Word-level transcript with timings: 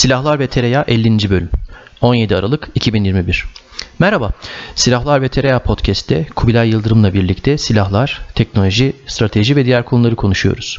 Silahlar 0.00 0.38
ve 0.38 0.46
Tereyağı 0.46 0.84
50. 0.88 1.30
Bölüm 1.30 1.50
17 2.00 2.36
Aralık 2.36 2.68
2021 2.74 3.46
Merhaba, 3.98 4.30
Silahlar 4.74 5.22
ve 5.22 5.28
Tereyağı 5.28 5.62
Podcast'te 5.62 6.26
Kubilay 6.36 6.68
Yıldırım'la 6.70 7.14
birlikte 7.14 7.58
silahlar, 7.58 8.20
teknoloji, 8.34 8.92
strateji 9.06 9.56
ve 9.56 9.64
diğer 9.64 9.84
konuları 9.84 10.16
konuşuyoruz. 10.16 10.78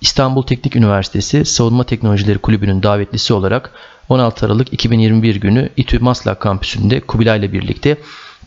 İstanbul 0.00 0.42
Teknik 0.42 0.76
Üniversitesi 0.76 1.44
Savunma 1.44 1.84
Teknolojileri 1.84 2.38
Kulübü'nün 2.38 2.82
davetlisi 2.82 3.34
olarak 3.34 3.70
16 4.08 4.46
Aralık 4.46 4.72
2021 4.72 5.36
günü 5.36 5.68
İTÜ 5.76 5.98
Maslak 5.98 6.40
kampüsünde 6.40 7.00
Kubilay 7.00 7.38
ile 7.38 7.52
birlikte 7.52 7.96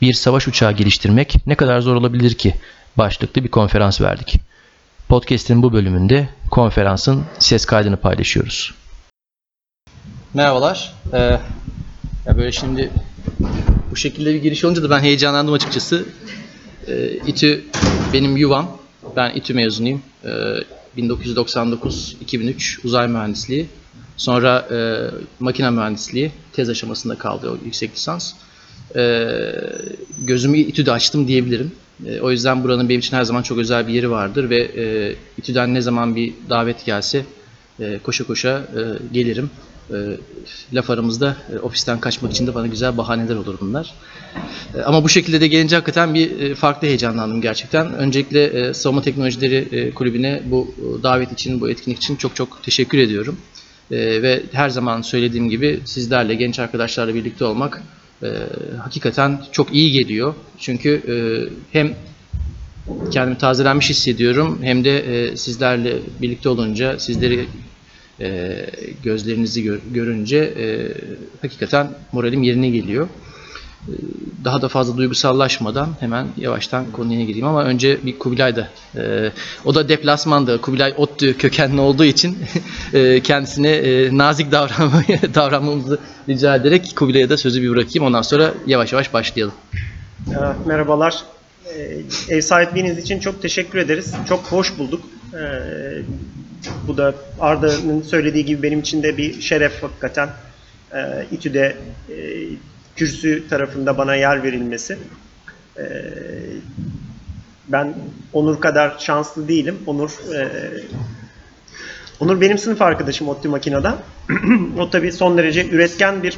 bir 0.02 0.14
savaş 0.14 0.48
uçağı 0.48 0.72
geliştirmek 0.72 1.48
ne 1.48 1.56
kadar 1.56 1.82
zor 1.82 1.96
olabilir 1.96 2.34
ki 2.34 2.56
başlıklı 2.98 3.44
bir 3.44 3.50
konferans 3.50 4.02
verdik. 4.02 4.40
Podcast'in 5.10 5.64
bu 5.64 5.74
bölümünde 5.74 6.30
konferansın 6.52 7.24
ses 7.40 7.66
kaydını 7.66 7.98
paylaşıyoruz. 7.98 8.74
Merhabalar. 10.34 10.94
Ee, 11.14 11.18
ya 12.26 12.38
böyle 12.38 12.52
şimdi 12.52 12.92
bu 13.92 13.96
şekilde 13.96 14.34
bir 14.34 14.42
giriş 14.42 14.66
olunca 14.66 14.84
da 14.84 14.90
ben 14.90 15.00
heyecanlandım 15.00 15.54
açıkçası. 15.54 16.06
Ee, 16.88 17.14
İTÜ 17.28 17.66
benim 18.14 18.38
yuvam. 18.38 18.78
Ben 19.16 19.32
İTÜ 19.36 19.54
mezunuyum. 19.54 20.02
Ee, 20.26 20.30
1999-2003 20.98 22.80
uzay 22.84 23.08
mühendisliği. 23.08 23.68
Sonra 24.18 24.68
e, 24.72 24.78
makine 25.40 25.70
mühendisliği 25.70 26.32
tez 26.54 26.70
aşamasında 26.70 27.18
kaldı 27.18 27.50
o 27.50 27.66
yüksek 27.66 27.96
lisans. 27.96 28.34
Ee, 28.96 29.32
gözümü 30.20 30.58
İTÜ'de 30.58 30.92
açtım 30.92 31.28
diyebilirim. 31.28 31.72
Ee, 32.06 32.22
o 32.22 32.32
yüzden 32.32 32.64
buranın 32.64 32.90
benim 32.90 33.00
için 33.00 33.18
her 33.18 33.24
zaman 33.24 33.42
çok 33.42 33.58
özel 33.58 33.88
bir 33.88 33.94
yeri 33.94 34.12
vardır 34.12 34.50
ve 34.50 34.58
e, 34.58 35.16
İTÜ'den 35.38 35.74
ne 35.74 35.82
zaman 35.82 36.16
bir 36.16 36.34
davet 36.50 36.86
gelse 36.86 37.26
e, 37.80 38.00
koşa 38.04 38.24
koşa 38.24 38.50
e, 38.50 39.14
gelirim. 39.14 39.50
E, 39.92 40.18
laf 40.74 40.90
aramızda 40.90 41.38
e, 41.54 41.60
ofisten 41.60 42.00
kaçmak 42.00 42.32
için 42.32 42.48
de 42.48 42.56
bana 42.56 42.68
güzel 42.68 42.98
bahaneler 42.98 43.36
olur 43.36 43.58
bunlar. 43.62 43.94
E, 44.76 44.82
ama 44.82 45.04
bu 45.04 45.10
şekilde 45.10 45.42
de 45.42 45.48
gelince 45.48 45.76
hakikaten 45.76 46.14
bir 46.14 46.40
e, 46.40 46.56
farklı 46.56 46.88
heyecanlandım 46.88 47.42
gerçekten. 47.42 47.94
Öncelikle 47.94 48.74
Savunma 48.74 49.02
Teknolojileri 49.02 49.92
Kulübü'ne 49.96 50.42
bu 50.46 50.76
davet 51.04 51.32
için, 51.32 51.62
bu 51.62 51.70
etkinlik 51.70 51.98
için 51.98 52.16
çok 52.16 52.36
çok 52.36 52.64
teşekkür 52.64 52.98
ediyorum. 52.98 53.38
Ve 53.92 54.44
her 54.52 54.70
zaman 54.70 55.02
söylediğim 55.02 55.50
gibi 55.50 55.80
sizlerle, 55.86 56.36
genç 56.36 56.60
arkadaşlarla 56.60 57.16
birlikte 57.16 57.46
olmak 57.46 57.84
hakikaten 58.84 59.42
çok 59.52 59.74
iyi 59.74 59.92
geliyor. 59.92 60.34
Çünkü 60.60 61.02
hem 61.72 61.96
kendimi 63.12 63.38
tazelenmiş 63.38 63.90
hissediyorum 63.90 64.60
hem 64.62 64.84
de 64.86 65.38
sizlerle 65.38 65.98
birlikte 66.22 66.50
olunca, 66.50 67.00
sizleri 67.00 67.48
e, 68.22 68.66
gözlerinizi 69.04 69.64
gör, 69.64 69.80
görünce 69.94 70.38
e, 70.38 70.66
hakikaten 71.42 71.92
moralim 72.12 72.44
yerine 72.44 72.70
geliyor. 72.70 73.08
E, 73.88 73.94
daha 74.46 74.62
da 74.62 74.68
fazla 74.68 74.98
duygusallaşmadan 74.98 75.90
hemen 76.00 76.28
yavaştan 76.38 76.92
konuya 76.92 77.24
gireyim 77.24 77.48
ama 77.48 77.64
önce 77.64 77.98
bir 78.06 78.20
Kubilay 78.20 78.56
da 78.56 78.70
e, 78.96 79.32
o 79.66 79.76
da 79.76 79.90
deplasmanda 79.90 80.62
Kubilay 80.62 80.94
ODTÜ 80.98 81.38
kökenli 81.38 81.82
olduğu 81.82 82.06
için 82.06 82.38
e, 82.94 83.20
kendisine 83.24 83.70
e, 83.70 84.18
nazik 84.18 84.52
davranmayı, 84.52 85.20
davranmamızı 85.36 86.00
rica 86.30 86.56
ederek 86.56 86.94
Kubilay'a 86.96 87.30
da 87.30 87.38
sözü 87.38 87.62
bir 87.62 87.70
bırakayım 87.70 88.08
ondan 88.08 88.22
sonra 88.22 88.54
yavaş 88.68 88.94
yavaş 88.94 89.14
başlayalım. 89.14 89.54
Ee, 90.28 90.34
Merhabalar. 90.66 91.24
Ee, 91.76 92.02
Ev 92.30 92.42
sahipliğiniz 92.42 92.98
için 92.98 93.20
çok 93.20 93.42
teşekkür 93.42 93.80
ederiz. 93.80 94.14
Çok 94.30 94.40
hoş 94.40 94.78
bulduk. 94.78 95.02
Bu 96.88 96.98
da 96.98 97.14
Arda'nın 97.40 98.02
söylediği 98.02 98.46
gibi 98.46 98.64
benim 98.64 98.80
için 98.80 99.04
de 99.04 99.18
bir 99.18 99.42
şeref 99.42 99.84
hakikaten. 99.84 100.30
Ee, 100.94 101.26
İTÜ'de 101.32 101.76
e, 102.10 102.16
kürsü 102.96 103.48
tarafında 103.50 103.98
bana 103.98 104.16
yer 104.16 104.44
verilmesi. 104.44 104.98
Ee, 105.78 105.84
Ben 107.68 107.94
Onur 108.34 108.62
kadar 108.62 108.96
şanslı 109.00 109.48
değilim. 109.48 109.78
Onur 109.88 110.10
e, 110.36 110.50
Onur 112.20 112.42
benim 112.42 112.58
sınıf 112.58 112.82
arkadaşım 112.82 113.30
ODTÜ 113.30 113.50
Makina'da. 113.50 113.98
o 114.78 114.90
tabii 114.90 115.12
son 115.12 115.38
derece 115.38 115.70
üretken 115.70 116.24
bir 116.24 116.38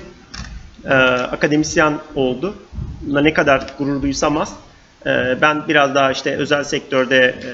e, 0.86 0.94
akademisyen 0.94 2.00
oldu. 2.16 2.56
Buna 3.02 3.22
ne 3.22 3.34
kadar 3.34 3.74
gurur 3.78 4.02
duysam 4.02 4.38
az. 4.38 4.54
E, 5.06 5.38
ben 5.42 5.68
biraz 5.68 5.96
daha 5.96 6.12
işte 6.12 6.36
özel 6.36 6.64
sektörde 6.64 7.18
e, 7.18 7.52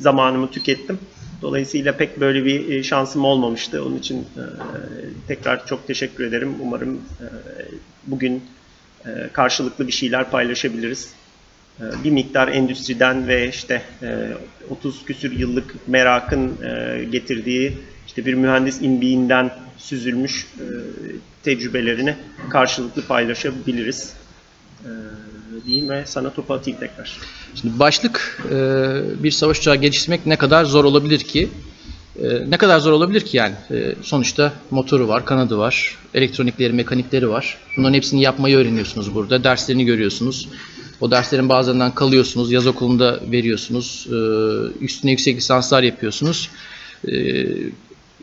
zamanımı 0.00 0.50
tükettim. 0.50 0.98
Dolayısıyla 1.42 1.96
pek 1.96 2.20
böyle 2.20 2.44
bir 2.44 2.68
e, 2.68 2.82
şansım 2.82 3.24
olmamıştı. 3.24 3.84
Onun 3.84 3.98
için 3.98 4.18
e, 4.20 4.44
tekrar 5.28 5.66
çok 5.66 5.86
teşekkür 5.86 6.24
ederim. 6.24 6.54
Umarım 6.60 6.94
e, 6.94 7.26
bugün 8.06 8.42
karşılıklı 9.32 9.86
bir 9.86 9.92
şeyler 9.92 10.30
paylaşabiliriz. 10.30 11.12
Bir 12.04 12.10
miktar 12.10 12.48
endüstriden 12.48 13.28
ve 13.28 13.48
işte 13.48 13.82
e, 14.02 14.28
30 14.70 15.04
küsür 15.04 15.38
yıllık 15.38 15.88
merakın 15.88 16.58
getirdiği 17.10 17.78
işte 18.06 18.26
bir 18.26 18.34
mühendis 18.34 18.82
imbiğinden 18.82 19.50
süzülmüş 19.78 20.46
tecrübelerini 21.42 22.14
karşılıklı 22.50 23.02
paylaşabiliriz. 23.02 24.14
Diyeyim 25.66 25.88
ve 25.88 26.06
sana 26.06 26.32
topu 26.32 26.54
atayım 26.54 26.80
tekrar. 26.80 27.18
Şimdi 27.60 27.78
başlık 27.78 28.42
e, 28.50 28.54
bir 29.22 29.30
savaş 29.30 29.58
uçağı 29.58 29.76
geliştirmek 29.76 30.26
ne 30.26 30.36
kadar 30.36 30.64
zor 30.64 30.84
olabilir 30.84 31.18
ki? 31.18 31.48
E, 32.22 32.50
ne 32.50 32.56
kadar 32.56 32.78
zor 32.78 32.92
olabilir 32.92 33.20
ki 33.20 33.36
yani? 33.36 33.54
E, 33.70 33.94
sonuçta 34.02 34.52
motoru 34.70 35.08
var, 35.08 35.24
kanadı 35.24 35.58
var, 35.58 35.98
elektronikleri, 36.14 36.72
mekanikleri 36.72 37.28
var. 37.28 37.58
Bunların 37.76 37.94
hepsini 37.94 38.22
yapmayı 38.22 38.56
öğreniyorsunuz 38.56 39.14
burada. 39.14 39.44
Derslerini 39.44 39.84
görüyorsunuz. 39.84 40.48
O 41.00 41.10
derslerin 41.10 41.48
bazılarından 41.48 41.94
kalıyorsunuz. 41.94 42.52
Yaz 42.52 42.66
okulunda 42.66 43.20
veriyorsunuz. 43.30 44.06
Üstüne 44.80 45.10
yüksek 45.10 45.36
lisanslar 45.36 45.82
yapıyorsunuz. 45.82 46.50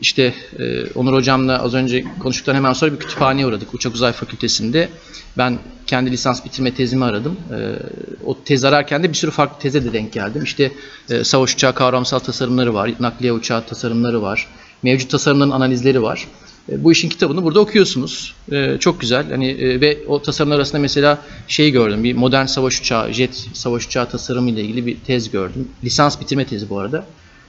İşte 0.00 0.34
e, 0.58 0.86
Onur 0.94 1.12
Hocam'la 1.12 1.62
az 1.62 1.74
önce 1.74 2.04
konuştuktan 2.18 2.54
hemen 2.54 2.72
sonra 2.72 2.92
bir 2.92 2.98
kütüphaneye 2.98 3.46
uğradık 3.46 3.74
Uçak 3.74 3.94
Uzay 3.94 4.12
Fakültesi'nde. 4.12 4.88
Ben 5.38 5.58
kendi 5.86 6.10
lisans 6.10 6.44
bitirme 6.44 6.74
tezimi 6.74 7.04
aradım. 7.04 7.36
E, 7.50 7.56
o 8.24 8.38
tez 8.44 8.64
ararken 8.64 9.02
de 9.02 9.08
bir 9.08 9.14
sürü 9.14 9.30
farklı 9.30 9.58
teze 9.58 9.84
de 9.84 9.92
denk 9.92 10.12
geldim. 10.12 10.42
İşte 10.44 10.72
e, 11.10 11.24
savaş 11.24 11.54
uçağı 11.54 11.74
kavramsal 11.74 12.18
tasarımları 12.18 12.74
var, 12.74 12.90
nakliye 13.00 13.32
uçağı 13.32 13.66
tasarımları 13.66 14.22
var, 14.22 14.48
mevcut 14.82 15.10
tasarımların 15.10 15.50
analizleri 15.50 16.02
var. 16.02 16.28
E, 16.72 16.84
bu 16.84 16.92
işin 16.92 17.08
kitabını 17.08 17.42
burada 17.42 17.60
okuyorsunuz. 17.60 18.34
E, 18.52 18.76
çok 18.80 19.00
güzel. 19.00 19.30
Hani 19.30 19.50
e, 19.50 19.80
ve 19.80 19.98
o 20.06 20.22
tasarımlar 20.22 20.56
arasında 20.56 20.80
mesela 20.80 21.18
şey 21.48 21.70
gördüm. 21.70 22.04
Bir 22.04 22.14
modern 22.14 22.46
savaş 22.46 22.80
uçağı, 22.80 23.12
jet 23.12 23.48
savaş 23.52 23.86
uçağı 23.86 24.10
tasarımı 24.10 24.50
ile 24.50 24.62
ilgili 24.62 24.86
bir 24.86 24.96
tez 25.06 25.30
gördüm. 25.30 25.68
Lisans 25.84 26.20
bitirme 26.20 26.44
tezi 26.44 26.70
bu 26.70 26.78
arada. 26.78 27.06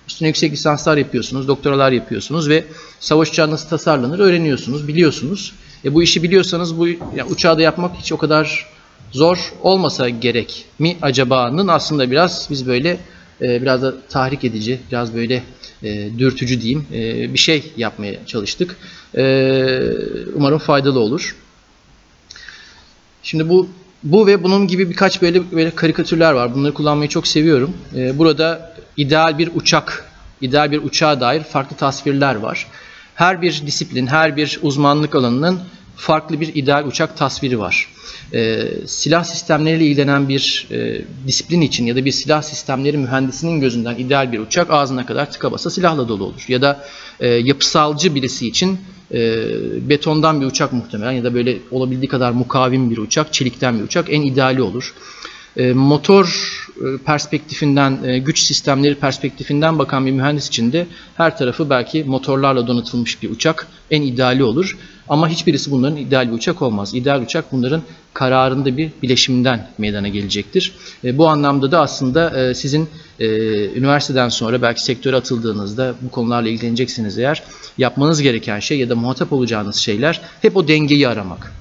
Üstüne 0.07 0.27
yüksek 0.27 0.51
lisanslar 0.51 0.97
yapıyorsunuz, 0.97 1.47
doktoralar 1.47 1.91
yapıyorsunuz 1.91 2.49
ve 2.49 2.63
savaş 2.99 3.29
uçağı 3.29 3.51
nasıl 3.51 3.69
tasarlanır 3.69 4.19
öğreniyorsunuz, 4.19 4.87
biliyorsunuz. 4.87 5.53
E 5.85 5.93
bu 5.93 6.03
işi 6.03 6.23
biliyorsanız 6.23 6.77
bu 6.77 6.87
yani 6.87 7.23
uçağı 7.29 7.57
da 7.57 7.61
yapmak 7.61 7.95
hiç 7.95 8.11
o 8.11 8.17
kadar 8.17 8.65
zor 9.11 9.53
olmasa 9.61 10.09
gerek 10.09 10.65
mi 10.79 10.97
acaba'nın 11.01 11.67
aslında 11.67 12.11
biraz 12.11 12.47
biz 12.49 12.67
böyle 12.67 12.97
e, 13.41 13.61
biraz 13.61 13.81
da 13.81 13.93
tahrik 14.09 14.43
edici, 14.43 14.79
biraz 14.91 15.15
böyle 15.15 15.43
e, 15.83 16.09
dürtücü 16.17 16.61
diyeyim 16.61 16.87
e, 16.93 17.33
bir 17.33 17.39
şey 17.39 17.71
yapmaya 17.77 18.25
çalıştık. 18.25 18.77
E, 19.17 19.23
umarım 20.35 20.57
faydalı 20.57 20.99
olur. 20.99 21.35
Şimdi 23.23 23.49
bu 23.49 23.69
bu 24.03 24.27
ve 24.27 24.43
bunun 24.43 24.67
gibi 24.67 24.89
birkaç 24.89 25.21
böyle 25.21 25.51
böyle 25.51 25.71
karikatürler 25.71 26.31
var. 26.31 26.55
Bunları 26.55 26.73
kullanmayı 26.73 27.09
çok 27.09 27.27
seviyorum. 27.27 27.73
E, 27.95 28.17
burada 28.17 28.74
ideal 28.97 29.37
bir 29.37 29.49
uçak, 29.55 30.11
ideal 30.41 30.71
bir 30.71 30.83
uçağa 30.83 31.21
dair 31.21 31.43
farklı 31.43 31.75
tasvirler 31.77 32.35
var. 32.35 32.67
Her 33.15 33.41
bir 33.41 33.63
disiplin, 33.65 34.07
her 34.07 34.37
bir 34.37 34.59
uzmanlık 34.61 35.15
alanının 35.15 35.59
farklı 35.95 36.41
bir 36.41 36.55
ideal 36.55 36.85
uçak 36.85 37.17
tasviri 37.17 37.59
var. 37.59 37.87
Ee, 38.33 38.63
silah 38.87 39.23
sistemleriyle 39.23 39.85
ilgilenen 39.85 40.29
bir 40.29 40.67
e, 40.71 41.01
disiplin 41.27 41.61
için 41.61 41.85
ya 41.85 41.95
da 41.95 42.05
bir 42.05 42.11
silah 42.11 42.41
sistemleri 42.41 42.97
mühendisinin 42.97 43.59
gözünden 43.59 43.95
ideal 43.95 44.31
bir 44.31 44.39
uçak 44.39 44.71
ağzına 44.71 45.05
kadar 45.05 45.31
tıka 45.31 45.51
basa 45.51 45.69
silahla 45.69 46.07
dolu 46.07 46.23
olur. 46.23 46.45
Ya 46.47 46.61
da 46.61 46.85
e, 47.19 47.27
yapısalcı 47.27 48.15
birisi 48.15 48.47
için 48.47 48.79
e, 49.13 49.19
betondan 49.89 50.41
bir 50.41 50.45
uçak 50.45 50.73
muhtemelen 50.73 51.11
ya 51.11 51.23
da 51.23 51.33
böyle 51.33 51.57
olabildiği 51.71 52.09
kadar 52.09 52.31
mukavim 52.31 52.91
bir 52.91 52.97
uçak, 52.97 53.33
çelikten 53.33 53.79
bir 53.79 53.83
uçak 53.83 54.05
en 54.09 54.21
ideali 54.21 54.61
olur. 54.61 54.93
E, 55.57 55.73
motor 55.73 56.25
e, 56.77 56.97
perspektifinden, 56.97 58.03
e, 58.03 58.19
güç 58.19 58.39
sistemleri 58.39 58.95
perspektifinden 58.95 59.79
bakan 59.79 60.05
bir 60.05 60.11
mühendis 60.11 60.47
için 60.47 60.71
de 60.71 60.87
her 61.17 61.37
tarafı 61.37 61.69
belki 61.69 62.03
motorlarla 62.03 62.67
donatılmış 62.67 63.23
bir 63.23 63.29
uçak 63.29 63.67
en 63.91 64.01
ideali 64.01 64.43
olur. 64.43 64.77
Ama 65.09 65.29
hiçbirisi 65.29 65.71
bunların 65.71 65.97
ideal 65.97 66.27
bir 66.27 66.33
uçak 66.33 66.61
olmaz. 66.61 66.93
İdeal 66.95 67.21
uçak 67.21 67.51
bunların 67.51 67.81
kararında 68.13 68.77
bir 68.77 68.89
bileşiminden 69.01 69.67
meydana 69.77 70.07
gelecektir. 70.07 70.73
Bu 71.03 71.27
anlamda 71.27 71.71
da 71.71 71.79
aslında 71.81 72.53
sizin 72.53 72.89
üniversiteden 73.75 74.29
sonra 74.29 74.61
belki 74.61 74.83
sektöre 74.83 75.15
atıldığınızda 75.15 75.95
bu 76.01 76.11
konularla 76.11 76.49
ilgileneceksiniz 76.49 77.17
eğer 77.17 77.43
yapmanız 77.77 78.21
gereken 78.21 78.59
şey 78.59 78.79
ya 78.79 78.89
da 78.89 78.95
muhatap 78.95 79.33
olacağınız 79.33 79.75
şeyler 79.75 80.21
hep 80.41 80.57
o 80.57 80.67
dengeyi 80.67 81.07
aramak. 81.07 81.51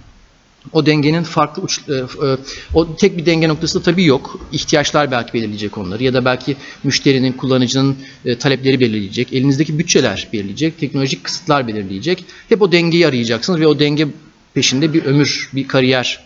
O 0.72 0.86
dengenin 0.86 1.22
farklı 1.22 1.62
uç, 1.62 1.80
e, 1.88 1.92
e, 1.92 2.36
o 2.74 2.96
tek 2.96 3.16
bir 3.16 3.26
denge 3.26 3.48
noktası 3.48 3.80
da 3.80 3.82
tabii 3.82 4.04
yok. 4.04 4.40
İhtiyaçlar 4.52 5.10
belki 5.10 5.32
belirleyecek 5.32 5.78
onları 5.78 6.04
ya 6.04 6.14
da 6.14 6.24
belki 6.24 6.56
müşterinin, 6.84 7.32
kullanıcının 7.32 7.96
e, 8.24 8.38
talepleri 8.38 8.80
belirleyecek. 8.80 9.32
Elinizdeki 9.32 9.78
bütçeler 9.78 10.28
belirleyecek, 10.32 10.78
teknolojik 10.78 11.24
kısıtlar 11.24 11.68
belirleyecek. 11.68 12.24
Hep 12.48 12.62
o 12.62 12.72
dengeyi 12.72 13.06
arayacaksınız 13.06 13.60
ve 13.60 13.66
o 13.66 13.78
denge 13.78 14.08
peşinde 14.54 14.92
bir 14.92 15.04
ömür, 15.04 15.50
bir 15.54 15.68
kariyer 15.68 16.24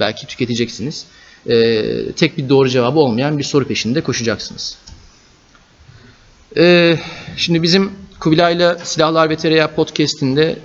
belki 0.00 0.26
tüketeceksiniz. 0.26 1.06
Tek 2.16 2.38
bir 2.38 2.48
doğru 2.48 2.68
cevabı 2.68 2.98
olmayan 2.98 3.38
bir 3.38 3.44
soru 3.44 3.64
peşinde 3.64 4.00
koşacaksınız. 4.00 4.78
Şimdi 7.36 7.62
bizim 7.62 7.92
Kubilay'la 8.20 8.78
Silahlar 8.78 9.30
ve 9.30 9.36
Tereyağı 9.36 9.74
podcast'inde 9.74 10.58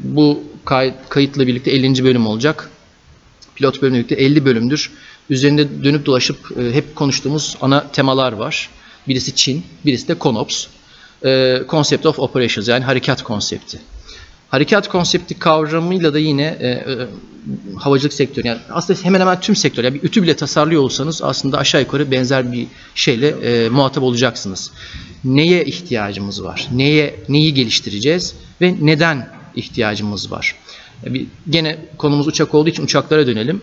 bu 0.00 0.42
kay- 0.68 0.94
kayıtla 1.08 1.46
birlikte 1.46 1.70
50. 1.70 2.04
bölüm 2.04 2.26
olacak. 2.26 2.70
Pilot 3.54 3.82
bölümle 3.82 3.98
birlikte 3.98 4.14
50 4.14 4.44
bölümdür. 4.44 4.90
Üzerinde 5.30 5.84
dönüp 5.84 6.06
dolaşıp 6.06 6.36
e, 6.60 6.74
hep 6.74 6.96
konuştuğumuz 6.96 7.56
ana 7.60 7.90
temalar 7.92 8.32
var. 8.32 8.68
Birisi 9.08 9.34
Çin, 9.34 9.64
birisi 9.86 10.08
de 10.08 10.16
CONOPS. 10.20 10.66
E, 11.24 11.62
Concept 11.68 12.06
of 12.06 12.18
Operations 12.18 12.68
yani 12.68 12.84
harekat 12.84 13.22
konsepti. 13.22 13.80
Harekat 14.48 14.88
konsepti 14.88 15.38
kavramıyla 15.38 16.14
da 16.14 16.18
yine 16.18 16.56
e, 16.60 16.68
e, 16.68 17.06
havacılık 17.76 18.12
sektörü 18.12 18.46
yani 18.46 18.60
aslında 18.70 19.00
hemen 19.02 19.20
hemen 19.20 19.40
tüm 19.40 19.56
sektör 19.56 19.84
yani 19.84 19.94
bir 19.94 20.02
ütü 20.02 20.22
bile 20.22 20.36
tasarlıyor 20.36 20.82
olsanız 20.82 21.22
aslında 21.22 21.58
aşağı 21.58 21.80
yukarı 21.80 22.10
benzer 22.10 22.52
bir 22.52 22.66
şeyle 22.94 23.28
e, 23.28 23.68
muhatap 23.68 24.04
olacaksınız. 24.04 24.70
Neye 25.24 25.64
ihtiyacımız 25.64 26.44
var? 26.44 26.68
Neye 26.72 27.14
neyi 27.28 27.54
geliştireceğiz 27.54 28.34
ve 28.60 28.74
neden 28.80 29.37
ihtiyacımız 29.58 30.30
var? 30.32 30.54
E, 31.06 31.14
bir, 31.14 31.26
gene 31.50 31.78
konumuz 31.98 32.26
uçak 32.28 32.54
olduğu 32.54 32.68
için 32.68 32.82
uçaklara 32.84 33.26
dönelim. 33.26 33.60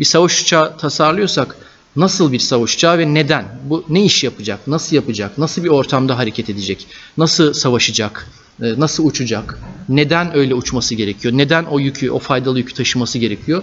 Bir 0.00 0.04
savaş 0.04 0.42
uçağı 0.42 0.78
tasarlıyorsak 0.78 1.56
nasıl 1.96 2.32
bir 2.32 2.38
savaş 2.38 2.74
uçağı 2.74 2.98
ve 2.98 3.14
neden? 3.14 3.44
Bu 3.64 3.84
ne 3.88 4.04
iş 4.04 4.24
yapacak? 4.24 4.66
Nasıl 4.66 4.96
yapacak? 4.96 5.38
Nasıl 5.38 5.64
bir 5.64 5.68
ortamda 5.68 6.18
hareket 6.18 6.50
edecek? 6.50 6.86
Nasıl 7.18 7.52
savaşacak? 7.52 8.26
E, 8.62 8.80
Nasıl 8.80 9.06
uçacak? 9.06 9.58
Neden 9.88 10.36
öyle 10.36 10.54
uçması 10.54 10.94
gerekiyor? 10.94 11.34
Neden 11.36 11.64
o 11.64 11.78
yükü, 11.78 12.10
o 12.10 12.18
faydalı 12.18 12.58
yükü 12.58 12.74
taşıması 12.74 13.18
gerekiyor? 13.18 13.62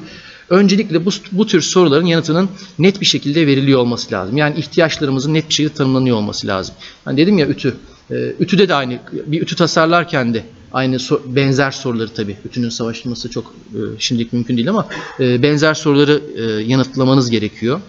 Öncelikle 0.50 1.06
bu, 1.06 1.09
bu 1.31 1.47
tür 1.47 1.62
soruların 1.62 2.06
yanıtının 2.06 2.50
net 2.80 3.01
bir 3.01 3.06
şekilde 3.06 3.47
veriliyor 3.47 3.80
olması 3.80 4.12
lazım. 4.12 4.38
Yani 4.38 4.59
ihtiyaçlarımızın 4.59 5.33
net 5.33 5.50
bir 5.50 5.53
şekilde 5.53 5.74
tanımlanıyor 5.74 6.18
olması 6.18 6.47
lazım. 6.47 6.75
Hani 7.06 7.18
dedim 7.18 7.38
ya 7.38 7.47
ütü. 7.47 7.75
E, 8.12 8.15
Ütüde 8.39 8.69
de 8.69 8.74
aynı. 8.75 9.00
Bir 9.25 9.41
ütü 9.41 9.56
tasarlarken 9.56 10.33
de 10.33 10.44
aynı 10.74 10.96
so- 10.96 11.36
benzer 11.36 11.72
soruları 11.72 12.10
tabii. 12.10 12.38
Ütünün 12.46 12.70
savaşılması 12.70 13.30
çok 13.30 13.54
e, 13.74 13.80
şimdilik 14.00 14.34
mümkün 14.34 14.58
değil 14.58 14.70
ama 14.70 14.88
e, 15.20 15.44
benzer 15.44 15.74
soruları 15.74 16.22
e, 16.38 16.64
yanıtlamanız 16.64 17.30
gerekiyor 17.30 17.81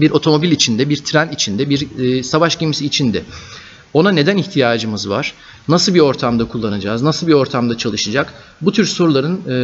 bir 0.00 0.10
otomobil 0.10 0.50
içinde, 0.50 0.88
bir 0.88 0.96
tren 0.96 1.28
içinde, 1.28 1.70
bir 1.70 1.98
e, 1.98 2.22
savaş 2.22 2.58
gemisi 2.58 2.86
içinde. 2.86 3.22
Ona 3.94 4.10
neden 4.10 4.36
ihtiyacımız 4.36 5.08
var? 5.08 5.34
Nasıl 5.68 5.94
bir 5.94 6.00
ortamda 6.00 6.44
kullanacağız? 6.44 7.02
Nasıl 7.02 7.26
bir 7.26 7.32
ortamda 7.32 7.78
çalışacak? 7.78 8.34
Bu 8.60 8.72
tür 8.72 8.84
soruların 8.86 9.40
e, 9.48 9.54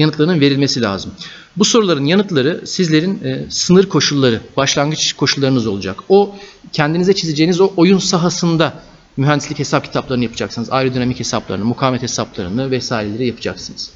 yanıtlarının 0.00 0.40
verilmesi 0.40 0.82
lazım. 0.82 1.12
Bu 1.56 1.64
soruların 1.64 2.04
yanıtları 2.04 2.66
sizlerin 2.66 3.24
e, 3.24 3.46
sınır 3.50 3.86
koşulları, 3.86 4.40
başlangıç 4.56 5.12
koşullarınız 5.12 5.66
olacak. 5.66 5.96
O 6.08 6.34
kendinize 6.72 7.14
çizeceğiniz 7.14 7.60
o 7.60 7.70
oyun 7.76 7.98
sahasında 7.98 8.82
mühendislik 9.18 9.58
hesap 9.58 9.84
kitaplarını 9.84 10.24
yapacaksınız. 10.24 10.72
Aerodinamik 10.72 11.20
hesaplarını, 11.20 11.64
mukavemet 11.64 12.02
hesaplarını 12.02 12.70
vesaireleri 12.70 13.26
yapacaksınız. 13.26 13.90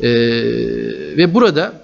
E, 0.00 0.08
ve 1.16 1.34
burada 1.34 1.82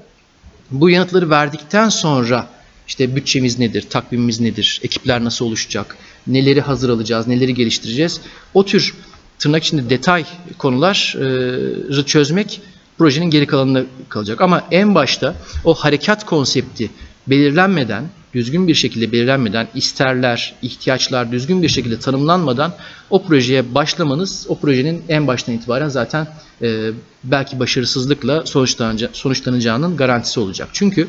bu 0.71 0.91
yanıtları 0.91 1.31
verdikten 1.31 1.89
sonra 1.89 2.47
işte 2.89 3.17
bütçemiz 3.17 3.59
nedir, 3.59 3.83
takvimimiz 3.91 4.41
nedir, 4.41 4.81
ekipler 4.83 5.25
nasıl 5.25 5.45
oluşacak, 5.45 5.97
neleri 6.27 6.61
hazır 6.61 6.91
alacağız, 6.91 7.27
neleri 7.27 7.55
geliştireceğiz. 7.55 8.21
O 8.55 8.65
tür 8.65 8.95
tırnak 9.39 9.65
içinde 9.65 9.91
detay 9.91 10.25
konuları 10.59 12.05
çözmek 12.05 12.61
projenin 12.99 13.31
geri 13.31 13.47
kalanına 13.47 13.83
kalacak. 14.09 14.41
Ama 14.41 14.65
en 14.71 14.95
başta 14.95 15.37
o 15.65 15.75
harekat 15.75 16.27
konsepti 16.27 16.91
belirlenmeden, 17.27 18.05
düzgün 18.35 18.69
bir 18.69 18.75
şekilde 18.75 19.13
belirlenmeden, 19.13 19.69
isterler, 19.75 20.55
ihtiyaçlar 20.63 21.33
düzgün 21.33 21.63
bir 21.63 21.69
şekilde 21.69 21.99
tanımlanmadan 21.99 22.75
o 23.11 23.25
projeye 23.25 23.75
başlamanız, 23.75 24.47
o 24.49 24.59
projenin 24.59 25.03
en 25.09 25.27
baştan 25.27 25.55
itibaren 25.55 25.89
zaten 25.89 26.29
e, 26.63 26.91
belki 27.25 27.61
başarısızlıkla 27.61 28.47
sonuçlanacağının, 28.47 29.15
sonuçlanacağının 29.15 29.97
garantisi 29.97 30.41
olacak. 30.41 30.69
Çünkü 30.73 31.09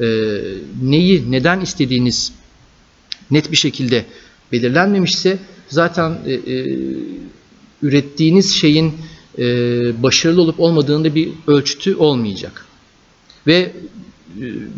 e, 0.00 0.06
neyi, 0.82 1.30
neden 1.30 1.60
istediğiniz 1.60 2.32
net 3.30 3.52
bir 3.52 3.56
şekilde 3.56 4.04
belirlenmemişse 4.52 5.38
zaten 5.68 6.18
e, 6.26 6.32
e, 6.32 6.78
ürettiğiniz 7.82 8.54
şeyin 8.54 8.94
e, 9.38 9.44
başarılı 10.02 10.42
olup 10.42 10.60
olmadığında 10.60 11.14
bir 11.14 11.28
ölçütü 11.46 11.94
olmayacak. 11.94 12.66
Ve 13.46 13.72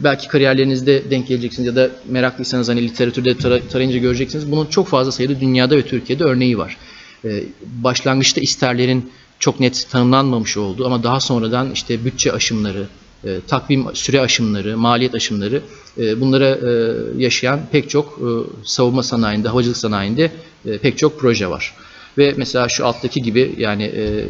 belki 0.04 0.28
kariyerlerinizde 0.28 1.10
denk 1.10 1.28
geleceksiniz 1.28 1.66
ya 1.66 1.76
da 1.76 1.90
meraklıysanız 2.08 2.68
hani 2.68 2.82
literatürde 2.82 3.30
tara- 3.30 3.68
tarayınca 3.68 3.98
göreceksiniz. 3.98 4.50
Bunun 4.52 4.66
çok 4.66 4.88
fazla 4.88 5.12
sayıda 5.12 5.40
dünyada 5.40 5.76
ve 5.76 5.82
Türkiye'de 5.82 6.24
örneği 6.24 6.58
var. 6.58 6.76
E, 7.24 7.44
başlangıçta 7.62 8.40
isterlerin 8.40 9.10
çok 9.38 9.60
net 9.60 9.86
tanımlanmamış 9.90 10.56
olduğu 10.56 10.86
ama 10.86 11.02
daha 11.02 11.20
sonradan 11.20 11.70
işte 11.72 12.04
bütçe 12.04 12.32
aşımları, 12.32 12.86
e, 13.24 13.28
takvim 13.48 13.86
süre 13.94 14.20
aşımları, 14.20 14.78
maliyet 14.78 15.14
aşımları 15.14 15.62
e, 15.98 16.20
bunlara 16.20 16.48
e, 16.48 16.94
yaşayan 17.22 17.60
pek 17.72 17.90
çok 17.90 18.18
e, 18.18 18.28
savunma 18.64 19.02
sanayinde, 19.02 19.48
havacılık 19.48 19.76
sanayinde 19.76 20.30
e, 20.66 20.78
pek 20.78 20.98
çok 20.98 21.20
proje 21.20 21.50
var. 21.50 21.74
Ve 22.18 22.34
mesela 22.36 22.68
şu 22.68 22.86
alttaki 22.86 23.22
gibi 23.22 23.54
yani 23.58 23.82
e, 23.82 24.24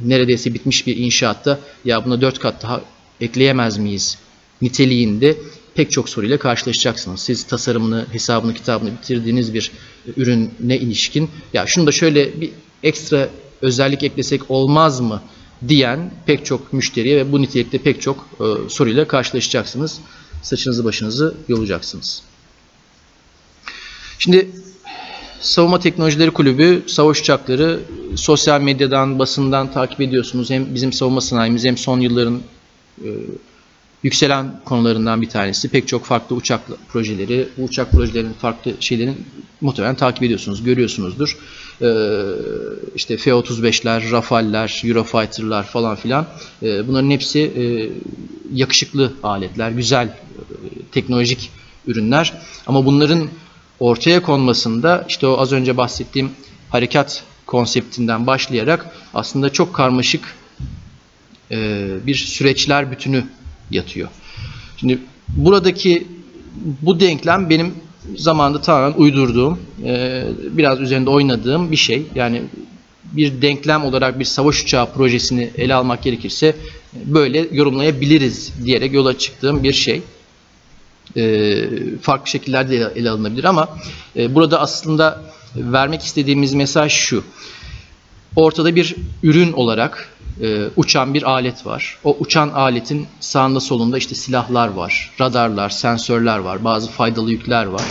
neredeyse 0.00 0.54
bitmiş 0.54 0.86
bir 0.86 0.96
inşaatta 0.96 1.58
ya 1.84 2.04
buna 2.04 2.20
dört 2.20 2.38
kat 2.38 2.62
daha 2.62 2.80
ekleyemez 3.20 3.78
miyiz 3.78 4.18
niteliğinde 4.62 5.36
pek 5.74 5.90
çok 5.90 6.08
soruyla 6.08 6.38
karşılaşacaksınız. 6.38 7.20
Siz 7.20 7.44
tasarımını, 7.44 8.06
hesabını, 8.12 8.54
kitabını 8.54 8.90
bitirdiğiniz 8.92 9.54
bir 9.54 9.72
ürüne 10.16 10.78
ilişkin 10.78 11.30
ya 11.54 11.66
şunu 11.66 11.86
da 11.86 11.92
şöyle 11.92 12.40
bir 12.40 12.50
ekstra 12.82 13.28
özellik 13.62 14.02
eklesek 14.02 14.50
olmaz 14.50 15.00
mı 15.00 15.22
diyen 15.68 16.10
pek 16.26 16.46
çok 16.46 16.72
müşteriye 16.72 17.16
ve 17.16 17.32
bu 17.32 17.42
nitelikte 17.42 17.78
pek 17.78 18.02
çok 18.02 18.28
e, 18.40 18.68
soruyla 18.68 19.08
karşılaşacaksınız. 19.08 19.98
Saçınızı 20.42 20.84
başınızı 20.84 21.34
yolacaksınız. 21.48 22.22
Şimdi 24.18 24.50
Savunma 25.40 25.80
Teknolojileri 25.80 26.30
Kulübü, 26.30 26.82
savaş 26.86 27.20
uçakları 27.20 27.80
sosyal 28.16 28.60
medyadan, 28.60 29.18
basından 29.18 29.72
takip 29.72 30.00
ediyorsunuz. 30.00 30.50
Hem 30.50 30.74
bizim 30.74 30.92
savunma 30.92 31.20
sanayimiz 31.20 31.64
hem 31.64 31.76
son 31.76 32.00
yılların 32.00 32.40
e, 33.04 33.08
yükselen 34.02 34.60
konularından 34.64 35.22
bir 35.22 35.28
tanesi. 35.28 35.68
Pek 35.68 35.88
çok 35.88 36.04
farklı 36.04 36.36
uçak 36.36 36.60
projeleri, 36.88 37.48
bu 37.56 37.62
uçak 37.62 37.92
projelerinin 37.92 38.32
farklı 38.32 38.72
şeylerin 38.80 39.26
muhtemelen 39.60 39.94
takip 39.94 40.22
ediyorsunuz, 40.22 40.64
görüyorsunuzdur. 40.64 41.36
Ee, 41.82 41.86
işte 42.96 43.16
F-35'ler, 43.16 44.10
Rafale'ler, 44.10 44.82
Eurofighter'lar 44.84 45.66
falan 45.66 45.96
filan. 45.96 46.26
Ee, 46.62 46.88
bunların 46.88 47.10
hepsi 47.10 47.40
e, 47.40 47.62
yakışıklı 48.54 49.12
aletler, 49.22 49.70
güzel 49.70 50.06
e, 50.06 50.14
teknolojik 50.92 51.50
ürünler. 51.86 52.32
Ama 52.66 52.86
bunların 52.86 53.28
ortaya 53.80 54.22
konmasında 54.22 55.04
işte 55.08 55.26
o 55.26 55.38
az 55.38 55.52
önce 55.52 55.76
bahsettiğim 55.76 56.30
harekat 56.70 57.24
konseptinden 57.46 58.26
başlayarak 58.26 58.86
aslında 59.14 59.50
çok 59.50 59.74
karmaşık 59.74 60.36
e, 61.50 61.86
bir 62.06 62.14
süreçler 62.14 62.90
bütünü 62.90 63.24
yatıyor. 63.70 64.08
Şimdi 64.76 64.98
buradaki 65.28 66.06
bu 66.82 67.00
denklem 67.00 67.50
benim 67.50 67.74
zamanında 68.16 68.60
tamamen 68.60 68.98
uydurduğum, 68.98 69.58
e, 69.84 70.24
biraz 70.50 70.80
üzerinde 70.80 71.10
oynadığım 71.10 71.70
bir 71.70 71.76
şey. 71.76 72.02
Yani 72.14 72.42
bir 73.04 73.42
denklem 73.42 73.84
olarak 73.84 74.18
bir 74.18 74.24
savaş 74.24 74.62
uçağı 74.62 74.92
projesini 74.92 75.50
ele 75.56 75.74
almak 75.74 76.02
gerekirse 76.02 76.56
böyle 76.94 77.48
yorumlayabiliriz 77.52 78.52
diyerek 78.64 78.92
yola 78.92 79.18
çıktığım 79.18 79.62
bir 79.62 79.72
şey. 79.72 80.02
E, 81.16 81.64
farklı 82.02 82.30
şekillerde 82.30 82.92
ele, 82.96 83.10
alınabilir 83.10 83.44
ama 83.44 83.68
e, 84.16 84.34
burada 84.34 84.60
aslında 84.60 85.22
vermek 85.56 86.02
istediğimiz 86.02 86.54
mesaj 86.54 86.92
şu. 86.92 87.24
Ortada 88.36 88.76
bir 88.76 88.96
ürün 89.22 89.52
olarak 89.52 90.08
e, 90.42 90.68
uçan 90.76 91.14
bir 91.14 91.22
alet 91.30 91.66
var. 91.66 91.98
O 92.04 92.16
uçan 92.20 92.48
aletin 92.48 93.06
sağında 93.20 93.60
solunda 93.60 93.98
işte 93.98 94.14
silahlar 94.14 94.68
var, 94.68 95.10
radarlar, 95.20 95.70
sensörler 95.70 96.38
var, 96.38 96.64
bazı 96.64 96.90
faydalı 96.90 97.30
yükler 97.30 97.64
var. 97.64 97.82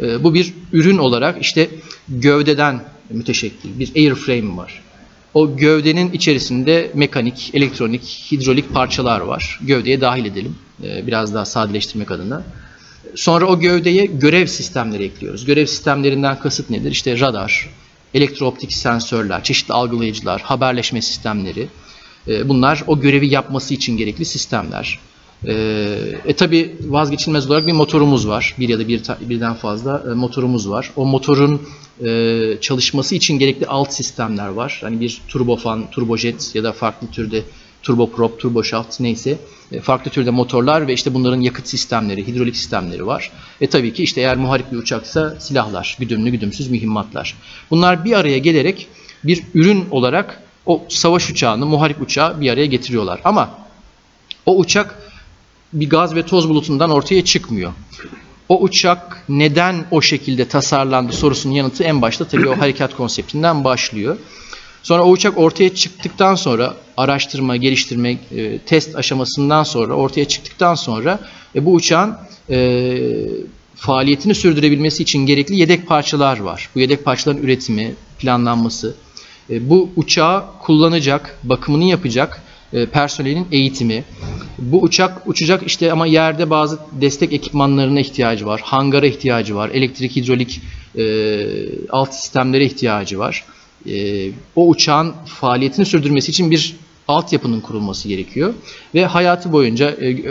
E, 0.00 0.24
bu 0.24 0.34
bir 0.34 0.54
ürün 0.72 0.98
olarak 0.98 1.42
işte 1.42 1.70
gövdeden 2.08 2.80
müteşekkil 3.10 3.78
bir 3.78 3.92
airframe 3.96 4.56
var. 4.56 4.82
O 5.34 5.56
gövdenin 5.56 6.12
içerisinde 6.12 6.90
mekanik, 6.94 7.50
elektronik, 7.54 8.02
hidrolik 8.32 8.74
parçalar 8.74 9.20
var. 9.20 9.58
Gövdeye 9.62 10.00
dahil 10.00 10.24
edelim. 10.24 10.56
e, 10.84 11.06
Biraz 11.06 11.34
daha 11.34 11.44
sadeleştirmek 11.44 12.10
adına. 12.10 12.42
Sonra 13.16 13.46
o 13.46 13.60
gövdeye 13.60 14.06
görev 14.06 14.46
sistemleri 14.46 15.04
ekliyoruz. 15.04 15.44
Görev 15.44 15.66
sistemlerinden 15.66 16.38
kasıt 16.38 16.70
nedir? 16.70 16.90
İşte 16.90 17.20
radar, 17.20 17.68
elektrooptik 18.14 18.72
sensörler, 18.72 19.44
çeşitli 19.44 19.74
algılayıcılar, 19.74 20.40
haberleşme 20.40 21.02
sistemleri. 21.02 21.68
E, 22.28 22.48
Bunlar 22.48 22.84
o 22.86 23.00
görevi 23.00 23.26
yapması 23.26 23.74
için 23.74 23.96
gerekli 23.96 24.24
sistemler. 24.24 24.98
E, 25.46 25.52
e 26.26 26.36
tabi 26.36 26.76
vazgeçilmez 26.80 27.50
olarak 27.50 27.66
bir 27.66 27.72
motorumuz 27.72 28.28
var. 28.28 28.54
Bir 28.58 28.68
ya 28.68 28.78
da 28.78 28.88
bir, 28.88 29.02
birden 29.20 29.54
fazla 29.54 30.04
e, 30.10 30.14
motorumuz 30.14 30.68
var. 30.68 30.90
O 30.96 31.06
motorun 31.06 31.62
çalışması 32.60 33.14
için 33.14 33.38
gerekli 33.38 33.66
alt 33.66 33.92
sistemler 33.92 34.48
var. 34.48 34.78
Hani 34.82 35.00
bir 35.00 35.20
turbofan, 35.28 35.90
turbojet 35.90 36.54
ya 36.54 36.64
da 36.64 36.72
farklı 36.72 37.06
türde 37.06 37.42
turboprop, 37.82 38.40
turboşaft 38.40 39.00
neyse 39.00 39.38
farklı 39.82 40.10
türde 40.10 40.30
motorlar 40.30 40.88
ve 40.88 40.92
işte 40.92 41.14
bunların 41.14 41.40
yakıt 41.40 41.68
sistemleri, 41.68 42.26
hidrolik 42.26 42.56
sistemleri 42.56 43.06
var. 43.06 43.30
E 43.60 43.66
tabii 43.66 43.92
ki 43.92 44.02
işte 44.02 44.20
eğer 44.20 44.36
muharip 44.36 44.72
bir 44.72 44.76
uçaksa 44.76 45.36
silahlar, 45.40 45.96
güdümlü 46.00 46.30
güdümsüz 46.30 46.70
mühimmatlar. 46.70 47.34
Bunlar 47.70 48.04
bir 48.04 48.12
araya 48.12 48.38
gelerek 48.38 48.88
bir 49.24 49.42
ürün 49.54 49.84
olarak 49.90 50.42
o 50.66 50.82
savaş 50.88 51.30
uçağını, 51.30 51.66
muharip 51.66 52.02
uçağı 52.02 52.40
bir 52.40 52.50
araya 52.50 52.66
getiriyorlar. 52.66 53.20
Ama 53.24 53.50
o 54.46 54.58
uçak 54.58 54.98
bir 55.72 55.90
gaz 55.90 56.14
ve 56.14 56.26
toz 56.26 56.48
bulutundan 56.48 56.90
ortaya 56.90 57.24
çıkmıyor. 57.24 57.72
O 58.48 58.60
uçak 58.60 59.24
neden 59.28 59.84
o 59.90 60.02
şekilde 60.02 60.48
tasarlandı 60.48 61.12
sorusunun 61.12 61.54
yanıtı 61.54 61.84
en 61.84 62.02
başta 62.02 62.24
tabii 62.24 62.48
o 62.48 62.58
harekat 62.58 62.96
konseptinden 62.96 63.64
başlıyor. 63.64 64.16
Sonra 64.82 65.02
o 65.02 65.10
uçak 65.10 65.38
ortaya 65.38 65.74
çıktıktan 65.74 66.34
sonra 66.34 66.74
araştırma, 66.96 67.56
geliştirme, 67.56 68.18
e, 68.36 68.58
test 68.58 68.96
aşamasından 68.96 69.62
sonra 69.62 69.94
ortaya 69.94 70.24
çıktıktan 70.24 70.74
sonra 70.74 71.18
e, 71.54 71.64
bu 71.64 71.72
uçağın 71.72 72.16
e, 72.50 72.98
faaliyetini 73.76 74.34
sürdürebilmesi 74.34 75.02
için 75.02 75.26
gerekli 75.26 75.56
yedek 75.56 75.86
parçalar 75.86 76.40
var. 76.40 76.68
Bu 76.74 76.80
yedek 76.80 77.04
parçaların 77.04 77.42
üretimi, 77.42 77.94
planlanması, 78.18 78.94
bu 79.50 79.90
uçağı 79.96 80.44
kullanacak, 80.60 81.38
bakımını 81.44 81.84
yapacak 81.84 82.42
e, 82.72 82.86
personelin 82.86 83.46
eğitimi. 83.52 84.04
Bu 84.58 84.82
uçak 84.82 85.26
uçacak 85.26 85.62
işte 85.66 85.92
ama 85.92 86.06
yerde 86.06 86.50
bazı 86.50 86.78
destek 86.92 87.32
ekipmanlarına 87.32 88.00
ihtiyacı 88.00 88.46
var. 88.46 88.60
Hangara 88.64 89.06
ihtiyacı 89.06 89.56
var. 89.56 89.70
Elektrik, 89.74 90.16
hidrolik 90.16 90.60
e, 90.98 91.04
alt 91.90 92.14
sistemlere 92.14 92.64
ihtiyacı 92.64 93.18
var. 93.18 93.44
E, 93.88 94.28
o 94.56 94.68
uçağın 94.68 95.12
faaliyetini 95.26 95.86
sürdürmesi 95.86 96.30
için 96.30 96.50
bir 96.50 96.76
altyapının 97.08 97.60
kurulması 97.60 98.08
gerekiyor 98.08 98.54
ve 98.94 99.06
hayatı 99.06 99.52
boyunca 99.52 99.90
e, 99.90 100.22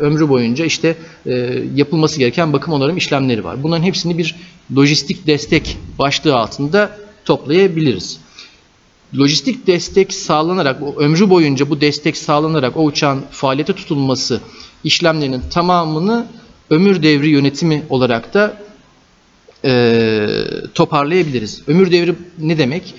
ömrü 0.00 0.28
boyunca 0.28 0.64
işte 0.64 0.96
e, 1.26 1.62
yapılması 1.74 2.18
gereken 2.18 2.52
bakım 2.52 2.74
onarım 2.74 2.96
işlemleri 2.96 3.44
var. 3.44 3.62
Bunların 3.62 3.84
hepsini 3.84 4.18
bir 4.18 4.34
lojistik 4.76 5.26
destek 5.26 5.76
başlığı 5.98 6.36
altında 6.36 6.98
toplayabiliriz. 7.24 8.25
Lojistik 9.14 9.66
destek 9.66 10.12
sağlanarak, 10.12 10.82
o 10.82 10.94
ömrü 10.96 11.30
boyunca 11.30 11.70
bu 11.70 11.80
destek 11.80 12.16
sağlanarak 12.16 12.76
o 12.76 12.84
uçağın 12.84 13.24
faaliyete 13.30 13.72
tutulması 13.72 14.40
işlemlerinin 14.84 15.42
tamamını 15.50 16.26
ömür 16.70 17.02
devri 17.02 17.28
yönetimi 17.28 17.82
olarak 17.90 18.34
da 18.34 18.56
e, 19.64 20.26
toparlayabiliriz. 20.74 21.62
Ömür 21.66 21.92
devri 21.92 22.14
ne 22.38 22.58
demek? 22.58 22.94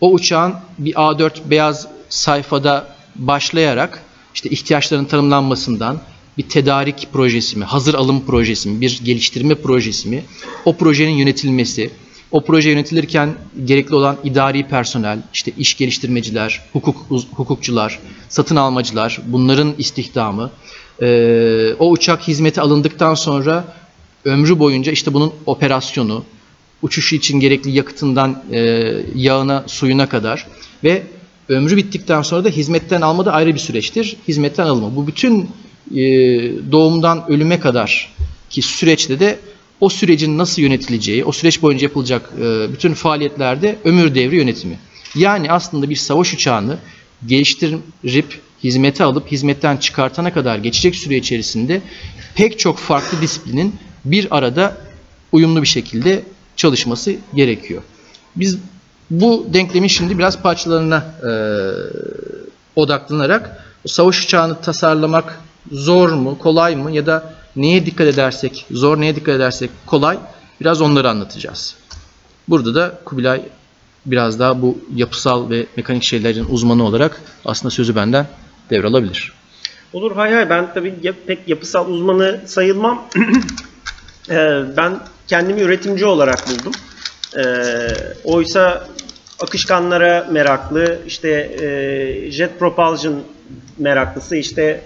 O 0.00 0.12
uçağın 0.12 0.54
bir 0.78 0.92
A4 0.92 1.50
beyaz 1.50 1.88
sayfada 2.08 2.96
başlayarak 3.16 4.02
işte 4.34 4.50
ihtiyaçların 4.50 5.04
tanımlanmasından 5.04 6.00
bir 6.38 6.42
tedarik 6.42 7.08
projesi 7.12 7.58
mi, 7.58 7.64
hazır 7.64 7.94
alım 7.94 8.26
projesi 8.26 8.68
mi, 8.68 8.80
bir 8.80 9.00
geliştirme 9.04 9.54
projesi 9.54 10.08
mi, 10.08 10.24
o 10.64 10.76
projenin 10.76 11.12
yönetilmesi, 11.12 11.90
o 12.30 12.44
proje 12.44 12.70
yönetilirken 12.70 13.34
gerekli 13.64 13.94
olan 13.94 14.16
idari 14.24 14.68
personel, 14.68 15.18
işte 15.34 15.52
iş 15.58 15.76
geliştirmeciler, 15.76 16.60
hukuk 16.72 17.06
hukukçular, 17.32 17.98
satın 18.28 18.56
almacılar, 18.56 19.20
bunların 19.26 19.74
istihdamı, 19.78 20.50
e, 21.02 21.74
o 21.78 21.90
uçak 21.90 22.28
hizmete 22.28 22.60
alındıktan 22.60 23.14
sonra 23.14 23.64
ömrü 24.24 24.58
boyunca 24.58 24.92
işte 24.92 25.14
bunun 25.14 25.32
operasyonu, 25.46 26.24
uçuşu 26.82 27.16
için 27.16 27.40
gerekli 27.40 27.70
yakıtından 27.70 28.44
e, 28.52 28.58
yağına, 29.14 29.64
suyuna 29.66 30.08
kadar 30.08 30.46
ve 30.84 31.02
ömrü 31.48 31.76
bittikten 31.76 32.22
sonra 32.22 32.44
da 32.44 32.48
hizmetten 32.48 33.00
alma 33.00 33.26
da 33.26 33.32
ayrı 33.32 33.54
bir 33.54 33.58
süreçtir. 33.58 34.16
Hizmetten 34.28 34.66
alma. 34.66 34.96
Bu 34.96 35.06
bütün 35.06 35.50
e, 35.90 36.00
doğumdan 36.72 37.24
ölüme 37.28 37.60
kadar 37.60 38.14
ki 38.50 38.62
süreçte 38.62 39.20
de 39.20 39.38
o 39.80 39.88
sürecin 39.88 40.38
nasıl 40.38 40.62
yönetileceği, 40.62 41.24
o 41.24 41.32
süreç 41.32 41.62
boyunca 41.62 41.86
yapılacak 41.86 42.30
e, 42.40 42.72
bütün 42.72 42.94
faaliyetlerde 42.94 43.78
ömür 43.84 44.14
devri 44.14 44.36
yönetimi. 44.36 44.78
Yani 45.14 45.52
aslında 45.52 45.90
bir 45.90 45.96
savaş 45.96 46.34
uçağını 46.34 46.78
geliştirip 47.26 48.40
hizmete 48.64 49.04
alıp 49.04 49.32
hizmetten 49.32 49.76
çıkartana 49.76 50.32
kadar 50.32 50.58
geçecek 50.58 50.96
süre 50.96 51.16
içerisinde 51.16 51.82
pek 52.34 52.58
çok 52.58 52.78
farklı 52.78 53.20
disiplinin 53.20 53.74
bir 54.04 54.36
arada 54.36 54.76
uyumlu 55.32 55.62
bir 55.62 55.66
şekilde 55.66 56.22
çalışması 56.56 57.16
gerekiyor. 57.34 57.82
Biz 58.36 58.58
bu 59.10 59.46
denklemin 59.52 59.88
şimdi 59.88 60.18
biraz 60.18 60.42
parçalarına 60.42 61.14
e, 61.22 61.30
odaklanarak 62.76 63.64
savaş 63.86 64.24
uçağını 64.24 64.60
tasarlamak 64.60 65.40
zor 65.72 66.12
mu, 66.12 66.38
kolay 66.38 66.76
mı 66.76 66.92
ya 66.92 67.06
da 67.06 67.34
neye 67.58 67.86
dikkat 67.86 68.06
edersek 68.06 68.66
zor, 68.70 69.00
neye 69.00 69.16
dikkat 69.16 69.34
edersek 69.34 69.70
kolay 69.86 70.18
biraz 70.60 70.80
onları 70.80 71.10
anlatacağız. 71.10 71.76
Burada 72.48 72.74
da 72.74 73.00
Kubilay 73.04 73.42
biraz 74.06 74.38
daha 74.40 74.62
bu 74.62 74.78
yapısal 74.94 75.50
ve 75.50 75.66
mekanik 75.76 76.02
şeylerin 76.02 76.46
uzmanı 76.48 76.84
olarak 76.84 77.22
aslında 77.44 77.70
sözü 77.70 77.96
benden 77.96 78.26
devralabilir. 78.70 79.32
Olur 79.92 80.16
hay 80.16 80.32
hay 80.32 80.50
ben 80.50 80.74
tabii 80.74 80.94
pek 81.26 81.48
yapısal 81.48 81.88
uzmanı 81.88 82.40
sayılmam. 82.46 83.04
Ee, 84.30 84.62
ben 84.76 85.00
kendimi 85.26 85.60
üretimci 85.60 86.06
olarak 86.06 86.44
buldum. 86.48 86.72
Ee, 87.36 87.88
oysa 88.24 88.88
akışkanlara 89.40 90.28
meraklı, 90.30 90.98
işte 91.06 91.28
e, 91.30 92.30
jet 92.30 92.58
propulsion 92.58 93.22
meraklısı, 93.78 94.36
işte 94.36 94.80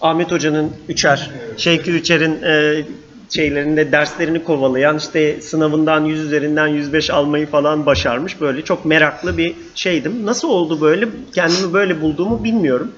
Ahmet 0.00 0.32
Hoca'nın 0.32 0.72
Üçer, 0.88 1.30
Şevki 1.56 1.90
Üçer'in 1.90 2.42
e, 2.42 2.84
şeylerinde 3.30 3.92
derslerini 3.92 4.44
kovalayan, 4.44 4.98
işte 4.98 5.40
sınavından 5.40 6.04
100 6.04 6.20
üzerinden 6.20 6.66
105 6.66 7.10
almayı 7.10 7.46
falan 7.46 7.86
başarmış. 7.86 8.40
Böyle 8.40 8.62
çok 8.62 8.84
meraklı 8.84 9.38
bir 9.38 9.54
şeydim. 9.74 10.26
Nasıl 10.26 10.48
oldu 10.48 10.80
böyle? 10.80 11.08
Kendimi 11.34 11.72
böyle 11.72 12.00
bulduğumu 12.00 12.44
bilmiyorum 12.44 12.92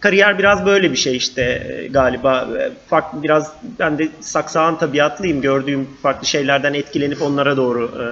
kariyer 0.00 0.38
biraz 0.38 0.66
böyle 0.66 0.92
bir 0.92 0.96
şey 0.96 1.16
işte 1.16 1.42
e, 1.42 1.86
galiba. 1.86 2.48
E, 2.58 2.70
Farklı 2.88 3.22
biraz 3.22 3.52
ben 3.78 3.98
de 3.98 4.08
saksağın 4.20 4.76
tabiatlıyım. 4.76 5.40
Gördüğüm 5.40 5.88
farklı 6.02 6.26
şeylerden 6.26 6.74
etkilenip 6.74 7.22
onlara 7.22 7.56
doğru 7.56 7.90
e, 8.02 8.06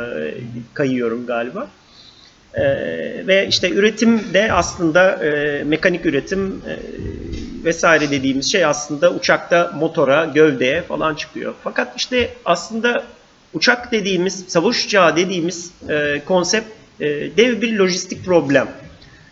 kayıyorum 0.75 1.27
galiba. 1.27 1.69
E, 2.55 2.63
ve 3.27 3.47
işte 3.49 3.71
üretim 3.71 4.35
de 4.35 4.53
aslında 4.53 5.25
e, 5.25 5.65
mekanik 5.65 6.07
üretim 6.07 6.63
e, 6.69 6.73
vesaire 7.65 8.11
dediğimiz 8.11 8.53
şey 8.53 8.65
aslında 8.65 9.11
uçakta 9.11 9.73
motora, 9.79 10.25
gövdeye 10.25 10.83
falan 10.83 11.15
çıkıyor. 11.15 11.55
Fakat 11.65 11.93
işte 11.97 12.31
aslında 12.45 13.05
uçak 13.55 13.93
dediğimiz, 13.93 14.45
savaş 14.49 14.85
uçağı 14.87 15.17
dediğimiz 15.17 15.71
e, 15.89 16.23
konsept 16.27 16.67
e, 17.01 17.07
dev 17.37 17.61
bir 17.61 17.79
lojistik 17.79 18.25
problem. 18.25 18.69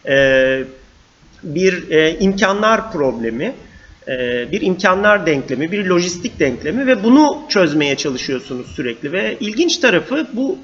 E, 0.07 0.65
bir 1.43 1.91
e, 1.91 2.19
imkanlar 2.19 2.93
problemi, 2.93 3.55
e, 4.09 4.13
bir 4.53 4.61
imkanlar 4.61 5.27
denklemi, 5.27 5.73
bir 5.73 5.87
lojistik 5.87 6.41
denklemi 6.41 6.87
ve 6.87 7.05
bunu 7.05 7.43
çözmeye 7.49 7.97
çalışıyorsunuz 7.97 8.67
sürekli. 8.67 9.13
Ve 9.13 9.37
ilginç 9.41 9.79
tarafı 9.79 10.27
bu 10.33 10.59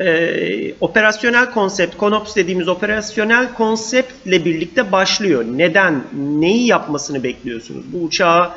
e, 0.00 0.74
operasyonel 0.80 1.50
konsept, 1.50 1.98
CONOPS 1.98 2.36
dediğimiz 2.36 2.68
operasyonel 2.68 3.54
konseptle 3.54 4.44
birlikte 4.44 4.92
başlıyor. 4.92 5.44
Neden, 5.44 6.02
neyi 6.12 6.66
yapmasını 6.66 7.22
bekliyorsunuz? 7.22 7.84
Bu 7.92 7.98
uçağı 7.98 8.50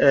e, 0.00 0.06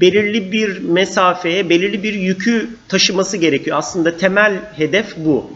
belirli 0.00 0.52
bir 0.52 0.78
mesafeye, 0.78 1.68
belirli 1.68 2.02
bir 2.02 2.14
yükü 2.14 2.68
taşıması 2.88 3.36
gerekiyor. 3.36 3.78
Aslında 3.78 4.16
temel 4.16 4.54
hedef 4.76 5.16
bu. 5.16 5.50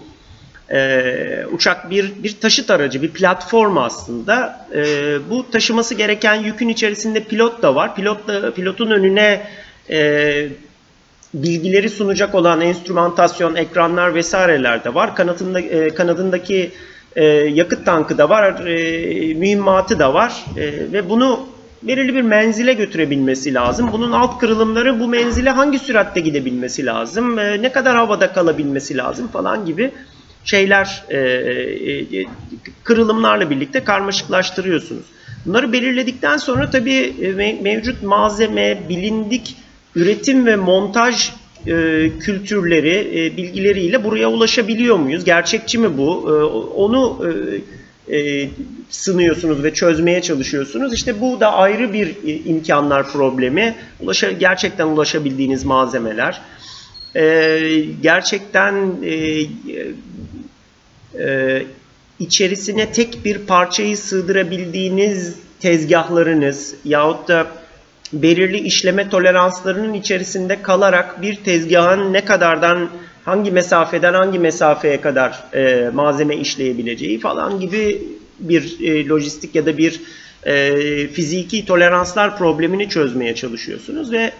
Ee, 0.73 1.45
uçak 1.53 1.91
bir 1.91 2.13
bir 2.23 2.41
taşıt 2.41 2.71
aracı, 2.71 3.03
bir 3.03 3.11
platform 3.11 3.79
aslında. 3.79 4.67
Ee, 4.75 5.19
bu 5.31 5.51
taşıması 5.51 5.95
gereken 5.95 6.35
yükün 6.35 6.69
içerisinde 6.69 7.25
pilot 7.25 7.63
da 7.63 7.75
var. 7.75 7.97
Pilot 7.97 8.29
da, 8.29 8.55
pilotun 8.55 8.91
önüne 8.91 9.47
e, 9.91 10.49
bilgileri 11.35 11.91
sunacak 11.91 12.35
olan 12.35 12.61
enstrümantasyon, 12.61 13.55
ekranlar 13.57 14.15
vesaireler 14.15 14.85
de 14.85 14.95
var. 14.95 15.17
Kanatında, 15.17 15.61
e, 15.61 15.89
kanadındaki 15.89 16.71
e, 17.17 17.25
yakıt 17.25 17.87
tankı 17.87 18.19
da 18.19 18.29
var, 18.29 18.67
e, 18.67 19.35
mühimmatı 19.35 19.99
da 19.99 20.15
var 20.15 20.45
E, 20.57 20.93
ve 20.93 21.09
bunu 21.11 21.41
belirli 21.83 22.15
bir 22.15 22.23
menzile 22.23 22.73
götürebilmesi 22.73 23.55
lazım. 23.55 23.91
Bunun 23.93 24.13
alt 24.13 24.39
kırılımları 24.39 25.01
bu 25.01 25.09
menzile 25.09 25.51
hangi 25.51 25.79
süratte 25.79 26.21
gidebilmesi 26.21 26.87
lazım, 26.87 27.39
e, 27.39 27.63
ne 27.63 27.73
kadar 27.73 27.97
havada 27.97 28.33
kalabilmesi 28.33 28.97
lazım 28.97 29.29
falan 29.29 29.67
gibi 29.67 29.91
şeyler 30.45 31.03
e, 31.09 31.19
e, 31.19 32.27
kırılımlarla 32.85 33.51
birlikte 33.51 33.85
karmaşıklaştırıyorsunuz. 33.85 35.05
Bunları 35.47 35.73
belirledikten 35.73 36.37
sonra 36.37 36.71
tabii 36.71 37.15
e, 37.21 37.27
me- 37.27 37.63
mevcut 37.63 38.03
malzeme, 38.03 38.79
bilindik 38.89 39.57
üretim 39.97 40.47
ve 40.47 40.57
montaj 40.57 41.31
e, 41.67 41.73
kültürleri, 42.21 43.25
e, 43.25 43.37
bilgileriyle 43.37 44.05
buraya 44.05 44.31
ulaşabiliyor 44.31 44.97
muyuz? 44.97 45.25
Gerçekçi 45.25 45.79
mi 45.79 45.99
bu? 45.99 46.27
E, 46.29 46.33
onu 46.75 47.21
sınıyorsunuz 48.91 49.63
ve 49.65 49.75
çözmeye 49.75 50.23
çalışıyorsunuz. 50.23 50.95
İşte 50.95 51.21
bu 51.21 51.41
da 51.41 51.53
ayrı 51.53 51.93
bir 51.93 52.17
imkanlar 52.45 53.13
problemi. 53.13 53.75
Ulaşa, 54.01 54.31
gerçekten 54.31 54.87
ulaşabildiğiniz 54.87 55.65
malzemeler. 55.65 56.41
Gerçekten 58.03 58.75
içerisine 62.19 62.93
tek 62.93 63.25
bir 63.25 63.39
parçayı 63.39 63.97
sığdırabildiğiniz 63.97 65.37
tezgahlarınız 65.61 66.75
yahut 66.85 67.29
da 67.29 67.47
belirli 68.13 68.59
işleme 68.59 69.09
toleranslarının 69.09 69.95
içerisinde 69.95 70.63
kalarak 70.63 71.23
bir 71.23 71.35
tezgahın 71.35 72.13
ne 72.13 72.25
kadardan 72.25 72.91
hangi 73.25 73.51
mesafeden 73.51 74.15
hangi 74.15 74.39
mesafeye 74.39 75.01
kadar 75.01 75.45
e, 75.55 75.91
malzeme 75.95 76.37
işleyebileceği 76.37 77.21
falan 77.21 77.61
gibi 77.61 78.03
bir 78.41 78.81
e, 78.81 79.09
lojistik 79.09 79.55
ya 79.55 79.67
da 79.67 79.79
bir 79.79 80.01
e, 80.47 80.73
fiziki 81.09 81.67
toleranslar 81.67 82.39
problemini 82.39 82.89
çözmeye 82.89 83.35
çalışıyorsunuz 83.35 84.13
ve 84.13 84.33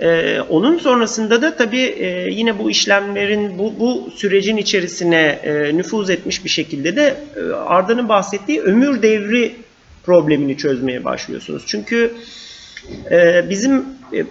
e, 0.00 0.40
onun 0.40 0.78
sonrasında 0.78 1.42
da 1.42 1.56
tabii 1.56 1.82
e, 1.82 2.28
yine 2.30 2.58
bu 2.58 2.70
işlemlerin 2.70 3.58
bu, 3.58 3.74
bu 3.80 4.10
sürecin 4.16 4.56
içerisine 4.56 5.38
e, 5.44 5.76
nüfuz 5.76 6.10
etmiş 6.10 6.44
bir 6.44 6.50
şekilde 6.50 6.96
de 6.96 7.16
e, 7.36 7.52
Arda'nın 7.52 8.08
bahsettiği 8.08 8.60
ömür 8.60 9.02
devri 9.02 9.54
problemini 10.04 10.56
çözmeye 10.56 11.04
başlıyorsunuz. 11.04 11.62
Çünkü 11.66 12.12
e, 13.10 13.50
bizim 13.50 13.84
e, 14.12 14.24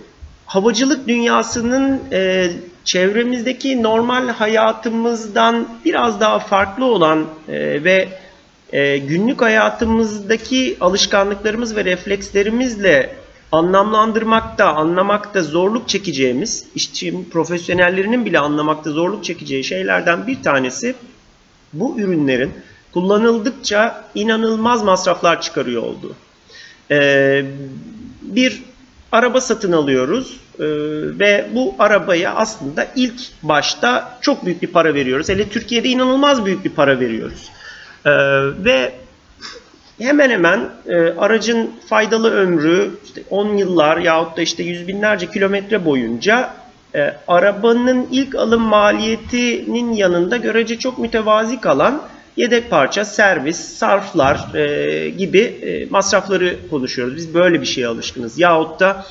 havacılık 0.46 1.08
dünyasının 1.08 2.00
e, 2.12 2.50
çevremizdeki 2.84 3.84
normal 3.84 4.28
hayatımızdan 4.28 5.68
biraz 5.86 6.20
daha 6.20 6.40
farklı 6.40 6.86
olan 6.86 7.26
e, 7.48 7.84
ve 7.84 8.10
günlük 9.08 9.42
hayatımızdaki 9.42 10.78
alışkanlıklarımız 10.82 11.76
ve 11.76 11.86
reflekslerimizle 11.86 13.16
anlamlandırmakta, 13.52 14.76
anlamakta 14.76 15.44
zorluk 15.44 15.90
çekeceğimiz, 15.90 16.66
işçi 16.76 17.30
profesyonellerinin 17.30 18.26
bile 18.26 18.40
anlamakta 18.40 18.92
zorluk 18.92 19.24
çekeceği 19.24 19.64
şeylerden 19.64 20.28
bir 20.28 20.44
tanesi 20.44 20.96
bu 21.74 22.00
ürünlerin 22.00 22.52
kullanıldıkça 22.94 24.04
inanılmaz 24.16 24.84
masraflar 24.84 25.42
çıkarıyor 25.42 25.84
olduğu. 25.84 26.16
Ee, 26.92 27.46
bir 28.28 28.64
araba 29.12 29.42
satın 29.42 29.72
alıyoruz 29.72 30.40
ee, 30.60 30.64
ve 31.20 31.46
bu 31.56 31.76
arabaya 31.80 32.36
aslında 32.36 32.88
ilk 32.96 33.22
başta 33.44 34.18
çok 34.22 34.46
büyük 34.46 34.62
bir 34.62 34.68
para 34.68 34.94
veriyoruz. 34.94 35.30
Hele 35.30 35.50
Türkiye'de 35.50 35.90
inanılmaz 35.90 36.46
büyük 36.46 36.66
bir 36.66 36.70
para 36.70 37.00
veriyoruz. 37.00 37.50
Ee, 38.06 38.12
ve 38.66 38.92
hemen 40.02 40.30
hemen 40.30 40.70
e, 40.88 40.96
aracın 40.96 41.72
faydalı 41.90 42.32
ömrü 42.32 42.92
işte 43.06 43.24
10 43.30 43.58
yıllar 43.58 43.98
yahut 43.98 44.38
da 44.38 44.42
işte 44.42 44.64
yüz 44.64 44.88
binlerce 44.88 45.30
kilometre 45.30 45.86
boyunca 45.86 46.54
e, 46.96 47.14
arabanın 47.28 48.08
ilk 48.12 48.36
alım 48.36 48.62
maliyetinin 48.62 49.94
yanında 49.94 50.38
görece 50.38 50.80
çok 50.80 51.00
mütevazi 51.00 51.62
kalan 51.62 52.02
yedek 52.38 52.70
parça, 52.70 53.06
servis, 53.06 53.58
sarflar 53.58 54.56
e, 54.56 55.10
gibi 55.10 55.40
e, 55.40 55.86
masrafları 55.90 56.56
konuşuyoruz. 56.70 57.16
Biz 57.16 57.34
böyle 57.34 57.62
bir 57.62 57.66
şeye 57.66 57.88
alışkınız. 57.88 58.40
Yahut 58.40 58.80
da 58.80 59.06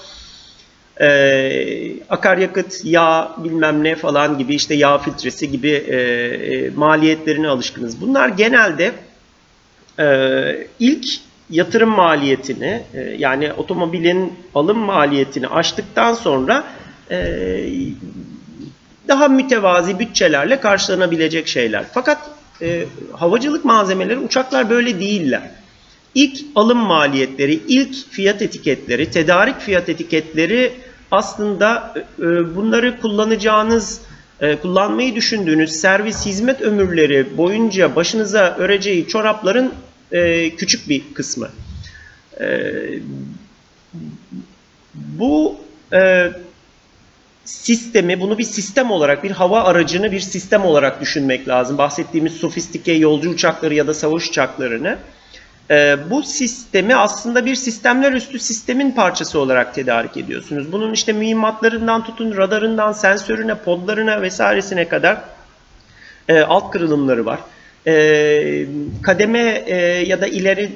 e, 1.00 2.02
akaryakıt, 2.10 2.80
yağ 2.84 3.36
bilmem 3.44 3.84
ne 3.84 3.96
falan 3.96 4.38
gibi 4.38 4.54
işte 4.54 4.74
yağ 4.74 4.98
filtresi 4.98 5.50
gibi 5.50 5.70
e, 5.70 5.96
e, 5.96 6.70
maliyetlerine 6.70 7.48
alışkınız. 7.48 8.00
Bunlar 8.00 8.28
genelde 8.28 8.92
e, 9.98 10.66
ilk 10.80 11.06
yatırım 11.50 11.90
maliyetini 11.90 12.82
e, 12.94 13.00
yani 13.00 13.52
otomobilin 13.52 14.32
alım 14.54 14.78
maliyetini 14.78 15.48
aştıktan 15.48 16.14
sonra 16.14 16.64
e, 17.10 17.16
daha 19.08 19.28
mütevazi 19.28 19.98
bütçelerle 19.98 20.60
karşılanabilecek 20.60 21.48
şeyler. 21.48 21.84
Fakat 21.92 22.18
e, 22.62 22.86
havacılık 23.12 23.64
malzemeleri 23.64 24.18
uçaklar 24.18 24.70
böyle 24.70 25.00
değiller. 25.00 25.50
İlk 26.14 26.40
alım 26.54 26.78
maliyetleri, 26.78 27.60
ilk 27.68 27.94
fiyat 28.10 28.42
etiketleri, 28.42 29.10
tedarik 29.10 29.60
fiyat 29.60 29.88
etiketleri 29.88 30.72
aslında 31.10 31.94
e, 32.18 32.56
bunları 32.56 33.00
kullanacağınız, 33.00 34.00
e, 34.40 34.56
kullanmayı 34.56 35.14
düşündüğünüz 35.14 35.72
servis 35.72 36.26
hizmet 36.26 36.60
ömürleri 36.62 37.36
boyunca 37.36 37.96
başınıza 37.96 38.56
öreceği 38.58 39.08
çorapların 39.08 39.72
e, 40.12 40.50
küçük 40.56 40.88
bir 40.88 41.02
kısmı. 41.14 41.48
E, 42.40 42.72
bu 44.94 45.56
e, 45.92 46.30
sistemi, 47.44 48.20
bunu 48.20 48.38
bir 48.38 48.44
sistem 48.44 48.90
olarak, 48.90 49.24
bir 49.24 49.30
hava 49.30 49.64
aracını 49.64 50.12
bir 50.12 50.20
sistem 50.20 50.64
olarak 50.64 51.00
düşünmek 51.00 51.48
lazım. 51.48 51.78
Bahsettiğimiz 51.78 52.32
sofistike 52.32 52.92
yolcu 52.92 53.30
uçakları 53.30 53.74
ya 53.74 53.86
da 53.86 53.94
savaş 53.94 54.28
uçaklarını. 54.28 54.98
Ee, 55.70 55.96
bu 56.10 56.22
sistemi 56.22 56.96
aslında 56.96 57.46
bir 57.46 57.54
sistemler 57.54 58.12
üstü 58.12 58.38
sistemin 58.38 58.90
parçası 58.90 59.38
olarak 59.38 59.74
tedarik 59.74 60.16
ediyorsunuz. 60.16 60.72
Bunun 60.72 60.92
işte 60.92 61.12
mühimmatlarından 61.12 62.04
tutun, 62.04 62.36
radarından, 62.36 62.92
sensörüne, 62.92 63.54
podlarına 63.54 64.22
vesairesine 64.22 64.88
kadar 64.88 65.20
e, 66.28 66.40
alt 66.40 66.70
kırılımları 66.70 67.26
var. 67.26 67.40
E, 67.86 68.66
kademe 69.02 69.62
e, 69.66 69.76
ya 70.06 70.20
da 70.20 70.26
ileri 70.26 70.70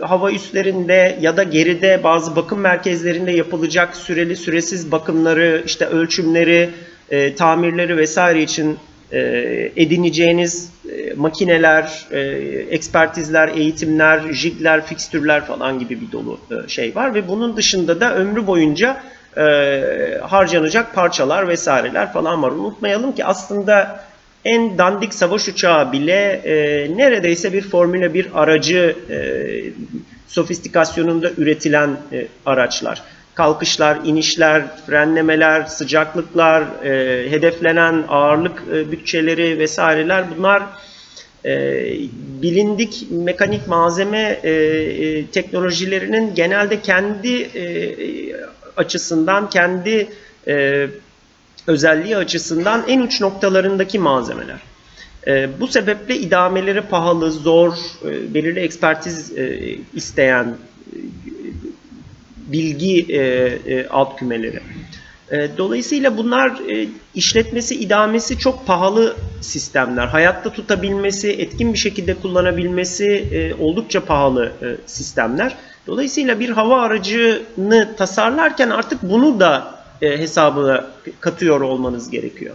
hava 0.00 0.32
üslerinde 0.32 1.18
ya 1.20 1.36
da 1.36 1.42
geride 1.42 2.00
bazı 2.04 2.36
bakım 2.36 2.60
merkezlerinde 2.60 3.32
yapılacak 3.32 3.96
süreli 3.96 4.36
süresiz 4.36 4.92
bakımları, 4.92 5.62
işte 5.66 5.86
ölçümleri, 5.86 6.70
e, 7.10 7.34
tamirleri 7.34 7.96
vesaire 7.96 8.42
için 8.42 8.78
e, 9.12 9.18
edineceğiniz 9.76 10.70
e, 10.90 11.14
makineler, 11.14 12.06
e, 12.10 12.20
ekspertizler, 12.70 13.48
eğitimler, 13.48 14.32
jigler, 14.32 14.86
fikstürler 14.86 15.44
falan 15.44 15.78
gibi 15.78 16.00
bir 16.00 16.12
dolu 16.12 16.38
e, 16.50 16.68
şey 16.68 16.94
var 16.94 17.14
ve 17.14 17.28
bunun 17.28 17.56
dışında 17.56 18.00
da 18.00 18.16
ömrü 18.16 18.46
boyunca 18.46 19.02
e, 19.36 19.44
harcanacak 20.22 20.94
parçalar 20.94 21.48
vesaireler 21.48 22.12
falan 22.12 22.42
var. 22.42 22.50
Unutmayalım 22.50 23.14
ki 23.14 23.24
aslında 23.24 24.03
en 24.44 24.78
dandik 24.78 25.14
savaş 25.14 25.48
uçağı 25.48 25.92
bile 25.92 26.40
e, 26.44 26.54
neredeyse 26.96 27.52
bir 27.52 27.62
Formula 27.62 28.14
1 28.14 28.26
aracı 28.34 28.96
e, 29.10 29.18
sofistikasyonunda 30.28 31.30
üretilen 31.36 31.90
e, 32.12 32.26
araçlar. 32.46 33.02
Kalkışlar, 33.34 33.98
inişler, 34.04 34.62
frenlemeler, 34.86 35.64
sıcaklıklar, 35.64 36.62
e, 36.84 37.30
hedeflenen 37.30 38.04
ağırlık 38.08 38.62
e, 38.72 38.92
bütçeleri 38.92 39.58
vesaireler 39.58 40.24
bunlar 40.36 40.62
e, 41.44 41.84
bilindik 42.42 43.06
mekanik 43.10 43.68
malzeme 43.68 44.40
e, 44.42 44.50
e, 44.50 45.26
teknolojilerinin 45.26 46.34
genelde 46.34 46.80
kendi 46.80 47.42
e, 47.42 47.64
açısından, 48.76 49.50
kendi 49.50 50.08
e, 50.48 50.86
özelliği 51.66 52.16
açısından 52.16 52.84
en 52.88 53.00
uç 53.00 53.20
noktalarındaki 53.20 53.98
malzemeler. 53.98 54.60
E, 55.26 55.60
bu 55.60 55.66
sebeple 55.66 56.16
idameleri 56.16 56.80
pahalı, 56.80 57.32
zor, 57.32 57.74
e, 58.04 58.34
belirli 58.34 58.60
ekspertiz 58.60 59.38
e, 59.38 59.76
isteyen 59.94 60.44
e, 60.44 60.96
bilgi 62.46 63.06
alt 63.90 64.18
kümeleri. 64.18 64.60
Dolayısıyla 65.58 66.16
bunlar 66.16 66.52
işletmesi, 67.14 67.74
idamesi 67.74 68.38
çok 68.38 68.66
pahalı 68.66 69.16
sistemler. 69.40 70.06
Hayatta 70.06 70.52
tutabilmesi, 70.52 71.30
etkin 71.32 71.72
bir 71.72 71.78
şekilde 71.78 72.14
kullanabilmesi 72.14 73.54
oldukça 73.60 74.04
pahalı 74.04 74.52
sistemler. 74.86 75.56
Dolayısıyla 75.86 76.40
bir 76.40 76.50
hava 76.50 76.82
aracını 76.82 77.96
tasarlarken 77.96 78.70
artık 78.70 79.02
bunu 79.02 79.40
da 79.40 79.74
e, 80.04 80.18
hesabına 80.18 80.86
katıyor 81.20 81.60
olmanız 81.60 82.10
gerekiyor. 82.10 82.54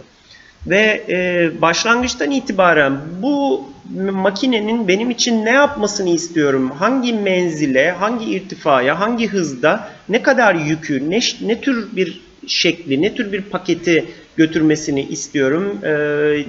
Ve 0.66 1.04
e, 1.08 1.50
başlangıçtan 1.62 2.30
itibaren 2.30 2.98
bu 3.22 3.64
makinenin 4.12 4.88
benim 4.88 5.10
için 5.10 5.44
ne 5.44 5.50
yapmasını 5.50 6.08
istiyorum, 6.08 6.70
hangi 6.70 7.12
menzile, 7.12 7.90
hangi 7.90 8.24
irtifaya, 8.24 9.00
hangi 9.00 9.28
hızda, 9.28 9.90
ne 10.08 10.22
kadar 10.22 10.54
yükü, 10.54 11.10
ne, 11.10 11.20
ne 11.40 11.60
tür 11.60 11.96
bir 11.96 12.20
şekli, 12.46 13.02
ne 13.02 13.14
tür 13.14 13.32
bir 13.32 13.42
paketi 13.42 14.04
götürmesini 14.36 15.02
istiyorum, 15.02 15.78
e, 15.84 15.90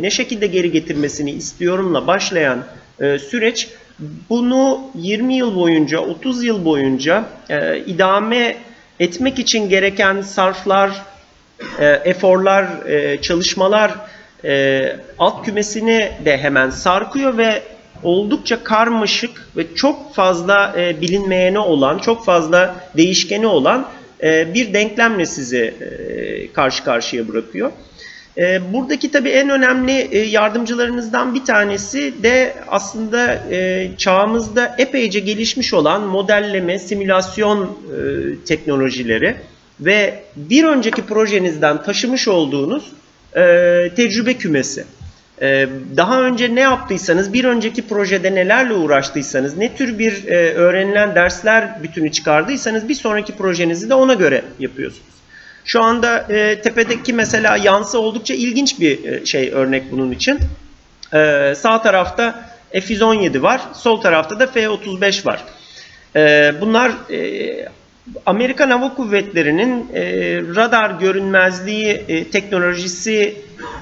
ne 0.02 0.10
şekilde 0.10 0.48
geri 0.48 0.72
getirmesini 0.72 1.32
istiyorumla 1.32 2.08
başlayan 2.08 2.64
süreç 3.30 3.70
bunu 4.30 4.82
20 4.96 5.36
yıl 5.36 5.56
boyunca, 5.56 6.00
30 6.00 6.44
yıl 6.44 6.66
boyunca 6.66 7.26
idame 7.86 8.56
etmek 9.02 9.40
için 9.40 9.70
gereken 9.70 10.22
sarflar, 10.22 10.92
e, 11.80 11.86
eforlar, 11.86 12.86
e, 12.90 13.22
çalışmalar 13.22 13.92
e, 14.44 14.96
alt 15.20 15.46
kümesini 15.46 16.12
de 16.26 16.38
hemen 16.38 16.70
sarkıyor 16.70 17.38
ve 17.38 17.62
oldukça 18.04 18.64
karmaşık 18.64 19.48
ve 19.58 19.76
çok 19.76 20.16
fazla 20.16 20.74
e, 20.78 21.02
bilinmeyeni 21.02 21.60
olan, 21.60 21.98
çok 21.98 22.26
fazla 22.26 22.76
değişkeni 22.98 23.48
olan 23.48 23.90
e, 24.24 24.54
bir 24.54 24.74
denklemle 24.74 25.26
sizi 25.26 25.74
e, 25.82 26.54
karşı 26.54 26.84
karşıya 26.84 27.28
bırakıyor. 27.28 27.72
E, 28.38 28.74
buradaki 28.74 29.12
tabii 29.12 29.30
en 29.30 29.50
önemli 29.50 29.92
e, 29.92 30.20
yardımcılarınızdan 30.20 31.36
bir 31.36 31.46
tanesi 31.46 32.24
de 32.24 32.54
aslında 32.68 33.34
e, 33.52 33.90
çağımızda 33.98 34.76
epeyce 34.78 35.20
gelişmiş 35.20 35.74
olan 35.74 36.02
modelleme, 36.02 36.80
simülasyon 36.80 37.64
e, 37.66 37.70
teknolojileri 38.46 39.36
ve 39.80 40.24
bir 40.36 40.64
önceki 40.64 41.02
projenizden 41.02 41.84
taşımış 41.84 42.28
olduğunuz 42.28 42.92
tecrübe 43.96 44.34
kümesi. 44.34 44.86
Daha 45.98 46.22
önce 46.22 46.56
ne 46.56 46.60
yaptıysanız, 46.60 47.34
bir 47.34 47.44
önceki 47.44 47.88
projede 47.88 48.36
nelerle 48.36 48.74
uğraştıysanız, 48.74 49.58
ne 49.58 49.76
tür 49.76 50.00
bir 50.00 50.26
öğrenilen 50.56 51.16
dersler 51.16 51.84
bütünü 51.84 52.12
çıkardıysanız 52.12 52.90
bir 52.90 52.94
sonraki 52.94 53.36
projenizi 53.36 53.90
de 53.90 53.94
ona 53.94 54.14
göre 54.14 54.44
yapıyorsunuz. 54.60 55.21
Şu 55.66 55.84
anda 55.84 56.18
e, 56.30 56.62
tepedeki 56.62 57.14
mesela 57.14 57.58
yansı 57.58 58.00
oldukça 58.00 58.34
ilginç 58.34 58.80
bir 58.80 59.06
e, 59.06 59.26
şey 59.26 59.52
örnek 59.52 59.92
bunun 59.92 60.12
için. 60.12 60.40
E, 61.14 61.54
sağ 61.56 61.82
tarafta 61.82 62.52
F-117 62.72 63.42
var, 63.42 63.62
sol 63.74 64.02
tarafta 64.02 64.40
da 64.40 64.48
F-35 64.48 65.26
var. 65.26 65.44
E, 66.16 66.54
bunlar 66.62 66.92
e, 67.12 67.70
Amerikan 68.26 68.70
Hava 68.70 68.94
Kuvvetleri'nin 68.94 69.90
e, 69.94 70.04
radar 70.56 71.00
görünmezliği 71.00 72.04
e, 72.08 72.24
teknolojisi 72.24 73.36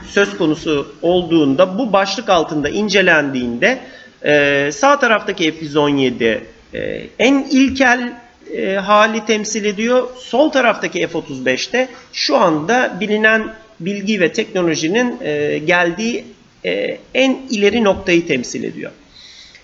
söz 0.08 0.38
konusu 0.38 0.96
olduğunda 1.02 1.78
bu 1.78 1.94
başlık 1.94 2.30
altında 2.30 2.70
incelendiğinde 2.70 3.80
e, 4.26 4.72
sağ 4.72 5.00
taraftaki 5.00 5.52
F-117 5.52 6.39
e, 6.74 7.08
en 7.20 7.44
ilkel 7.52 8.13
e, 8.56 8.76
hali 8.76 9.26
temsil 9.26 9.66
ediyor. 9.66 10.08
Sol 10.18 10.50
taraftaki 10.50 11.08
F-35'te 11.08 11.88
şu 12.14 12.38
anda 12.38 12.98
bilinen 13.00 13.54
bilgi 13.80 14.20
ve 14.20 14.34
teknolojinin 14.34 15.18
e, 15.22 15.58
geldiği 15.58 16.26
e, 16.66 16.98
en 17.14 17.38
ileri 17.50 17.84
noktayı 17.84 18.28
temsil 18.28 18.64
ediyor. 18.64 18.92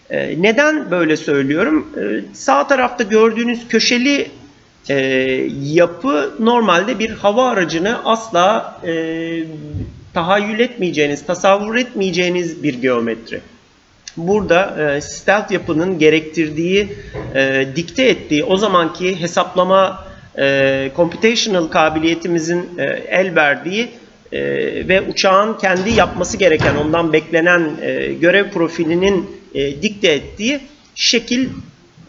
E, 0.09 0.41
neden 0.41 0.91
böyle 0.91 1.17
söylüyorum? 1.17 1.87
E, 1.97 2.35
sağ 2.35 2.67
tarafta 2.67 3.03
gördüğünüz 3.03 3.67
köşeli 3.67 4.27
e, 4.89 4.95
yapı 5.63 6.35
normalde 6.39 6.99
bir 6.99 7.09
hava 7.09 7.49
aracını 7.49 8.05
asla 8.05 8.79
e, 8.87 9.43
tahayyül 10.13 10.59
etmeyeceğiniz, 10.59 11.25
tasavvur 11.25 11.75
etmeyeceğiniz 11.75 12.63
bir 12.63 12.73
geometri. 12.73 13.41
Burada 14.17 14.91
e, 14.95 15.01
stealth 15.01 15.51
yapının 15.51 15.99
gerektirdiği, 15.99 16.97
e, 17.35 17.67
dikte 17.75 18.03
ettiği 18.03 18.43
o 18.43 18.57
zamanki 18.57 19.21
hesaplama 19.21 20.05
e, 20.37 20.91
computational 20.95 21.67
kabiliyetimizin 21.67 22.69
e, 22.77 22.83
el 23.07 23.35
verdiği 23.35 23.89
e, 24.31 24.41
ve 24.87 25.01
uçağın 25.01 25.57
kendi 25.57 25.89
yapması 25.89 26.37
gereken, 26.37 26.75
ondan 26.75 27.13
beklenen 27.13 27.71
e, 27.81 28.13
görev 28.13 28.49
profilinin 28.49 29.41
e, 29.53 29.81
dikte 29.81 30.11
ettiği 30.11 30.59
şekil 30.95 31.49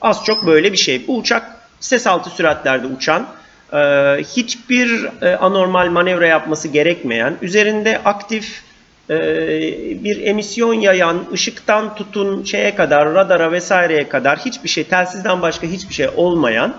az 0.01 0.25
çok 0.25 0.47
böyle 0.47 0.73
bir 0.73 0.77
şey. 0.77 1.07
Bu 1.07 1.17
uçak 1.17 1.57
ses 1.81 2.07
altı 2.07 2.31
süratlerde 2.31 2.87
uçan, 2.87 3.27
e, 3.73 3.77
hiçbir 4.37 5.09
e, 5.23 5.37
anormal 5.37 5.91
manevra 5.91 6.27
yapması 6.27 6.69
gerekmeyen, 6.69 7.37
üzerinde 7.43 8.01
aktif 8.05 8.63
bir 10.05 10.27
emisyon 10.27 10.75
yayan, 10.75 11.27
ışıktan 11.33 11.95
tutun 11.95 12.45
şeye 12.45 12.75
kadar, 12.75 13.15
radara 13.15 13.53
vesaireye 13.53 14.09
kadar 14.09 14.39
hiçbir 14.39 14.69
şey, 14.69 14.85
telsizden 14.85 15.43
başka 15.43 15.67
hiçbir 15.67 15.95
şey 15.95 16.09
olmayan, 16.17 16.77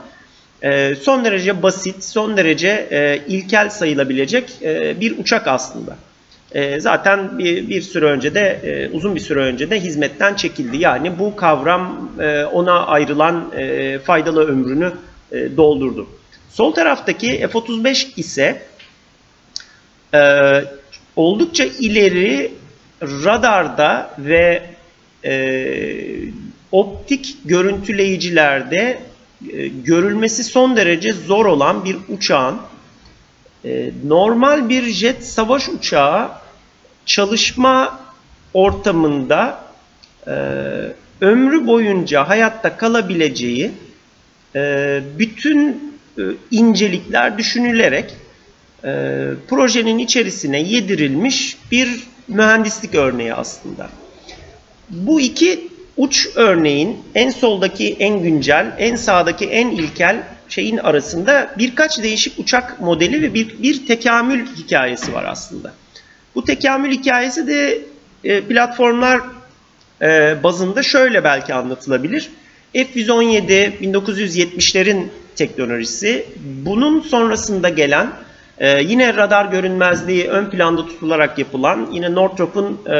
e, 0.61 0.95
son 0.95 1.25
derece 1.25 1.63
basit, 1.63 2.03
son 2.03 2.37
derece 2.37 2.87
e, 2.91 3.21
ilkel 3.27 3.69
sayılabilecek 3.69 4.49
e, 4.61 4.99
bir 4.99 5.17
uçak 5.19 5.47
aslında. 5.47 5.97
Zaten 6.77 7.39
bir, 7.39 7.69
bir 7.69 7.81
süre 7.81 8.05
önce 8.05 8.35
de, 8.35 8.89
uzun 8.93 9.15
bir 9.15 9.19
süre 9.19 9.39
önce 9.39 9.69
de 9.69 9.79
hizmetten 9.79 10.33
çekildi. 10.33 10.77
Yani 10.77 11.19
bu 11.19 11.35
kavram 11.35 12.11
ona 12.53 12.85
ayrılan 12.85 13.51
faydalı 14.03 14.47
ömrünü 14.47 14.91
doldurdu. 15.57 16.07
Sol 16.49 16.73
taraftaki 16.73 17.47
F-35 17.47 18.07
ise 18.15 18.61
oldukça 21.17 21.65
ileri 21.65 22.51
radarda 23.01 24.15
ve 24.19 24.63
e, 25.25 25.33
optik 26.71 27.37
görüntüleyicilerde 27.45 28.99
e, 29.53 29.67
görülmesi 29.67 30.43
son 30.43 30.75
derece 30.75 31.13
zor 31.13 31.45
olan 31.45 31.85
bir 31.85 31.97
uçağın 32.09 32.57
e, 33.65 33.91
normal 34.05 34.69
bir 34.69 34.83
jet 34.83 35.25
savaş 35.25 35.69
uçağı 35.69 36.29
çalışma 37.05 37.99
ortamında 38.53 39.63
e, 40.27 40.31
ömrü 41.21 41.67
boyunca 41.67 42.29
hayatta 42.29 42.77
kalabileceği 42.77 43.71
e, 44.55 45.01
bütün 45.19 45.93
e, 46.17 46.21
incelikler 46.51 47.37
düşünülerek 47.37 48.13
e, 48.83 48.89
projenin 49.49 49.97
içerisine 49.97 50.61
yedirilmiş 50.61 51.57
bir 51.71 52.03
mühendislik 52.27 52.95
örneği 52.95 53.33
aslında. 53.33 53.89
Bu 54.89 55.21
iki 55.21 55.67
uç 55.97 56.27
örneğin 56.35 56.97
en 57.15 57.29
soldaki 57.29 57.95
en 57.99 58.21
güncel, 58.21 58.75
en 58.77 58.95
sağdaki 58.95 59.45
en 59.45 59.71
ilkel 59.71 60.23
şeyin 60.49 60.77
arasında 60.77 61.51
birkaç 61.57 62.03
değişik 62.03 62.39
uçak 62.39 62.81
modeli 62.81 63.21
ve 63.21 63.33
bir, 63.33 63.63
bir 63.63 63.87
tekamül 63.87 64.45
hikayesi 64.55 65.13
var 65.13 65.25
aslında. 65.27 65.73
Bu 66.35 66.43
tekamül 66.43 66.91
hikayesi 66.91 67.47
de 67.47 67.81
e, 68.23 68.41
platformlar 68.41 69.21
e, 70.01 70.35
bazında 70.43 70.83
şöyle 70.83 71.23
belki 71.23 71.53
anlatılabilir. 71.53 72.29
F-117 72.73 73.79
1970'lerin 73.81 75.07
teknolojisi, 75.35 76.25
bunun 76.65 77.01
sonrasında 77.01 77.69
gelen 77.69 78.11
ee, 78.59 78.81
yine 78.81 79.13
radar 79.13 79.45
görünmezliği 79.45 80.27
ön 80.27 80.49
planda 80.49 80.85
tutularak 80.85 81.39
yapılan 81.39 81.87
yine 81.91 82.15
Northrop'un 82.15 82.81
e, 82.85 82.93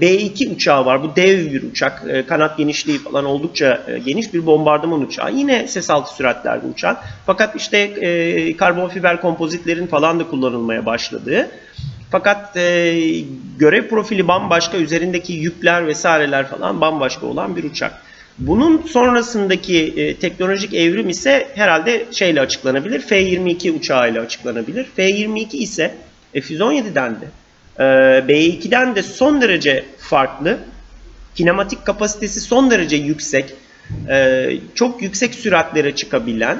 B-2 0.00 0.54
uçağı 0.54 0.86
var. 0.86 1.02
Bu 1.02 1.16
dev 1.16 1.52
bir 1.52 1.62
uçak. 1.62 2.02
E, 2.08 2.26
kanat 2.26 2.58
genişliği 2.58 2.98
falan 2.98 3.24
oldukça 3.24 3.82
e, 3.88 3.98
geniş 3.98 4.34
bir 4.34 4.46
bombardıman 4.46 5.00
uçağı. 5.00 5.32
Yine 5.32 5.68
ses 5.68 5.90
altı 5.90 6.14
süratlerde 6.14 6.66
uçan. 6.66 6.96
Fakat 7.26 7.56
işte 7.56 7.78
e, 7.78 8.56
karbon 8.56 8.88
fiber 8.88 9.20
kompozitlerin 9.20 9.86
falan 9.86 10.20
da 10.20 10.26
kullanılmaya 10.28 10.86
başladığı. 10.86 11.48
Fakat 12.10 12.56
e, 12.56 12.94
görev 13.58 13.88
profili 13.88 14.28
bambaşka, 14.28 14.76
üzerindeki 14.76 15.32
yükler 15.32 15.86
vesaireler 15.86 16.46
falan 16.46 16.80
bambaşka 16.80 17.26
olan 17.26 17.56
bir 17.56 17.64
uçak. 17.64 18.02
Bunun 18.38 18.82
sonrasındaki 18.86 19.94
e, 19.96 20.16
teknolojik 20.16 20.74
evrim 20.74 21.08
ise 21.08 21.48
herhalde 21.54 22.04
şeyle 22.10 22.40
açıklanabilir. 22.40 23.00
F-22 23.00 23.70
uçağıyla 23.70 24.22
açıklanabilir. 24.22 24.86
F-22 24.96 25.56
ise 25.56 25.94
F-117'den 26.32 27.16
de 27.20 27.26
e, 27.78 28.28
B-2'den 28.28 28.94
de 28.94 29.02
son 29.02 29.40
derece 29.40 29.84
farklı. 29.98 30.58
Kinematik 31.34 31.84
kapasitesi 31.84 32.40
son 32.40 32.70
derece 32.70 32.96
yüksek. 32.96 33.54
E, 34.08 34.50
çok 34.74 35.02
yüksek 35.02 35.34
süratlere 35.34 35.94
çıkabilen 35.96 36.58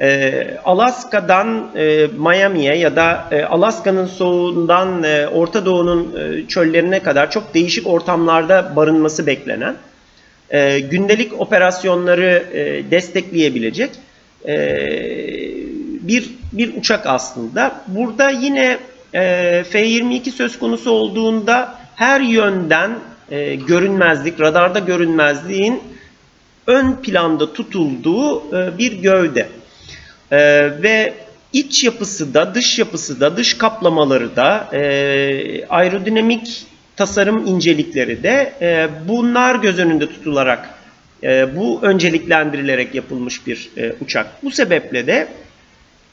e, 0.00 0.60
Alaska'dan 0.64 1.70
e, 1.76 2.06
Miami'ye 2.18 2.76
ya 2.76 2.96
da 2.96 3.28
e, 3.30 3.44
Alaska'nın 3.44 4.06
soğuğundan 4.06 5.02
e, 5.02 5.28
Orta 5.28 5.66
Doğu'nun 5.66 6.16
e, 6.16 6.48
çöllerine 6.48 7.02
kadar 7.02 7.30
çok 7.30 7.54
değişik 7.54 7.86
ortamlarda 7.86 8.76
barınması 8.76 9.26
beklenen, 9.26 9.76
e, 10.50 10.80
gündelik 10.80 11.40
operasyonları 11.40 12.44
e, 12.52 12.90
destekleyebilecek 12.90 13.90
e, 14.46 14.56
bir 16.02 16.30
bir 16.52 16.76
uçak 16.76 17.06
aslında. 17.06 17.84
Burada 17.86 18.30
yine 18.30 18.78
e, 19.14 19.64
F-22 19.70 20.30
söz 20.30 20.58
konusu 20.58 20.90
olduğunda 20.90 21.74
her 21.96 22.20
yönden 22.20 22.98
e, 23.30 23.54
görünmezlik, 23.54 24.40
radarda 24.40 24.78
görünmezliğin 24.78 25.82
ön 26.66 26.92
planda 26.92 27.52
tutulduğu 27.52 28.56
e, 28.56 28.78
bir 28.78 28.92
gövde. 28.92 29.48
E, 30.30 30.38
ve 30.82 31.14
iç 31.52 31.84
yapısı 31.84 32.34
da, 32.34 32.54
dış 32.54 32.78
yapısı 32.78 33.20
da, 33.20 33.36
dış 33.36 33.54
kaplamaları 33.54 34.36
da, 34.36 34.68
e, 34.72 35.66
aerodinamik 35.66 36.66
tasarım 36.98 37.46
incelikleri 37.46 38.22
de 38.22 38.52
e, 38.60 38.88
bunlar 39.08 39.54
göz 39.54 39.78
önünde 39.78 40.06
tutularak, 40.06 40.70
e, 41.22 41.56
bu 41.56 41.80
önceliklendirilerek 41.82 42.94
yapılmış 42.94 43.46
bir 43.46 43.70
e, 43.76 43.92
uçak. 44.00 44.44
Bu 44.44 44.50
sebeple 44.50 45.06
de 45.06 45.28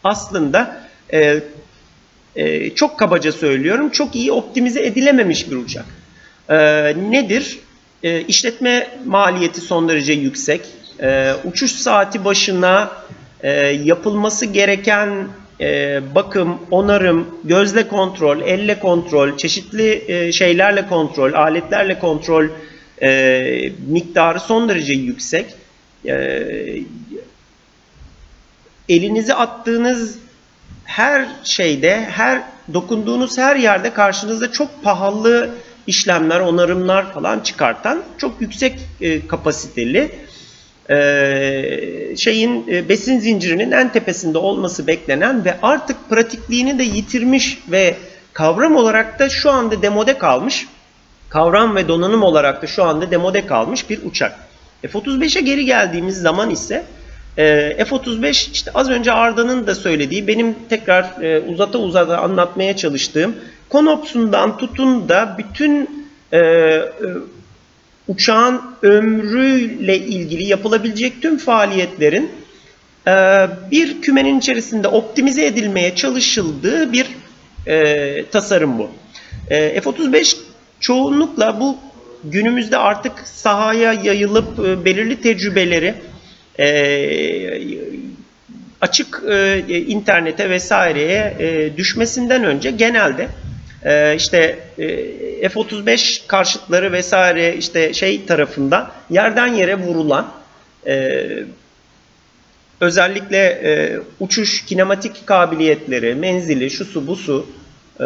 aslında 0.03 0.87
e, 1.13 1.39
e, 2.35 2.69
çok 2.75 2.99
kabaca 2.99 3.31
söylüyorum, 3.31 3.89
çok 3.89 4.15
iyi 4.15 4.31
optimize 4.31 4.85
edilememiş 4.85 5.51
bir 5.51 5.55
uçak. 5.55 5.85
E, 6.49 6.57
nedir? 7.11 7.59
E, 8.03 8.21
işletme 8.21 8.87
maliyeti 9.05 9.61
son 9.61 9.89
derece 9.89 10.13
yüksek. 10.13 10.61
E, 11.01 11.33
uçuş 11.43 11.71
saati 11.71 12.25
başına 12.25 12.91
e, 13.43 13.51
yapılması 13.65 14.45
gereken 14.45 15.27
e, 15.61 15.99
bakım, 16.15 16.59
onarım, 16.71 17.27
gözle 17.43 17.87
kontrol, 17.87 18.41
elle 18.41 18.79
kontrol, 18.79 19.37
çeşitli 19.37 20.03
e, 20.07 20.31
şeylerle 20.31 20.87
kontrol, 20.87 21.33
aletlerle 21.33 21.99
kontrol 21.99 22.45
e, 23.01 23.71
miktarı 23.87 24.39
son 24.39 24.69
derece 24.69 24.93
yüksek. 24.93 25.45
E, 26.05 26.45
elinizi 28.89 29.33
attığınız 29.33 30.17
her 30.85 31.27
şeyde, 31.43 32.01
her 32.01 32.41
dokunduğunuz 32.73 33.37
her 33.37 33.55
yerde 33.55 33.93
karşınıza 33.93 34.51
çok 34.51 34.83
pahalı 34.83 35.49
işlemler, 35.87 36.39
onarımlar 36.39 37.13
falan 37.13 37.39
çıkartan 37.39 38.03
çok 38.17 38.41
yüksek 38.41 38.79
e, 39.01 39.27
kapasiteli 39.27 40.15
şeyin 42.17 42.67
e, 42.67 42.89
besin 42.89 43.19
zincirinin 43.19 43.71
en 43.71 43.91
tepesinde 43.91 44.37
olması 44.37 44.87
beklenen 44.87 45.45
ve 45.45 45.55
artık 45.61 46.09
pratikliğini 46.09 46.79
de 46.79 46.83
yitirmiş 46.83 47.57
ve 47.71 47.95
kavram 48.33 48.75
olarak 48.75 49.19
da 49.19 49.29
şu 49.29 49.51
anda 49.51 49.81
demode 49.81 50.17
kalmış. 50.17 50.67
Kavram 51.29 51.75
ve 51.75 51.87
donanım 51.87 52.23
olarak 52.23 52.61
da 52.61 52.67
şu 52.67 52.83
anda 52.83 53.11
demode 53.11 53.45
kalmış 53.45 53.89
bir 53.89 53.99
uçak. 54.03 54.39
F-35'e 54.81 55.41
geri 55.41 55.65
geldiğimiz 55.65 56.21
zaman 56.21 56.49
ise 56.49 56.83
e, 57.37 57.85
F-35 57.85 58.51
işte 58.51 58.71
az 58.73 58.89
önce 58.89 59.11
Arda'nın 59.11 59.67
da 59.67 59.75
söylediği 59.75 60.27
benim 60.27 60.55
tekrar 60.69 61.21
e, 61.21 61.39
uzata 61.39 61.77
uzata 61.77 62.17
anlatmaya 62.17 62.75
çalıştığım 62.75 63.35
konopsundan 63.69 64.57
tutun 64.57 65.09
da 65.09 65.35
bütün 65.37 66.05
e, 66.31 66.37
e, 66.37 66.81
uçağın 68.07 68.61
ömrüyle 68.81 69.97
ilgili 69.97 70.43
yapılabilecek 70.43 71.21
tüm 71.21 71.37
faaliyetlerin 71.37 72.31
e, 73.07 73.11
bir 73.71 74.01
kümenin 74.01 74.39
içerisinde 74.39 74.87
optimize 74.87 75.45
edilmeye 75.45 75.95
çalışıldığı 75.95 76.93
bir 76.93 77.07
e, 77.67 78.25
tasarım 78.25 78.79
bu. 78.79 78.89
E, 79.49 79.81
F-35 79.81 80.37
çoğunlukla 80.79 81.59
bu 81.59 81.77
günümüzde 82.23 82.77
artık 82.77 83.19
sahaya 83.25 83.93
yayılıp 83.93 84.57
belirli 84.85 85.21
tecrübeleri 85.21 85.95
açık 88.81 89.23
internete 89.69 90.49
vesaireye 90.49 91.37
düşmesinden 91.77 92.43
önce 92.43 92.71
genelde 92.71 93.27
e, 93.85 94.15
işte 94.15 94.59
e, 94.77 95.49
F-35 95.49 96.27
karşıtları 96.27 96.91
vesaire 96.91 97.55
işte 97.55 97.93
şey 97.93 98.25
tarafından 98.25 98.91
yerden 99.09 99.47
yere 99.47 99.75
vurulan 99.79 100.31
e, 100.87 101.23
özellikle 102.81 103.37
e, 103.37 103.99
uçuş 104.19 104.65
kinematik 104.65 105.27
kabiliyetleri, 105.27 106.15
menzili, 106.15 106.71
şusu 106.71 107.07
busu 107.07 107.45
e, 107.99 108.05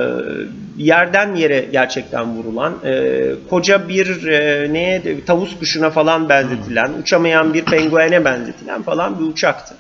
yerden 0.77 1.35
yere 1.35 1.65
gerçekten 1.71 2.35
vurulan, 2.35 2.75
e, 2.85 3.21
koca 3.49 3.89
bir 3.89 4.27
e, 4.27 4.73
neye 4.73 5.25
tavus 5.25 5.59
kuşuna 5.59 5.89
falan 5.89 6.29
benzetilen, 6.29 6.93
uçamayan 7.01 7.53
bir 7.53 7.65
penguene 7.65 8.25
benzetilen 8.25 8.81
falan 8.81 9.19
bir 9.19 9.25
uçaktı. 9.25 9.75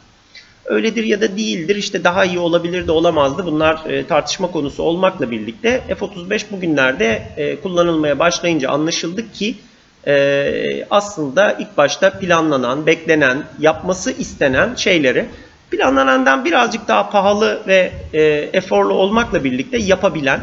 Öyledir 0.69 1.03
ya 1.03 1.21
da 1.21 1.37
değildir. 1.37 1.75
İşte 1.75 2.03
daha 2.03 2.25
iyi 2.25 2.39
olabilir 2.39 2.87
de 2.87 2.91
olamazdı. 2.91 3.45
Bunlar 3.45 3.85
e, 3.89 4.05
tartışma 4.07 4.51
konusu 4.51 4.83
olmakla 4.83 5.31
birlikte 5.31 5.81
F-35 5.87 6.51
bugünlerde 6.51 7.21
e, 7.37 7.55
kullanılmaya 7.55 8.19
başlayınca 8.19 8.69
anlaşıldı 8.69 9.31
ki 9.31 9.55
e, 10.07 10.85
aslında 10.89 11.51
ilk 11.59 11.77
başta 11.77 12.09
planlanan, 12.19 12.85
beklenen, 12.85 13.43
yapması 13.59 14.11
istenen 14.11 14.75
şeyleri 14.75 15.25
planlanandan 15.71 16.45
birazcık 16.45 16.87
daha 16.87 17.09
pahalı 17.09 17.61
ve 17.67 17.91
eforlu 18.53 18.93
olmakla 18.93 19.43
birlikte 19.43 19.77
yapabilen, 19.77 20.41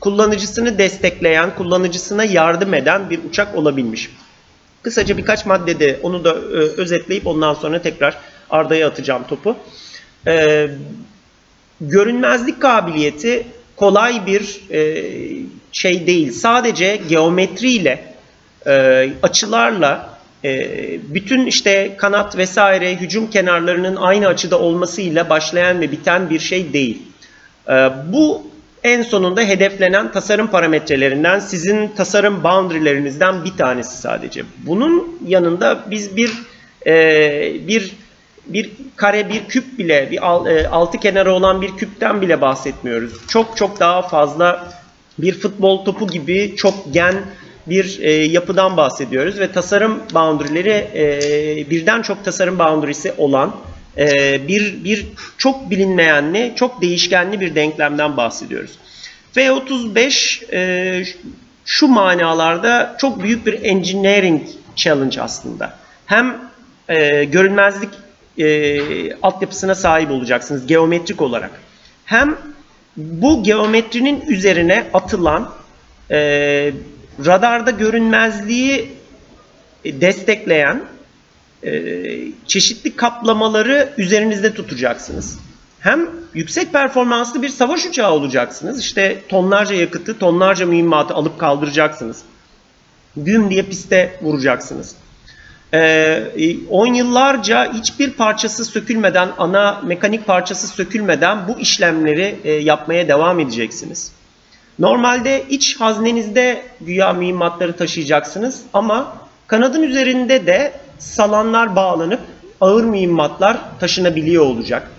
kullanıcısını 0.00 0.78
destekleyen, 0.78 1.54
kullanıcısına 1.54 2.24
yardım 2.24 2.74
eden 2.74 3.10
bir 3.10 3.20
uçak 3.30 3.56
olabilmiş. 3.56 4.10
Kısaca 4.82 5.16
birkaç 5.16 5.46
maddede 5.46 5.98
onu 6.02 6.24
da 6.24 6.30
e, 6.30 6.56
özetleyip 6.56 7.26
ondan 7.26 7.54
sonra 7.54 7.82
tekrar 7.82 8.18
Arda'ya 8.50 8.88
atacağım 8.88 9.22
topu. 9.28 9.56
E, 10.26 10.68
görünmezlik 11.80 12.62
kabiliyeti 12.62 13.46
kolay 13.76 14.26
bir 14.26 14.60
e, 14.70 15.04
şey 15.72 16.06
değil. 16.06 16.32
Sadece 16.32 17.00
geometriyle, 17.08 18.14
e, 18.66 19.08
açılarla, 19.22 20.18
e, 20.44 20.70
bütün 21.14 21.46
işte 21.46 21.94
kanat 21.96 22.36
vesaire 22.36 22.96
hücum 22.96 23.30
kenarlarının 23.30 23.96
aynı 23.96 24.26
açıda 24.26 24.58
olmasıyla 24.58 25.30
başlayan 25.30 25.80
ve 25.80 25.92
biten 25.92 26.30
bir 26.30 26.38
şey 26.38 26.72
değil. 26.72 27.02
E, 27.68 27.90
bu 28.06 28.46
en 28.84 29.02
sonunda 29.02 29.40
hedeflenen 29.40 30.12
tasarım 30.12 30.46
parametrelerinden 30.46 31.38
sizin 31.38 31.88
tasarım 31.88 32.44
boundary'lerinizden 32.44 33.44
bir 33.44 33.56
tanesi 33.56 33.96
sadece. 33.96 34.42
Bunun 34.66 35.18
yanında 35.26 35.84
biz 35.90 36.16
bir 36.16 36.32
e, 36.86 37.66
bir 37.68 37.92
bir 38.46 38.70
kare 38.96 39.28
bir 39.28 39.44
küp 39.48 39.78
bile 39.78 40.08
bir 40.10 40.16
e, 40.16 40.68
altı 40.68 40.98
kenarı 40.98 41.32
olan 41.32 41.62
bir 41.62 41.76
küpten 41.76 42.22
bile 42.22 42.40
bahsetmiyoruz. 42.40 43.26
Çok 43.28 43.56
çok 43.56 43.80
daha 43.80 44.02
fazla 44.02 44.72
bir 45.18 45.34
futbol 45.34 45.84
topu 45.84 46.06
gibi 46.06 46.54
çok 46.56 46.94
gen 46.94 47.14
bir 47.66 47.98
e, 48.00 48.12
yapıdan 48.12 48.76
bahsediyoruz 48.76 49.38
ve 49.38 49.52
tasarım 49.52 50.00
boundary'leri 50.14 50.88
e, 50.94 51.70
birden 51.70 52.02
çok 52.02 52.24
tasarım 52.24 52.58
boundary'si 52.58 53.12
olan 53.18 53.54
bir 54.48 54.84
bir 54.84 55.06
çok 55.38 55.70
bilinmeyenli, 55.70 56.52
çok 56.56 56.82
değişkenli 56.82 57.40
bir 57.40 57.54
denklemden 57.54 58.16
bahsediyoruz. 58.16 58.78
V35 59.36 60.54
e, 60.54 61.04
şu 61.64 61.88
manalarda 61.88 62.96
çok 62.98 63.22
büyük 63.22 63.46
bir 63.46 63.62
engineering 63.62 64.42
challenge 64.76 65.20
aslında. 65.20 65.78
Hem 66.06 66.50
e, 66.88 67.24
görünmezlik 67.24 67.90
e, 68.38 69.14
altyapısına 69.14 69.74
sahip 69.74 70.10
olacaksınız 70.10 70.66
geometrik 70.66 71.22
olarak. 71.22 71.50
Hem 72.04 72.38
bu 72.96 73.42
geometrinin 73.42 74.20
üzerine 74.20 74.84
atılan 74.94 75.52
e, 76.10 76.16
radarda 77.26 77.70
görünmezliği 77.70 78.88
destekleyen 79.84 80.82
çeşitli 82.46 82.96
kaplamaları 82.96 83.92
üzerinizde 83.98 84.54
tutacaksınız. 84.54 85.38
Hem 85.80 86.10
yüksek 86.34 86.72
performanslı 86.72 87.42
bir 87.42 87.48
savaş 87.48 87.86
uçağı 87.86 88.12
olacaksınız. 88.12 88.80
İşte 88.80 89.22
tonlarca 89.28 89.74
yakıtı, 89.74 90.18
tonlarca 90.18 90.66
mühimmatı 90.66 91.14
alıp 91.14 91.38
kaldıracaksınız. 91.38 92.22
Güm 93.16 93.50
diye 93.50 93.62
piste 93.62 94.18
vuracaksınız. 94.22 94.96
10 95.72 95.74
ee, 95.74 96.96
yıllarca 96.96 97.72
hiçbir 97.72 98.10
parçası 98.10 98.64
sökülmeden, 98.64 99.28
ana 99.38 99.80
mekanik 99.84 100.26
parçası 100.26 100.68
sökülmeden 100.68 101.48
bu 101.48 101.58
işlemleri 101.58 102.36
e, 102.44 102.52
yapmaya 102.52 103.08
devam 103.08 103.40
edeceksiniz. 103.40 104.12
Normalde 104.78 105.44
iç 105.50 105.80
haznenizde 105.80 106.62
güya 106.80 107.12
mühimmatları 107.12 107.76
taşıyacaksınız 107.76 108.62
ama 108.72 109.16
kanadın 109.46 109.82
üzerinde 109.82 110.46
de 110.46 110.72
salanlar 110.98 111.76
bağlanıp 111.76 112.20
ağır 112.60 112.84
mühimmatlar 112.84 113.58
taşınabiliyor 113.80 114.44
olacak. 114.44 114.90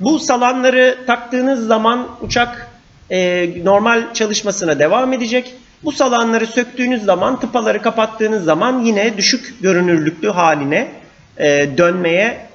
Bu 0.00 0.18
salanları 0.18 0.98
taktığınız 1.06 1.66
zaman 1.66 2.08
uçak 2.20 2.70
e, 3.10 3.48
normal 3.64 4.14
çalışmasına 4.14 4.78
devam 4.78 5.12
edecek. 5.12 5.54
Bu 5.84 5.92
salanları 5.92 6.46
söktüğünüz 6.46 7.04
zaman, 7.04 7.40
tıpaları 7.40 7.82
kapattığınız 7.82 8.44
zaman 8.44 8.84
yine 8.84 9.16
düşük 9.16 9.54
görünürlüklü 9.62 10.30
haline 10.30 10.92
e, 11.38 11.68
dönmeye 11.78 12.46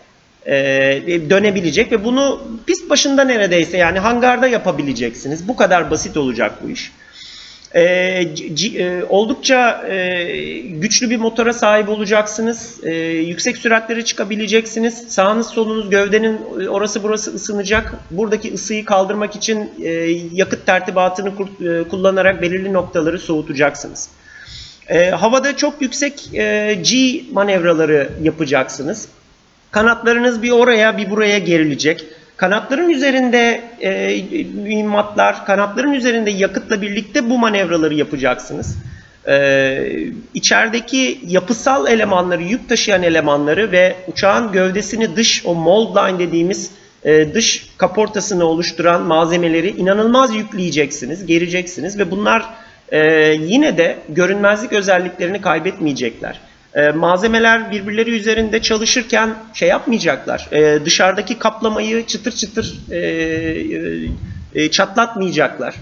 e, 0.45 0.55
dönebilecek 1.29 1.91
ve 1.91 2.03
bunu 2.03 2.41
pist 2.65 2.89
başında 2.89 3.23
neredeyse 3.23 3.77
yani 3.77 3.99
hangarda 3.99 4.47
yapabileceksiniz. 4.47 5.47
Bu 5.47 5.55
kadar 5.55 5.91
basit 5.91 6.17
olacak 6.17 6.63
bu 6.63 6.69
iş. 6.69 6.91
E, 7.77 8.35
c- 8.53 8.77
e, 8.83 9.03
oldukça 9.03 9.87
e, 9.89 10.23
güçlü 10.59 11.09
bir 11.09 11.17
motora 11.17 11.53
sahip 11.53 11.89
olacaksınız. 11.89 12.79
E, 12.83 12.95
yüksek 13.05 13.57
süratlere 13.57 14.05
çıkabileceksiniz. 14.05 15.05
Sağınız 15.09 15.47
solunuz 15.47 15.89
gövdenin 15.89 16.39
e, 16.61 16.69
orası 16.69 17.03
burası 17.03 17.31
ısınacak. 17.35 17.93
Buradaki 18.11 18.53
ısıyı 18.53 18.85
kaldırmak 18.85 19.35
için 19.35 19.71
e, 19.83 19.89
yakıt 20.33 20.65
tertibatını 20.65 21.35
kur- 21.35 21.79
e, 21.79 21.87
kullanarak 21.87 22.41
belirli 22.41 22.73
noktaları 22.73 23.19
soğutacaksınız. 23.19 24.09
E, 24.87 25.09
havada 25.09 25.57
çok 25.57 25.81
yüksek 25.81 26.29
e, 26.33 26.73
G 26.91 27.21
manevraları 27.31 28.09
yapacaksınız. 28.23 29.07
Kanatlarınız 29.71 30.41
bir 30.43 30.51
oraya 30.51 30.97
bir 30.97 31.09
buraya 31.09 31.37
gerilecek. 31.39 32.05
Kanatların 32.37 32.89
üzerinde 32.89 33.61
e, 33.81 34.21
mühimmatlar, 34.63 35.45
kanatların 35.45 35.93
üzerinde 35.93 36.31
yakıtla 36.31 36.81
birlikte 36.81 37.29
bu 37.29 37.37
manevraları 37.37 37.93
yapacaksınız. 37.93 38.77
E, 39.27 39.77
içerideki 40.33 41.19
yapısal 41.27 41.87
elemanları, 41.87 42.43
yük 42.43 42.69
taşıyan 42.69 43.03
elemanları 43.03 43.71
ve 43.71 43.95
uçağın 44.07 44.51
gövdesini 44.51 45.15
dış, 45.15 45.45
o 45.45 45.55
mold 45.55 45.95
line 45.95 46.19
dediğimiz 46.19 46.71
e, 47.03 47.33
dış 47.33 47.69
kaportasını 47.77 48.45
oluşturan 48.45 49.01
malzemeleri 49.01 49.69
inanılmaz 49.69 50.35
yükleyeceksiniz, 50.35 51.25
gereceksiniz 51.25 51.99
ve 51.99 52.11
bunlar 52.11 52.45
e, 52.89 52.99
yine 53.39 53.77
de 53.77 53.97
görünmezlik 54.09 54.73
özelliklerini 54.73 55.41
kaybetmeyecekler. 55.41 56.39
E, 56.75 56.89
malzemeler 56.89 57.71
birbirleri 57.71 58.11
üzerinde 58.11 58.61
çalışırken 58.61 59.35
şey 59.53 59.69
yapmayacaklar. 59.69 60.47
E, 60.51 60.85
dışarıdaki 60.85 61.39
kaplamayı 61.39 62.05
çıtır 62.05 62.31
çıtır 62.31 62.75
e, 62.91 62.99
e, 64.55 64.71
çatlatmayacaklar. 64.71 65.75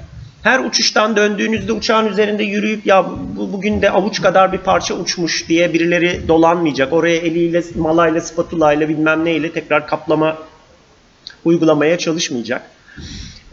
Her 0.43 0.59
uçuştan 0.59 1.15
döndüğünüzde 1.15 1.71
uçağın 1.71 2.07
üzerinde 2.07 2.43
yürüyüp 2.43 2.85
ya 2.85 3.05
bu, 3.35 3.53
bugün 3.53 3.81
de 3.81 3.89
avuç 3.89 4.21
kadar 4.21 4.53
bir 4.53 4.57
parça 4.57 4.93
uçmuş 4.93 5.49
diye 5.49 5.73
birileri 5.73 6.27
dolanmayacak. 6.27 6.93
Oraya 6.93 7.17
eliyle, 7.17 7.63
malayla, 7.75 8.21
spatulayla 8.21 8.89
bilmem 8.89 9.25
neyle 9.25 9.51
tekrar 9.51 9.87
kaplama 9.87 10.37
uygulamaya 11.45 11.97
çalışmayacak. 11.97 12.61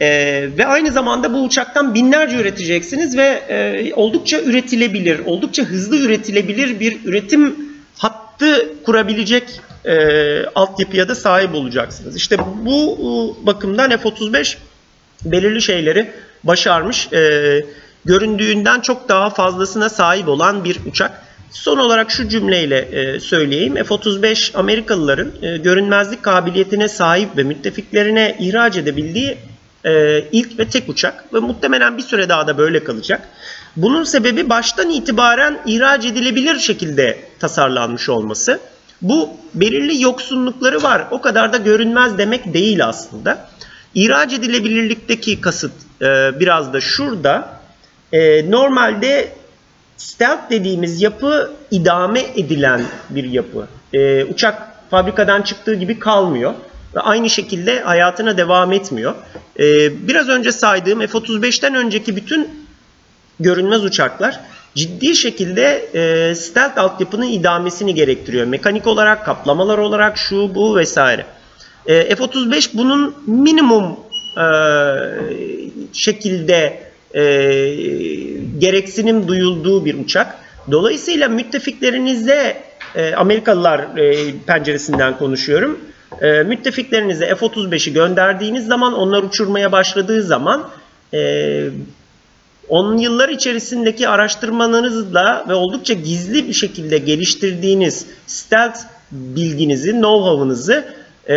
Ee, 0.01 0.49
ve 0.57 0.65
aynı 0.65 0.91
zamanda 0.91 1.33
bu 1.33 1.43
uçaktan 1.43 1.95
binlerce 1.95 2.35
üreteceksiniz 2.35 3.17
ve 3.17 3.25
e, 3.49 3.93
oldukça 3.93 4.41
üretilebilir, 4.41 5.19
oldukça 5.19 5.63
hızlı 5.63 5.97
üretilebilir 5.97 6.79
bir 6.79 7.05
üretim 7.05 7.55
hattı 7.97 8.69
kurabilecek 8.85 9.43
e, 9.85 9.95
altyapıya 10.45 11.07
da 11.07 11.15
sahip 11.15 11.55
olacaksınız. 11.55 12.15
İşte 12.15 12.37
bu 12.65 12.97
e, 12.99 13.45
bakımdan 13.45 13.89
F-35 13.97 14.57
belirli 15.25 15.61
şeyleri 15.61 16.11
başarmış. 16.43 17.13
E, 17.13 17.65
göründüğünden 18.05 18.79
çok 18.79 19.09
daha 19.09 19.29
fazlasına 19.29 19.89
sahip 19.89 20.27
olan 20.27 20.63
bir 20.63 20.79
uçak. 20.85 21.23
Son 21.51 21.77
olarak 21.77 22.11
şu 22.11 22.29
cümleyle 22.29 22.77
e, 22.77 23.19
söyleyeyim. 23.19 23.75
F-35 23.75 24.57
Amerikalıların 24.57 25.31
e, 25.41 25.57
görünmezlik 25.57 26.23
kabiliyetine 26.23 26.87
sahip 26.87 27.37
ve 27.37 27.43
müttefiklerine 27.43 28.37
ihraç 28.39 28.77
edebildiği 28.77 29.37
e, 29.85 30.23
ilk 30.31 30.59
ve 30.59 30.69
tek 30.69 30.89
uçak 30.89 31.33
ve 31.33 31.39
muhtemelen 31.39 31.97
bir 31.97 32.03
süre 32.03 32.29
daha 32.29 32.47
da 32.47 32.57
böyle 32.57 32.83
kalacak. 32.83 33.29
Bunun 33.75 34.03
sebebi 34.03 34.49
baştan 34.49 34.89
itibaren 34.89 35.59
ihraç 35.65 36.05
edilebilir 36.05 36.59
şekilde 36.59 37.19
tasarlanmış 37.39 38.09
olması. 38.09 38.59
Bu 39.01 39.29
belirli 39.53 40.01
yoksunlukları 40.01 40.83
var. 40.83 41.05
O 41.11 41.21
kadar 41.21 41.53
da 41.53 41.57
görünmez 41.57 42.17
demek 42.17 42.53
değil 42.53 42.85
aslında. 42.85 43.49
İhraç 43.95 44.33
edilebilirlikteki 44.33 45.41
kasıt 45.41 45.73
e, 46.01 46.39
biraz 46.39 46.73
da 46.73 46.81
şurada. 46.81 47.59
E, 48.11 48.51
normalde 48.51 49.33
stealth 49.97 50.49
dediğimiz 50.49 51.01
yapı 51.01 51.51
idame 51.71 52.25
edilen 52.35 52.81
bir 53.09 53.23
yapı. 53.23 53.67
E, 53.93 54.23
uçak 54.23 54.73
fabrikadan 54.89 55.41
çıktığı 55.41 55.75
gibi 55.75 55.99
kalmıyor 55.99 56.53
ve 56.95 56.99
aynı 56.99 57.29
şekilde 57.29 57.79
hayatına 57.79 58.37
devam 58.37 58.71
etmiyor. 58.71 59.15
Ee, 59.59 60.07
biraz 60.07 60.29
önce 60.29 60.51
saydığım 60.51 60.99
F-35'ten 60.99 61.75
önceki 61.75 62.15
bütün 62.15 62.49
görünmez 63.39 63.83
uçaklar 63.83 64.39
ciddi 64.75 65.15
şekilde 65.15 65.89
e, 65.93 66.35
stealth 66.35 66.77
altyapının 66.77 67.27
idamesini 67.27 67.95
gerektiriyor. 67.95 68.45
Mekanik 68.45 68.87
olarak, 68.87 69.25
kaplamalar 69.25 69.77
olarak 69.77 70.17
şu 70.17 70.55
bu 70.55 70.75
vesaire. 70.75 71.25
E, 71.85 72.15
F-35 72.15 72.69
bunun 72.73 73.15
minimum 73.27 73.99
e, 74.37 74.45
şekilde 75.93 76.83
e, 77.15 77.21
gereksinim 78.59 79.27
duyulduğu 79.27 79.85
bir 79.85 79.95
uçak. 79.95 80.35
Dolayısıyla 80.71 81.27
müttefiklerinize 81.27 82.63
e, 82.95 83.13
Amerikalılar 83.15 83.97
e, 83.97 84.33
penceresinden 84.47 85.17
konuşuyorum 85.17 85.79
e, 86.21 86.43
müttefiklerinize 86.43 87.35
F-35'i 87.35 87.93
gönderdiğiniz 87.93 88.65
zaman 88.65 88.93
onlar 88.93 89.23
uçurmaya 89.23 89.71
başladığı 89.71 90.23
zaman 90.23 90.69
e, 91.13 91.69
10 92.69 92.97
yıllar 92.97 93.29
içerisindeki 93.29 94.09
araştırmalarınızla 94.09 95.45
ve 95.49 95.53
oldukça 95.53 95.93
gizli 95.93 96.47
bir 96.47 96.53
şekilde 96.53 96.97
geliştirdiğiniz 96.97 98.05
stealth 98.27 98.79
bilginizi, 99.11 99.91
know-how'ınızı 99.91 100.85
e, 101.29 101.35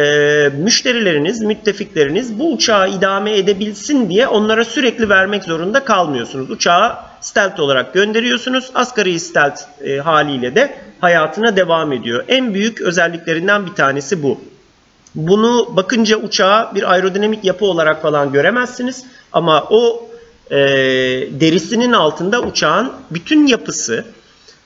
müşterileriniz, 0.58 1.42
müttefikleriniz 1.42 2.38
bu 2.38 2.52
uçağı 2.52 2.90
idame 2.90 3.36
edebilsin 3.36 4.10
diye 4.10 4.26
onlara 4.26 4.64
sürekli 4.64 5.08
vermek 5.08 5.44
zorunda 5.44 5.84
kalmıyorsunuz. 5.84 6.50
Uçağı 6.50 6.96
stealth 7.20 7.60
olarak 7.60 7.94
gönderiyorsunuz. 7.94 8.70
Asgari 8.74 9.20
stealth 9.20 9.60
e, 9.84 9.96
haliyle 9.96 10.54
de 10.54 10.74
hayatına 11.00 11.56
devam 11.56 11.92
ediyor. 11.92 12.24
En 12.28 12.54
büyük 12.54 12.80
özelliklerinden 12.80 13.66
bir 13.66 13.72
tanesi 13.72 14.22
bu. 14.22 14.40
Bunu 15.16 15.76
bakınca 15.76 16.16
uçağı 16.16 16.74
bir 16.74 16.92
aerodinamik 16.92 17.44
yapı 17.44 17.64
olarak 17.64 18.02
falan 18.02 18.32
göremezsiniz. 18.32 19.04
Ama 19.32 19.64
o 19.70 20.08
e, 20.50 20.56
derisinin 21.40 21.92
altında 21.92 22.42
uçağın 22.42 22.92
bütün 23.10 23.46
yapısı, 23.46 24.04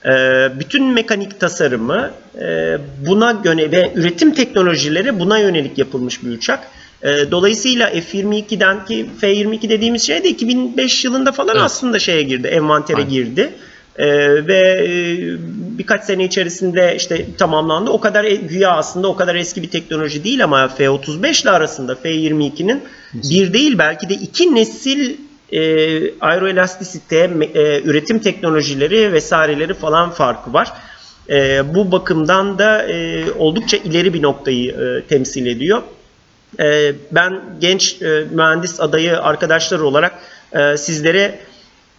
e, 0.04 0.10
bütün 0.58 0.84
mekanik 0.84 1.40
tasarımı 1.40 2.10
e, 2.40 2.78
buna 3.06 3.32
göre 3.32 3.72
ve 3.72 3.92
üretim 3.94 4.34
teknolojileri 4.34 5.20
buna 5.20 5.38
yönelik 5.38 5.78
yapılmış 5.78 6.24
bir 6.24 6.30
uçak. 6.30 6.66
E, 7.02 7.30
dolayısıyla 7.30 7.90
F-22'den 7.90 8.84
ki 8.84 9.10
F-22 9.20 9.68
dediğimiz 9.68 10.02
şey 10.02 10.24
de 10.24 10.28
2005 10.28 11.04
yılında 11.04 11.32
falan 11.32 11.54
Evet. 11.56 11.64
aslında 11.64 11.98
şeye 11.98 12.22
girdi, 12.22 12.46
envantere 12.46 12.96
Aynen. 12.96 13.10
girdi. 13.10 13.50
Ee, 13.96 14.46
ve 14.46 14.58
e, 14.58 14.88
birkaç 15.78 16.04
sene 16.04 16.24
içerisinde 16.24 16.96
işte 16.96 17.26
tamamlandı. 17.38 17.90
O 17.90 18.00
kadar 18.00 18.24
e- 18.24 18.34
güya 18.34 18.70
aslında 18.70 19.08
o 19.08 19.16
kadar 19.16 19.34
eski 19.34 19.62
bir 19.62 19.70
teknoloji 19.70 20.24
değil 20.24 20.44
ama 20.44 20.68
F-35 20.68 21.42
ile 21.42 21.50
arasında 21.50 21.94
F-22'nin 21.94 22.82
bir 23.14 23.52
değil 23.52 23.78
belki 23.78 24.08
de 24.08 24.14
iki 24.14 24.54
nesil 24.54 25.16
e, 25.52 25.60
aeroelastisite, 26.20 27.30
e, 27.54 27.82
üretim 27.82 28.18
teknolojileri 28.18 29.12
vesaireleri 29.12 29.74
falan 29.74 30.10
farkı 30.10 30.52
var. 30.52 30.72
E, 31.30 31.62
bu 31.74 31.92
bakımdan 31.92 32.58
da 32.58 32.82
e, 32.82 33.24
oldukça 33.32 33.76
ileri 33.76 34.14
bir 34.14 34.22
noktayı 34.22 34.72
e, 34.72 35.06
temsil 35.08 35.46
ediyor. 35.46 35.82
E, 36.60 36.92
ben 37.12 37.40
genç 37.60 38.02
e, 38.02 38.24
mühendis 38.30 38.80
adayı 38.80 39.20
arkadaşlar 39.20 39.78
olarak 39.78 40.18
e, 40.52 40.76
sizlere 40.76 41.38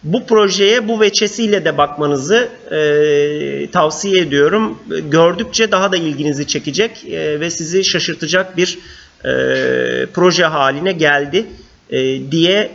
bu 0.04 0.26
projeye 0.26 0.88
bu 0.88 1.00
veçesiyle 1.00 1.64
de 1.64 1.78
bakmanızı 1.78 2.48
e, 2.70 3.70
tavsiye 3.72 4.20
ediyorum. 4.20 4.78
Gördükçe 5.10 5.72
daha 5.72 5.92
da 5.92 5.96
ilginizi 5.96 6.46
çekecek 6.46 7.04
e, 7.04 7.40
ve 7.40 7.50
sizi 7.50 7.84
şaşırtacak 7.84 8.56
bir 8.56 8.78
e, 9.24 9.32
proje 10.14 10.44
haline 10.44 10.92
geldi 10.92 11.46
e, 11.90 12.30
diye 12.30 12.70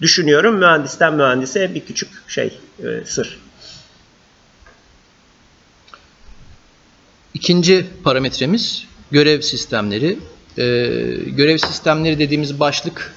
düşünüyorum. 0.00 0.56
Mühendisten 0.56 1.14
mühendise 1.14 1.74
bir 1.74 1.80
küçük 1.80 2.08
şey 2.28 2.58
e, 2.78 2.86
sır. 3.04 3.38
İkinci 7.34 7.86
parametremiz 8.04 8.86
görev 9.10 9.40
sistemleri. 9.40 10.18
Ee, 10.58 10.62
görev 11.26 11.58
sistemleri 11.58 12.18
dediğimiz 12.18 12.60
başlık 12.60 13.14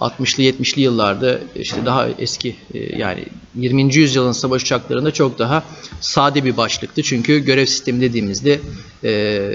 60'lı 0.00 0.42
70'li 0.42 0.80
yıllarda 0.80 1.38
işte 1.56 1.86
daha 1.86 2.08
eski 2.18 2.56
e, 2.74 2.98
yani 2.98 3.24
20. 3.54 3.94
yüzyılın 3.94 4.32
savaş 4.32 4.62
uçaklarında 4.62 5.10
çok 5.10 5.38
daha 5.38 5.62
sade 6.00 6.44
bir 6.44 6.56
başlıktı. 6.56 7.02
Çünkü 7.02 7.38
görev 7.38 7.66
sistemi 7.66 8.00
dediğimizde 8.00 8.60
e, 9.04 9.50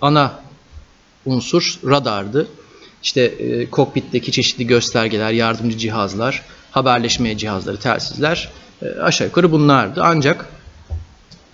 ana 0.00 0.40
unsur 1.26 1.78
radardı. 1.84 2.48
İşte 3.02 3.22
e, 3.22 3.70
kokpitteki 3.70 4.32
çeşitli 4.32 4.66
göstergeler, 4.66 5.30
yardımcı 5.30 5.78
cihazlar, 5.78 6.42
haberleşme 6.70 7.38
cihazları, 7.38 7.76
telsizler 7.76 8.50
aşağı 9.02 9.26
yukarı 9.28 9.52
bunlardı. 9.52 10.00
Ancak 10.04 10.48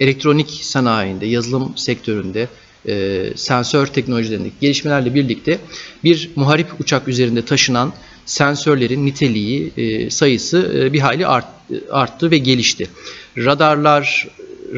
elektronik 0.01 0.51
sanayinde, 0.51 1.27
yazılım 1.27 1.77
sektöründe, 1.77 2.49
e, 2.89 3.25
sensör 3.37 3.87
teknolojilerindeki 3.87 4.55
gelişmelerle 4.61 5.15
birlikte 5.15 5.59
bir 6.05 6.31
muharip 6.37 6.81
uçak 6.81 7.09
üzerinde 7.09 7.45
taşınan 7.45 7.93
sensörlerin 8.27 9.07
niteliği, 9.07 9.73
e, 9.77 10.11
sayısı 10.11 10.73
e, 10.79 10.93
bir 10.93 11.01
hayli 11.01 11.27
art, 11.27 11.47
arttı 11.91 12.31
ve 12.31 12.39
gelişti. 12.39 12.89
Radarlar, 13.37 14.29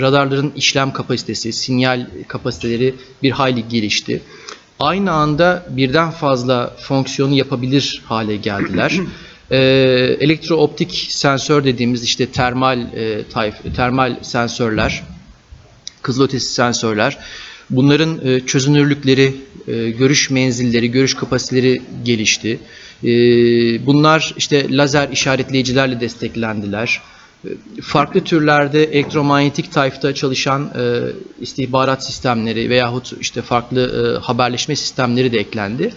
radarların 0.01 0.53
işlem 0.57 0.93
kapasitesi, 0.93 1.53
sinyal 1.53 2.07
kapasiteleri 2.29 2.95
bir 3.23 3.31
hayli 3.31 3.69
gelişti. 3.69 4.23
Aynı 4.79 5.13
anda 5.13 5.67
birden 5.71 6.11
fazla 6.11 6.77
fonksiyonu 6.81 7.35
yapabilir 7.35 8.03
hale 8.05 8.37
geldiler. 8.37 9.01
Ee, 9.51 9.57
elektrooptik 10.21 11.07
sensör 11.09 11.65
dediğimiz 11.65 12.05
işte 12.05 12.27
termal 12.27 12.81
e, 12.81 13.29
tayf, 13.29 13.55
termal 13.77 14.17
sensörler, 14.23 15.03
kızılötesi 16.03 16.55
sensörler. 16.55 17.19
Bunların 17.71 18.21
e, 18.27 18.41
çözünürlükleri, 18.41 19.35
e, 19.69 19.91
görüş 19.91 20.31
menzilleri, 20.31 20.91
görüş 20.91 21.15
kapasiteleri 21.15 21.83
gelişti. 22.05 22.59
E, 23.05 23.09
bunlar 23.87 24.35
işte 24.37 24.67
lazer 24.77 25.09
işaretleyicilerle 25.09 26.01
desteklendiler. 26.01 27.01
Farklı 27.83 28.21
türlerde 28.21 28.85
elektromanyetik 28.85 29.73
tayfta 29.73 30.15
çalışan 30.15 30.71
istihbarat 31.41 32.07
sistemleri 32.07 32.71
veyahut 32.71 33.13
işte 33.21 33.43
farklı 33.43 34.17
haberleşme 34.23 34.77
sistemleri 34.77 35.33
de 35.33 35.39
eklendi. 35.39 35.93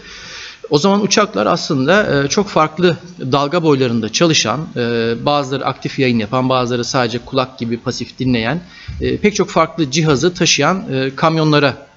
O 0.69 0.77
zaman 0.77 1.01
uçaklar 1.01 1.45
aslında 1.45 2.23
e, 2.23 2.27
çok 2.27 2.47
farklı 2.47 2.97
dalga 3.19 3.63
boylarında 3.63 4.09
çalışan, 4.09 4.67
e, 4.75 5.13
bazıları 5.25 5.65
aktif 5.65 5.99
yayın 5.99 6.19
yapan, 6.19 6.49
bazıları 6.49 6.85
sadece 6.85 7.19
kulak 7.25 7.59
gibi 7.59 7.77
pasif 7.77 8.19
dinleyen, 8.19 8.61
e, 9.01 9.17
pek 9.17 9.35
çok 9.35 9.49
farklı 9.49 9.91
cihazı 9.91 10.33
taşıyan 10.33 10.85
kamyonlara 11.15 11.89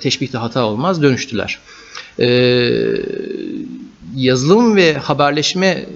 teşbihte 0.00 0.38
hata 0.38 0.64
olmaz 0.64 1.02
dönüştüler. 1.02 1.58
Yazılım 4.16 4.76
ve 4.76 4.94
haberleşme 4.94 5.86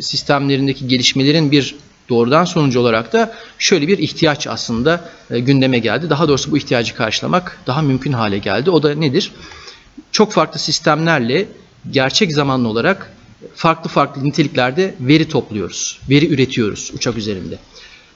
sistemlerindeki 0.00 0.88
gelişmelerin 0.88 1.50
bir 1.50 1.74
doğrudan 2.08 2.44
sonucu 2.44 2.80
olarak 2.80 3.12
da 3.12 3.34
şöyle 3.58 3.88
bir 3.88 3.98
ihtiyaç 3.98 4.46
aslında 4.46 5.10
gündeme 5.30 5.78
geldi. 5.78 6.10
Daha 6.10 6.28
doğrusu 6.28 6.50
bu 6.50 6.58
ihtiyacı 6.58 6.94
karşılamak 6.94 7.58
daha 7.66 7.82
mümkün 7.82 8.12
hale 8.12 8.38
geldi. 8.38 8.70
O 8.70 8.82
da 8.82 8.94
nedir? 8.94 9.32
Çok 10.12 10.32
farklı 10.32 10.60
sistemlerle 10.60 11.48
gerçek 11.90 12.32
zamanlı 12.32 12.68
olarak 12.68 13.12
farklı 13.54 13.90
farklı 13.90 14.24
niteliklerde 14.24 14.94
veri 15.00 15.28
topluyoruz. 15.28 16.00
Veri 16.10 16.28
üretiyoruz 16.28 16.90
uçak 16.94 17.16
üzerinde. 17.16 17.58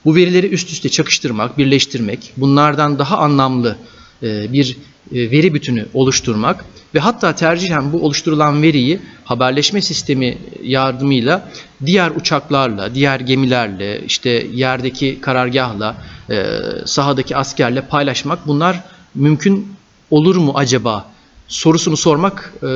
Bu 0.05 0.15
verileri 0.15 0.47
üst 0.47 0.69
üste 0.69 0.89
çakıştırmak, 0.89 1.57
birleştirmek, 1.57 2.33
bunlardan 2.37 2.99
daha 2.99 3.17
anlamlı 3.17 3.77
e, 4.23 4.53
bir 4.53 4.77
e, 5.11 5.31
veri 5.31 5.53
bütünü 5.53 5.85
oluşturmak 5.93 6.65
ve 6.95 6.99
hatta 6.99 7.35
tercihen 7.35 7.93
bu 7.93 8.05
oluşturulan 8.05 8.61
veriyi 8.61 8.99
haberleşme 9.23 9.81
sistemi 9.81 10.37
yardımıyla 10.63 11.49
diğer 11.85 12.11
uçaklarla, 12.11 12.95
diğer 12.95 13.19
gemilerle, 13.19 14.01
işte 14.05 14.47
yerdeki 14.53 15.21
karargahla, 15.21 15.95
e, 16.29 16.45
sahadaki 16.85 17.35
askerle 17.35 17.81
paylaşmak 17.81 18.47
bunlar 18.47 18.83
mümkün 19.15 19.67
olur 20.11 20.35
mu 20.35 20.51
acaba 20.55 21.12
sorusunu 21.47 21.97
sormak 21.97 22.53
e, 22.63 22.67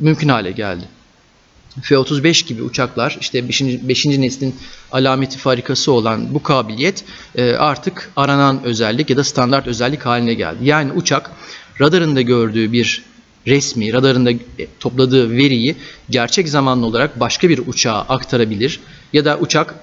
mümkün 0.00 0.28
hale 0.28 0.52
geldi. 0.52 0.84
F-35 1.82 2.46
gibi 2.46 2.62
uçaklar 2.62 3.16
işte 3.20 3.48
5. 3.48 3.62
5. 3.62 4.06
neslin 4.06 4.54
alameti 4.92 5.38
farikası 5.38 5.92
olan 5.92 6.34
bu 6.34 6.42
kabiliyet 6.42 7.04
e, 7.34 7.52
artık 7.52 8.10
aranan 8.16 8.64
özellik 8.64 9.10
ya 9.10 9.16
da 9.16 9.24
standart 9.24 9.66
özellik 9.66 10.06
haline 10.06 10.34
geldi. 10.34 10.58
Yani 10.62 10.92
uçak 10.92 11.30
radarında 11.80 12.20
gördüğü 12.22 12.72
bir 12.72 13.02
resmi, 13.46 13.92
radarında 13.92 14.30
topladığı 14.80 15.30
veriyi 15.30 15.76
gerçek 16.10 16.48
zamanlı 16.48 16.86
olarak 16.86 17.20
başka 17.20 17.48
bir 17.48 17.60
uçağa 17.66 18.00
aktarabilir 18.08 18.80
ya 19.12 19.24
da 19.24 19.38
uçak 19.38 19.74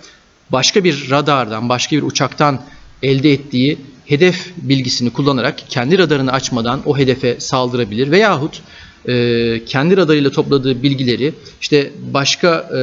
başka 0.50 0.84
bir 0.84 1.10
radardan, 1.10 1.70
başka 1.70 1.96
bir 1.96 2.04
uçaktan 2.04 2.62
elde 3.04 3.34
ettiği 3.34 3.78
hedef 4.12 4.51
bilgisini 4.57 5.09
kullanarak 5.09 5.59
kendi 5.70 5.97
radarını 5.97 6.32
açmadan 6.32 6.82
o 6.86 6.97
hedefe 6.97 7.39
saldırabilir 7.39 8.12
veyahut 8.12 8.62
e, 9.07 9.66
kendi 9.66 9.97
radarıyla 9.97 10.32
topladığı 10.32 10.84
bilgileri 10.84 11.34
işte 11.62 11.91
başka 12.14 12.70
e, 12.78 12.82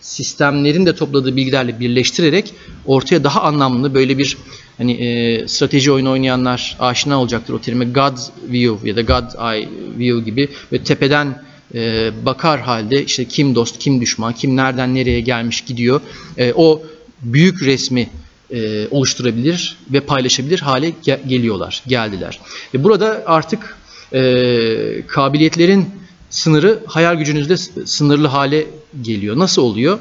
sistemlerin 0.00 0.86
de 0.86 0.94
topladığı 0.94 1.36
bilgilerle 1.36 1.80
birleştirerek 1.80 2.54
ortaya 2.86 3.24
daha 3.24 3.42
anlamlı 3.42 3.94
böyle 3.94 4.18
bir 4.18 4.36
hani 4.78 4.92
e, 4.92 5.48
strateji 5.48 5.92
oyunu 5.92 6.10
oynayanlar 6.10 6.76
aşina 6.80 7.20
olacaktır. 7.20 7.54
O 7.54 7.60
terime 7.60 7.84
God 7.84 8.16
view 8.52 8.88
ya 8.88 8.96
da 8.96 9.02
God 9.02 9.54
eye 9.54 9.68
view 9.98 10.24
gibi 10.24 10.48
ve 10.72 10.78
tepeden 10.84 11.42
e, 11.74 12.10
bakar 12.26 12.60
halde 12.60 13.04
işte 13.04 13.24
kim 13.24 13.54
dost 13.54 13.78
kim 13.78 14.00
düşman 14.00 14.32
kim 14.32 14.56
nereden 14.56 14.94
nereye 14.94 15.20
gelmiş 15.20 15.60
gidiyor. 15.60 16.00
E, 16.38 16.52
o 16.56 16.82
büyük 17.22 17.62
resmi 17.62 18.08
e, 18.50 18.88
oluşturabilir 18.88 19.76
ve 19.92 20.00
paylaşabilir 20.00 20.60
hale 20.60 20.88
ge- 20.88 21.28
geliyorlar, 21.28 21.82
geldiler. 21.86 22.40
Ve 22.74 22.84
burada 22.84 23.22
artık 23.26 23.76
e, 24.12 25.06
kabiliyetlerin 25.06 25.90
sınırı 26.30 26.82
hayal 26.86 27.14
gücünüzde 27.14 27.56
sınırlı 27.86 28.28
hale 28.28 28.66
geliyor. 29.02 29.38
Nasıl 29.38 29.62
oluyor? 29.62 29.98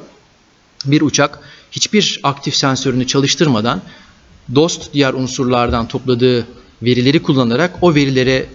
Bir 0.85 1.01
uçak 1.01 1.39
hiçbir 1.71 2.19
aktif 2.23 2.55
sensörünü 2.55 3.07
çalıştırmadan 3.07 3.81
dost 4.55 4.93
diğer 4.93 5.13
unsurlardan 5.13 5.87
topladığı 5.87 6.47
verileri 6.81 7.23
kullanarak 7.23 7.77
o 7.81 7.95
verilere 7.95 8.45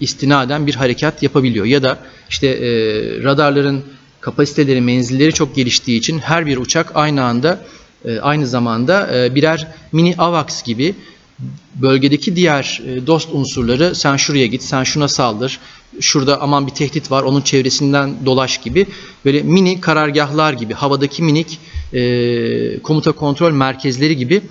istinaden 0.00 0.66
bir 0.66 0.74
harekat 0.74 1.22
yapabiliyor. 1.22 1.66
Ya 1.66 1.82
da 1.82 1.98
işte 2.30 2.46
e, 2.46 2.68
radarların 3.22 3.82
kapasiteleri, 4.20 4.80
menzilleri 4.80 5.32
çok 5.32 5.56
geliştiği 5.56 5.98
için 5.98 6.18
her 6.18 6.46
bir 6.46 6.56
uçak 6.56 6.92
aynı 6.94 7.24
anda 7.24 7.52
e, 7.52 7.62
aynı 8.22 8.46
zamanda 8.46 9.16
e, 9.16 9.34
birer 9.34 9.68
mini 9.92 10.14
AVAX 10.18 10.62
gibi 10.62 10.94
bölgedeki 11.74 12.36
diğer 12.36 12.82
e, 12.86 13.06
dost 13.06 13.28
unsurları 13.32 13.94
sen 13.94 14.16
şuraya 14.16 14.46
git, 14.46 14.62
sen 14.62 14.84
şuna 14.84 15.08
saldır, 15.08 15.58
şurada 16.00 16.40
aman 16.40 16.66
bir 16.66 16.72
tehdit 16.72 17.10
var 17.10 17.22
onun 17.22 17.40
çevresinden 17.40 18.14
dolaş 18.26 18.58
gibi 18.58 18.86
böyle 19.24 19.42
mini 19.42 19.80
karargahlar 19.80 20.52
gibi 20.52 20.74
havadaki 20.74 21.22
minik 21.22 21.58
e, 21.92 22.78
komuta 22.78 23.12
kontrol 23.12 23.52
merkezleri 23.52 24.16
gibi 24.16 24.42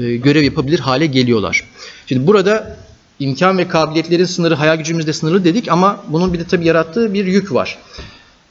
e, 0.00 0.16
görev 0.16 0.42
yapabilir 0.42 0.78
hale 0.78 1.06
geliyorlar. 1.06 1.64
Şimdi 2.06 2.26
burada 2.26 2.76
imkan 3.20 3.58
ve 3.58 3.68
kabiliyetlerin 3.68 4.24
sınırı 4.24 4.54
hayal 4.54 4.76
gücümüzde 4.76 5.12
sınırlı 5.12 5.44
dedik 5.44 5.68
ama 5.68 6.04
bunun 6.08 6.32
bir 6.32 6.38
de 6.38 6.44
tabii 6.44 6.66
yarattığı 6.66 7.14
bir 7.14 7.26
yük 7.26 7.52
var. 7.52 7.78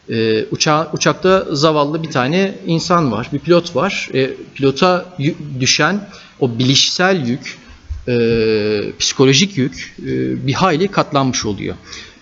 E, 0.10 0.46
uçağa, 0.52 0.90
uçakta 0.94 1.46
zavallı 1.52 2.04
bir 2.04 2.12
tane 2.12 2.56
insan 2.66 3.12
var, 3.12 3.30
bir 3.34 3.40
pilot 3.40 3.76
var. 3.76 4.10
E, 4.14 4.32
pilota 4.56 5.06
düşen 5.60 6.10
o 6.40 6.60
bilişsel 6.60 7.28
yük, 7.28 7.58
e, 8.08 8.14
psikolojik 9.00 9.58
yük 9.58 9.96
e, 10.00 10.08
bir 10.48 10.54
hayli 10.54 10.88
katlanmış 10.88 11.46
oluyor. 11.46 11.76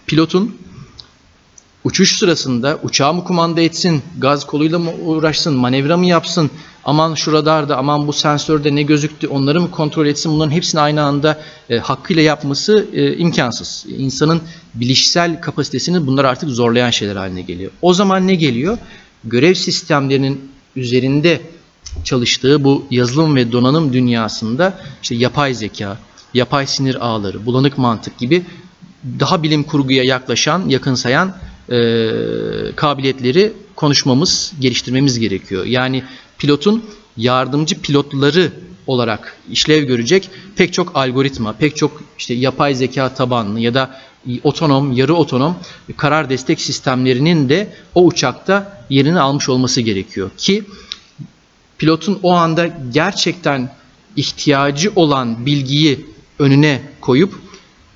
Pilotun 0.07 0.57
uçuş 1.83 2.15
sırasında 2.15 2.79
uçağı 2.83 3.13
mı 3.13 3.23
kumanda 3.23 3.61
etsin, 3.61 4.01
gaz 4.17 4.45
koluyla 4.45 4.79
mı 4.79 4.91
uğraşsın, 4.91 5.53
manevra 5.53 5.97
mı 5.97 6.05
yapsın, 6.05 6.51
aman 6.87 7.13
şu 7.13 7.31
radarda, 7.31 7.77
aman 7.77 8.07
bu 8.07 8.13
sensörde 8.13 8.75
ne 8.75 8.81
gözüktü 8.81 9.27
onları 9.27 9.61
mı 9.61 9.71
kontrol 9.71 10.05
etsin 10.05 10.31
bunların 10.31 10.51
hepsini 10.51 10.81
aynı 10.81 11.03
anda 11.03 11.41
e, 11.69 11.77
hakkıyla 11.77 12.21
yapması 12.21 12.87
e, 12.93 13.17
imkansız. 13.17 13.85
İnsanın 13.97 14.41
bilişsel 14.73 15.41
kapasitesini 15.41 16.07
bunlar 16.07 16.25
artık 16.25 16.49
zorlayan 16.49 16.89
şeyler 16.89 17.15
haline 17.15 17.41
geliyor. 17.41 17.71
O 17.81 17.93
zaman 17.93 18.27
ne 18.27 18.35
geliyor? 18.35 18.77
Görev 19.23 19.53
sistemlerinin 19.53 20.51
üzerinde 20.75 21.41
çalıştığı 22.03 22.63
bu 22.63 22.85
yazılım 22.91 23.35
ve 23.35 23.51
donanım 23.51 23.93
dünyasında 23.93 24.79
işte 25.01 25.15
yapay 25.15 25.53
zeka, 25.53 25.97
yapay 26.33 26.67
sinir 26.67 27.07
ağları, 27.07 27.45
bulanık 27.45 27.77
mantık 27.77 28.17
gibi 28.17 28.43
daha 29.19 29.43
bilim 29.43 29.63
kurguya 29.63 30.03
yaklaşan, 30.03 30.69
yakınsayan 30.69 31.35
e, 31.69 31.77
kabiliyetleri 32.75 33.53
konuşmamız, 33.75 34.53
geliştirmemiz 34.59 35.19
gerekiyor. 35.19 35.65
Yani 35.65 36.03
pilotun 36.39 36.85
yardımcı 37.17 37.81
pilotları 37.81 38.51
olarak 38.87 39.37
işlev 39.51 39.83
görecek 39.83 40.29
pek 40.55 40.73
çok 40.73 40.91
algoritma, 40.95 41.53
pek 41.53 41.77
çok 41.77 42.03
işte 42.17 42.33
yapay 42.33 42.75
zeka 42.75 43.13
tabanlı 43.13 43.59
ya 43.59 43.73
da 43.73 44.01
otonom, 44.43 44.91
yarı 44.91 45.15
otonom 45.15 45.55
karar 45.97 46.29
destek 46.29 46.61
sistemlerinin 46.61 47.49
de 47.49 47.73
o 47.95 48.05
uçakta 48.05 48.85
yerini 48.89 49.19
almış 49.19 49.49
olması 49.49 49.81
gerekiyor 49.81 50.29
ki 50.37 50.63
pilotun 51.77 52.19
o 52.23 52.31
anda 52.31 52.69
gerçekten 52.93 53.75
ihtiyacı 54.15 54.91
olan 54.95 55.45
bilgiyi 55.45 56.05
önüne 56.39 56.81
koyup 57.01 57.39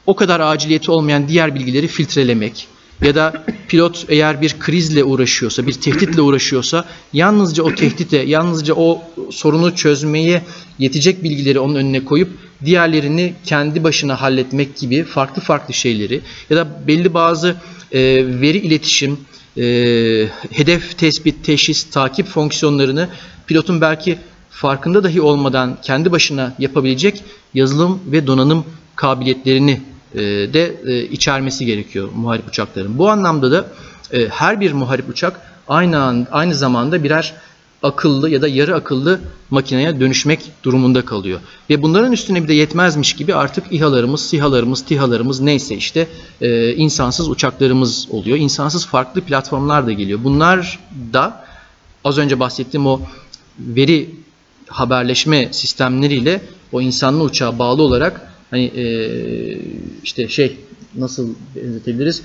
o 0.06 0.16
kadar 0.16 0.40
aciliyeti 0.40 0.92
olmayan 0.92 1.28
diğer 1.28 1.56
bilgileri 1.56 1.88
filtrelemek 1.88 2.68
ya 3.02 3.16
da 3.16 3.44
pilot 3.68 4.06
eğer 4.10 4.42
bir 4.42 4.60
krizle 4.60 5.04
uğraşıyorsa, 5.04 5.68
bir 5.68 5.74
tehditle 5.74 6.22
uğraşıyorsa 6.22 6.86
yalnızca 7.14 7.64
o 7.64 7.76
tehditle, 7.76 8.18
yalnızca 8.18 8.74
o 8.74 9.02
sorunu 9.32 9.76
çözmeye 9.76 10.42
yetecek 10.80 11.24
bilgileri 11.24 11.60
onun 11.60 11.76
önüne 11.76 12.06
koyup 12.06 12.30
diğerlerini 12.66 13.34
kendi 13.46 13.84
başına 13.84 14.22
halletmek 14.22 14.78
gibi 14.78 15.04
farklı 15.04 15.42
farklı 15.42 15.74
şeyleri 15.74 16.22
ya 16.50 16.58
da 16.58 16.88
belli 16.88 17.14
bazı 17.14 17.56
e, 17.92 18.00
veri 18.42 18.58
iletişim, 18.58 19.20
e, 19.58 19.64
hedef 20.52 20.98
tespit, 20.98 21.46
teşhis, 21.46 21.84
takip 21.84 22.28
fonksiyonlarını 22.28 23.10
pilotun 23.48 23.82
belki 23.82 24.18
farkında 24.50 25.04
dahi 25.04 25.22
olmadan 25.22 25.78
kendi 25.82 26.12
başına 26.12 26.56
yapabilecek 26.60 27.24
yazılım 27.54 28.00
ve 28.12 28.28
donanım 28.28 28.66
kabiliyetlerini 28.96 29.82
de 30.54 30.76
e, 30.86 31.04
içermesi 31.04 31.66
gerekiyor 31.66 32.10
muharip 32.16 32.48
uçakların. 32.48 32.98
Bu 32.98 33.10
anlamda 33.10 33.52
da 33.52 33.68
e, 34.12 34.28
her 34.28 34.60
bir 34.60 34.72
muharip 34.72 35.10
uçak 35.10 35.42
aynı 35.68 36.02
an, 36.02 36.28
aynı 36.32 36.56
zamanda 36.56 37.04
birer 37.04 37.34
akıllı 37.84 38.30
ya 38.30 38.42
da 38.42 38.48
yarı 38.48 38.76
akıllı 38.76 39.20
makineye 39.50 40.00
dönüşmek 40.00 40.40
durumunda 40.64 41.06
kalıyor. 41.06 41.40
Ve 41.70 41.82
bunların 41.82 42.12
üstüne 42.12 42.44
bir 42.44 42.48
de 42.48 42.54
yetmezmiş 42.54 43.14
gibi 43.14 43.36
artık 43.36 43.66
İHA'larımız, 43.72 44.22
SİHA'larımız, 44.22 44.86
TİHA'larımız 44.86 45.40
neyse 45.40 45.76
işte 45.76 46.08
e, 46.42 46.74
insansız 46.74 47.30
uçaklarımız 47.30 48.08
oluyor. 48.12 48.38
İnsansız 48.38 48.86
farklı 48.86 49.22
platformlar 49.22 49.88
da 49.88 49.92
geliyor. 49.92 50.20
Bunlar 50.24 50.80
da 51.14 51.46
az 52.04 52.18
önce 52.18 52.40
bahsettiğim 52.40 52.88
o 52.88 53.02
veri 53.60 54.10
haberleşme 54.68 55.54
sistemleriyle 55.54 56.42
o 56.72 56.82
insanlı 56.82 57.24
uçağa 57.24 57.60
bağlı 57.60 57.82
olarak 57.82 58.31
hani 58.52 58.64
e, 58.64 58.86
işte 60.04 60.28
şey 60.28 60.58
nasıl 60.96 61.30
benzetebiliriz? 61.56 62.24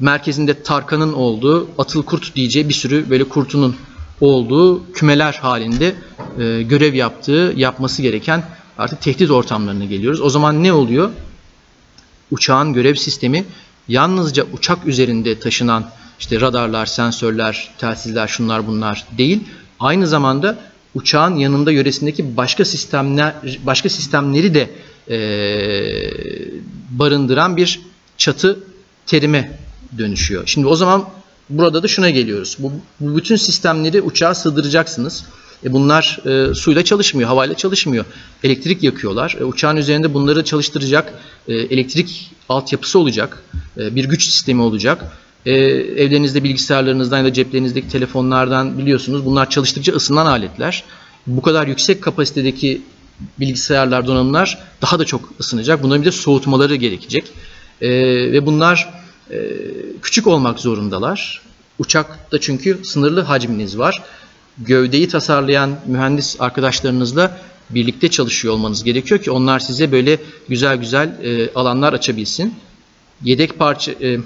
Merkezinde 0.00 0.62
Tarkan'ın 0.62 1.12
olduğu, 1.12 1.68
Atıl 1.78 2.02
Kurt 2.02 2.34
diyeceği 2.34 2.68
bir 2.68 2.74
sürü 2.74 3.10
böyle 3.10 3.24
kurtunun 3.24 3.76
olduğu 4.20 4.92
kümeler 4.92 5.32
halinde 5.32 5.94
e, 6.38 6.62
görev 6.62 6.94
yaptığı, 6.94 7.52
yapması 7.56 8.02
gereken 8.02 8.42
artık 8.78 9.00
tehdit 9.00 9.30
ortamlarına 9.30 9.84
geliyoruz. 9.84 10.20
O 10.20 10.30
zaman 10.30 10.64
ne 10.64 10.72
oluyor? 10.72 11.10
Uçağın 12.30 12.72
görev 12.72 12.94
sistemi 12.94 13.44
yalnızca 13.88 14.46
uçak 14.52 14.86
üzerinde 14.86 15.38
taşınan 15.38 15.90
işte 16.20 16.40
radarlar, 16.40 16.86
sensörler, 16.86 17.70
telsizler, 17.78 18.28
şunlar 18.28 18.66
bunlar 18.66 19.06
değil. 19.18 19.40
Aynı 19.80 20.06
zamanda 20.06 20.58
uçağın 20.94 21.36
yanında 21.36 21.72
yöresindeki 21.72 22.36
başka 22.36 22.64
sistemler, 22.64 23.34
başka 23.66 23.88
sistemleri 23.88 24.54
de 24.54 24.70
e, 25.10 25.18
barındıran 26.90 27.56
bir 27.56 27.80
çatı 28.18 28.58
terime 29.06 29.58
dönüşüyor. 29.98 30.42
Şimdi 30.46 30.66
o 30.66 30.76
zaman 30.76 31.08
burada 31.50 31.82
da 31.82 31.88
şuna 31.88 32.10
geliyoruz. 32.10 32.56
Bu, 32.58 32.72
bu 33.00 33.16
bütün 33.16 33.36
sistemleri 33.36 34.02
uçağa 34.02 34.34
sığdıracaksınız. 34.34 35.24
E 35.64 35.72
bunlar 35.72 36.18
e, 36.26 36.54
suyla 36.54 36.84
çalışmıyor, 36.84 37.28
havayla 37.28 37.54
çalışmıyor. 37.54 38.04
Elektrik 38.44 38.82
yakıyorlar. 38.82 39.36
E, 39.40 39.44
uçağın 39.44 39.76
üzerinde 39.76 40.14
bunları 40.14 40.44
çalıştıracak 40.44 41.12
e, 41.48 41.54
elektrik 41.54 42.30
altyapısı 42.48 42.98
olacak. 42.98 43.42
E, 43.78 43.94
bir 43.94 44.04
güç 44.04 44.24
sistemi 44.24 44.62
olacak. 44.62 45.04
E, 45.46 45.52
evlerinizde 45.52 46.44
bilgisayarlarınızdan 46.44 47.18
ya 47.18 47.24
da 47.24 47.32
ceplerinizdeki 47.32 47.88
telefonlardan 47.88 48.78
biliyorsunuz 48.78 49.24
bunlar 49.24 49.50
çalıştıkça 49.50 49.92
ısınan 49.92 50.26
aletler. 50.26 50.84
Bu 51.26 51.42
kadar 51.42 51.66
yüksek 51.66 52.02
kapasitedeki 52.02 52.82
bilgisayarlar, 53.40 54.06
donanımlar 54.06 54.58
daha 54.82 54.98
da 54.98 55.04
çok 55.04 55.32
ısınacak. 55.40 55.82
Bunların 55.82 56.02
bir 56.02 56.06
de 56.06 56.12
soğutmaları 56.12 56.76
gerekecek. 56.76 57.32
E, 57.80 57.90
ve 58.32 58.46
bunlar 58.46 58.94
e, 59.30 59.36
küçük 60.02 60.26
olmak 60.26 60.60
zorundalar. 60.60 61.42
Uçakta 61.78 62.40
çünkü 62.40 62.80
sınırlı 62.84 63.20
hacminiz 63.20 63.78
var. 63.78 64.02
Gövdeyi 64.58 65.08
tasarlayan 65.08 65.78
mühendis 65.86 66.36
arkadaşlarınızla 66.40 67.38
birlikte 67.70 68.10
çalışıyor 68.10 68.54
olmanız 68.54 68.84
gerekiyor 68.84 69.22
ki 69.22 69.30
onlar 69.30 69.58
size 69.58 69.92
böyle 69.92 70.18
güzel 70.48 70.76
güzel 70.76 71.08
e, 71.24 71.54
alanlar 71.54 71.92
açabilsin. 71.92 72.54
Yedek 73.22 73.58
parça 73.58 73.92
e, 73.92 74.18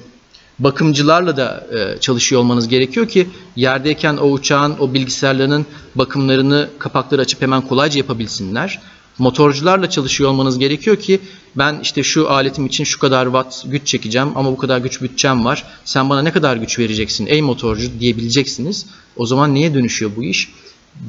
bakımcılarla 0.61 1.37
da 1.37 1.67
e, 1.73 2.01
çalışıyor 2.01 2.41
olmanız 2.41 2.69
gerekiyor 2.69 3.09
ki 3.09 3.29
yerdeyken 3.57 4.17
o 4.17 4.31
uçağın 4.31 4.77
o 4.79 4.95
bilgisayarlarının 4.95 5.67
bakımlarını 5.95 6.69
kapakları 6.79 7.21
açıp 7.21 7.43
hemen 7.43 7.61
kolayca 7.61 7.99
yapabilsinler. 7.99 8.81
Motorcularla 9.19 9.91
çalışıyor 9.91 10.31
olmanız 10.31 10.59
gerekiyor 10.59 10.97
ki 10.97 11.21
ben 11.57 11.81
işte 11.83 12.03
şu 12.03 12.31
aletim 12.31 12.67
için 12.67 12.85
şu 12.85 12.99
kadar 12.99 13.25
watt 13.25 13.65
güç 13.67 13.87
çekeceğim 13.87 14.29
ama 14.35 14.53
bu 14.53 14.57
kadar 14.57 14.79
güç 14.79 15.03
bütçem 15.03 15.45
var. 15.45 15.65
Sen 15.85 16.11
bana 16.11 16.23
ne 16.23 16.33
kadar 16.33 16.57
güç 16.57 16.79
vereceksin 16.79 17.27
ey 17.27 17.43
motorcu 17.43 18.01
diyebileceksiniz. 18.01 18.87
O 19.17 19.27
zaman 19.27 19.55
niye 19.55 19.75
dönüşüyor 19.75 20.11
bu 20.17 20.25
iş? 20.25 20.53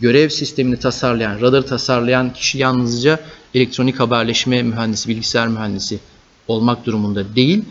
Görev 0.02 0.30
sistemini 0.30 0.80
tasarlayan, 0.80 1.42
radarı 1.42 1.66
tasarlayan 1.66 2.34
kişi 2.34 2.58
yalnızca 2.58 3.20
elektronik 3.54 4.00
haberleşme 4.00 4.64
mühendisi, 4.64 5.10
bilgisayar 5.10 5.48
mühendisi 5.48 6.00
olmak 6.48 6.86
durumunda 6.86 7.36
değil. 7.36 7.66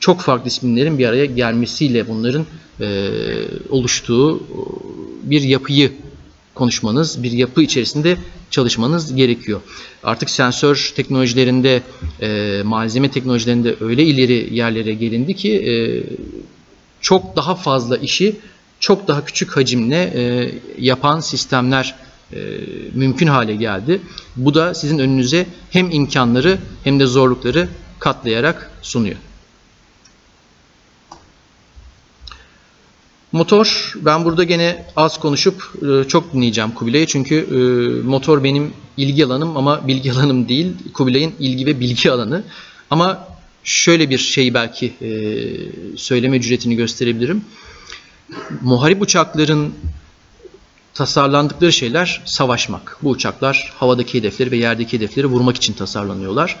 Çok 0.00 0.20
farklı 0.20 0.48
isimlerin 0.48 0.98
bir 0.98 1.06
araya 1.06 1.24
gelmesiyle 1.24 2.08
bunların 2.08 2.46
e, 2.80 3.10
oluştuğu 3.70 4.42
bir 5.22 5.42
yapıyı 5.42 5.92
konuşmanız, 6.54 7.22
bir 7.22 7.32
yapı 7.32 7.62
içerisinde 7.62 8.16
çalışmanız 8.50 9.14
gerekiyor. 9.14 9.60
Artık 10.04 10.30
sensör 10.30 10.92
teknolojilerinde, 10.96 11.82
e, 12.20 12.62
malzeme 12.64 13.10
teknolojilerinde 13.10 13.74
öyle 13.80 14.04
ileri 14.04 14.54
yerlere 14.54 14.94
gelindi 14.94 15.34
ki 15.34 15.52
e, 15.52 15.72
çok 17.00 17.36
daha 17.36 17.54
fazla 17.54 17.96
işi 17.96 18.36
çok 18.80 19.08
daha 19.08 19.24
küçük 19.24 19.56
hacimle 19.56 20.12
e, 20.14 20.52
yapan 20.78 21.20
sistemler 21.20 21.94
e, 22.32 22.38
mümkün 22.94 23.26
hale 23.26 23.56
geldi. 23.56 24.00
Bu 24.36 24.54
da 24.54 24.74
sizin 24.74 24.98
önünüze 24.98 25.46
hem 25.70 25.90
imkanları 25.90 26.58
hem 26.84 27.00
de 27.00 27.06
zorlukları 27.06 27.68
katlayarak 27.98 28.70
sunuyor. 28.82 29.16
Motor, 33.32 33.94
ben 33.96 34.24
burada 34.24 34.44
gene 34.44 34.84
az 34.96 35.20
konuşup 35.20 35.72
e, 35.82 36.08
çok 36.08 36.32
dinleyeceğim 36.32 36.70
Kubilay'ı 36.70 37.06
çünkü 37.06 37.36
e, 37.36 37.58
motor 38.06 38.44
benim 38.44 38.72
ilgi 38.96 39.26
alanım 39.26 39.56
ama 39.56 39.88
bilgi 39.88 40.12
alanım 40.12 40.48
değil. 40.48 40.72
Kubilay'ın 40.94 41.32
ilgi 41.38 41.66
ve 41.66 41.80
bilgi 41.80 42.10
alanı. 42.10 42.42
Ama 42.90 43.28
şöyle 43.64 44.10
bir 44.10 44.18
şey 44.18 44.54
belki 44.54 44.86
e, 45.02 45.10
söyleme 45.96 46.40
cüretini 46.40 46.76
gösterebilirim. 46.76 47.44
Muharip 48.60 49.02
uçakların 49.02 49.74
tasarlandıkları 50.94 51.72
şeyler 51.72 52.22
savaşmak. 52.24 52.96
Bu 53.02 53.10
uçaklar 53.10 53.72
havadaki 53.76 54.18
hedefleri 54.18 54.50
ve 54.50 54.56
yerdeki 54.56 54.96
hedefleri 54.96 55.26
vurmak 55.26 55.56
için 55.56 55.72
tasarlanıyorlar. 55.72 56.56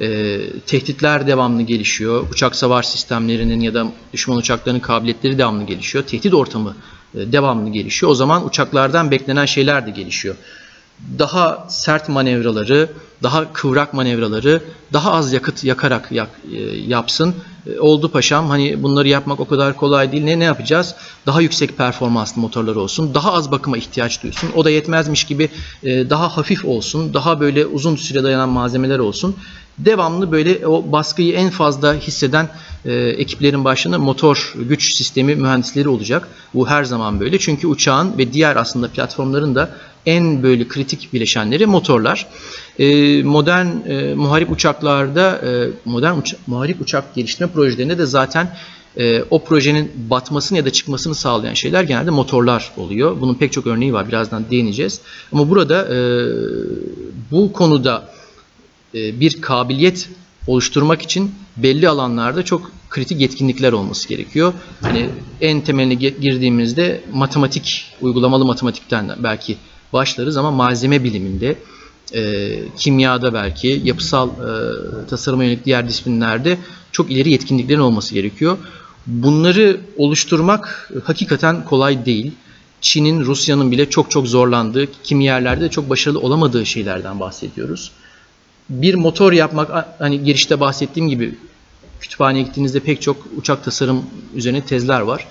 E, 0.00 0.40
tehditler 0.66 1.26
devamlı 1.26 1.62
gelişiyor. 1.62 2.26
Uçak 2.30 2.56
savar 2.56 2.82
sistemlerinin 2.82 3.60
ya 3.60 3.74
da 3.74 3.86
düşman 4.12 4.38
uçaklarının 4.38 4.80
kabiliyetleri 4.80 5.38
devamlı 5.38 5.64
gelişiyor. 5.64 6.04
Tehdit 6.04 6.34
ortamı 6.34 6.76
e, 7.14 7.32
devamlı 7.32 7.70
gelişiyor. 7.70 8.12
O 8.12 8.14
zaman 8.14 8.46
uçaklardan 8.46 9.10
beklenen 9.10 9.46
şeyler 9.46 9.86
de 9.86 9.90
gelişiyor. 9.90 10.34
Daha 11.18 11.66
sert 11.68 12.08
manevraları, 12.08 12.88
daha 13.22 13.52
kıvrak 13.52 13.94
manevraları, 13.94 14.62
daha 14.92 15.12
az 15.12 15.32
yakıt 15.32 15.64
yakarak 15.64 16.12
yak, 16.12 16.28
e, 16.52 16.58
yapsın. 16.76 17.34
E, 17.66 17.80
oldu 17.80 18.08
paşam 18.08 18.48
hani 18.48 18.82
bunları 18.82 19.08
yapmak 19.08 19.40
o 19.40 19.44
kadar 19.44 19.76
kolay 19.76 20.12
değil. 20.12 20.24
Ne 20.24 20.38
ne 20.38 20.44
yapacağız? 20.44 20.94
Daha 21.26 21.40
yüksek 21.40 21.78
performanslı 21.78 22.40
motorlar 22.40 22.76
olsun. 22.76 23.14
Daha 23.14 23.32
az 23.32 23.50
bakıma 23.50 23.76
ihtiyaç 23.76 24.22
duysun. 24.22 24.50
O 24.56 24.64
da 24.64 24.70
yetmezmiş 24.70 25.24
gibi 25.24 25.48
e, 25.82 26.10
daha 26.10 26.36
hafif 26.36 26.64
olsun. 26.64 27.14
Daha 27.14 27.40
böyle 27.40 27.66
uzun 27.66 27.96
süre 27.96 28.24
dayanan 28.24 28.48
malzemeler 28.48 28.98
olsun 28.98 29.36
devamlı 29.78 30.32
böyle 30.32 30.66
o 30.66 30.92
baskıyı 30.92 31.34
en 31.34 31.50
fazla 31.50 31.94
hisseden 31.94 32.48
e, 32.84 32.92
ekiplerin 32.94 33.64
başında 33.64 33.98
motor 33.98 34.54
güç 34.68 34.94
sistemi 34.94 35.34
mühendisleri 35.34 35.88
olacak. 35.88 36.28
Bu 36.54 36.68
her 36.68 36.84
zaman 36.84 37.20
böyle. 37.20 37.38
Çünkü 37.38 37.66
uçağın 37.66 38.18
ve 38.18 38.32
diğer 38.32 38.56
aslında 38.56 38.88
platformların 38.88 39.54
da 39.54 39.70
en 40.06 40.42
böyle 40.42 40.68
kritik 40.68 41.12
bileşenleri 41.12 41.66
motorlar. 41.66 42.26
E, 42.78 43.22
modern 43.22 43.66
e, 43.66 44.14
muharip 44.14 44.50
uçaklarda 44.50 45.40
e, 45.46 45.70
modern 45.84 46.18
uça 46.18 46.36
muharip 46.46 46.80
uçak 46.80 47.14
geliştirme 47.14 47.52
projelerinde 47.52 47.98
de 47.98 48.06
zaten 48.06 48.56
e, 48.96 49.22
o 49.22 49.44
projenin 49.44 49.92
batmasını 50.10 50.58
ya 50.58 50.64
da 50.64 50.70
çıkmasını 50.70 51.14
sağlayan 51.14 51.54
şeyler 51.54 51.82
genelde 51.82 52.10
motorlar 52.10 52.72
oluyor. 52.76 53.20
Bunun 53.20 53.34
pek 53.34 53.52
çok 53.52 53.66
örneği 53.66 53.92
var. 53.92 54.08
Birazdan 54.08 54.44
değineceğiz. 54.50 55.00
Ama 55.32 55.50
burada 55.50 55.94
e, 55.94 55.98
bu 57.30 57.52
konuda 57.52 58.12
bir 58.94 59.40
kabiliyet 59.40 60.08
oluşturmak 60.46 61.02
için 61.02 61.34
belli 61.56 61.88
alanlarda 61.88 62.44
çok 62.44 62.72
kritik 62.90 63.20
yetkinlikler 63.20 63.72
olması 63.72 64.08
gerekiyor. 64.08 64.52
Hani 64.80 65.10
en 65.40 65.60
temeline 65.60 65.94
girdiğimizde 65.94 67.00
matematik, 67.12 67.94
uygulamalı 68.00 68.44
matematikten 68.44 69.10
belki 69.18 69.56
başlarız 69.92 70.36
ama 70.36 70.50
malzeme 70.50 71.04
biliminde, 71.04 71.56
e, 72.14 72.52
kimyada 72.76 73.34
belki, 73.34 73.80
yapısal 73.84 74.28
e, 74.28 75.06
tasarıma 75.06 75.44
yönelik 75.44 75.64
diğer 75.64 75.88
disiplinlerde 75.88 76.58
çok 76.92 77.10
ileri 77.10 77.30
yetkinliklerin 77.30 77.80
olması 77.80 78.14
gerekiyor. 78.14 78.58
Bunları 79.06 79.80
oluşturmak 79.96 80.92
hakikaten 81.04 81.64
kolay 81.64 82.06
değil. 82.06 82.32
Çin'in, 82.80 83.20
Rusya'nın 83.20 83.70
bile 83.70 83.90
çok 83.90 84.10
çok 84.10 84.26
zorlandığı, 84.26 84.88
kimi 85.02 85.24
yerlerde 85.24 85.64
de 85.64 85.68
çok 85.68 85.90
başarılı 85.90 86.20
olamadığı 86.20 86.66
şeylerden 86.66 87.20
bahsediyoruz. 87.20 87.92
Bir 88.70 88.94
motor 88.94 89.32
yapmak, 89.32 89.86
hani 89.98 90.24
girişte 90.24 90.60
bahsettiğim 90.60 91.08
gibi 91.08 91.34
kütüphaneye 92.00 92.44
gittiğinizde 92.44 92.80
pek 92.80 93.02
çok 93.02 93.16
uçak 93.36 93.64
tasarım 93.64 94.04
üzerine 94.34 94.64
tezler 94.64 95.00
var. 95.00 95.26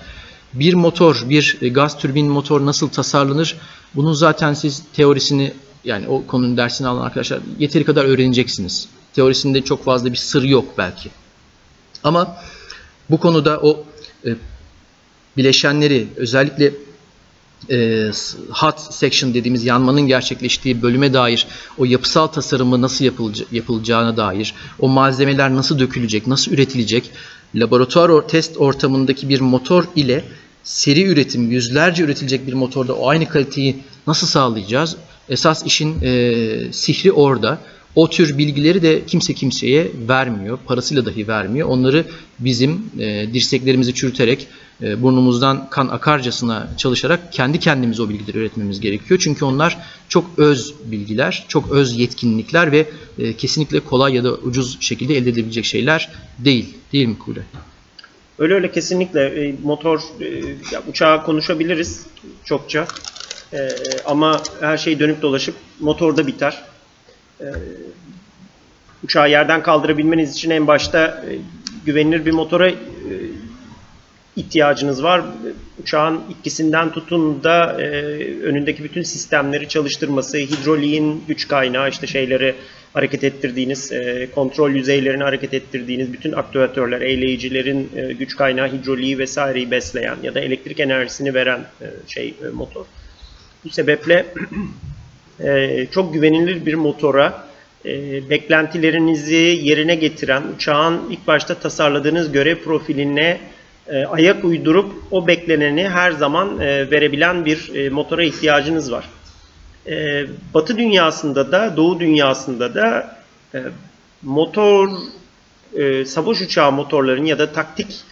Bir 0.54 0.74
motor, 0.74 1.24
bir 1.28 1.58
e, 1.60 1.68
gaz 1.68 1.98
türbin 1.98 2.26
motor 2.26 2.66
nasıl 2.66 2.88
tasarlanır? 2.88 3.56
Bunun 3.94 4.12
zaten 4.12 4.54
siz 4.54 4.82
teorisini 4.92 5.52
yani 5.84 6.08
o 6.08 6.26
konunun 6.26 6.56
dersini 6.56 6.88
alan 6.88 7.06
arkadaşlar 7.06 7.40
yeteri 7.58 7.84
kadar 7.84 8.04
öğreneceksiniz. 8.04 8.88
Teorisinde 9.14 9.62
çok 9.62 9.84
fazla 9.84 10.12
bir 10.12 10.16
sır 10.16 10.42
yok 10.42 10.64
belki. 10.78 11.10
Ama 12.04 12.36
bu 13.10 13.20
konuda 13.20 13.60
o 13.62 13.84
e, 14.26 14.30
bileşenleri 15.36 16.08
özellikle 16.16 16.72
e, 17.70 18.10
hot 18.50 18.80
section 18.80 19.34
dediğimiz 19.34 19.64
yanmanın 19.64 20.00
gerçekleştiği 20.00 20.82
bölüme 20.82 21.14
dair 21.14 21.46
o 21.78 21.84
yapısal 21.84 22.26
tasarımı 22.26 22.82
nasıl 22.82 23.04
yapılacağına 23.52 24.16
dair 24.16 24.54
o 24.78 24.88
malzemeler 24.88 25.54
nasıl 25.54 25.78
dökülecek, 25.78 26.26
nasıl 26.26 26.52
üretilecek 26.52 27.10
laboratuvar 27.54 28.08
or- 28.08 28.26
test 28.26 28.56
ortamındaki 28.56 29.28
bir 29.28 29.40
motor 29.40 29.84
ile 29.96 30.24
seri 30.64 31.02
üretim 31.04 31.50
yüzlerce 31.50 32.02
üretilecek 32.02 32.46
bir 32.46 32.52
motorda 32.52 32.94
o 32.94 33.08
aynı 33.08 33.28
kaliteyi 33.28 33.76
nasıl 34.06 34.26
sağlayacağız? 34.26 34.96
Esas 35.28 35.66
işin 35.66 36.02
e, 36.02 36.72
sihri 36.72 37.12
orada. 37.12 37.58
O 37.94 38.10
tür 38.10 38.38
bilgileri 38.38 38.82
de 38.82 39.02
kimse 39.06 39.34
kimseye 39.34 39.90
vermiyor. 40.08 40.58
Parasıyla 40.66 41.06
dahi 41.06 41.28
vermiyor. 41.28 41.68
Onları 41.68 42.04
bizim 42.38 42.82
e, 42.98 43.26
dirseklerimizi 43.34 43.94
çürüterek, 43.94 44.46
burnumuzdan 44.80 45.70
kan 45.70 45.88
akarcasına 45.88 46.68
çalışarak 46.76 47.32
kendi 47.32 47.60
kendimize 47.60 48.02
o 48.02 48.08
bilgileri 48.08 48.38
üretmemiz 48.38 48.80
gerekiyor. 48.80 49.20
Çünkü 49.22 49.44
onlar 49.44 49.78
çok 50.08 50.24
öz 50.36 50.74
bilgiler, 50.84 51.44
çok 51.48 51.72
öz 51.72 51.98
yetkinlikler 51.98 52.72
ve 52.72 52.86
e, 53.18 53.36
kesinlikle 53.36 53.80
kolay 53.80 54.14
ya 54.14 54.24
da 54.24 54.32
ucuz 54.32 54.76
şekilde 54.80 55.16
elde 55.16 55.30
edilebilecek 55.30 55.64
şeyler 55.64 56.10
değil. 56.38 56.74
Değil 56.92 57.06
mi 57.06 57.18
Kule? 57.18 57.40
Öyle 58.38 58.54
öyle 58.54 58.72
kesinlikle 58.72 59.20
E, 59.20 59.54
motor 59.62 60.00
e, 60.20 60.42
uçağa 60.90 61.22
konuşabiliriz 61.22 62.06
çokça. 62.44 62.86
E, 63.52 63.68
ama 64.06 64.42
her 64.60 64.76
şey 64.76 64.98
dönüp 64.98 65.22
dolaşıp 65.22 65.54
motorda 65.80 66.26
biter. 66.26 66.62
E, 67.40 67.46
uçağı 69.04 69.30
yerden 69.30 69.62
kaldırabilmeniz 69.62 70.32
için 70.32 70.50
en 70.50 70.66
başta 70.66 71.24
e, 71.30 71.38
güvenilir 71.86 72.26
bir 72.26 72.30
motora 72.30 72.68
e, 72.68 72.74
ihtiyacınız 74.36 75.02
var. 75.02 75.22
Uçağın 75.82 76.20
itkisinden 76.30 76.92
tutun 76.92 77.44
da 77.44 77.82
e, 77.82 77.86
önündeki 78.42 78.84
bütün 78.84 79.02
sistemleri 79.02 79.68
çalıştırması, 79.68 80.38
hidroliğin 80.38 81.24
güç 81.28 81.48
kaynağı, 81.48 81.88
işte 81.88 82.06
şeyleri 82.06 82.54
hareket 82.92 83.24
ettirdiğiniz, 83.24 83.92
e, 83.92 84.28
kontrol 84.34 84.70
yüzeylerini 84.70 85.22
hareket 85.22 85.54
ettirdiğiniz 85.54 86.12
bütün 86.12 86.32
aktüatörler, 86.32 87.00
eğleyicilerin 87.00 87.90
e, 87.96 88.12
güç 88.12 88.36
kaynağı, 88.36 88.72
hidroliği 88.72 89.18
vesaireyi 89.18 89.70
besleyen 89.70 90.16
ya 90.22 90.34
da 90.34 90.40
elektrik 90.40 90.80
enerjisini 90.80 91.34
veren 91.34 91.60
e, 91.80 91.86
şey 92.08 92.28
e, 92.28 92.48
motor. 92.52 92.84
Bu 93.64 93.70
sebeple 93.70 94.26
e, 95.40 95.86
çok 95.90 96.14
güvenilir 96.14 96.66
bir 96.66 96.74
motora 96.74 97.48
e, 97.84 98.30
beklentilerinizi 98.30 99.60
yerine 99.62 99.94
getiren, 99.94 100.42
uçağın 100.56 101.10
ilk 101.10 101.26
başta 101.26 101.54
tasarladığınız 101.54 102.32
görev 102.32 102.56
profiline 102.56 103.40
e, 103.92 104.06
ayak 104.06 104.44
uydurup 104.44 104.92
o 105.10 105.26
bekleneni 105.26 105.88
her 105.88 106.12
zaman 106.12 106.60
e, 106.60 106.90
verebilen 106.90 107.44
bir 107.44 107.74
e, 107.74 107.88
motora 107.90 108.24
ihtiyacınız 108.24 108.92
var. 108.92 109.08
Batı 110.54 110.78
dünyasında 110.78 111.52
da, 111.52 111.76
Doğu 111.76 112.00
dünyasında 112.00 112.74
da 112.74 113.16
motor, 114.22 114.88
savaş 116.04 116.40
uçağı 116.40 116.72
motorların 116.72 117.24
ya 117.24 117.38
da 117.38 117.52
taktik 117.52 118.04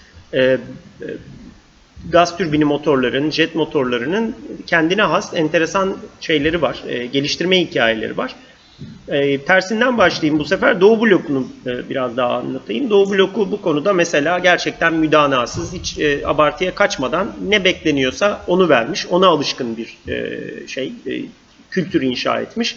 gaz 2.11 2.37
türbini 2.37 2.65
motorların, 2.65 3.31
jet 3.31 3.55
motorlarının 3.55 4.37
kendine 4.67 5.03
has 5.03 5.35
enteresan 5.35 5.97
şeyleri 6.21 6.63
var, 6.63 6.83
geliştirme 7.13 7.61
hikayeleri 7.61 8.17
var. 8.17 8.35
E, 9.09 9.45
tersinden 9.45 9.99
başlayayım 9.99 10.39
bu 10.39 10.45
sefer 10.45 10.81
Doğu 10.81 11.01
blokunu 11.01 11.47
e, 11.67 11.89
biraz 11.91 12.17
daha 12.17 12.37
anlatayım. 12.37 12.91
Doğu 12.91 13.11
bloku 13.11 13.51
bu 13.51 13.63
konuda 13.63 13.93
mesela 13.93 14.39
gerçekten 14.39 14.95
müdanasız, 14.95 15.73
hiç 15.73 15.99
e, 15.99 16.27
abartıya 16.27 16.75
kaçmadan 16.75 17.33
ne 17.49 17.65
bekleniyorsa 17.65 18.45
onu 18.47 18.69
vermiş, 18.69 19.07
ona 19.07 19.27
alışkın 19.27 19.77
bir 19.77 19.99
e, 20.09 20.39
şey, 20.67 20.93
e, 21.07 21.13
kültür 21.71 22.03
inşa 22.03 22.41
etmiş. 22.41 22.77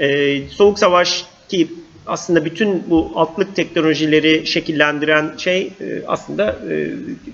E, 0.00 0.40
Soğuk 0.48 0.78
Savaş 0.78 1.24
ki 1.48 1.68
aslında 2.06 2.44
bütün 2.44 2.90
bu 2.90 3.12
altlık 3.14 3.56
teknolojileri 3.56 4.46
şekillendiren 4.46 5.34
şey 5.36 5.62
e, 5.62 6.02
aslında 6.06 6.56
e, 6.70 6.90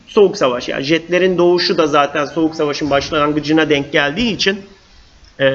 Soğuk 0.06 0.36
Savaş. 0.36 0.68
Yani 0.68 0.84
jetlerin 0.84 1.38
doğuşu 1.38 1.78
da 1.78 1.86
zaten 1.86 2.24
Soğuk 2.24 2.54
Savaş'ın 2.54 2.90
başlangıcına 2.90 3.70
denk 3.70 3.92
geldiği 3.92 4.34
için 4.34 4.60
e, 5.40 5.46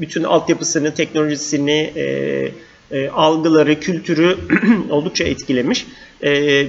bütün 0.00 0.24
altyapısını, 0.24 0.94
teknolojisini, 0.94 1.92
e, 1.96 2.48
e, 2.90 3.08
algıları, 3.08 3.80
kültürü 3.80 4.38
oldukça 4.90 5.24
etkilemiş. 5.24 5.86
E, 6.24 6.64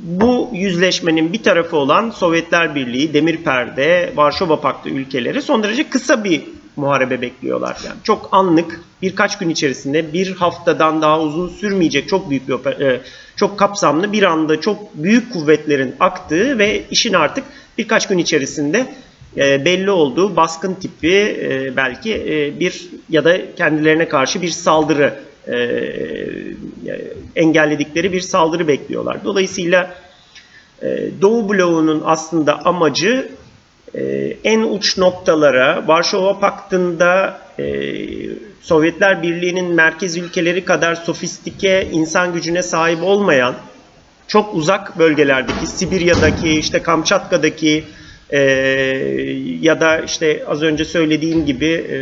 bu 0.00 0.50
yüzleşmenin 0.52 1.32
bir 1.32 1.42
tarafı 1.42 1.76
olan 1.76 2.10
Sovyetler 2.10 2.74
Birliği, 2.74 3.14
Demir 3.14 3.36
Perde, 3.36 4.12
Varşova 4.16 4.60
Paktı 4.60 4.88
ülkeleri 4.88 5.42
son 5.42 5.62
derece 5.62 5.88
kısa 5.88 6.24
bir 6.24 6.42
muharebe 6.76 7.20
bekliyorlar. 7.20 7.76
Yani 7.86 7.96
çok 8.02 8.28
anlık, 8.32 8.80
birkaç 9.02 9.38
gün 9.38 9.48
içerisinde, 9.48 10.12
bir 10.12 10.30
haftadan 10.30 11.02
daha 11.02 11.20
uzun 11.20 11.48
sürmeyecek 11.48 12.08
çok 12.08 12.30
büyük 12.30 12.48
bir 12.48 12.80
e, 12.80 13.00
çok 13.36 13.58
kapsamlı 13.58 14.12
bir 14.12 14.22
anda 14.22 14.60
çok 14.60 14.94
büyük 14.94 15.32
kuvvetlerin 15.32 15.94
aktığı 16.00 16.58
ve 16.58 16.84
işin 16.90 17.12
artık 17.12 17.44
birkaç 17.78 18.08
gün 18.08 18.18
içerisinde 18.18 18.86
e, 19.36 19.64
belli 19.64 19.90
olduğu 19.90 20.36
baskın 20.36 20.74
tipi 20.74 21.38
e, 21.40 21.76
belki 21.76 22.14
e, 22.14 22.60
bir 22.60 22.88
ya 23.10 23.24
da 23.24 23.54
kendilerine 23.54 24.08
karşı 24.08 24.42
bir 24.42 24.48
saldırı 24.48 25.14
engelledikleri 27.36 28.12
bir 28.12 28.20
saldırı 28.20 28.68
bekliyorlar. 28.68 29.24
Dolayısıyla 29.24 29.94
Doğu 31.22 31.48
bloğunun 31.48 32.02
aslında 32.04 32.66
amacı 32.66 33.28
en 34.44 34.62
uç 34.62 34.98
noktalara 34.98 35.88
Varşova 35.88 36.38
Paktı'nda 36.38 37.40
Sovyetler 38.60 39.22
Birliği'nin 39.22 39.74
merkez 39.74 40.16
ülkeleri 40.16 40.64
kadar 40.64 40.94
sofistike 40.94 41.88
insan 41.92 42.32
gücüne 42.32 42.62
sahip 42.62 43.02
olmayan 43.02 43.54
çok 44.28 44.54
uzak 44.54 44.98
bölgelerdeki 44.98 45.66
Sibirya'daki 45.66 46.50
işte 46.50 46.82
Kamçatka'daki 46.82 47.84
e, 48.32 48.38
ya 49.60 49.80
da 49.80 50.00
işte 50.00 50.44
az 50.46 50.62
önce 50.62 50.84
söylediğim 50.84 51.46
gibi 51.46 51.66
e, 51.66 51.96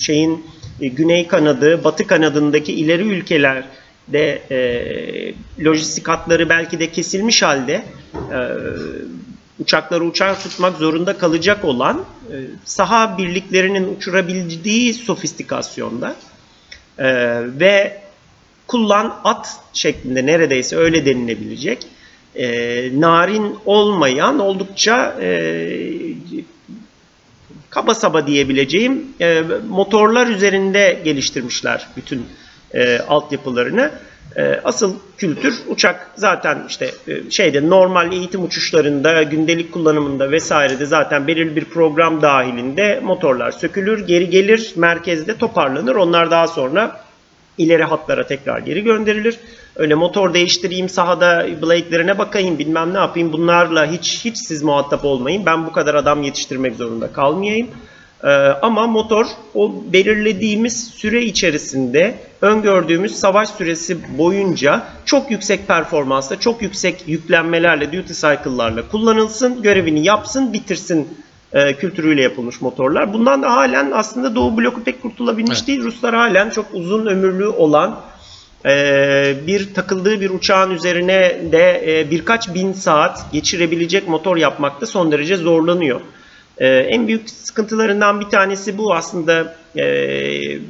şeyin 0.00 0.46
e, 0.80 0.88
güney 0.88 1.26
kanadı, 1.28 1.84
batı 1.84 2.06
kanadındaki 2.06 2.72
ileri 2.72 3.02
ülkelerde 3.02 4.42
e, 4.50 5.34
lojistik 5.64 6.08
hatları 6.08 6.48
belki 6.48 6.80
de 6.80 6.92
kesilmiş 6.92 7.42
halde 7.42 7.84
e, 8.14 8.38
uçakları 9.58 10.04
uçar 10.04 10.42
tutmak 10.42 10.76
zorunda 10.76 11.18
kalacak 11.18 11.64
olan 11.64 12.04
e, 12.30 12.34
saha 12.64 13.18
birliklerinin 13.18 13.96
uçurabildiği 13.96 14.94
sofistikasyonda 14.94 16.16
e, 16.98 17.06
ve 17.60 18.00
kullan 18.66 19.20
at 19.24 19.56
şeklinde 19.72 20.26
neredeyse 20.26 20.76
öyle 20.76 21.06
denilebilecek 21.06 21.86
e, 22.36 23.00
narin 23.00 23.56
olmayan 23.64 24.38
oldukça 24.38 25.16
e, 25.20 25.68
kaba 27.70 27.94
saba 27.94 28.26
diyebileceğim 28.26 29.06
e, 29.20 29.42
motorlar 29.68 30.26
üzerinde 30.26 31.00
geliştirmişler 31.04 31.86
bütün 31.96 32.26
e, 32.74 32.98
altyapılarını. 32.98 33.90
E, 34.36 34.60
asıl 34.64 34.94
kültür 35.18 35.54
uçak 35.68 36.10
zaten 36.16 36.58
işte 36.68 36.90
e, 37.08 37.30
şeyde 37.30 37.70
normal 37.70 38.12
eğitim 38.12 38.44
uçuşlarında, 38.44 39.22
gündelik 39.22 39.72
kullanımında 39.72 40.30
vesairede 40.30 40.86
zaten 40.86 41.26
belirli 41.26 41.56
bir 41.56 41.64
program 41.64 42.22
dahilinde 42.22 43.00
motorlar 43.02 43.52
sökülür, 43.52 44.06
geri 44.06 44.30
gelir, 44.30 44.72
merkezde 44.76 45.38
toparlanır. 45.38 45.94
Onlar 45.94 46.30
daha 46.30 46.48
sonra 46.48 47.00
ileri 47.58 47.84
hatlara 47.84 48.26
tekrar 48.26 48.58
geri 48.58 48.84
gönderilir. 48.84 49.38
Öyle 49.76 49.94
motor 49.94 50.34
değiştireyim, 50.34 50.88
sahada 50.88 51.46
blade'lerine 51.62 52.18
bakayım, 52.18 52.58
bilmem 52.58 52.94
ne 52.94 52.98
yapayım. 52.98 53.32
Bunlarla 53.32 53.86
hiç 53.86 54.24
hiç 54.24 54.36
siz 54.38 54.62
muhatap 54.62 55.04
olmayın. 55.04 55.46
Ben 55.46 55.66
bu 55.66 55.72
kadar 55.72 55.94
adam 55.94 56.22
yetiştirmek 56.22 56.76
zorunda 56.76 57.12
kalmayayım. 57.12 57.68
Ee, 58.24 58.28
ama 58.62 58.86
motor 58.86 59.26
o 59.54 59.74
belirlediğimiz 59.92 60.84
süre 60.88 61.22
içerisinde 61.22 62.14
öngördüğümüz 62.40 63.16
savaş 63.16 63.48
süresi 63.48 64.18
boyunca 64.18 64.82
çok 65.04 65.30
yüksek 65.30 65.68
performansla, 65.68 66.40
çok 66.40 66.62
yüksek 66.62 67.04
yüklenmelerle, 67.06 67.92
duty 67.92 68.12
cycle'larla 68.12 68.88
kullanılsın, 68.88 69.62
görevini 69.62 70.04
yapsın, 70.04 70.52
bitirsin 70.52 71.08
e, 71.52 71.74
kültürüyle 71.76 72.22
yapılmış 72.22 72.60
motorlar. 72.60 73.12
Bundan 73.12 73.42
da 73.42 73.52
halen 73.52 73.90
aslında 73.94 74.34
Doğu 74.34 74.58
bloku 74.58 74.84
pek 74.84 75.02
kurtulabilmiş 75.02 75.58
Evet. 75.58 75.68
değil. 75.68 75.82
Ruslar 75.82 76.14
halen 76.14 76.50
çok 76.50 76.66
uzun 76.72 77.06
ömürlü 77.06 77.46
olan 77.46 78.00
bir 79.46 79.74
takıldığı 79.74 80.20
bir 80.20 80.30
uçağın 80.30 80.70
üzerine 80.70 81.40
de 81.52 81.82
e, 81.86 82.10
birkaç 82.10 82.54
bin 82.54 82.72
saat 82.72 83.32
geçirebilecek 83.32 84.08
motor 84.08 84.36
yapmakta 84.36 84.86
son 84.86 85.12
derece 85.12 85.36
zorlanıyor. 85.36 86.00
E, 86.58 86.68
en 86.68 87.06
büyük 87.08 87.30
sıkıntılarından 87.30 88.20
bir 88.20 88.26
tanesi 88.26 88.78
bu 88.78 88.94
aslında 88.94 89.56
e, 89.76 89.84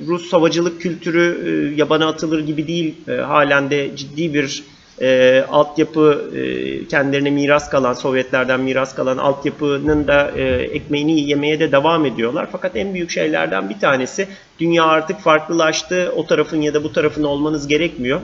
Rus 0.06 0.32
havacılık 0.32 0.80
kültürü 0.80 1.38
e, 1.46 1.74
yabana 1.76 2.08
atılır 2.08 2.40
gibi 2.40 2.68
değil. 2.68 2.94
Halen 3.26 3.70
de 3.70 3.96
ciddi 3.96 4.34
bir 4.34 4.62
e, 5.00 5.40
altyapı 5.50 6.30
e, 6.36 6.88
kendilerine 6.88 7.30
miras 7.30 7.70
kalan 7.70 7.94
Sovyetlerden 7.94 8.60
miras 8.60 8.94
kalan 8.94 9.18
altyapının 9.18 10.06
da 10.06 10.30
e, 10.36 10.42
ekmeğini 10.62 11.20
yemeye 11.20 11.60
de 11.60 11.72
devam 11.72 12.06
ediyorlar. 12.06 12.48
Fakat 12.52 12.76
en 12.76 12.94
büyük 12.94 13.10
şeylerden 13.10 13.70
bir 13.70 13.78
tanesi 13.78 14.28
dünya 14.60 14.84
artık 14.84 15.20
farklılaştı. 15.20 16.12
O 16.16 16.26
tarafın 16.26 16.60
ya 16.60 16.74
da 16.74 16.84
bu 16.84 16.92
tarafın 16.92 17.22
olmanız 17.22 17.66
gerekmiyor. 17.68 18.20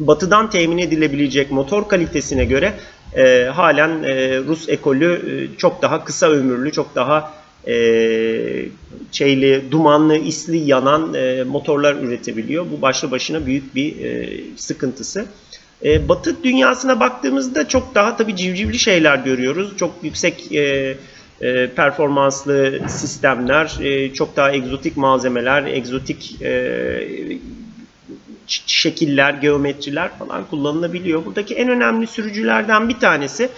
Batıdan 0.00 0.50
temin 0.50 0.78
edilebilecek 0.78 1.50
motor 1.50 1.88
kalitesine 1.88 2.44
göre 2.44 2.72
e, 3.16 3.44
halen 3.44 4.02
e, 4.02 4.38
Rus 4.38 4.68
ekolü 4.68 5.12
e, 5.14 5.58
çok 5.58 5.82
daha 5.82 6.04
kısa 6.04 6.30
ömürlü, 6.30 6.72
çok 6.72 6.94
daha 6.94 7.32
e, 7.66 7.74
şeyli, 9.12 9.64
dumanlı, 9.70 10.16
isli 10.16 10.56
yanan 10.56 11.14
e, 11.14 11.44
motorlar 11.44 11.94
üretebiliyor. 11.94 12.66
Bu 12.76 12.82
başlı 12.82 13.10
başına 13.10 13.46
büyük 13.46 13.74
bir 13.74 14.04
e, 14.04 14.40
sıkıntısı. 14.56 15.26
E, 15.84 16.08
Batı 16.08 16.44
dünyasına 16.44 17.00
baktığımızda 17.00 17.68
çok 17.68 17.94
daha 17.94 18.16
tabii 18.16 18.36
civcivli 18.36 18.78
şeyler 18.78 19.18
görüyoruz. 19.18 19.76
Çok 19.76 19.94
yüksek 20.02 20.52
e, 20.52 20.96
e, 21.40 21.70
performanslı 21.70 22.80
sistemler, 22.88 23.76
e, 23.80 24.14
çok 24.14 24.36
daha 24.36 24.52
egzotik 24.52 24.96
malzemeler, 24.96 25.64
egzotik 25.64 26.42
e, 26.42 26.58
şekiller, 28.46 29.34
geometriler 29.34 30.10
falan 30.18 30.44
kullanılabiliyor. 30.50 31.24
Buradaki 31.24 31.54
en 31.54 31.68
önemli 31.68 32.06
sürücülerden 32.06 32.88
bir 32.88 32.98
tanesi 32.98 33.48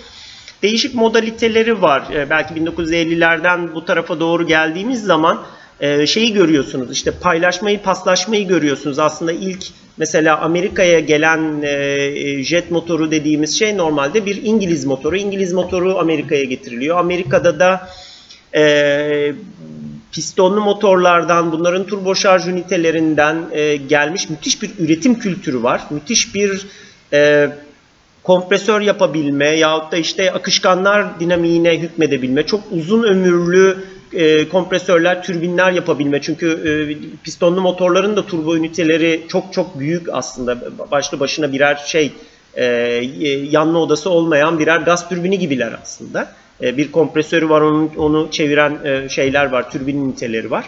değişik 0.63 0.95
modaliteleri 0.95 1.83
var. 1.83 2.03
E, 2.15 2.31
belki 2.31 2.55
1950'lerden 2.55 3.75
bu 3.75 3.85
tarafa 3.85 4.21
doğru 4.21 4.47
geldiğimiz 4.47 5.05
zaman 5.05 5.43
e, 5.81 6.07
şeyi 6.07 6.33
görüyorsunuz. 6.33 6.93
İşte 6.93 7.11
paylaşmayı, 7.11 7.83
paslaşmayı 7.83 8.49
görüyorsunuz. 8.49 8.99
Aslında 8.99 9.33
ilk 9.33 9.67
mesela 9.97 10.41
Amerika'ya 10.41 11.01
gelen 11.01 11.63
e, 11.63 12.43
jet 12.45 12.71
motoru 12.71 13.11
dediğimiz 13.11 13.59
şey 13.59 13.77
normalde 13.77 14.27
bir 14.27 14.43
İngiliz 14.43 14.85
motoru. 14.85 15.17
İngiliz 15.17 15.53
motoru 15.53 15.99
Amerika'ya 15.99 16.45
getiriliyor. 16.45 16.99
Amerika'da 16.99 17.61
da 17.61 17.89
e, 18.55 19.33
pistonlu 20.13 20.61
motorlardan, 20.61 21.53
bunların 21.53 21.87
turbo 21.87 22.15
şarj 22.15 22.49
ünitelerinden 22.49 23.37
e, 23.53 23.77
gelmiş 23.77 24.31
müthiş 24.31 24.63
bir 24.63 24.71
üretim 24.79 25.19
kültürü 25.19 25.63
var. 25.63 25.81
Müthiş 25.91 26.35
bir 26.35 26.67
e, 27.13 27.51
kompresör 28.23 28.81
yapabilme 28.81 29.49
yahut 29.49 29.93
da 29.93 29.97
işte 29.97 30.33
akışkanlar 30.33 31.21
dinamiğine 31.21 31.79
hükmedebilme, 31.79 32.47
çok 32.47 32.61
uzun 32.71 33.03
ömürlü 33.03 33.77
e, 34.17 34.49
kompresörler, 34.49 35.23
türbinler 35.23 35.73
yapabilme. 35.73 36.21
Çünkü 36.21 36.47
e, 36.49 36.73
pistonlu 37.23 37.61
motorların 37.61 38.17
da 38.17 38.27
turbo 38.27 38.57
üniteleri 38.57 39.23
çok 39.29 39.53
çok 39.53 39.79
büyük 39.79 40.09
aslında. 40.13 40.59
Başlı 40.91 41.21
başına 41.21 41.53
birer 41.53 41.77
şey 41.87 42.13
e, 42.55 42.65
yanlı 43.51 43.79
odası 43.79 44.11
olmayan 44.11 44.59
birer 44.59 44.79
gaz 44.79 45.09
türbini 45.09 45.39
gibiler 45.39 45.73
aslında. 45.83 46.29
E, 46.63 46.77
bir 46.77 46.93
kompresörü 46.93 47.49
var, 47.49 47.61
onu, 47.61 47.91
onu 47.97 48.29
çeviren 48.31 48.79
e, 48.85 49.09
şeyler 49.09 49.47
var, 49.47 49.71
türbin 49.71 50.05
üniteleri 50.05 50.51
var. 50.51 50.65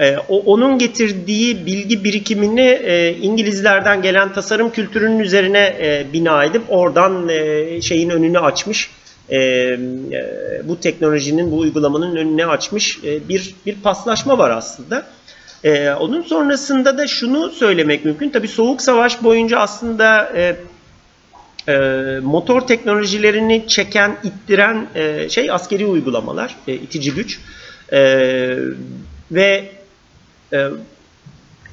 E, 0.00 0.16
o, 0.28 0.38
onun 0.38 0.78
getirdiği 0.78 1.66
bilgi 1.66 2.04
birikimini 2.04 2.80
e, 2.84 3.16
İngilizlerden 3.22 4.02
gelen 4.02 4.32
tasarım 4.32 4.70
kültürünün 4.70 5.18
üzerine 5.18 5.76
e, 5.80 6.06
bina 6.12 6.44
edip 6.44 6.62
oradan 6.68 7.28
e, 7.28 7.80
şeyin 7.80 8.10
önünü 8.10 8.38
açmış. 8.38 8.90
E, 9.32 9.38
e, 9.38 9.78
bu 10.64 10.80
teknolojinin, 10.80 11.50
bu 11.50 11.58
uygulamanın 11.58 12.16
önüne 12.16 12.46
açmış 12.46 12.98
e, 13.04 13.28
bir 13.28 13.54
bir 13.66 13.74
paslaşma 13.74 14.38
var 14.38 14.50
aslında. 14.50 15.06
E, 15.64 15.90
onun 15.90 16.22
sonrasında 16.22 16.98
da 16.98 17.06
şunu 17.06 17.50
söylemek 17.50 18.04
mümkün. 18.04 18.30
Tabii 18.30 18.48
Soğuk 18.48 18.82
Savaş 18.82 19.22
boyunca 19.22 19.58
aslında 19.58 20.32
e, 20.36 20.56
e, 21.68 21.76
motor 22.22 22.60
teknolojilerini 22.60 23.64
çeken, 23.68 24.16
ittiren 24.24 24.86
e, 24.94 25.28
şey 25.28 25.50
askeri 25.50 25.86
uygulamalar, 25.86 26.56
e, 26.68 26.74
itici 26.74 27.14
güç. 27.14 27.40
E, 27.92 27.98
ve 29.30 29.70
e, 30.52 30.68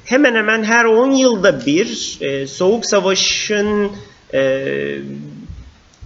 hemen 0.04 0.34
hemen 0.34 0.64
her 0.64 0.84
10 0.84 1.10
yılda 1.10 1.66
bir 1.66 2.18
e, 2.20 2.46
Soğuk 2.46 2.86
Savaş'ın 2.86 3.92
e, 4.34 4.98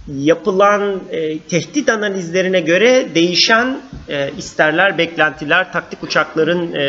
yapılan 0.07 0.99
e, 1.11 1.39
tehdit 1.39 1.89
analizlerine 1.89 2.59
göre 2.59 3.07
değişen 3.15 3.81
e, 4.09 4.31
isterler, 4.37 4.97
beklentiler, 4.97 5.71
taktik 5.73 6.03
uçakların 6.03 6.73
e, 6.73 6.85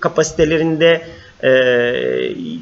kapasitelerinde 0.00 1.02
e, 1.42 1.50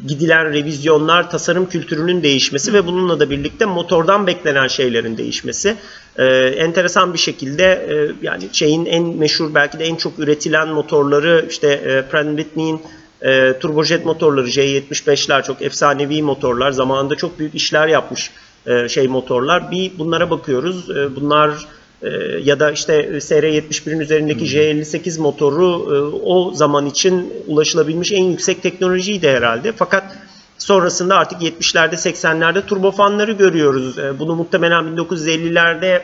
gidilen 0.07 0.53
revizyonlar, 0.53 1.31
tasarım 1.31 1.69
kültürünün 1.69 2.23
değişmesi 2.23 2.73
ve 2.73 2.87
bununla 2.87 3.21
da 3.21 3.31
birlikte 3.31 3.65
motordan 3.65 4.27
beklenen 4.27 4.67
şeylerin 4.67 5.17
değişmesi. 5.17 5.77
E, 6.19 6.25
enteresan 6.57 7.15
bir 7.15 7.19
şekilde 7.19 7.65
e, 7.65 8.27
yani 8.27 8.45
şeyin 8.53 8.87
en 8.87 9.05
meşhur 9.05 9.55
belki 9.55 9.79
de 9.79 9.85
en 9.85 9.97
çok 9.97 10.19
üretilen 10.19 10.69
motorları 10.69 11.47
işte 11.51 11.69
e, 11.69 12.03
Pratt 12.03 12.27
Whitney'in 12.27 12.81
e, 13.23 13.59
turbojet 13.59 14.05
motorları 14.05 14.49
J75'ler 14.49 15.43
çok 15.43 15.63
efsanevi 15.63 16.23
motorlar. 16.23 16.71
Zamanında 16.71 17.15
çok 17.15 17.39
büyük 17.39 17.55
işler 17.55 17.89
yapmış 17.89 18.31
e, 18.67 18.89
şey 18.89 19.09
motorlar. 19.09 19.71
Bir 19.71 19.93
bunlara 19.99 20.31
bakıyoruz. 20.31 20.91
E, 20.91 21.17
bunlar 21.17 21.51
e, 22.03 22.09
ya 22.43 22.61
da 22.61 22.71
işte 22.71 23.09
SR71'in 23.09 24.01
üzerindeki 24.01 24.45
J58 24.45 25.21
motoru 25.21 25.95
e, 25.95 26.17
o 26.27 26.55
zaman 26.55 26.87
için 26.87 27.33
ulaşılabilmiş 27.47 28.13
en 28.13 28.25
yüksek 28.25 28.63
teknolojiydi 28.63 29.29
herhalde. 29.29 29.73
Fakat 29.73 30.17
sonrasında 30.59 31.17
artık 31.17 31.43
70'lerde 31.43 31.95
80'lerde 31.95 32.67
turbofanları 32.67 33.33
görüyoruz. 33.33 33.99
E, 33.99 34.19
bunu 34.19 34.37
muhtemelen 34.37 34.85
1950'lerde 34.85 36.03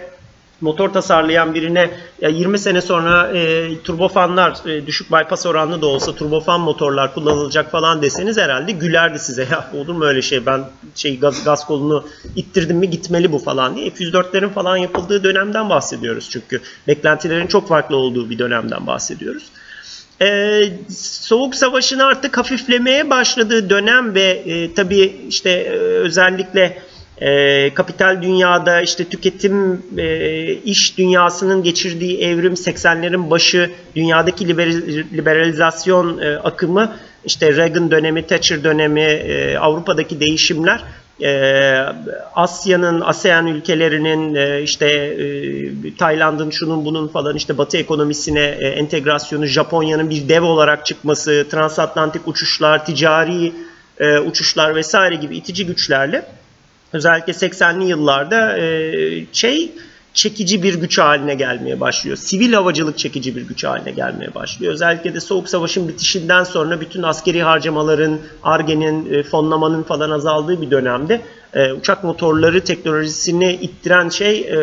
motor 0.64 0.92
tasarlayan 0.92 1.54
birine 1.54 1.90
ya 2.20 2.28
20 2.28 2.58
sene 2.58 2.80
sonra 2.80 3.30
e, 3.34 3.68
turbofanlar 3.84 4.68
e, 4.68 4.86
düşük 4.86 5.12
bypass 5.12 5.46
oranlı 5.46 5.82
da 5.82 5.86
olsa 5.86 6.14
turbofan 6.14 6.60
motorlar 6.60 7.14
kullanılacak 7.14 7.70
falan 7.70 8.02
deseniz 8.02 8.38
herhalde 8.38 8.72
gülerdi 8.72 9.18
size. 9.18 9.46
Ya 9.50 9.70
olur 9.74 9.94
mu 9.94 10.04
öyle 10.04 10.22
şey 10.22 10.46
ben 10.46 10.64
şey 10.94 11.20
gaz, 11.20 11.44
gaz 11.44 11.66
kolunu 11.66 12.04
ittirdim 12.36 12.76
mi 12.76 12.90
gitmeli 12.90 13.32
bu 13.32 13.38
falan 13.38 13.76
diye. 13.76 13.90
F-104'lerin 13.90 14.50
falan 14.50 14.76
yapıldığı 14.76 15.24
dönemden 15.24 15.70
bahsediyoruz 15.70 16.30
çünkü. 16.30 16.60
Beklentilerin 16.88 17.46
çok 17.46 17.68
farklı 17.68 17.96
olduğu 17.96 18.30
bir 18.30 18.38
dönemden 18.38 18.86
bahsediyoruz. 18.86 19.44
Ee, 20.22 20.62
Soğuk 20.98 21.54
Savaş'ın 21.54 21.98
artık 21.98 22.38
hafiflemeye 22.38 23.10
başladığı 23.10 23.70
dönem 23.70 24.14
ve 24.14 24.42
e, 24.46 24.74
tabii 24.74 25.16
işte 25.28 25.50
e, 25.50 25.76
özellikle 25.78 26.82
e, 27.20 27.74
kapital 27.74 28.22
dünyada 28.22 28.80
işte 28.80 29.04
tüketim 29.04 29.82
e, 29.98 30.52
iş 30.52 30.98
dünyasının 30.98 31.62
geçirdiği 31.62 32.20
evrim 32.20 32.52
80'lerin 32.52 33.30
başı 33.30 33.70
dünyadaki 33.96 34.48
liber- 34.48 35.12
liberalizasyon 35.16 36.18
e, 36.18 36.36
akımı 36.36 36.96
işte 37.24 37.56
Reagan 37.56 37.90
dönemi, 37.90 38.26
Thatcher 38.26 38.64
dönemi, 38.64 39.00
e, 39.00 39.58
Avrupa'daki 39.58 40.20
değişimler 40.20 40.84
e, 41.22 41.78
Asya'nın, 42.34 43.00
ASEAN 43.00 43.46
ülkelerinin 43.46 44.34
e, 44.34 44.62
işte 44.62 44.86
e, 44.86 45.96
Tayland'ın 45.96 46.50
şunun 46.50 46.84
bunun 46.84 47.08
falan 47.08 47.36
işte 47.36 47.58
Batı 47.58 47.76
ekonomisine 47.76 48.58
e, 48.60 48.66
entegrasyonu, 48.68 49.46
Japonya'nın 49.46 50.10
bir 50.10 50.28
dev 50.28 50.42
olarak 50.42 50.86
çıkması, 50.86 51.46
transatlantik 51.50 52.28
uçuşlar, 52.28 52.86
ticari 52.86 53.52
e, 53.98 54.18
uçuşlar 54.18 54.74
vesaire 54.74 55.14
gibi 55.14 55.36
itici 55.36 55.66
güçlerle 55.66 56.24
özellikle 56.94 57.32
80'li 57.32 57.84
yıllarda 57.84 58.58
e, 58.58 59.26
şey 59.32 59.72
çekici 60.14 60.62
bir 60.62 60.74
güç 60.74 60.98
haline 60.98 61.34
gelmeye 61.34 61.80
başlıyor. 61.80 62.16
Sivil 62.16 62.52
havacılık 62.52 62.98
çekici 62.98 63.36
bir 63.36 63.42
güç 63.42 63.64
haline 63.64 63.90
gelmeye 63.90 64.34
başlıyor. 64.34 64.72
Özellikle 64.72 65.14
de 65.14 65.20
Soğuk 65.20 65.48
Savaş'ın 65.48 65.88
bitişinden 65.88 66.44
sonra 66.44 66.80
bütün 66.80 67.02
askeri 67.02 67.42
harcamaların, 67.42 68.18
argenin, 68.42 69.12
e, 69.12 69.22
fonlamanın 69.22 69.82
falan 69.82 70.10
azaldığı 70.10 70.62
bir 70.62 70.70
dönemde 70.70 71.20
e, 71.54 71.72
uçak 71.72 72.04
motorları 72.04 72.64
teknolojisini 72.64 73.52
ittiren 73.52 74.08
şey 74.08 74.40
e, 74.40 74.58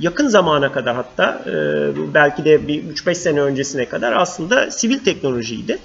yakın 0.00 0.28
zamana 0.28 0.72
kadar 0.72 0.96
hatta 0.96 1.42
e, 1.46 1.54
belki 2.14 2.44
de 2.44 2.68
bir 2.68 2.82
3-5 2.82 3.14
sene 3.14 3.40
öncesine 3.40 3.88
kadar 3.88 4.12
aslında 4.12 4.70
sivil 4.70 4.98
teknolojiydi. 4.98 5.78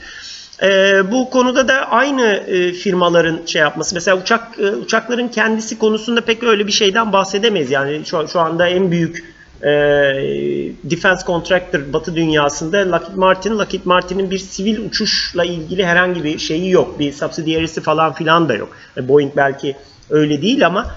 E, 0.62 1.02
bu 1.12 1.30
konuda 1.30 1.68
da 1.68 1.74
aynı 1.74 2.26
e, 2.26 2.74
firmaların 2.74 3.40
şey 3.46 3.62
yapması. 3.62 3.96
Mesela 3.96 4.18
uçak 4.18 4.60
e, 4.60 4.70
uçakların 4.70 5.28
kendisi 5.28 5.80
konusunda 5.80 6.22
pek 6.22 6.44
öyle 6.44 6.68
bir 6.68 6.72
şeyden 6.72 7.14
bahsedemeyiz. 7.14 7.72
Yani 7.72 8.02
şu, 8.06 8.28
şu 8.28 8.40
anda 8.40 8.68
en 8.68 8.92
büyük 8.92 9.34
e, 9.62 9.70
defense 10.84 11.26
contractor 11.26 11.94
Batı 11.94 12.16
dünyasında 12.16 12.92
Lockheed 12.92 13.18
Martin. 13.18 13.60
Lockheed 13.60 13.86
Martin'in 13.86 14.32
bir 14.32 14.38
sivil 14.38 14.86
uçuşla 14.86 15.46
ilgili 15.46 15.86
herhangi 15.86 16.24
bir 16.24 16.40
şeyi 16.40 16.70
yok. 16.70 17.00
Bir 17.00 17.14
subsidiary'si 17.14 17.82
falan 17.82 18.14
filan 18.14 18.50
da 18.50 18.54
yok. 18.54 18.70
Boeing 19.02 19.32
belki 19.36 19.76
öyle 20.10 20.42
değil 20.42 20.66
ama 20.66 20.92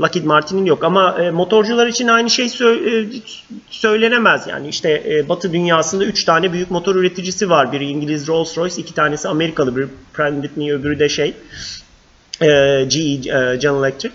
Lockheed 0.00 0.24
Martin'in 0.24 0.64
yok. 0.64 0.84
Ama 0.84 1.16
e, 1.22 1.30
motorcular 1.30 1.86
için 1.86 2.08
aynı 2.08 2.30
şey 2.30 2.46
sö- 2.46 3.16
e, 3.16 3.20
söylenemez 3.70 4.46
yani. 4.46 4.68
İşte 4.68 5.02
e, 5.08 5.28
Batı 5.28 5.52
dünyasında 5.52 6.04
3 6.04 6.24
tane 6.24 6.52
büyük 6.52 6.70
motor 6.70 6.96
üreticisi 6.96 7.50
var. 7.50 7.72
Biri 7.72 7.84
İngiliz 7.84 8.28
Rolls-Royce 8.28 8.80
iki 8.80 8.94
tanesi 8.94 9.28
Amerikalı 9.28 9.76
bir 9.76 9.86
Pratt 10.12 10.32
Whitney 10.32 10.72
öbürü 10.72 10.98
de 10.98 11.08
şey 11.08 11.34
e, 12.40 12.46
GE 12.84 13.00
e, 13.00 13.56
General 13.56 13.84
Electric. 13.84 14.14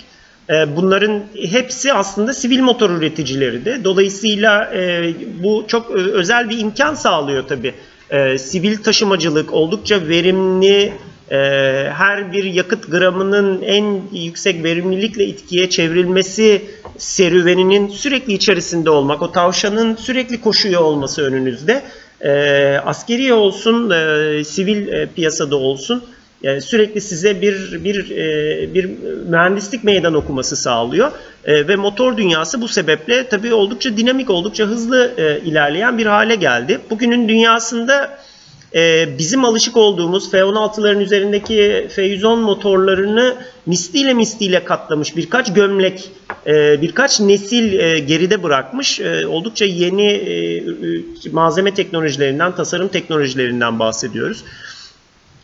E, 0.49 0.75
bunların 0.75 1.23
hepsi 1.49 1.93
aslında 1.93 2.33
sivil 2.33 2.59
motor 2.59 2.89
üreticileri 2.89 3.65
de 3.65 3.83
dolayısıyla 3.83 4.73
e, 4.73 5.13
bu 5.43 5.65
çok 5.67 5.91
özel 5.91 6.49
bir 6.49 6.59
imkan 6.59 6.93
sağlıyor 6.95 7.47
tabi 7.47 7.73
e, 8.09 8.37
sivil 8.37 8.77
taşımacılık 8.77 9.53
oldukça 9.53 10.07
verimli 10.07 10.75
e, 10.75 10.93
her 11.29 12.31
bir 12.31 12.43
yakıt 12.43 12.91
gramının 12.91 13.61
en 13.61 14.01
yüksek 14.11 14.63
verimlilikle 14.63 15.25
itkiye 15.25 15.69
çevrilmesi 15.69 16.61
serüveninin 16.97 17.87
sürekli 17.87 18.33
içerisinde 18.33 18.89
olmak, 18.89 19.21
o 19.21 19.31
tavşanın 19.31 19.95
sürekli 19.95 20.41
koşuyor 20.41 20.81
olması 20.81 21.21
önünüzde, 21.21 21.83
e, 22.21 22.31
askeri 22.85 23.33
olsun, 23.33 23.89
e, 23.89 24.43
sivil 24.43 24.87
e, 24.87 25.07
piyasada 25.15 25.55
olsun, 25.55 26.03
e, 26.43 26.61
sürekli 26.61 27.01
size 27.01 27.41
bir 27.41 27.83
bir 27.83 28.09
bir 28.73 28.89
mühendislik 29.29 29.83
meydan 29.83 30.13
okuması 30.13 30.55
sağlıyor 30.55 31.11
ve 31.47 31.75
motor 31.75 32.17
dünyası 32.17 32.61
bu 32.61 32.67
sebeple 32.67 33.27
tabii 33.27 33.53
oldukça 33.53 33.97
dinamik, 33.97 34.29
oldukça 34.29 34.65
hızlı 34.65 35.11
ilerleyen 35.45 35.97
bir 35.97 36.05
hale 36.05 36.35
geldi. 36.35 36.79
Bugünün 36.89 37.29
dünyasında 37.29 38.17
e, 38.77 39.09
bizim 39.17 39.45
alışık 39.45 39.77
olduğumuz 39.77 40.31
F-16'ların 40.31 40.99
üzerindeki 40.99 41.87
F-110 41.95 42.41
motorlarını 42.41 43.35
misliyle 43.65 44.13
misliyle 44.13 44.63
katlamış 44.63 45.15
birkaç 45.15 45.53
gömlek, 45.53 46.09
e, 46.47 46.81
birkaç 46.81 47.19
nesil 47.19 47.79
e, 47.79 47.99
geride 47.99 48.43
bırakmış 48.43 48.99
e, 48.99 49.27
oldukça 49.27 49.65
yeni 49.65 50.23
malzeme 51.31 51.73
teknolojilerinden, 51.73 52.55
tasarım 52.55 52.87
teknolojilerinden 52.87 53.79
bahsediyoruz 53.79 54.43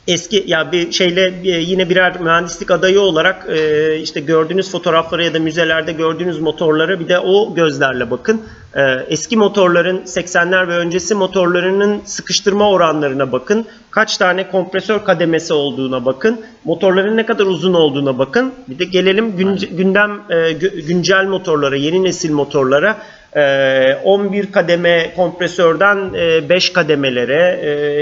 eski 0.07 0.43
ya 0.47 0.71
bir 0.71 0.91
şeyle 0.91 1.33
yine 1.43 1.89
birer 1.89 2.21
mühendislik 2.21 2.71
adayı 2.71 3.01
olarak 3.01 3.45
e, 3.49 3.97
işte 3.99 4.19
gördüğünüz 4.19 4.71
fotoğraflara 4.71 5.23
ya 5.23 5.33
da 5.33 5.39
müzelerde 5.39 5.91
gördüğünüz 5.91 6.39
motorlara 6.39 6.99
bir 6.99 7.07
de 7.07 7.19
o 7.19 7.55
gözlerle 7.55 8.11
bakın. 8.11 8.41
E, 8.75 8.81
eski 9.07 9.37
motorların 9.37 9.97
80'ler 9.97 10.67
ve 10.67 10.77
öncesi 10.77 11.15
motorlarının 11.15 12.01
sıkıştırma 12.05 12.69
oranlarına 12.69 13.31
bakın. 13.31 13.65
Kaç 13.91 14.17
tane 14.17 14.49
kompresör 14.51 15.05
kademesi 15.05 15.53
olduğuna 15.53 16.05
bakın. 16.05 16.41
Motorların 16.63 17.17
ne 17.17 17.25
kadar 17.25 17.45
uzun 17.45 17.73
olduğuna 17.73 18.17
bakın. 18.17 18.53
Bir 18.67 18.79
de 18.79 18.85
gelelim 18.85 19.37
gündem 19.71 20.21
e, 20.29 20.33
gü- 20.33 20.85
güncel 20.85 21.25
motorlara, 21.25 21.75
yeni 21.75 22.03
nesil 22.03 22.31
motorlara. 22.31 22.97
Ee, 23.35 23.97
11 24.03 24.51
kademe 24.51 25.13
kompresörden 25.15 26.13
5 26.49 26.73
kademelere, 26.73 27.59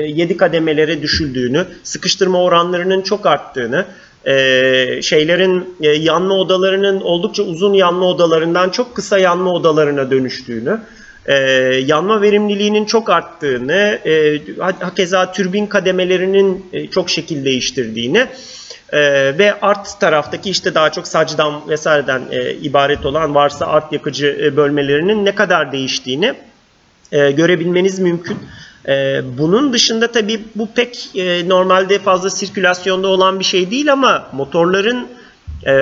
7 0.07 0.38
kademelere 0.38 1.01
düşüldüğünü, 1.01 1.65
sıkıştırma 1.84 2.43
oranlarının 2.43 3.01
çok 3.01 3.25
arttığını, 3.25 3.86
e, 4.25 5.01
şeylerin 5.01 5.75
e, 5.82 5.88
yanma 5.89 6.34
odalarının 6.34 7.01
oldukça 7.01 7.43
uzun 7.43 7.73
yanma 7.73 8.05
odalarından 8.05 8.69
çok 8.69 8.95
kısa 8.95 9.17
yanma 9.17 9.51
odalarına 9.51 10.11
dönüştüğünü, 10.11 10.79
e, 11.25 11.36
yanma 11.86 12.21
verimliliğinin 12.21 12.86
çok 12.86 13.09
arttığını, 13.09 13.99
e, 14.05 14.41
hakeza 14.79 15.32
türbin 15.32 15.65
kademelerinin 15.65 16.65
e, 16.73 16.88
çok 16.88 17.09
şekil 17.09 17.45
değiştirdiğini 17.45 18.27
ee, 18.91 19.37
ve 19.37 19.59
art 19.61 19.99
taraftaki 19.99 20.49
işte 20.49 20.75
daha 20.75 20.91
çok 20.91 21.07
sacdan 21.07 21.69
vesaireden 21.69 22.21
e, 22.31 22.53
ibaret 22.53 23.05
olan 23.05 23.35
varsa 23.35 23.65
art 23.65 23.93
yakıcı 23.93 24.37
e, 24.41 24.57
bölmelerinin 24.57 25.25
ne 25.25 25.35
kadar 25.35 25.71
değiştiğini 25.71 26.33
e, 27.11 27.31
görebilmeniz 27.31 27.99
mümkün. 27.99 28.37
E, 28.87 29.21
bunun 29.37 29.73
dışında 29.73 30.11
tabii 30.11 30.41
bu 30.55 30.67
pek 30.75 31.09
e, 31.15 31.49
normalde 31.49 31.99
fazla 31.99 32.29
sirkülasyonda 32.29 33.07
olan 33.07 33.39
bir 33.39 33.45
şey 33.45 33.71
değil 33.71 33.91
ama 33.91 34.27
motorların 34.33 35.07
e, 35.65 35.73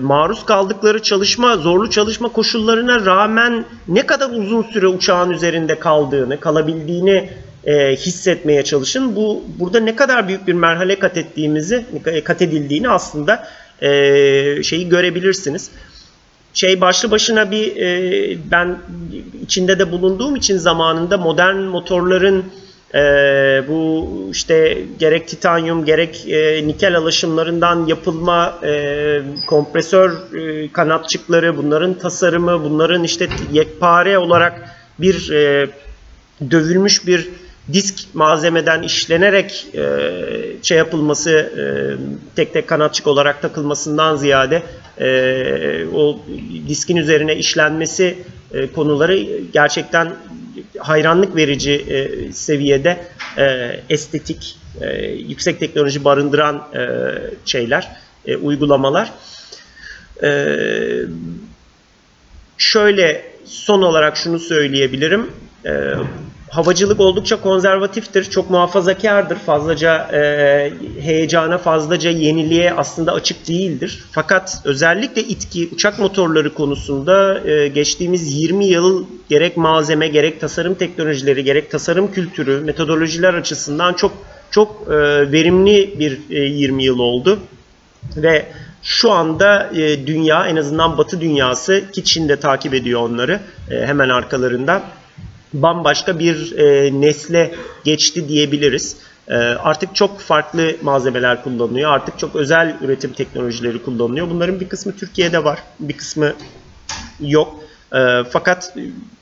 maruz 0.00 0.46
kaldıkları 0.46 1.02
çalışma, 1.02 1.56
zorlu 1.56 1.90
çalışma 1.90 2.28
koşullarına 2.28 3.04
rağmen 3.04 3.64
ne 3.88 4.06
kadar 4.06 4.30
uzun 4.30 4.62
süre 4.62 4.86
uçağın 4.86 5.30
üzerinde 5.30 5.78
kaldığını, 5.78 6.40
kalabildiğini 6.40 7.30
e, 7.66 7.96
hissetmeye 7.96 8.64
çalışın. 8.64 9.16
Bu 9.16 9.44
burada 9.58 9.80
ne 9.80 9.96
kadar 9.96 10.28
büyük 10.28 10.46
bir 10.46 10.52
merhale 10.52 10.98
kat 10.98 11.16
ettiğimizi, 11.16 11.84
kat 12.24 12.42
edildiğini 12.42 12.88
aslında 12.88 13.48
e, 13.82 13.88
şeyi 14.62 14.88
görebilirsiniz. 14.88 15.70
Şey 16.54 16.80
başlı 16.80 17.10
başına 17.10 17.50
bir 17.50 17.76
e, 17.76 18.38
ben 18.50 18.78
içinde 19.42 19.78
de 19.78 19.92
bulunduğum 19.92 20.36
için 20.36 20.58
zamanında 20.58 21.18
modern 21.18 21.56
motorların 21.56 22.44
e, 22.94 22.98
bu 23.68 24.08
işte 24.32 24.78
gerek 24.98 25.28
titanyum 25.28 25.84
gerek 25.84 26.28
e, 26.28 26.66
nikel 26.66 26.96
alaşımlarından 26.96 27.86
yapılma 27.86 28.58
e, 28.64 29.22
kompresör 29.46 30.10
e, 30.34 30.72
kanatçıkları, 30.72 31.56
bunların 31.56 31.94
tasarımı, 31.94 32.64
bunların 32.64 33.04
işte 33.04 33.28
yekpare 33.52 34.18
olarak 34.18 34.76
bir 34.98 35.30
e, 35.30 35.68
dövülmüş 36.50 37.06
bir 37.06 37.28
disk 37.72 38.14
malzemeden 38.14 38.82
işlenerek 38.82 39.66
e, 39.74 39.82
şey 40.62 40.78
yapılması, 40.78 41.30
e, 41.30 41.64
tek 42.36 42.52
tek 42.52 42.68
kanatçık 42.68 43.06
olarak 43.06 43.42
takılmasından 43.42 44.16
ziyade 44.16 44.62
e, 45.00 45.86
o 45.94 46.20
diskin 46.68 46.96
üzerine 46.96 47.36
işlenmesi 47.36 48.18
e, 48.54 48.72
konuları 48.72 49.16
gerçekten 49.52 50.12
hayranlık 50.78 51.36
verici 51.36 51.72
e, 51.72 52.32
seviyede 52.32 53.04
e, 53.38 53.76
estetik, 53.90 54.58
e, 54.80 55.06
yüksek 55.06 55.60
teknoloji 55.60 56.04
barındıran 56.04 56.68
e, 56.74 57.10
şeyler, 57.44 57.88
e, 58.26 58.36
uygulamalar. 58.36 59.12
E, 60.22 60.56
şöyle 62.58 63.24
son 63.44 63.82
olarak 63.82 64.16
şunu 64.16 64.38
söyleyebilirim. 64.38 65.30
E, 65.66 65.70
havacılık 66.50 67.00
oldukça 67.00 67.40
konservatiftir, 67.40 68.24
çok 68.24 68.50
muhafazakardır, 68.50 69.36
fazlaca 69.36 69.96
e, 70.12 70.72
heyecana, 71.00 71.58
fazlaca 71.58 72.10
yeniliğe 72.10 72.72
aslında 72.72 73.12
açık 73.12 73.48
değildir. 73.48 74.04
Fakat 74.10 74.60
özellikle 74.64 75.22
itki, 75.22 75.68
uçak 75.72 75.98
motorları 75.98 76.54
konusunda 76.54 77.40
e, 77.48 77.68
geçtiğimiz 77.68 78.34
20 78.34 78.66
yıl 78.66 79.06
gerek 79.28 79.56
malzeme, 79.56 80.08
gerek 80.08 80.40
tasarım 80.40 80.74
teknolojileri, 80.74 81.44
gerek 81.44 81.70
tasarım 81.70 82.12
kültürü, 82.12 82.60
metodolojiler 82.60 83.34
açısından 83.34 83.92
çok 83.94 84.12
çok 84.50 84.82
e, 84.88 84.92
verimli 85.32 85.94
bir 85.98 86.20
e, 86.30 86.40
20 86.40 86.84
yıl 86.84 86.98
oldu. 86.98 87.38
Ve 88.16 88.46
şu 88.82 89.12
anda 89.12 89.70
e, 89.74 90.06
dünya, 90.06 90.46
en 90.46 90.56
azından 90.56 90.98
Batı 90.98 91.20
dünyası 91.20 91.84
ki 91.92 92.04
Çin 92.04 92.28
de 92.28 92.40
takip 92.40 92.74
ediyor 92.74 93.00
onları 93.00 93.40
e, 93.70 93.86
hemen 93.86 94.08
arkalarında 94.08 94.82
bambaşka 95.62 96.18
bir 96.18 96.58
e, 96.58 96.90
nesle 97.00 97.54
geçti 97.84 98.28
diyebiliriz. 98.28 98.96
E, 99.28 99.34
artık 99.36 99.94
çok 99.94 100.20
farklı 100.20 100.76
malzemeler 100.82 101.42
kullanılıyor. 101.42 101.90
Artık 101.90 102.18
çok 102.18 102.36
özel 102.36 102.76
üretim 102.80 103.12
teknolojileri 103.12 103.82
kullanılıyor. 103.82 104.30
Bunların 104.30 104.60
bir 104.60 104.68
kısmı 104.68 104.96
Türkiye'de 104.96 105.44
var, 105.44 105.58
bir 105.80 105.96
kısmı 105.96 106.32
yok. 107.20 107.54
E, 107.94 107.98
fakat 108.30 108.76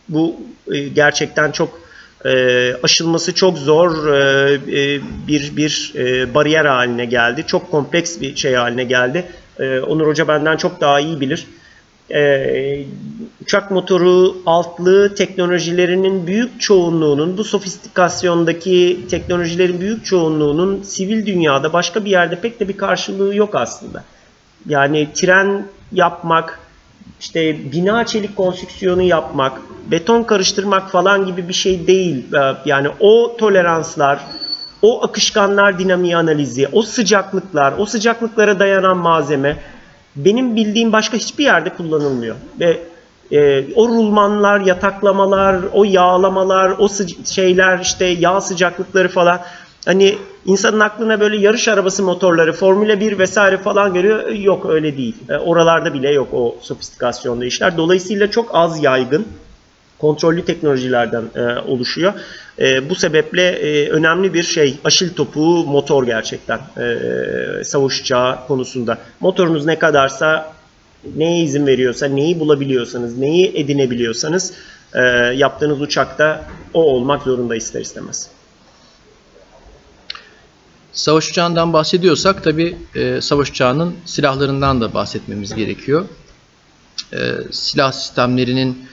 bu 0.08 0.36
e, 0.72 0.88
gerçekten 0.88 1.50
çok 1.50 1.80
e, 2.24 2.74
aşılması 2.82 3.34
çok 3.34 3.58
zor 3.58 4.08
e, 4.14 4.54
e, 4.54 5.00
bir 5.28 5.56
bir 5.56 5.92
e, 5.96 6.34
bariyer 6.34 6.64
haline 6.64 7.04
geldi. 7.04 7.44
Çok 7.46 7.70
kompleks 7.70 8.20
bir 8.20 8.36
şey 8.36 8.54
haline 8.54 8.84
geldi. 8.84 9.24
E, 9.58 9.80
Onur 9.80 10.06
Hoca 10.06 10.28
benden 10.28 10.56
çok 10.56 10.80
daha 10.80 11.00
iyi 11.00 11.20
bilir. 11.20 11.46
E, 12.10 12.84
uçak 13.42 13.70
motoru 13.70 14.36
altlığı 14.46 15.14
teknolojilerinin 15.14 16.26
büyük 16.26 16.60
çoğunluğunun 16.60 17.38
bu 17.38 17.44
sofistikasyondaki 17.44 19.00
teknolojilerin 19.10 19.80
büyük 19.80 20.04
çoğunluğunun 20.04 20.82
sivil 20.82 21.26
dünyada 21.26 21.72
başka 21.72 22.04
bir 22.04 22.10
yerde 22.10 22.40
pek 22.40 22.60
de 22.60 22.68
bir 22.68 22.76
karşılığı 22.76 23.34
yok 23.34 23.54
aslında. 23.54 24.04
Yani 24.68 25.08
tren 25.14 25.66
yapmak, 25.92 26.60
işte 27.20 27.72
bina 27.72 28.06
çelik 28.06 28.36
konstrüksiyonu 28.36 29.02
yapmak, 29.02 29.60
beton 29.90 30.22
karıştırmak 30.22 30.90
falan 30.90 31.26
gibi 31.26 31.48
bir 31.48 31.54
şey 31.54 31.86
değil. 31.86 32.34
Ee, 32.34 32.56
Yani 32.64 32.88
o 33.00 33.36
toleranslar, 33.38 34.20
o 34.82 35.04
akışkanlar 35.04 35.78
dinamiği 35.78 36.16
analizi, 36.16 36.68
o 36.72 36.82
sıcaklıklar, 36.82 37.74
o 37.78 37.86
sıcaklıklara 37.86 38.58
dayanan 38.58 38.96
malzeme 38.96 39.56
benim 40.16 40.56
bildiğim 40.56 40.92
başka 40.92 41.16
hiçbir 41.16 41.44
yerde 41.44 41.70
kullanılmıyor. 41.70 42.36
Ve 42.60 42.80
e, 43.32 43.64
o 43.74 43.88
rulmanlar, 43.88 44.60
yataklamalar, 44.60 45.56
o 45.72 45.84
yağlamalar, 45.84 46.74
o 46.78 46.88
şeyler 47.24 47.78
işte 47.78 48.04
yağ 48.04 48.40
sıcaklıkları 48.40 49.08
falan 49.08 49.40
hani 49.84 50.18
insanın 50.46 50.80
aklına 50.80 51.20
böyle 51.20 51.36
yarış 51.36 51.68
arabası 51.68 52.02
motorları, 52.02 52.52
Formula 52.52 53.00
1 53.00 53.18
vesaire 53.18 53.58
falan 53.58 53.94
görüyor. 53.94 54.28
Yok 54.28 54.66
öyle 54.66 54.96
değil. 54.96 55.14
E, 55.28 55.36
oralarda 55.36 55.94
bile 55.94 56.12
yok 56.12 56.28
o 56.32 56.56
sofistikasyonda 56.60 57.44
işler. 57.44 57.76
Dolayısıyla 57.76 58.30
çok 58.30 58.50
az 58.52 58.82
yaygın 58.82 59.26
kontrollü 59.98 60.44
teknolojilerden 60.44 61.24
e, 61.34 61.58
oluşuyor. 61.68 62.12
E, 62.58 62.90
bu 62.90 62.94
sebeple 62.94 63.42
e, 63.42 63.88
önemli 63.88 64.34
bir 64.34 64.42
şey 64.42 64.78
aşil 64.84 65.14
topu 65.14 65.64
motor 65.64 66.06
gerçekten 66.06 66.58
e, 66.58 67.64
savaş 67.64 68.00
uçağı 68.00 68.46
konusunda. 68.46 68.98
Motorunuz 69.20 69.66
ne 69.66 69.78
kadarsa 69.78 70.52
neye 71.16 71.42
izin 71.42 71.66
veriyorsa, 71.66 72.06
neyi 72.06 72.40
bulabiliyorsanız, 72.40 73.18
neyi 73.18 73.56
edinebiliyorsanız 73.56 74.52
e, 74.94 75.00
yaptığınız 75.36 75.80
uçakta 75.80 76.44
o 76.74 76.82
olmak 76.82 77.22
zorunda 77.22 77.56
ister 77.56 77.80
istemez. 77.80 78.28
Savaş 80.92 81.30
uçağından 81.30 81.72
bahsediyorsak 81.72 82.44
tabi 82.44 82.76
savaş 83.20 83.50
uçağının 83.50 83.94
silahlarından 84.04 84.80
da 84.80 84.94
bahsetmemiz 84.94 85.54
gerekiyor. 85.54 86.04
E, 87.12 87.18
silah 87.50 87.92
sistemlerinin 87.92 88.86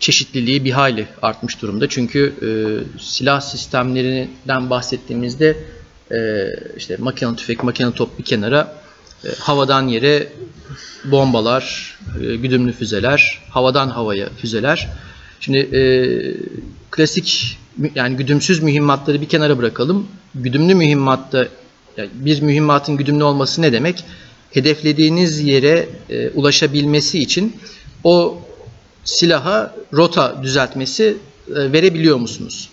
çeşitliliği 0.00 0.64
bir 0.64 0.70
hayli 0.70 1.06
artmış 1.22 1.62
durumda. 1.62 1.88
Çünkü 1.88 2.34
e, 2.42 2.48
silah 3.00 3.40
sistemlerinden 3.40 4.70
bahsettiğimizde 4.70 5.56
e, 6.12 6.46
işte 6.76 6.96
makinalı 6.98 7.36
tüfek, 7.36 7.64
makinalı 7.64 7.92
top 7.92 8.18
bir 8.18 8.24
kenara 8.24 8.74
e, 9.24 9.28
havadan 9.38 9.88
yere 9.88 10.28
bombalar, 11.04 11.96
e, 12.22 12.36
güdümlü 12.36 12.72
füzeler, 12.72 13.42
havadan 13.50 13.88
havaya 13.88 14.28
füzeler. 14.28 14.88
Şimdi 15.40 15.58
e, 15.58 15.82
klasik 16.90 17.58
yani 17.94 18.16
güdümsüz 18.16 18.62
mühimmatları 18.62 19.20
bir 19.20 19.28
kenara 19.28 19.58
bırakalım. 19.58 20.06
Güdümlü 20.34 20.74
mühimmatta 20.74 21.48
yani 21.96 22.10
bir 22.12 22.42
mühimmatın 22.42 22.96
güdümlü 22.96 23.24
olması 23.24 23.62
ne 23.62 23.72
demek? 23.72 24.04
Hedeflediğiniz 24.50 25.40
yere 25.40 25.88
e, 26.10 26.30
ulaşabilmesi 26.30 27.18
için 27.18 27.56
o 28.04 28.42
silaha 29.04 29.74
rota 29.94 30.42
düzeltmesi 30.42 31.16
e, 31.50 31.72
verebiliyor 31.72 32.16
musunuz? 32.16 32.68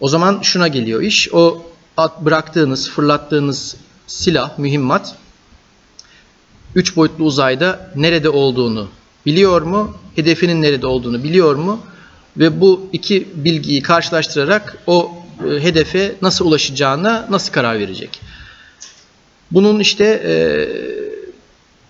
O 0.00 0.08
zaman 0.08 0.40
şuna 0.42 0.68
geliyor 0.68 1.02
iş. 1.02 1.28
O 1.32 1.66
bıraktığınız, 2.20 2.90
fırlattığınız 2.90 3.76
silah, 4.06 4.58
mühimmat 4.58 5.16
3 6.74 6.96
boyutlu 6.96 7.24
uzayda 7.24 7.90
nerede 7.96 8.28
olduğunu 8.28 8.88
biliyor 9.26 9.62
mu? 9.62 9.96
Hedefinin 10.16 10.62
nerede 10.62 10.86
olduğunu 10.86 11.24
biliyor 11.24 11.54
mu? 11.54 11.80
Ve 12.36 12.60
bu 12.60 12.88
iki 12.92 13.28
bilgiyi 13.34 13.82
karşılaştırarak 13.82 14.78
o 14.86 15.12
e, 15.46 15.62
hedefe 15.62 16.14
nasıl 16.22 16.46
ulaşacağına 16.46 17.26
nasıl 17.30 17.52
karar 17.52 17.78
verecek? 17.78 18.20
Bunun 19.50 19.80
işte 19.80 20.04
e, 20.04 20.32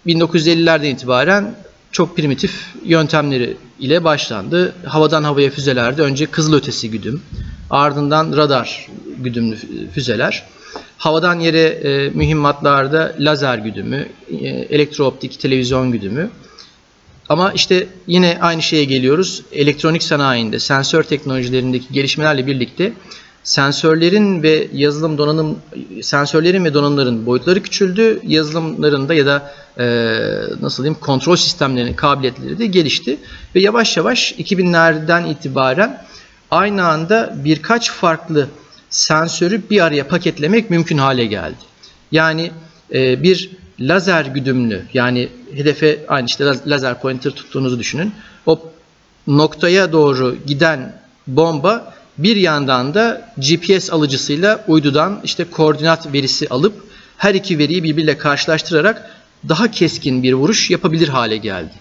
1950'lerden 0.06 0.86
itibaren 0.86 1.54
çok 1.92 2.16
primitif 2.16 2.66
yöntemleri 2.84 3.56
ile 3.78 4.04
başlandı. 4.04 4.74
Havadan 4.86 5.24
havaya 5.24 5.50
füzelerde 5.50 6.02
önce 6.02 6.26
kızılötesi 6.26 6.90
güdüm, 6.90 7.22
ardından 7.70 8.36
radar 8.36 8.88
güdümlü 9.18 9.56
füzeler. 9.94 10.44
Havadan 10.98 11.40
yere 11.40 11.62
e, 11.62 12.10
mühimmatlarda 12.10 13.14
lazer 13.18 13.58
güdümü, 13.58 14.08
e, 14.30 14.48
elektrooptik 14.48 15.40
televizyon 15.40 15.92
güdümü. 15.92 16.30
Ama 17.28 17.52
işte 17.52 17.86
yine 18.06 18.38
aynı 18.40 18.62
şeye 18.62 18.84
geliyoruz. 18.84 19.42
Elektronik 19.52 20.02
sanayinde, 20.02 20.58
sensör 20.58 21.02
teknolojilerindeki 21.02 21.92
gelişmelerle 21.92 22.46
birlikte 22.46 22.92
sensörlerin 23.44 24.42
ve 24.42 24.68
yazılım 24.72 25.18
donanım 25.18 25.58
sensörlerin 26.02 26.64
ve 26.64 26.74
donanımların 26.74 27.26
boyutları 27.26 27.62
küçüldü. 27.62 28.20
Yazılımlarında 28.26 29.14
ya 29.14 29.26
da 29.26 29.52
e, 29.78 29.84
nasıl 30.60 30.82
diyeyim 30.82 31.00
kontrol 31.00 31.36
sistemlerinin 31.36 31.94
kabiliyetleri 31.94 32.58
de 32.58 32.66
gelişti 32.66 33.18
ve 33.54 33.60
yavaş 33.60 33.96
yavaş 33.96 34.32
2000'lerden 34.32 35.26
itibaren 35.26 36.02
aynı 36.50 36.86
anda 36.86 37.34
birkaç 37.44 37.90
farklı 37.90 38.46
sensörü 38.90 39.62
bir 39.70 39.84
araya 39.84 40.08
paketlemek 40.08 40.70
mümkün 40.70 40.98
hale 40.98 41.26
geldi. 41.26 41.56
Yani 42.12 42.50
e, 42.94 43.22
bir 43.22 43.50
lazer 43.80 44.24
güdümlü 44.24 44.82
yani 44.94 45.28
hedefe 45.54 45.98
aynı 46.08 46.26
işte 46.26 46.44
laz- 46.44 46.66
lazer 46.70 47.00
pointer 47.00 47.30
tuttuğunuzu 47.30 47.78
düşünün. 47.78 48.12
O 48.46 48.60
noktaya 49.26 49.92
doğru 49.92 50.36
giden 50.46 51.00
bomba 51.26 51.94
bir 52.18 52.36
yandan 52.36 52.94
da 52.94 53.32
GPS 53.36 53.92
alıcısıyla 53.92 54.64
uydudan 54.68 55.20
işte 55.24 55.44
koordinat 55.44 56.12
verisi 56.12 56.48
alıp 56.48 56.90
her 57.16 57.34
iki 57.34 57.58
veriyi 57.58 57.82
birbiriyle 57.82 58.18
karşılaştırarak 58.18 59.10
daha 59.48 59.70
keskin 59.70 60.22
bir 60.22 60.32
vuruş 60.32 60.70
yapabilir 60.70 61.08
hale 61.08 61.36
geldi. 61.36 61.72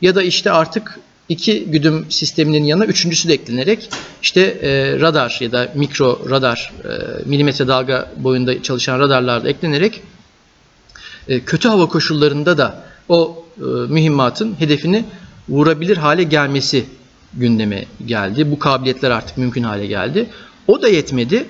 Ya 0.00 0.14
da 0.14 0.22
işte 0.22 0.50
artık 0.50 0.98
iki 1.28 1.64
güdüm 1.64 2.06
sisteminin 2.08 2.64
yanına 2.64 2.84
üçüncüsü 2.84 3.28
de 3.28 3.34
eklenerek 3.34 3.90
işte 4.22 4.40
e, 4.40 5.00
radar 5.00 5.38
ya 5.40 5.52
da 5.52 5.72
mikro 5.74 6.30
radar 6.30 6.72
e, 6.84 6.88
milimetre 7.28 7.68
dalga 7.68 8.12
boyunda 8.16 8.62
çalışan 8.62 8.98
radarlar 8.98 9.44
da 9.44 9.48
eklenerek 9.48 10.02
e, 11.28 11.40
kötü 11.40 11.68
hava 11.68 11.88
koşullarında 11.88 12.58
da 12.58 12.84
o 13.08 13.44
e, 13.56 13.62
mühimmatın 13.64 14.60
hedefini 14.60 15.04
vurabilir 15.48 15.96
hale 15.96 16.22
gelmesi 16.22 16.84
gündeme 17.34 17.84
geldi. 18.06 18.50
Bu 18.50 18.58
kabiliyetler 18.58 19.10
artık 19.10 19.38
mümkün 19.38 19.62
hale 19.62 19.86
geldi. 19.86 20.26
O 20.66 20.82
da 20.82 20.88
yetmedi. 20.88 21.46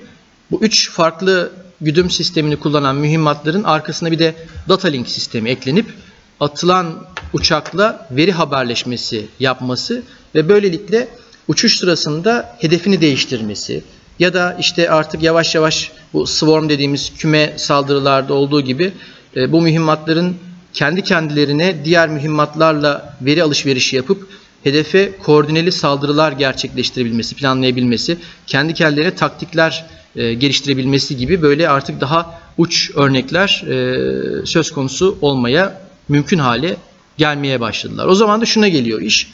Bu 0.51 0.61
üç 0.61 0.91
farklı 0.91 1.51
güdüm 1.81 2.09
sistemini 2.09 2.55
kullanan 2.55 2.95
mühimmatların 2.95 3.63
arkasına 3.63 4.11
bir 4.11 4.19
de 4.19 4.35
data 4.69 4.87
link 4.87 5.09
sistemi 5.09 5.49
eklenip 5.49 5.93
atılan 6.39 7.05
uçakla 7.33 8.07
veri 8.11 8.31
haberleşmesi 8.31 9.27
yapması 9.39 10.03
ve 10.35 10.49
böylelikle 10.49 11.07
uçuş 11.47 11.77
sırasında 11.77 12.55
hedefini 12.59 13.01
değiştirmesi 13.01 13.83
ya 14.19 14.33
da 14.33 14.57
işte 14.59 14.89
artık 14.89 15.23
yavaş 15.23 15.55
yavaş 15.55 15.91
bu 16.13 16.27
swarm 16.27 16.69
dediğimiz 16.69 17.13
küme 17.17 17.53
saldırılarda 17.57 18.33
olduğu 18.33 18.61
gibi 18.61 18.93
e, 19.35 19.51
bu 19.51 19.61
mühimmatların 19.61 20.37
kendi 20.73 21.03
kendilerine 21.03 21.85
diğer 21.85 22.09
mühimmatlarla 22.09 23.17
veri 23.21 23.43
alışverişi 23.43 23.95
yapıp 23.95 24.27
hedefe 24.63 25.11
koordineli 25.23 25.71
saldırılar 25.71 26.31
gerçekleştirebilmesi, 26.31 27.35
planlayabilmesi, 27.35 28.17
kendi 28.47 28.73
kendilerine 28.73 29.15
taktikler 29.15 29.85
e, 30.15 30.33
geliştirebilmesi 30.33 31.17
gibi 31.17 31.41
böyle 31.41 31.69
artık 31.69 32.01
daha 32.01 32.39
uç 32.57 32.91
örnekler 32.95 33.63
e, 33.67 34.45
söz 34.45 34.71
konusu 34.71 35.17
olmaya 35.21 35.81
mümkün 36.09 36.39
hale 36.39 36.77
gelmeye 37.17 37.59
başladılar. 37.59 38.05
O 38.05 38.15
zaman 38.15 38.41
da 38.41 38.45
şuna 38.45 38.67
geliyor 38.67 39.01
iş. 39.01 39.31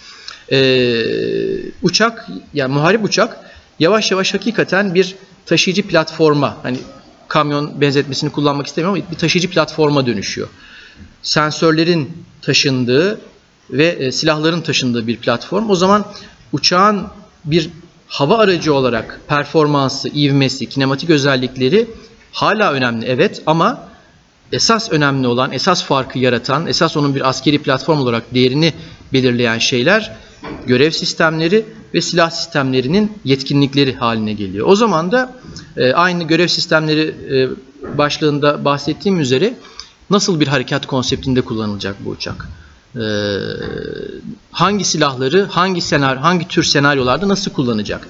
E, 0.52 0.58
uçak, 1.82 2.28
yani 2.54 2.74
muharip 2.74 3.04
uçak 3.04 3.38
yavaş 3.80 4.12
yavaş 4.12 4.34
hakikaten 4.34 4.96
bir 4.96 5.16
taşıyıcı 5.46 5.88
platforma, 5.88 6.58
hani 6.64 6.78
kamyon 7.28 7.82
benzetmesini 7.82 8.32
kullanmak 8.32 8.68
istemiyorum 8.68 9.02
ama 9.02 9.12
bir 9.12 9.18
taşıyıcı 9.18 9.50
platforma 9.50 10.06
dönüşüyor. 10.06 10.48
Sensörlerin 11.22 12.26
taşındığı 12.42 13.20
ve 13.70 13.88
e, 13.88 14.12
silahların 14.12 14.62
taşındığı 14.62 15.08
bir 15.08 15.18
platform. 15.18 15.70
O 15.70 15.76
zaman 15.76 16.06
uçağın 16.52 17.08
bir 17.46 17.70
hava 18.08 18.38
aracı 18.38 18.74
olarak 18.74 19.22
performansı, 19.28 20.10
ivmesi, 20.10 20.70
kinematik 20.70 21.10
özellikleri 21.10 21.88
hala 22.32 22.72
önemli 22.72 23.06
evet 23.06 23.42
ama 23.46 23.88
esas 24.52 24.92
önemli 24.92 25.28
olan, 25.28 25.52
esas 25.52 25.84
farkı 25.84 26.20
yaratan, 26.20 26.68
esas 26.68 26.98
onun 26.98 27.16
bir 27.16 27.30
askeri 27.30 27.60
platform 27.60 28.00
olarak 28.00 28.34
değerini 28.34 28.74
belirleyen 29.14 29.58
şeyler 29.58 30.16
görev 30.68 30.92
sistemleri 30.92 31.66
ve 31.94 32.02
silah 32.02 32.30
sistemlerinin 32.30 33.12
yetkinlikleri 33.24 33.96
haline 33.96 34.34
geliyor. 34.34 34.68
O 34.68 34.76
zaman 34.76 35.12
da 35.12 35.34
e, 35.78 35.94
aynı 35.94 36.24
görev 36.24 36.48
sistemleri 36.48 37.16
e, 37.32 37.98
başlığında 37.98 38.66
bahsettiğim 38.66 39.20
üzere 39.20 39.54
nasıl 40.10 40.40
bir 40.40 40.48
harekat 40.48 40.86
konseptinde 40.86 41.42
kullanılacak 41.42 41.96
bu 42.06 42.10
uçak? 42.10 42.50
E, 42.96 43.06
hangi 44.52 44.84
silahları 44.86 45.46
hangi 45.50 45.82
senaryo 45.82 46.22
hangi 46.22 46.48
tür 46.48 46.64
senaryolarda 46.64 47.28
nasıl 47.28 47.52
kullanacak? 47.52 48.08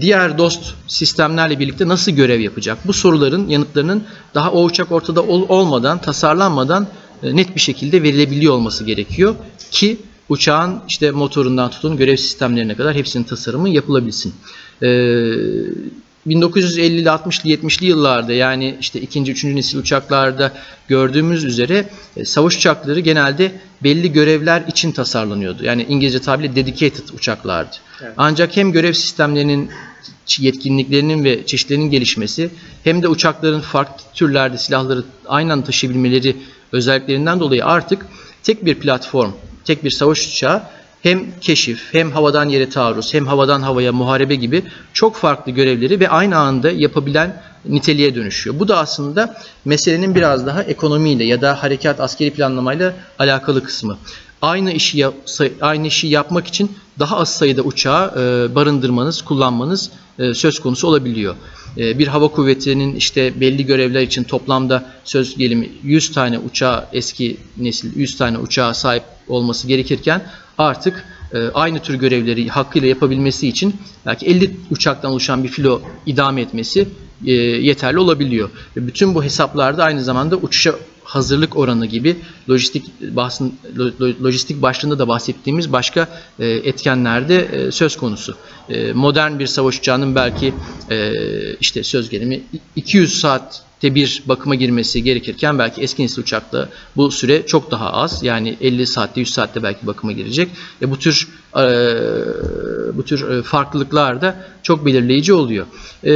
Diğer 0.00 0.38
dost 0.38 0.74
sistemlerle 0.88 1.58
birlikte 1.58 1.88
nasıl 1.88 2.12
görev 2.12 2.40
yapacak? 2.40 2.78
Bu 2.86 2.92
soruların 2.92 3.48
yanıtlarının 3.48 4.04
daha 4.34 4.52
o 4.52 4.64
uçak 4.64 4.92
ortada 4.92 5.22
ol- 5.22 5.46
olmadan, 5.48 5.98
tasarlanmadan 5.98 6.86
e, 7.22 7.36
net 7.36 7.54
bir 7.54 7.60
şekilde 7.60 8.02
verilebiliyor 8.02 8.54
olması 8.54 8.84
gerekiyor 8.84 9.34
ki 9.70 9.96
uçağın 10.28 10.80
işte 10.88 11.10
motorundan 11.10 11.70
tutun 11.70 11.96
görev 11.96 12.16
sistemlerine 12.16 12.74
kadar 12.76 12.94
hepsinin 12.94 13.24
tasarımı 13.24 13.68
yapılabilsin. 13.68 14.34
Ee, 14.82 14.88
1950'li 16.26 17.04
60'lı 17.04 17.50
70'li 17.50 17.86
yıllarda 17.86 18.32
yani 18.32 18.76
işte 18.80 19.00
ikinci, 19.00 19.32
üçüncü 19.32 19.56
nesil 19.56 19.78
uçaklarda 19.78 20.52
gördüğümüz 20.88 21.44
üzere 21.44 21.88
e, 22.16 22.24
savaş 22.24 22.56
uçakları 22.56 23.00
genelde 23.00 23.52
belli 23.82 24.12
görevler 24.12 24.62
için 24.68 24.92
tasarlanıyordu. 24.92 25.64
Yani 25.64 25.86
İngilizce 25.88 26.20
tabiriyle 26.20 26.56
dedicated 26.56 27.08
uçaklardı. 27.14 27.76
Evet. 28.02 28.12
Ancak 28.16 28.56
hem 28.56 28.72
görev 28.72 28.92
sistemlerinin 28.92 29.70
yetkinliklerinin 30.38 31.24
ve 31.24 31.46
çeşitlerinin 31.46 31.90
gelişmesi 31.90 32.50
hem 32.84 33.02
de 33.02 33.08
uçakların 33.08 33.60
farklı 33.60 34.04
türlerde 34.14 34.58
silahları 34.58 35.04
aynı 35.26 35.52
anda 35.52 35.64
taşıyabilmeleri 35.64 36.36
özelliklerinden 36.72 37.40
dolayı 37.40 37.64
artık 37.64 38.06
tek 38.42 38.66
bir 38.66 38.74
platform, 38.74 39.32
tek 39.64 39.84
bir 39.84 39.90
savaş 39.90 40.28
uçağı 40.28 40.62
hem 41.02 41.26
keşif, 41.40 41.94
hem 41.94 42.12
havadan 42.12 42.48
yere 42.48 42.68
taarruz, 42.68 43.14
hem 43.14 43.26
havadan 43.26 43.62
havaya 43.62 43.92
muharebe 43.92 44.34
gibi 44.34 44.62
çok 44.92 45.16
farklı 45.16 45.52
görevleri 45.52 46.00
ve 46.00 46.08
aynı 46.08 46.36
anda 46.36 46.70
yapabilen 46.70 47.42
niteliğe 47.64 48.14
dönüşüyor. 48.14 48.58
Bu 48.58 48.68
da 48.68 48.78
aslında 48.78 49.36
meselenin 49.64 50.14
biraz 50.14 50.46
daha 50.46 50.62
ekonomiyle 50.62 51.24
ya 51.24 51.40
da 51.40 51.62
harekat 51.62 52.00
askeri 52.00 52.30
planlamayla 52.30 52.94
alakalı 53.18 53.64
kısmı. 53.64 53.98
Aynı 54.42 54.72
işi 54.72 55.06
aynı 55.60 55.86
işi 55.86 56.06
yapmak 56.06 56.46
için 56.46 56.70
daha 56.98 57.16
az 57.16 57.34
sayıda 57.36 57.62
uçağı 57.62 58.06
e, 58.06 58.54
barındırmanız, 58.54 59.22
kullanmanız 59.22 59.90
e, 60.18 60.34
söz 60.34 60.58
konusu 60.58 60.88
olabiliyor. 60.88 61.34
E, 61.76 61.98
bir 61.98 62.06
hava 62.06 62.28
kuvvetinin 62.28 62.96
işte 62.96 63.40
belli 63.40 63.66
görevler 63.66 64.02
için 64.02 64.24
toplamda 64.24 64.84
söz 65.04 65.36
gelimi 65.36 65.70
100 65.82 66.12
tane 66.12 66.38
uçağı 66.38 66.84
eski 66.92 67.36
nesil 67.56 67.96
100 67.96 68.16
tane 68.16 68.38
uçağa 68.38 68.74
sahip 68.74 69.02
olması 69.28 69.68
gerekirken 69.68 70.22
artık 70.62 71.04
e, 71.34 71.38
aynı 71.54 71.78
tür 71.82 71.94
görevleri 71.94 72.48
hakkıyla 72.48 72.88
yapabilmesi 72.88 73.48
için 73.48 73.76
belki 74.06 74.26
50 74.26 74.56
uçaktan 74.70 75.10
oluşan 75.10 75.44
bir 75.44 75.48
filo 75.48 75.82
idame 76.06 76.40
etmesi 76.40 76.88
e, 77.26 77.32
yeterli 77.32 77.98
olabiliyor. 77.98 78.50
Bütün 78.76 79.14
bu 79.14 79.24
hesaplarda 79.24 79.84
aynı 79.84 80.04
zamanda 80.04 80.36
uçuşa 80.36 80.74
hazırlık 81.04 81.56
oranı 81.56 81.86
gibi 81.86 82.16
lojistik 82.50 83.00
bahsın, 83.00 83.54
lo- 83.76 83.92
lo- 84.00 84.24
lojistik 84.24 84.62
başlığında 84.62 84.98
da 84.98 85.08
bahsettiğimiz 85.08 85.72
başka 85.72 86.08
e, 86.38 86.46
etkenlerde 86.46 87.68
söz 87.72 87.96
konusu. 87.96 88.36
Modern 88.94 89.38
bir 89.38 89.46
savaş 89.46 89.78
uçağının 89.78 90.14
belki 90.14 90.54
işte 91.60 91.82
söz 91.82 92.10
gelimi 92.10 92.40
200 92.76 93.20
saatte 93.82 93.94
bir 93.94 94.22
bakıma 94.26 94.54
girmesi 94.54 95.02
gerekirken 95.02 95.58
belki 95.58 95.80
eski 95.82 96.02
nesil 96.02 96.22
uçakta 96.22 96.68
bu 96.96 97.10
süre 97.10 97.46
çok 97.46 97.70
daha 97.70 97.92
az. 97.92 98.22
Yani 98.22 98.56
50 98.60 98.86
saatte 98.86 99.20
100 99.20 99.30
saatte 99.30 99.62
belki 99.62 99.86
bakıma 99.86 100.12
girecek. 100.12 100.48
E, 100.82 100.90
bu 100.90 100.98
tür 100.98 101.28
e, 101.56 101.64
bu 102.96 103.04
tür 103.04 103.30
e, 103.30 103.42
farklılıklar 103.42 104.20
da 104.20 104.36
çok 104.62 104.86
belirleyici 104.86 105.32
oluyor. 105.32 105.66
E, 106.04 106.12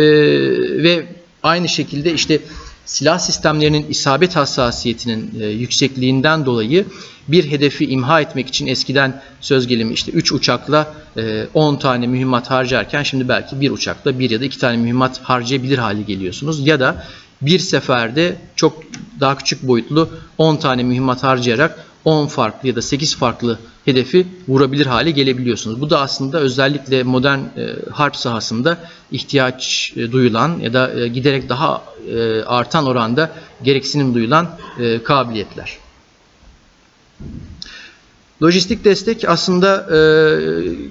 ve 0.82 1.06
aynı 1.42 1.68
şekilde 1.68 2.12
işte 2.12 2.40
silah 2.84 3.18
sistemlerinin 3.18 3.86
isabet 3.88 4.36
hassasiyetinin 4.36 5.40
e, 5.40 5.46
yüksekliğinden 5.46 6.46
dolayı 6.46 6.84
bir 7.28 7.50
hedefi 7.50 7.84
imha 7.86 8.20
etmek 8.20 8.48
için 8.48 8.66
eskiden 8.66 9.22
söz 9.40 9.66
gelimi 9.66 9.92
işte 9.92 10.12
3 10.12 10.32
uçakla 10.32 10.94
e, 11.16 11.46
10 11.54 11.76
tane 11.76 12.06
mühimmat 12.06 12.50
harcarken 12.50 13.02
şimdi 13.02 13.28
belki 13.28 13.60
bir 13.60 13.70
uçakla 13.70 14.18
bir 14.18 14.30
ya 14.30 14.40
da 14.40 14.44
iki 14.44 14.58
tane 14.58 14.76
mühimmat 14.76 15.20
harcayabilir 15.22 15.78
hale 15.78 16.02
geliyorsunuz. 16.02 16.66
Ya 16.66 16.80
da 16.80 17.06
bir 17.42 17.58
seferde 17.58 18.36
çok 18.56 18.82
daha 19.20 19.38
küçük 19.38 19.62
boyutlu 19.62 20.08
10 20.38 20.56
tane 20.56 20.82
mühimmat 20.82 21.22
harcayarak 21.22 21.84
10 22.04 22.26
farklı 22.26 22.68
ya 22.68 22.76
da 22.76 22.82
8 22.82 23.16
farklı 23.16 23.58
hedefi 23.84 24.26
vurabilir 24.48 24.86
hale 24.86 25.10
gelebiliyorsunuz. 25.10 25.80
Bu 25.80 25.90
da 25.90 26.00
aslında 26.00 26.38
özellikle 26.38 27.02
modern 27.02 27.38
e, 27.38 27.76
harp 27.92 28.16
sahasında 28.16 28.78
ihtiyaç 29.10 29.92
e, 29.96 30.12
duyulan 30.12 30.58
ya 30.58 30.72
da 30.72 31.00
e, 31.00 31.08
giderek 31.08 31.48
daha 31.48 31.82
e, 32.10 32.42
artan 32.42 32.86
oranda 32.86 33.30
gereksinim 33.62 34.14
duyulan 34.14 34.50
e, 34.80 35.02
kabiliyetler. 35.02 35.78
Lojistik 38.42 38.84
destek 38.84 39.24
aslında 39.28 39.76
e, 39.76 39.98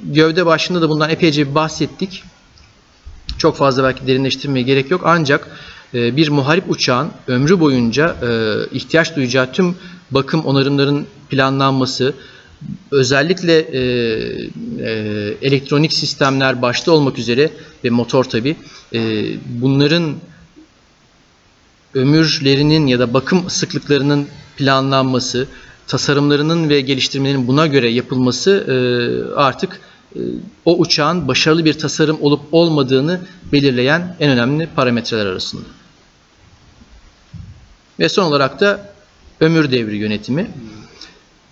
gövde 0.04 0.46
başında 0.46 0.82
da 0.82 0.90
bundan 0.90 1.10
epeyce 1.10 1.56
bahsettik. 1.56 2.24
Çok 3.38 3.58
fazla 3.58 3.84
belki 3.84 4.08
derinleştirmeye 4.08 4.66
gerek 4.66 4.92
yok 4.92 5.02
ancak 5.06 5.48
bir 5.96 6.30
muharip 6.30 6.70
uçağın 6.70 7.12
ömrü 7.28 7.60
boyunca 7.60 8.16
e, 8.22 8.30
ihtiyaç 8.72 9.16
duyacağı 9.16 9.52
tüm 9.52 9.76
bakım 10.12 10.46
onarımların 10.46 11.06
planlanması, 11.30 12.14
özellikle 12.92 13.60
e, 13.60 13.80
e, 14.80 14.92
elektronik 15.42 15.94
sistemler 15.94 16.62
başta 16.62 16.92
olmak 16.92 17.20
üzere 17.20 17.52
ve 17.84 17.90
motor 17.90 18.24
tabi 18.24 18.56
e, 18.94 19.26
bunların 19.46 20.16
ömürlerinin 21.94 22.88
ya 22.88 23.00
da 23.00 23.14
bakım 23.14 23.50
sıklıklarının 23.50 24.28
planlanması, 24.58 25.48
tasarımlarının 25.88 26.70
ve 26.70 26.82
geliştirmelerinin 26.82 27.48
buna 27.48 27.68
göre 27.68 27.90
yapılması 27.90 28.52
e, 28.52 28.76
artık 29.36 29.82
e, 30.16 30.20
o 30.66 30.78
uçağın 30.78 31.28
başarılı 31.28 31.66
bir 31.66 31.74
tasarım 31.74 32.18
olup 32.22 32.42
olmadığını 32.52 33.22
belirleyen 33.52 34.16
en 34.20 34.30
önemli 34.32 34.70
parametreler 34.76 35.26
arasında. 35.26 35.64
Ve 38.00 38.10
son 38.10 38.24
olarak 38.24 38.60
da 38.60 38.94
ömür 39.40 39.72
devri 39.72 39.98
yönetimi. 39.98 40.48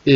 Ee, 0.07 0.13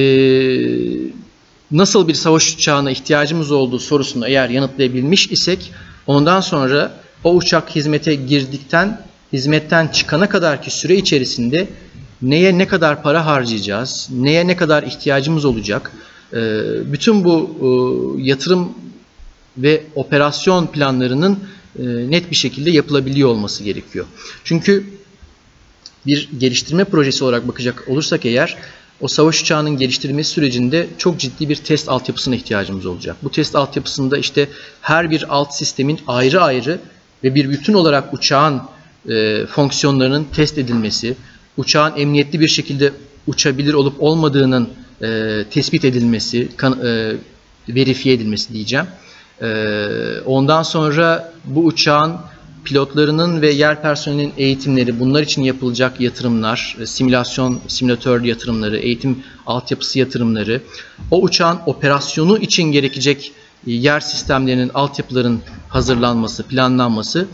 nasıl 1.72 2.08
bir 2.08 2.14
savaş 2.14 2.54
uçağına 2.54 2.92
ihtiyacımız 2.92 3.52
olduğu 3.52 3.80
sorusunu 3.80 4.28
eğer 4.28 4.50
yanıtlayabilmiş 4.50 5.32
isek 5.32 5.72
ondan 6.08 6.42
sonra 6.42 6.92
o 7.24 7.36
uçak 7.36 7.76
hizmete 7.76 8.16
girdikten 8.16 9.02
hizmetten 9.34 9.88
çıkana 9.88 10.30
kadarki 10.30 10.72
süre 10.72 10.96
içerisinde 10.96 11.68
neye 12.22 12.58
ne 12.58 12.68
kadar 12.68 13.04
para 13.04 13.26
harcayacağız, 13.26 14.10
neye 14.12 14.48
ne 14.48 14.58
kadar 14.58 14.84
ihtiyacımız 14.84 15.46
olacak, 15.46 15.92
ee, 16.34 16.38
bütün 16.92 17.24
bu 17.24 17.50
e, 17.62 17.68
yatırım 18.24 18.70
ve 19.58 19.84
operasyon 19.96 20.68
planlarının 20.68 21.40
e, 21.80 21.84
net 21.86 22.32
bir 22.32 22.36
şekilde 22.36 22.72
yapılabiliyor 22.72 23.30
olması 23.30 23.64
gerekiyor. 23.64 24.06
Çünkü 24.44 24.84
bir 26.08 26.30
geliştirme 26.38 26.84
projesi 26.84 27.24
olarak 27.24 27.48
bakacak 27.48 27.84
olursak 27.88 28.26
eğer 28.26 28.58
o 29.02 29.08
savaş 29.08 29.42
uçağının 29.42 29.78
geliştirilmesi 29.78 30.30
sürecinde 30.30 30.88
çok 30.98 31.20
ciddi 31.20 31.50
bir 31.50 31.56
test 31.56 31.90
altyapısına 31.90 32.36
ihtiyacımız 32.36 32.86
olacak. 32.86 33.16
Bu 33.24 33.32
test 33.32 33.56
altyapısında 33.56 34.18
işte 34.18 34.50
her 34.82 35.12
bir 35.12 35.26
alt 35.30 35.56
sistemin 35.56 36.00
ayrı 36.08 36.42
ayrı 36.42 36.80
ve 37.24 37.36
bir 37.36 37.50
bütün 37.50 37.74
olarak 37.74 38.14
uçağın 38.14 38.62
e, 39.10 39.46
fonksiyonlarının 39.46 40.28
test 40.36 40.58
edilmesi, 40.58 41.16
uçağın 41.58 41.98
emniyetli 41.98 42.40
bir 42.40 42.48
şekilde 42.48 42.92
uçabilir 43.28 43.74
olup 43.74 44.04
olmadığının 44.04 44.70
e, 45.02 45.44
tespit 45.52 45.86
edilmesi, 45.86 46.50
kan, 46.58 46.86
e, 46.86 47.16
verifiye 47.70 48.16
edilmesi 48.16 48.54
diyeceğim. 48.54 48.86
E, 49.42 49.48
ondan 50.26 50.64
sonra 50.64 51.34
bu 51.46 51.66
uçağın 51.66 52.18
pilotlarının 52.68 53.42
ve 53.42 53.52
yer 53.52 53.82
personelinin 53.82 54.34
eğitimleri, 54.38 55.00
bunlar 55.00 55.22
için 55.22 55.44
yapılacak 55.44 56.02
yatırımlar, 56.02 56.78
e, 56.80 56.86
simülasyon, 56.86 57.60
simülatör 57.68 58.24
yatırımları, 58.24 58.78
eğitim 58.78 59.24
altyapısı 59.46 60.00
yatırımları, 60.00 60.62
o 61.12 61.22
uçağın 61.22 61.60
operasyonu 61.66 62.38
için 62.38 62.64
gerekecek 62.64 63.32
e, 63.68 63.72
yer 63.72 64.00
sistemlerinin, 64.00 64.72
altyapıların 64.74 65.42
hazırlanması, 65.70 66.44
planlanması, 66.44 67.28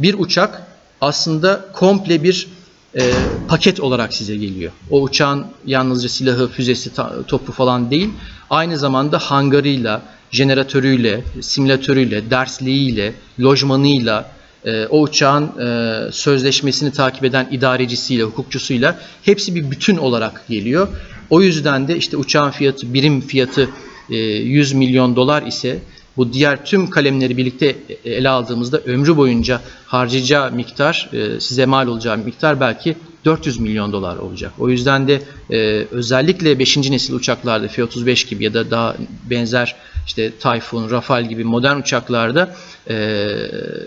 bir 0.00 0.14
uçak 0.18 0.62
aslında 1.00 1.66
komple 1.72 2.22
bir 2.22 2.48
e, 2.94 3.12
paket 3.48 3.80
olarak 3.80 4.14
size 4.14 4.36
geliyor. 4.36 4.72
O 4.90 5.02
uçağın 5.02 5.46
yalnızca 5.66 6.08
silahı, 6.08 6.48
füzesi, 6.48 6.90
topu 7.26 7.52
falan 7.52 7.90
değil, 7.90 8.10
aynı 8.50 8.78
zamanda 8.78 9.18
hangarıyla, 9.18 10.02
jeneratörüyle, 10.30 11.24
simülatörüyle, 11.40 12.30
dersliğiyle, 12.30 13.14
lojmanıyla, 13.40 14.39
e, 14.64 14.86
o 14.86 15.00
uçağın 15.00 15.44
e, 15.58 16.12
sözleşmesini 16.12 16.92
takip 16.92 17.24
eden 17.24 17.48
idarecisiyle, 17.50 18.22
hukukçusuyla 18.22 18.98
hepsi 19.22 19.54
bir 19.54 19.70
bütün 19.70 19.96
olarak 19.96 20.48
geliyor. 20.48 20.88
O 21.30 21.42
yüzden 21.42 21.88
de 21.88 21.96
işte 21.96 22.16
uçağın 22.16 22.50
fiyatı, 22.50 22.94
birim 22.94 23.20
fiyatı 23.20 23.68
e, 24.10 24.16
100 24.16 24.72
milyon 24.72 25.16
dolar 25.16 25.42
ise 25.42 25.78
bu 26.16 26.32
diğer 26.32 26.64
tüm 26.64 26.90
kalemleri 26.90 27.36
birlikte 27.36 27.76
ele 28.04 28.28
aldığımızda 28.28 28.78
ömrü 28.78 29.16
boyunca 29.16 29.60
harcayacağı 29.86 30.52
miktar, 30.52 31.10
e, 31.12 31.40
size 31.40 31.66
mal 31.66 31.86
olacağı 31.86 32.18
miktar 32.18 32.60
belki 32.60 32.96
400 33.24 33.58
milyon 33.58 33.92
dolar 33.92 34.16
olacak. 34.16 34.52
O 34.58 34.68
yüzden 34.68 35.08
de 35.08 35.22
e, 35.50 35.86
özellikle 35.90 36.58
5. 36.58 36.76
nesil 36.76 37.14
uçaklarda 37.14 37.68
F-35 37.68 38.28
gibi 38.28 38.44
ya 38.44 38.54
da 38.54 38.70
daha 38.70 38.96
benzer 39.30 39.76
işte 40.06 40.30
Typhoon, 40.30 40.90
Rafale 40.90 41.26
gibi 41.26 41.44
modern 41.44 41.76
uçaklarda 41.76 42.54
e, 42.90 43.26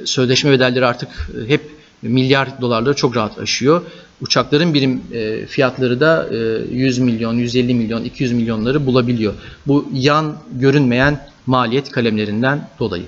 sözleşme 0.06 0.52
bedelleri 0.52 0.85
artık 0.85 1.10
hep 1.48 1.61
milyar 2.02 2.61
dolarları 2.61 2.95
çok 2.95 3.15
rahat 3.18 3.40
aşıyor. 3.40 3.81
Uçakların 4.22 4.73
birim 4.73 5.02
e, 5.14 5.45
fiyatları 5.45 5.99
da 5.99 6.27
e, 6.31 6.76
100 6.76 6.99
milyon, 6.99 7.34
150 7.34 7.73
milyon, 7.73 8.03
200 8.03 8.31
milyonları 8.31 8.85
bulabiliyor. 8.85 9.34
Bu 9.68 9.90
yan 9.94 10.38
görünmeyen 10.52 11.27
maliyet 11.45 11.91
kalemlerinden 11.91 12.68
dolayı. 12.80 13.06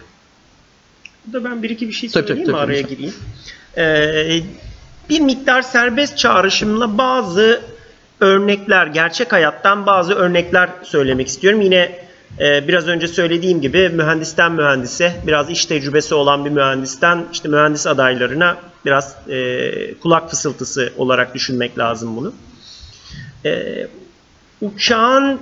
Burada 1.27 1.49
ben 1.49 1.63
bir 1.63 1.69
iki 1.69 1.87
bir 1.87 1.93
şey 1.93 2.09
Tabii, 2.09 2.27
söyleyeyim 2.27 2.51
tabii, 2.51 2.57
mi? 2.57 2.61
tabii, 2.61 2.71
Araya 2.71 2.81
gireyim. 2.81 3.13
Ee, 3.77 4.41
bir 5.09 5.19
miktar 5.19 5.61
serbest 5.61 6.17
çağrışımla 6.17 6.97
bazı 6.97 7.61
örnekler, 8.19 8.87
gerçek 8.87 9.33
hayattan 9.33 9.85
bazı 9.85 10.13
örnekler 10.13 10.69
söylemek 10.83 11.27
istiyorum. 11.27 11.61
Yine 11.61 12.04
biraz 12.39 12.87
önce 12.87 13.07
söylediğim 13.07 13.61
gibi 13.61 13.89
mühendisten 13.89 14.51
mühendise, 14.51 15.21
biraz 15.27 15.49
iş 15.49 15.65
tecrübesi 15.65 16.15
olan 16.15 16.45
bir 16.45 16.49
mühendisten 16.49 17.25
işte 17.33 17.49
mühendis 17.49 17.87
adaylarına 17.87 18.57
biraz 18.85 19.15
e, 19.29 19.93
kulak 19.93 20.29
fısıltısı 20.29 20.93
olarak 20.97 21.35
düşünmek 21.35 21.77
lazım 21.77 22.17
bunu. 22.17 22.33
E, 23.45 23.87
uçağın 24.61 25.39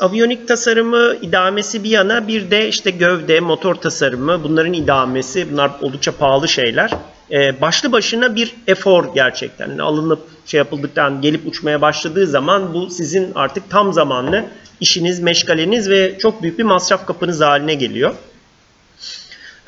aviyonik 0.00 0.48
tasarımı, 0.48 1.16
idamesi 1.22 1.84
bir 1.84 1.90
yana 1.90 2.28
bir 2.28 2.50
de 2.50 2.68
işte 2.68 2.90
gövde, 2.90 3.40
motor 3.40 3.74
tasarımı 3.74 4.44
bunların 4.44 4.72
idamesi 4.72 5.52
bunlar 5.52 5.70
oldukça 5.80 6.12
pahalı 6.12 6.48
şeyler. 6.48 6.90
Ee, 7.30 7.60
başlı 7.60 7.92
başına 7.92 8.36
bir 8.36 8.54
efor 8.66 9.14
gerçekten. 9.14 9.68
Yani 9.68 9.82
alınıp 9.82 10.20
şey 10.46 10.58
yapıldıktan 10.58 11.20
gelip 11.20 11.46
uçmaya 11.46 11.80
başladığı 11.80 12.26
zaman 12.26 12.74
bu 12.74 12.90
sizin 12.90 13.32
artık 13.34 13.70
tam 13.70 13.92
zamanlı 13.92 14.44
işiniz, 14.80 15.20
meşgaleniz 15.20 15.90
ve 15.90 16.18
çok 16.18 16.42
büyük 16.42 16.58
bir 16.58 16.64
masraf 16.64 17.06
kapınız 17.06 17.40
haline 17.40 17.74
geliyor. 17.74 18.14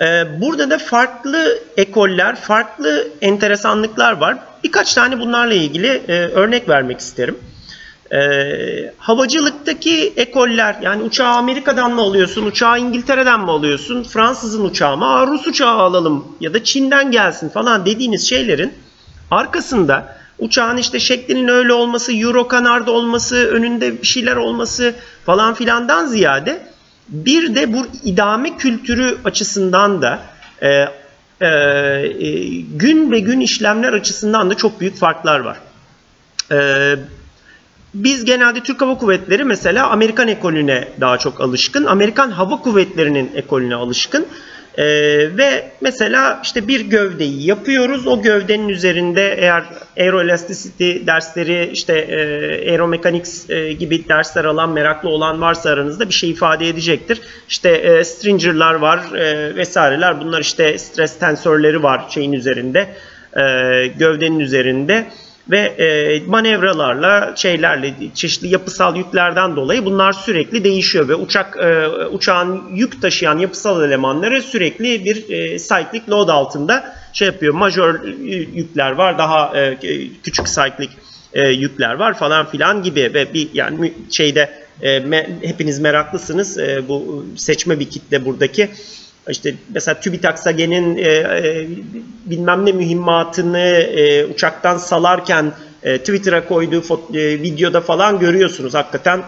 Ee, 0.02 0.40
burada 0.40 0.70
da 0.70 0.78
farklı 0.78 1.58
ekoller, 1.76 2.36
farklı 2.36 3.08
enteresanlıklar 3.20 4.12
var. 4.12 4.38
Birkaç 4.64 4.94
tane 4.94 5.20
bunlarla 5.20 5.54
ilgili 5.54 6.02
e, 6.08 6.12
örnek 6.12 6.68
vermek 6.68 7.00
isterim. 7.00 7.38
Ee, 8.12 8.92
havacılıktaki 8.98 10.12
ekoller 10.16 10.76
yani 10.82 11.02
uçağı 11.02 11.34
Amerika'dan 11.34 11.92
mı 11.92 12.00
alıyorsun, 12.00 12.46
uçağı 12.46 12.78
İngiltere'den 12.78 13.40
mi 13.40 13.50
alıyorsun, 13.50 14.02
Fransız'ın 14.02 14.64
uçağı 14.64 14.96
mı, 14.96 15.26
Rus 15.26 15.46
uçağı 15.46 15.76
alalım 15.76 16.24
ya 16.40 16.54
da 16.54 16.64
Çin'den 16.64 17.10
gelsin 17.10 17.48
falan 17.48 17.86
dediğiniz 17.86 18.28
şeylerin 18.28 18.74
arkasında 19.30 20.16
uçağın 20.38 20.76
işte 20.76 21.00
şeklinin 21.00 21.48
öyle 21.48 21.72
olması, 21.72 22.12
euro 22.12 22.48
kanarda 22.48 22.92
olması, 22.92 23.36
önünde 23.36 24.02
bir 24.02 24.06
şeyler 24.06 24.36
olması 24.36 24.94
falan 25.26 25.54
filandan 25.54 26.06
ziyade 26.06 26.62
bir 27.08 27.54
de 27.54 27.72
bu 27.72 27.86
idame 28.04 28.56
kültürü 28.56 29.16
açısından 29.24 30.02
da 30.02 30.22
e, 30.62 30.68
e, 31.40 31.48
e, 31.48 32.60
gün 32.60 33.12
ve 33.12 33.20
gün 33.20 33.40
işlemler 33.40 33.92
açısından 33.92 34.50
da 34.50 34.54
çok 34.54 34.80
büyük 34.80 34.96
farklar 34.96 35.40
var. 35.40 35.56
E, 36.52 36.96
biz 37.94 38.24
genelde 38.24 38.60
Türk 38.60 38.80
Hava 38.80 38.98
Kuvvetleri 38.98 39.44
mesela 39.44 39.90
Amerikan 39.90 40.28
ekolüne 40.28 40.88
daha 41.00 41.18
çok 41.18 41.40
alışkın. 41.40 41.84
Amerikan 41.84 42.30
Hava 42.30 42.62
Kuvvetleri'nin 42.62 43.30
ekolüne 43.34 43.74
alışkın. 43.74 44.26
Ee, 44.78 44.84
ve 45.36 45.70
mesela 45.80 46.40
işte 46.44 46.68
bir 46.68 46.80
gövdeyi 46.80 47.46
yapıyoruz. 47.46 48.06
O 48.06 48.22
gövdenin 48.22 48.68
üzerinde 48.68 49.34
eğer 49.38 49.64
aeroelasticity 49.98 50.92
dersleri 51.06 51.70
işte 51.72 51.98
e, 51.98 52.18
aeromechanics 52.70 53.50
e, 53.50 53.72
gibi 53.72 54.08
dersler 54.08 54.44
alan 54.44 54.70
meraklı 54.70 55.08
olan 55.08 55.40
varsa 55.40 55.70
aranızda 55.70 56.08
bir 56.08 56.14
şey 56.14 56.30
ifade 56.30 56.68
edecektir. 56.68 57.20
İşte 57.48 57.70
e, 57.70 58.04
stringer'lar 58.04 58.74
var 58.74 59.12
e, 59.14 59.56
vesaireler. 59.56 60.20
Bunlar 60.20 60.40
işte 60.40 60.78
stres 60.78 61.18
tensörleri 61.18 61.82
var 61.82 62.04
şeyin 62.10 62.32
üzerinde. 62.32 62.88
E, 63.36 63.42
gövdenin 63.86 64.40
üzerinde 64.40 65.06
ve 65.50 65.58
e, 65.58 66.20
manevralarla 66.26 67.32
şeylerle 67.36 67.94
çeşitli 68.14 68.48
yapısal 68.48 68.96
yüklerden 68.96 69.56
dolayı 69.56 69.84
bunlar 69.84 70.12
sürekli 70.12 70.64
değişiyor 70.64 71.08
ve 71.08 71.14
uçak 71.14 71.56
e, 71.56 71.86
uçağın 71.88 72.62
yük 72.74 73.02
taşıyan 73.02 73.38
yapısal 73.38 73.84
elemanları 73.84 74.42
sürekli 74.42 75.04
bir 75.04 75.16
e, 75.30 75.58
cyclic 75.58 76.02
load 76.08 76.28
altında 76.28 76.94
şey 77.12 77.26
yapıyor. 77.26 77.54
Majör 77.54 78.04
yükler 78.54 78.90
var, 78.90 79.18
daha 79.18 79.58
e, 79.58 79.78
küçük 80.22 80.46
cyclic 80.46 80.90
e, 81.32 81.48
yükler 81.48 81.94
var 81.94 82.18
falan 82.18 82.46
filan 82.46 82.82
gibi 82.82 83.10
ve 83.14 83.34
bir 83.34 83.48
yani 83.54 83.92
şeyde 84.10 84.50
e, 84.82 85.00
me, 85.00 85.30
hepiniz 85.42 85.78
meraklısınız 85.78 86.58
e, 86.58 86.88
bu 86.88 87.26
seçme 87.36 87.80
bir 87.80 87.90
kitle 87.90 88.24
buradaki 88.24 88.70
işte 89.28 89.54
mesela 89.74 90.00
TÜBİTAK 90.00 90.38
SAGE'nin 90.38 90.96
e, 90.96 91.02
e, 91.02 91.68
bilmem 92.26 92.66
ne 92.66 92.72
mühimmatını 92.72 93.58
e, 93.58 94.26
uçaktan 94.26 94.76
salarken 94.76 95.52
e, 95.82 95.98
Twitter'a 95.98 96.48
koyduğu 96.48 96.82
e, 97.14 97.42
videoda 97.42 97.80
falan 97.80 98.18
görüyorsunuz. 98.18 98.74
Hakikaten 98.74 99.22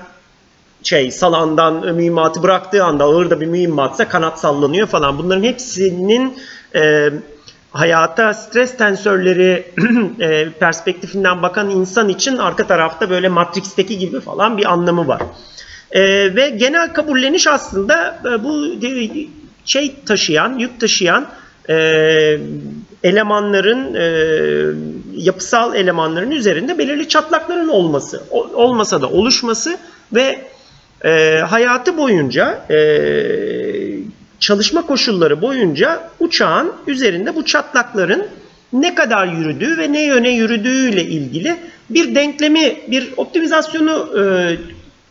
şey 0.83 1.11
salandan 1.11 1.89
e, 1.89 1.93
mühimmatı 1.93 2.43
bıraktığı 2.43 2.85
anda 2.85 3.05
ağır 3.05 3.31
da 3.31 3.41
bir 3.41 3.47
mühimmatsa 3.47 4.09
kanat 4.09 4.41
sallanıyor 4.41 4.87
falan. 4.87 5.19
Bunların 5.19 5.43
hepsinin 5.43 6.39
e, 6.75 7.11
hayata 7.71 8.35
stres 8.35 8.77
tensörleri 8.77 9.65
e, 10.21 10.51
perspektifinden 10.51 11.43
bakan 11.43 11.71
insan 11.71 12.09
için 12.09 12.37
arka 12.37 12.67
tarafta 12.67 13.11
böyle 13.11 13.29
Matrix'teki 13.29 13.99
gibi 13.99 14.21
falan 14.21 14.59
bir 14.59 14.73
anlamı 14.73 15.09
var. 15.09 15.23
E, 15.91 16.03
ve 16.37 16.49
genel 16.51 16.93
kabulleniş 16.93 17.47
aslında 17.47 18.21
e, 18.25 18.45
bu 18.45 18.81
şey 19.65 19.95
taşıyan, 20.07 20.59
yük 20.59 20.81
taşıyan 20.81 21.27
e, 21.69 21.75
elemanların, 23.05 23.95
e, 23.95 24.07
yapısal 25.17 25.75
elemanların 25.75 26.31
üzerinde 26.31 26.79
belirli 26.79 27.09
çatlakların 27.09 27.69
olması, 27.69 28.23
olmasa 28.55 29.03
da 29.03 29.09
oluşması 29.09 29.79
ve 30.13 30.39
e, 31.05 31.39
hayatı 31.49 31.97
boyunca, 31.97 32.67
e, 32.71 32.79
çalışma 34.41 34.87
koşulları 34.87 35.43
boyunca 35.43 36.11
uçağın 36.21 36.73
üzerinde 36.87 37.35
bu 37.35 37.45
çatlakların 37.45 38.27
ne 38.73 38.95
kadar 38.95 39.27
yürüdüğü 39.27 39.79
ve 39.79 39.93
ne 39.93 40.05
yöne 40.05 40.31
yürüdüğüyle 40.31 41.05
ilgili 41.05 41.57
bir 41.91 42.15
denklemi, 42.15 42.77
bir 42.89 43.13
optimizasyonu 43.17 44.21
e, 44.21 44.23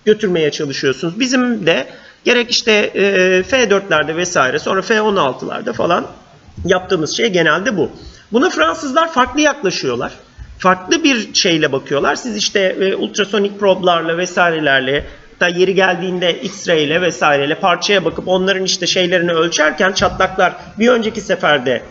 götürmeye 0.06 0.52
çalışıyorsunuz. 0.52 1.20
Bizim 1.20 1.66
de 1.66 1.88
Gerek 2.26 2.52
işte 2.52 2.72
e, 2.72 3.02
F4'lerde 3.42 4.16
vesaire 4.16 4.60
sonra 4.60 4.82
F16'larda 4.82 5.74
falan 5.74 6.08
yaptığımız 6.66 7.18
şey 7.18 7.28
genelde 7.28 7.78
bu. 7.78 7.92
Buna 8.32 8.50
Fransızlar 8.50 9.14
farklı 9.14 9.42
yaklaşıyorlar. 9.42 10.12
Farklı 10.60 11.04
bir 11.04 11.34
şeyle 11.34 11.72
bakıyorlar. 11.72 12.16
Siz 12.16 12.38
işte 12.38 12.60
e, 12.60 12.96
ultrasonik 12.96 13.60
problarla 13.60 14.18
vesairelerle 14.18 15.06
da 15.40 15.48
yeri 15.48 15.76
geldiğinde 15.76 16.42
X-ray 16.42 16.84
ile 16.84 17.02
vesaireyle 17.02 17.56
parçaya 17.56 18.06
bakıp 18.06 18.28
onların 18.28 18.64
işte 18.64 18.88
şeylerini 18.88 19.32
ölçerken 19.32 19.92
çatlaklar 19.92 20.54
bir 20.80 20.88
önceki 20.88 21.22
seferde 21.22 21.84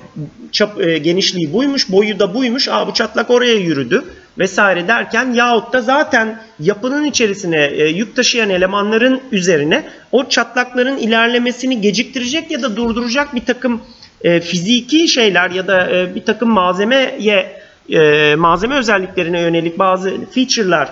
çap, 0.52 0.81
e, 0.81 0.98
genişliği 0.98 1.52
buymuş, 1.52 1.93
boyu 1.93 2.19
da 2.19 2.35
buymuş. 2.35 2.69
Aa 2.69 2.86
bu 2.86 2.94
çatlak 2.94 3.31
oraya 3.31 3.55
yürüdü 3.55 4.05
vesaire 4.41 4.89
derken 4.89 5.33
yahut 5.33 5.73
da 5.73 5.81
zaten 5.81 6.41
yapının 6.61 7.05
içerisine 7.05 7.65
e, 7.65 7.89
yük 7.89 8.17
taşıyan 8.17 8.51
elemanların 8.51 9.21
üzerine 9.33 9.85
o 10.12 10.29
çatlakların 10.29 10.97
ilerlemesini 10.97 11.81
geciktirecek 11.81 12.51
ya 12.51 12.62
da 12.62 12.77
durduracak 12.77 13.35
bir 13.35 13.45
takım 13.45 13.81
e, 14.23 14.41
fiziki 14.41 15.09
şeyler 15.09 15.51
ya 15.51 15.67
da 15.67 15.91
e, 15.91 16.15
bir 16.15 16.25
takım 16.25 16.51
malzemeye 16.51 17.61
e, 17.93 18.35
malzeme 18.35 18.75
özelliklerine 18.75 19.41
yönelik 19.41 19.79
bazı 19.79 20.12
feature'lar 20.35 20.89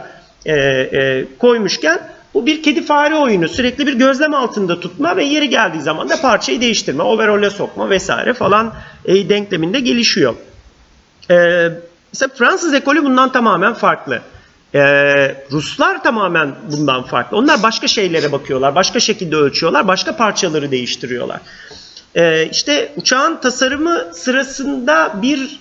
e, 0.47 0.55
e, 0.55 1.25
koymuşken 1.39 2.01
bu 2.35 2.47
bir 2.47 2.63
kedi 2.63 2.83
fare 2.83 3.15
oyunu. 3.15 3.49
Sürekli 3.49 3.87
bir 3.87 3.95
gözlem 3.95 4.35
altında 4.35 4.81
tutma 4.81 5.17
ve 5.17 5.25
yeri 5.25 5.49
geldiği 5.49 5.81
zaman 5.81 6.09
da 6.09 6.21
parçayı 6.21 6.61
değiştirme, 6.61 7.03
overall'e 7.03 7.51
sokma 7.51 7.91
vesaire 7.91 8.35
falan 8.35 8.75
e, 9.05 9.29
denkleminde 9.29 9.81
gelişiyor. 9.81 10.35
E, 11.31 11.69
mesela 12.13 12.35
Fransız 12.35 12.75
ekolü 12.75 13.05
bundan 13.05 13.33
tamamen 13.33 13.75
farklı. 13.75 14.21
E, 14.75 14.81
Ruslar 15.53 16.03
tamamen 16.03 16.55
bundan 16.73 17.03
farklı. 17.03 17.37
Onlar 17.37 17.63
başka 17.63 17.89
şeylere 17.89 18.33
bakıyorlar, 18.33 18.75
başka 18.75 19.01
şekilde 19.01 19.37
ölçüyorlar, 19.37 19.89
başka 19.89 20.17
parçaları 20.17 20.71
değiştiriyorlar. 20.71 21.41
E, 22.15 22.49
işte 22.53 22.93
uçağın 22.97 23.37
tasarımı 23.37 24.05
sırasında 24.15 25.13
bir 25.23 25.61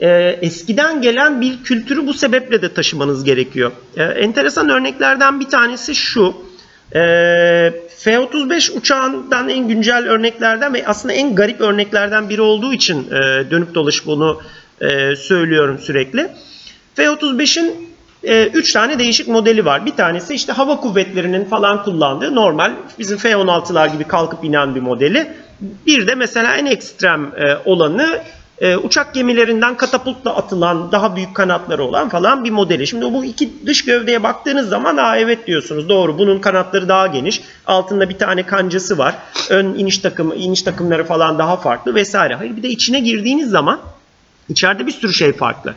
e, 0.00 0.38
eskiden 0.42 1.02
gelen 1.02 1.40
bir 1.40 1.62
kültürü 1.62 2.06
bu 2.06 2.14
sebeple 2.14 2.62
de 2.62 2.74
taşımanız 2.74 3.24
gerekiyor. 3.24 3.72
E, 3.96 4.02
enteresan 4.02 4.68
örneklerden 4.68 5.40
bir 5.40 5.48
tanesi 5.48 5.94
şu. 5.94 6.34
E, 6.94 7.00
F-35 7.98 8.72
uçağından 8.72 9.48
en 9.48 9.68
güncel 9.68 10.08
örneklerden 10.08 10.74
ve 10.74 10.86
aslında 10.86 11.14
en 11.14 11.34
garip 11.34 11.60
örneklerden 11.60 12.28
biri 12.28 12.40
olduğu 12.40 12.72
için 12.72 13.06
e, 13.10 13.50
dönüp 13.50 13.74
dolaşıp 13.74 14.06
bunu 14.06 14.40
e, 14.80 15.16
söylüyorum 15.16 15.78
sürekli. 15.78 16.28
F-35'in 16.94 17.96
3 18.54 18.72
tane 18.72 18.98
değişik 18.98 19.28
modeli 19.28 19.64
var. 19.64 19.86
Bir 19.86 19.96
tanesi 19.96 20.34
işte 20.34 20.52
hava 20.52 20.76
kuvvetlerinin 20.80 21.44
falan 21.44 21.84
kullandığı 21.84 22.34
normal 22.34 22.72
bizim 22.98 23.18
F-16'lar 23.18 23.92
gibi 23.92 24.04
kalkıp 24.04 24.44
inen 24.44 24.74
bir 24.74 24.80
modeli. 24.80 25.32
Bir 25.60 26.06
de 26.06 26.14
mesela 26.14 26.56
en 26.56 26.66
ekstrem 26.66 27.32
e, 27.36 27.56
olanı 27.64 28.22
e, 28.60 28.76
uçak 28.76 29.14
gemilerinden 29.14 29.76
katapultla 29.76 30.36
atılan 30.36 30.92
daha 30.92 31.16
büyük 31.16 31.34
kanatları 31.34 31.84
olan 31.84 32.08
falan 32.08 32.44
bir 32.44 32.50
modeli. 32.50 32.86
Şimdi 32.86 33.04
bu 33.04 33.24
iki 33.24 33.66
dış 33.66 33.84
gövdeye 33.84 34.22
baktığınız 34.22 34.68
zaman 34.68 34.96
aa 34.96 35.16
evet 35.16 35.46
diyorsunuz 35.46 35.88
doğru 35.88 36.18
bunun 36.18 36.38
kanatları 36.38 36.88
daha 36.88 37.06
geniş. 37.06 37.42
Altında 37.66 38.08
bir 38.08 38.18
tane 38.18 38.42
kancası 38.42 38.98
var. 38.98 39.14
Ön 39.50 39.74
iniş 39.74 39.98
takımı 39.98 40.34
iniş 40.34 40.62
takımları 40.62 41.04
falan 41.04 41.38
daha 41.38 41.56
farklı 41.56 41.94
vesaire. 41.94 42.34
Hayır 42.34 42.56
bir 42.56 42.62
de 42.62 42.68
içine 42.68 43.00
girdiğiniz 43.00 43.50
zaman 43.50 43.80
içeride 44.48 44.86
bir 44.86 44.92
sürü 44.92 45.12
şey 45.12 45.32
farklı. 45.32 45.74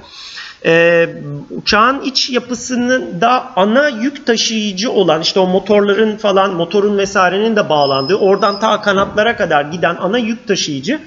Ee, 0.66 1.10
uçağın 1.52 2.02
iç 2.02 2.30
yapısının 2.30 3.22
da 3.22 3.52
ana 3.56 3.88
yük 3.88 4.26
taşıyıcı 4.26 4.92
olan 4.92 5.22
işte 5.22 5.40
o 5.40 5.48
motorların 5.48 6.18
falan 6.18 6.54
motorun 6.54 6.98
vesairenin 6.98 7.56
de 7.56 7.70
bağlandığı 7.70 8.16
oradan 8.16 8.60
ta 8.60 8.82
kanatlara 8.82 9.38
kadar 9.38 9.66
giden 9.66 9.96
ana 9.96 10.18
yük 10.18 10.48
taşıyıcı 10.48 11.00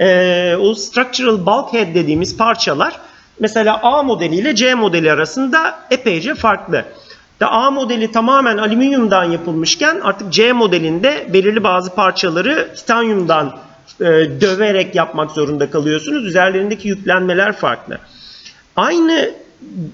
e, 0.00 0.56
o 0.60 0.74
structural 0.74 1.46
bulkhead 1.46 1.94
dediğimiz 1.94 2.36
parçalar 2.36 3.00
mesela 3.40 3.80
A 3.82 4.02
modeli 4.02 4.34
ile 4.34 4.54
C 4.54 4.74
modeli 4.74 5.12
arasında 5.12 5.78
epeyce 5.90 6.34
farklı. 6.34 6.84
Da 7.40 7.50
A 7.50 7.70
modeli 7.70 8.12
tamamen 8.12 8.58
alüminyumdan 8.58 9.24
yapılmışken 9.24 10.00
artık 10.02 10.32
C 10.32 10.52
modelinde 10.52 11.26
belirli 11.32 11.64
bazı 11.64 11.94
parçaları 11.94 12.74
titanyumdan 12.76 13.56
e, 14.00 14.04
döverek 14.40 14.94
yapmak 14.94 15.30
zorunda 15.30 15.70
kalıyorsunuz. 15.70 16.24
Üzerlerindeki 16.24 16.88
yüklenmeler 16.88 17.52
farklı. 17.52 17.98
Aynı 18.76 19.30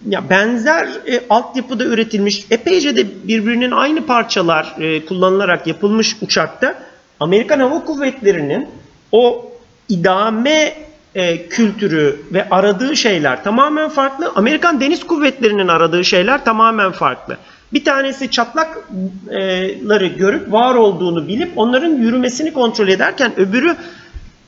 ya 0.08 0.30
benzer 0.30 0.88
e, 1.06 1.22
altyapıda 1.30 1.84
üretilmiş 1.84 2.46
epeyce 2.50 2.96
de 2.96 3.28
birbirinin 3.28 3.70
aynı 3.70 4.06
parçalar 4.06 4.74
e, 4.80 5.06
kullanılarak 5.06 5.66
yapılmış 5.66 6.16
uçakta 6.20 6.74
Amerikan 7.20 7.60
Hava 7.60 7.84
Kuvvetleri'nin 7.84 8.68
o 9.12 9.52
idame 9.88 10.74
e, 11.14 11.48
kültürü 11.48 12.20
ve 12.32 12.48
aradığı 12.50 12.96
şeyler 12.96 13.44
tamamen 13.44 13.88
farklı. 13.88 14.32
Amerikan 14.34 14.80
Deniz 14.80 15.06
Kuvvetleri'nin 15.06 15.68
aradığı 15.68 16.04
şeyler 16.04 16.44
tamamen 16.44 16.92
farklı. 16.92 17.36
Bir 17.72 17.84
tanesi 17.84 18.30
çatlakları 18.30 20.06
görüp 20.06 20.52
var 20.52 20.74
olduğunu 20.74 21.28
bilip 21.28 21.52
onların 21.56 21.92
yürümesini 21.92 22.52
kontrol 22.52 22.88
ederken 22.88 23.32
öbürü 23.36 23.76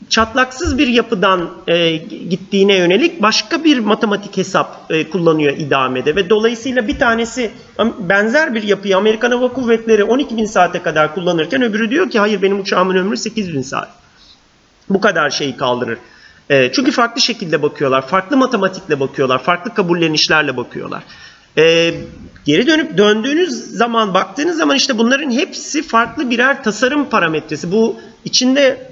çatlaksız 0.09 0.79
bir 0.79 0.87
yapıdan 0.87 1.51
e, 1.67 1.97
gittiğine 1.97 2.75
yönelik 2.75 3.23
başka 3.23 3.65
bir 3.65 3.79
matematik 3.79 4.37
hesap 4.37 4.87
e, 4.91 5.11
kullanıyor 5.11 5.57
idamede 5.57 6.17
ve 6.17 6.31
dolayısıyla 6.31 6.89
bir 6.89 6.99
tanesi 6.99 7.51
benzer 7.99 8.55
bir 8.55 8.63
yapıyı 8.63 8.97
Amerikan 8.97 9.31
Hava 9.31 9.49
Kuvvetleri 9.53 10.03
12.000 10.03 10.47
saate 10.47 10.83
kadar 10.83 11.15
kullanırken 11.15 11.63
öbürü 11.63 11.91
diyor 11.91 12.11
ki 12.11 12.19
hayır 12.19 12.43
benim 12.43 12.61
uçağımın 12.61 12.97
ömrü 12.97 13.15
8.000 13.15 13.63
saat. 13.63 13.89
Bu 14.91 15.01
kadar 15.01 15.31
şeyi 15.31 15.57
kaldırır. 15.57 15.99
E, 16.51 16.73
çünkü 16.73 16.93
farklı 16.93 17.21
şekilde 17.21 17.63
bakıyorlar, 17.63 18.07
farklı 18.07 18.37
matematikle 18.37 19.01
bakıyorlar, 19.01 19.43
farklı 19.43 19.75
kabullenişlerle 19.75 20.57
bakıyorlar. 20.57 21.03
E, 21.59 21.95
geri 22.49 22.67
dönüp 22.67 22.99
döndüğünüz 22.99 23.51
zaman 23.53 24.15
baktığınız 24.15 24.57
zaman 24.57 24.77
işte 24.77 24.99
bunların 24.99 25.31
hepsi 25.31 25.83
farklı 25.83 26.31
birer 26.31 26.65
tasarım 26.65 27.05
parametresi. 27.09 27.73
Bu 27.73 27.97
içinde 28.25 28.91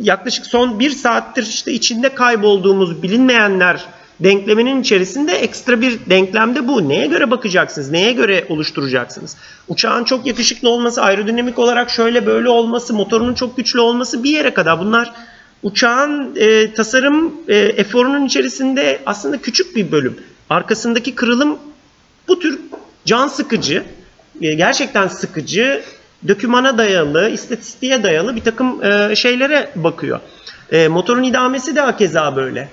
yaklaşık 0.00 0.46
son 0.46 0.80
bir 0.80 0.90
saattir 0.90 1.42
işte 1.42 1.72
içinde 1.72 2.08
kaybolduğumuz 2.08 3.02
bilinmeyenler 3.02 3.84
denkleminin 4.20 4.80
içerisinde 4.80 5.32
ekstra 5.32 5.80
bir 5.80 5.98
denklemde 6.10 6.68
bu. 6.68 6.88
Neye 6.88 7.06
göre 7.06 7.30
bakacaksınız? 7.30 7.90
Neye 7.90 8.12
göre 8.12 8.46
oluşturacaksınız? 8.48 9.36
Uçağın 9.68 10.04
çok 10.04 10.26
yakışıklı 10.26 10.68
olması, 10.68 11.02
aerodinamik 11.02 11.58
olarak 11.58 11.90
şöyle 11.90 12.26
böyle 12.26 12.48
olması, 12.48 12.94
motorunun 12.94 13.34
çok 13.34 13.56
güçlü 13.56 13.80
olması 13.80 14.24
bir 14.24 14.30
yere 14.30 14.54
kadar. 14.54 14.80
Bunlar 14.80 15.12
uçağın 15.62 16.36
e, 16.36 16.74
tasarım 16.74 17.32
e, 17.48 17.56
eforunun 17.56 18.24
içerisinde 18.26 19.00
aslında 19.06 19.38
küçük 19.38 19.76
bir 19.76 19.92
bölüm. 19.92 20.16
Arkasındaki 20.50 21.14
kırılım 21.14 21.58
bu 22.28 22.38
tür 22.38 22.58
can 23.04 23.28
sıkıcı, 23.28 23.84
e, 24.40 24.54
gerçekten 24.54 25.08
sıkıcı 25.08 25.82
dökümana 26.28 26.78
dayalı, 26.78 27.30
istatistiğe 27.30 28.02
dayalı 28.02 28.36
bir 28.36 28.40
takım 28.40 28.84
e, 28.84 29.16
şeylere 29.16 29.70
bakıyor. 29.76 30.20
E, 30.72 30.88
motorun 30.88 31.22
idamesi 31.22 31.76
de 31.76 31.80
hakeza 31.80 32.36
böyle. 32.36 32.68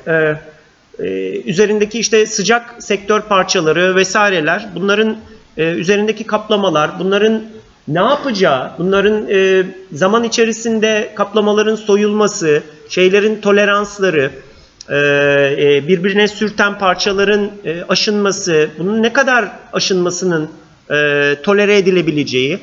Üzerindeki 1.45 1.99
işte 1.99 2.25
sıcak 2.25 2.75
sektör 2.83 3.21
parçaları 3.21 3.95
vesaireler, 3.95 4.69
bunların 4.75 5.17
üzerindeki 5.57 6.23
kaplamalar, 6.23 6.99
bunların 6.99 7.43
ne 7.87 7.99
yapacağı, 7.99 8.71
bunların 8.77 9.27
zaman 9.91 10.23
içerisinde 10.23 11.11
kaplamaların 11.15 11.75
soyulması, 11.75 12.63
şeylerin 12.89 13.41
toleransları, 13.41 14.31
birbirine 15.87 16.27
sürten 16.27 16.77
parçaların 16.77 17.51
e, 17.65 17.83
aşınması, 17.89 18.69
bunun 18.79 19.03
ne 19.03 19.13
kadar 19.13 19.49
aşınmasının 19.73 20.49
e, 20.91 21.35
tolere 21.43 21.77
edilebileceği, 21.77 22.59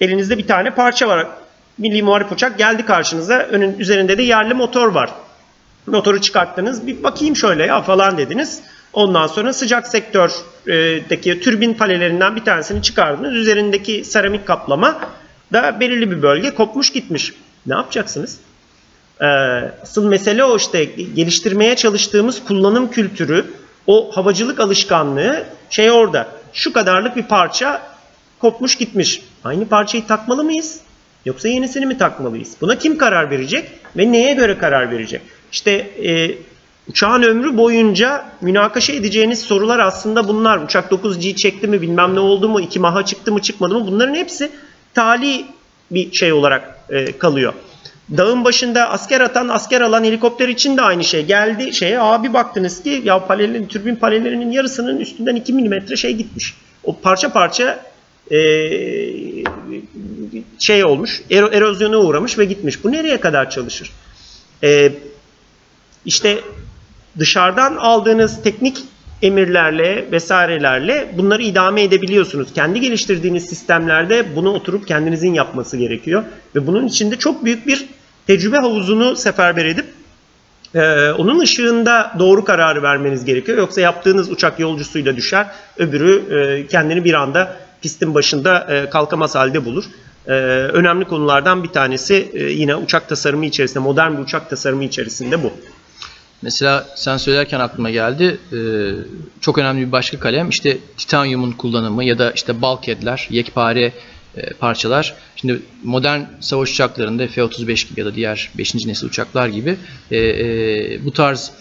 Elinizde 0.00 0.38
bir 0.38 0.46
tane 0.46 0.70
parça 0.70 1.08
var. 1.08 1.26
Milli 1.78 2.02
Muharip 2.02 2.32
Uçak 2.32 2.58
geldi 2.58 2.84
karşınıza. 2.86 3.38
Önün 3.38 3.78
üzerinde 3.78 4.18
de 4.18 4.22
yerli 4.22 4.54
motor 4.54 4.88
var. 4.88 5.10
Motoru 5.86 6.20
çıkarttınız. 6.20 6.86
Bir 6.86 7.02
bakayım 7.02 7.36
şöyle 7.36 7.66
ya 7.66 7.82
falan 7.82 8.18
dediniz. 8.18 8.62
Ondan 8.92 9.26
sonra 9.26 9.52
sıcak 9.52 9.86
sektördeki 9.88 11.40
türbin 11.40 11.74
palelerinden 11.74 12.36
bir 12.36 12.44
tanesini 12.44 12.82
çıkardınız. 12.82 13.34
Üzerindeki 13.34 14.04
seramik 14.04 14.46
kaplama 14.46 15.00
da 15.52 15.80
belirli 15.80 16.10
bir 16.10 16.22
bölge 16.22 16.50
kopmuş 16.50 16.92
gitmiş. 16.92 17.34
Ne 17.66 17.74
yapacaksınız? 17.74 18.38
Ee, 19.20 19.24
asıl 19.82 20.08
mesele 20.08 20.44
o 20.44 20.56
işte 20.56 20.84
geliştirmeye 20.84 21.76
çalıştığımız 21.76 22.44
kullanım 22.44 22.90
kültürü, 22.90 23.44
o 23.86 24.10
havacılık 24.16 24.60
alışkanlığı 24.60 25.44
şey 25.70 25.90
orada. 25.90 26.28
Şu 26.52 26.72
kadarlık 26.72 27.16
bir 27.16 27.22
parça 27.22 27.82
kopmuş 28.38 28.76
gitmiş. 28.76 29.22
Aynı 29.44 29.68
parçayı 29.68 30.06
takmalı 30.06 30.44
mıyız? 30.44 30.80
Yoksa 31.24 31.48
yenisini 31.48 31.86
mi 31.86 31.98
takmalıyız? 31.98 32.56
Buna 32.60 32.78
kim 32.78 32.98
karar 32.98 33.30
verecek 33.30 33.70
ve 33.96 34.12
neye 34.12 34.34
göre 34.34 34.58
karar 34.58 34.90
verecek? 34.90 35.22
İşte 35.52 35.70
e, 36.04 36.34
uçağın 36.88 37.22
ömrü 37.22 37.56
boyunca 37.56 38.24
münakaşa 38.40 38.92
edeceğiniz 38.92 39.40
sorular 39.40 39.78
aslında 39.78 40.28
bunlar. 40.28 40.58
Uçak 40.58 40.92
9G 40.92 41.36
çekti 41.36 41.68
mi 41.68 41.82
bilmem 41.82 42.14
ne 42.14 42.20
oldu 42.20 42.48
mu, 42.48 42.60
2 42.60 42.80
maha 42.80 43.04
çıktı 43.04 43.32
mı 43.32 43.42
çıkmadı 43.42 43.74
mı 43.74 43.86
bunların 43.86 44.14
hepsi 44.14 44.50
tali 44.94 45.44
bir 45.90 46.12
şey 46.12 46.32
olarak 46.32 46.78
e, 46.90 47.18
kalıyor. 47.18 47.52
Dağın 48.16 48.44
başında 48.44 48.90
asker 48.90 49.20
atan, 49.20 49.48
asker 49.48 49.80
alan 49.80 50.04
helikopter 50.04 50.48
için 50.48 50.76
de 50.76 50.82
aynı 50.82 51.04
şey. 51.04 51.24
Geldi 51.24 51.74
şeye 51.74 52.00
abi 52.00 52.32
baktınız 52.32 52.82
ki 52.82 53.02
ya 53.04 53.26
panelin, 53.26 53.66
türbin 53.66 53.96
panellerinin 53.96 54.50
yarısının 54.50 55.00
üstünden 55.00 55.36
2 55.36 55.52
mm 55.52 55.96
şey 55.96 56.12
gitmiş. 56.12 56.54
O 56.84 57.00
parça 57.00 57.32
parça 57.32 57.84
e, 58.30 58.38
şey 60.58 60.84
olmuş, 60.84 61.22
erozyona 61.30 61.98
uğramış 61.98 62.38
ve 62.38 62.44
gitmiş. 62.44 62.84
Bu 62.84 62.92
nereye 62.92 63.20
kadar 63.20 63.50
çalışır? 63.50 63.92
E, 64.62 64.92
işte 66.04 66.38
dışarıdan 67.18 67.76
aldığınız 67.76 68.42
teknik 68.42 68.78
emirlerle 69.22 70.12
vesairelerle 70.12 71.14
bunları 71.16 71.42
idame 71.42 71.82
edebiliyorsunuz. 71.82 72.52
Kendi 72.54 72.80
geliştirdiğiniz 72.80 73.46
sistemlerde 73.46 74.36
bunu 74.36 74.52
oturup 74.52 74.88
kendinizin 74.88 75.34
yapması 75.34 75.76
gerekiyor. 75.76 76.24
Ve 76.54 76.66
bunun 76.66 76.86
içinde 76.86 77.16
çok 77.16 77.44
büyük 77.44 77.66
bir 77.66 77.86
tecrübe 78.28 78.56
havuzunu 78.56 79.16
seferber 79.16 79.64
edip 79.64 79.86
ee, 80.74 81.10
onun 81.10 81.40
ışığında 81.40 82.12
doğru 82.18 82.44
kararı 82.44 82.82
vermeniz 82.82 83.24
gerekiyor. 83.24 83.58
Yoksa 83.58 83.80
yaptığınız 83.80 84.30
uçak 84.30 84.60
yolcusuyla 84.60 85.16
düşer, 85.16 85.46
öbürü 85.76 86.34
e, 86.34 86.66
kendini 86.66 87.04
bir 87.04 87.14
anda 87.14 87.56
pistin 87.82 88.14
başında 88.14 88.74
e, 88.74 88.90
kalkamaz 88.90 89.34
halde 89.34 89.64
bulur. 89.64 89.84
E, 90.26 90.32
önemli 90.72 91.04
konulardan 91.04 91.64
bir 91.64 91.68
tanesi 91.68 92.30
e, 92.32 92.44
yine 92.44 92.76
uçak 92.76 93.08
tasarımı 93.08 93.46
içerisinde, 93.46 93.78
modern 93.78 94.12
bir 94.12 94.22
uçak 94.22 94.50
tasarımı 94.50 94.84
içerisinde 94.84 95.42
bu. 95.42 95.52
Mesela 96.42 96.86
sen 96.94 97.16
söylerken 97.16 97.60
aklıma 97.60 97.90
geldi. 97.90 98.38
E, 98.52 98.58
çok 99.40 99.58
önemli 99.58 99.86
bir 99.86 99.92
başka 99.92 100.18
kalem 100.20 100.48
işte 100.48 100.78
titanyumun 100.96 101.52
kullanımı 101.52 102.04
ya 102.04 102.18
da 102.18 102.30
işte 102.30 102.62
bulkheadler, 102.62 103.26
yekpare 103.30 103.92
parçalar. 104.60 105.14
Şimdi 105.36 105.62
modern 105.84 106.20
savaş 106.40 106.72
uçaklarında 106.72 107.26
F-35 107.26 107.88
gibi 107.88 108.00
ya 108.00 108.06
da 108.06 108.14
diğer 108.14 108.50
5. 108.58 108.74
nesil 108.74 109.06
uçaklar 109.06 109.48
gibi 109.48 109.76
e, 110.10 110.16
e, 110.18 111.04
bu 111.04 111.12
tarz 111.12 111.52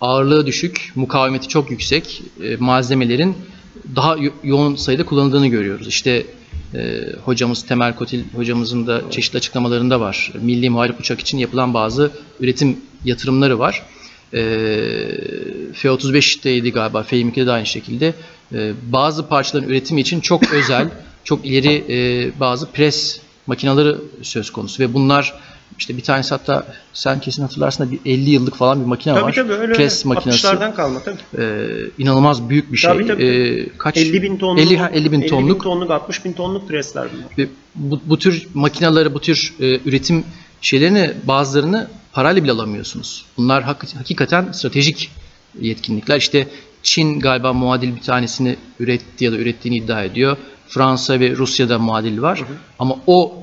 ağırlığı 0.00 0.46
düşük, 0.46 0.92
mukavemeti 0.94 1.48
çok 1.48 1.70
yüksek 1.70 2.22
e, 2.42 2.56
malzemelerin 2.56 3.36
daha 3.96 4.16
yoğun 4.44 4.76
sayıda 4.76 5.06
kullanıldığını 5.06 5.46
görüyoruz. 5.46 5.88
İşte 5.88 6.26
e, 6.74 7.04
hocamız 7.24 7.62
Temel 7.66 7.94
Kotil 7.94 8.24
hocamızın 8.34 8.86
da 8.86 9.02
çeşitli 9.10 9.36
açıklamalarında 9.36 10.00
var. 10.00 10.32
Milli 10.40 10.70
muharip 10.70 11.00
uçak 11.00 11.20
için 11.20 11.38
yapılan 11.38 11.74
bazı 11.74 12.10
üretim 12.40 12.76
yatırımları 13.04 13.58
var. 13.58 13.82
e, 14.32 14.38
F-35'teydi 15.72 16.72
galiba, 16.72 17.02
F-22'de 17.02 17.46
de 17.46 17.52
aynı 17.52 17.66
şekilde. 17.66 18.14
E, 18.54 18.72
bazı 18.92 19.28
parçaların 19.28 19.68
üretimi 19.68 20.00
için 20.00 20.20
çok 20.20 20.52
özel, 20.52 20.88
çok 21.26 21.46
ileri 21.46 21.84
e, 21.88 22.40
bazı 22.40 22.70
pres 22.72 23.20
makineleri 23.46 23.96
söz 24.22 24.50
konusu 24.50 24.82
ve 24.82 24.94
bunlar 24.94 25.34
işte 25.78 25.96
bir 25.96 26.02
tanesi 26.02 26.30
hatta 26.30 26.66
sen 26.92 27.20
kesin 27.20 27.42
hatırlarsın 27.42 27.86
da 27.86 27.90
bir 27.90 27.98
50 28.06 28.30
yıllık 28.30 28.54
falan 28.56 28.80
bir 28.80 28.86
makine 28.86 29.14
Tabii 29.14 29.24
var. 29.24 29.32
tabii 29.32 29.52
öyle 29.52 29.72
Pres 29.72 29.98
öyle. 30.06 30.14
makinesi. 30.14 30.46
60'lardan 30.46 30.74
kalma 30.74 31.00
tabii. 31.02 31.42
Ee, 31.42 31.66
inanılmaz 31.98 32.48
büyük 32.48 32.72
bir 32.72 32.76
şey. 32.78 32.90
Tabii, 32.92 33.06
tabii. 33.06 33.24
Ee, 33.24 33.68
kaç 33.78 33.96
50 33.96 34.22
bin 34.22 34.36
tonluk, 34.36 34.60
50, 34.66 34.76
ha, 34.78 34.90
50 34.94 35.12
bin 35.12 35.26
tonluk. 35.28 35.62
tonluk, 35.64 35.90
60 35.90 36.24
bin 36.24 36.32
tonluk 36.32 36.68
presler 36.68 37.08
bunlar. 37.12 37.26
Ve 37.38 37.48
bu, 37.74 38.00
bu 38.06 38.18
tür 38.18 38.46
makinaları, 38.54 39.14
bu 39.14 39.20
tür 39.20 39.54
e, 39.60 39.80
üretim 39.88 40.24
şeylerini 40.60 41.10
bazılarını 41.24 41.88
parayla 42.12 42.42
bile 42.44 42.52
alamıyorsunuz. 42.52 43.24
Bunlar 43.36 43.62
hak- 43.64 43.96
hakikaten 43.98 44.52
stratejik 44.52 45.10
yetkinlikler. 45.60 46.16
İşte 46.16 46.48
Çin 46.82 47.20
galiba 47.20 47.52
muadil 47.52 47.96
bir 47.96 48.00
tanesini 48.00 48.56
üretti 48.80 49.24
ya 49.24 49.32
da 49.32 49.36
ürettiğini 49.36 49.78
iddia 49.78 50.04
ediyor. 50.04 50.36
Fransa 50.68 51.20
ve 51.20 51.36
Rusya'da 51.36 51.78
muadil 51.78 52.22
var. 52.22 52.42
Ama 52.78 52.96
o 53.06 53.34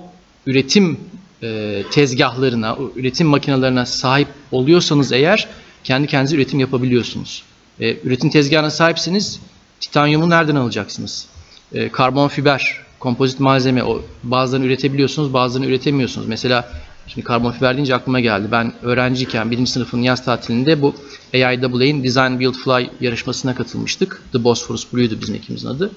üretim 0.45 0.99
e, 1.43 1.83
tezgahlarına, 1.91 2.75
o 2.75 2.91
üretim 2.95 3.27
makinelerine 3.27 3.85
sahip 3.85 4.27
oluyorsanız 4.51 5.11
eğer 5.11 5.47
kendi 5.83 6.07
kendinize 6.07 6.35
üretim 6.35 6.59
yapabiliyorsunuz. 6.59 7.43
E, 7.79 7.97
üretim 8.03 8.29
tezgahına 8.29 8.69
sahipsiniz. 8.69 9.39
Titanyumu 9.79 10.29
nereden 10.29 10.55
alacaksınız? 10.55 11.27
E, 11.73 11.89
karbon 11.89 12.27
fiber, 12.27 12.77
kompozit 12.99 13.39
malzeme, 13.39 13.83
o 13.83 14.01
bazılarını 14.23 14.65
üretebiliyorsunuz, 14.65 15.33
bazılarını 15.33 15.69
üretemiyorsunuz. 15.69 16.27
Mesela 16.27 16.69
şimdi 17.07 17.27
karbon 17.27 17.51
fiber 17.51 17.75
deyince 17.75 17.95
aklıma 17.95 18.19
geldi. 18.19 18.47
Ben 18.51 18.73
öğrenciyken 18.81 19.51
birinci 19.51 19.71
sınıfın 19.71 20.01
yaz 20.01 20.25
tatilinde 20.25 20.81
bu 20.81 20.95
AIAA'nin 21.33 22.03
Design 22.03 22.39
Build 22.39 22.53
Fly 22.53 22.89
yarışmasına 23.01 23.55
katılmıştık. 23.55 24.21
The 24.31 24.43
Bosphorus 24.43 24.93
Blue'ydu 24.93 25.21
bizim 25.21 25.35
ekibimizin 25.35 25.67
adı. 25.67 25.91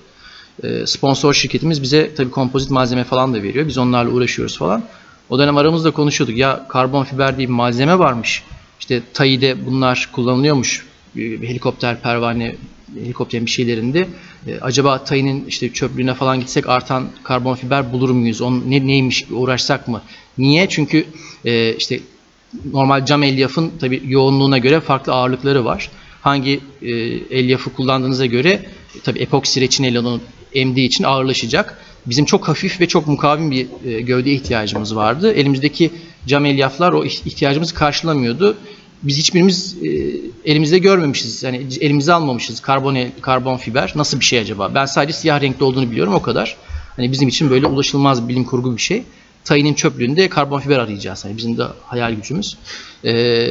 E, 0.64 0.86
sponsor 0.86 1.34
şirketimiz 1.34 1.82
bize 1.82 2.14
tabii 2.14 2.30
kompozit 2.30 2.70
malzeme 2.70 3.04
falan 3.04 3.34
da 3.34 3.42
veriyor. 3.42 3.68
Biz 3.68 3.78
onlarla 3.78 4.10
uğraşıyoruz 4.10 4.58
falan. 4.58 4.84
O 5.30 5.38
dönem 5.38 5.56
aramızda 5.56 5.90
konuşuyorduk. 5.90 6.36
Ya 6.36 6.66
karbon 6.68 7.04
fiber 7.04 7.36
diye 7.36 7.48
bir 7.48 7.52
malzeme 7.52 7.98
varmış. 7.98 8.42
İşte 8.80 9.02
TAI'de 9.14 9.66
bunlar 9.66 10.08
kullanılıyormuş. 10.12 10.86
E, 11.16 11.20
helikopter, 11.20 12.02
pervane, 12.02 12.56
helikopterin 13.04 13.46
bir 13.46 13.50
şeylerinde. 13.50 14.08
E, 14.46 14.58
acaba 14.60 15.04
TAI'nin 15.04 15.44
işte 15.46 15.72
çöplüğüne 15.72 16.14
falan 16.14 16.40
gitsek 16.40 16.68
artan 16.68 17.08
karbon 17.22 17.54
fiber 17.54 17.92
bulur 17.92 18.10
muyuz? 18.10 18.40
Onun 18.40 18.70
ne, 18.70 18.86
neymiş 18.86 19.26
uğraşsak 19.30 19.88
mı? 19.88 20.02
Niye? 20.38 20.68
Çünkü 20.68 21.04
e, 21.44 21.74
işte 21.74 22.00
normal 22.72 23.04
cam 23.04 23.22
elyafın 23.22 23.72
tabii 23.80 24.02
yoğunluğuna 24.06 24.58
göre 24.58 24.80
farklı 24.80 25.12
ağırlıkları 25.12 25.64
var. 25.64 25.90
Hangi 26.22 26.60
e, 26.82 26.90
elyafı 27.30 27.72
kullandığınıza 27.72 28.26
göre 28.26 28.50
e, 28.96 29.00
tabii 29.04 29.18
epoksi 29.18 29.60
reçin 29.60 29.84
elyafını 29.84 30.20
emdiği 30.56 30.86
için 30.86 31.04
ağırlaşacak. 31.04 31.78
Bizim 32.06 32.24
çok 32.24 32.48
hafif 32.48 32.80
ve 32.80 32.88
çok 32.88 33.06
mukavim 33.06 33.50
bir 33.50 33.66
e, 33.86 34.00
gövdeye 34.00 34.36
ihtiyacımız 34.36 34.96
vardı. 34.96 35.32
Elimizdeki 35.32 35.90
cam 36.26 36.46
elyaflar 36.46 36.92
o 36.92 37.04
ihtiyacımızı 37.04 37.74
karşılamıyordu. 37.74 38.56
Biz 39.02 39.18
hiçbirimiz 39.18 39.76
e, 39.82 39.88
elimizde 40.44 40.78
görmemişiz. 40.78 41.42
Yani 41.42 41.66
elimize 41.80 42.12
almamışız 42.12 42.60
karbon 42.60 42.98
karbon 43.20 43.56
fiber. 43.56 43.92
Nasıl 43.94 44.20
bir 44.20 44.24
şey 44.24 44.38
acaba? 44.38 44.74
Ben 44.74 44.86
sadece 44.86 45.12
siyah 45.12 45.40
renkli 45.40 45.64
olduğunu 45.64 45.90
biliyorum 45.90 46.14
o 46.14 46.22
kadar. 46.22 46.56
Hani 46.96 47.12
bizim 47.12 47.28
için 47.28 47.50
böyle 47.50 47.66
ulaşılmaz 47.66 48.28
bilim 48.28 48.44
kurgu 48.44 48.76
bir 48.76 48.82
şey. 48.82 49.02
Tayinin 49.44 49.74
çöplüğünde 49.74 50.28
karbon 50.28 50.60
fiber 50.60 50.78
arayacağız. 50.78 51.24
Hani 51.24 51.36
bizim 51.36 51.58
de 51.58 51.62
hayal 51.84 52.12
gücümüz. 52.12 52.56
Ee, 53.04 53.46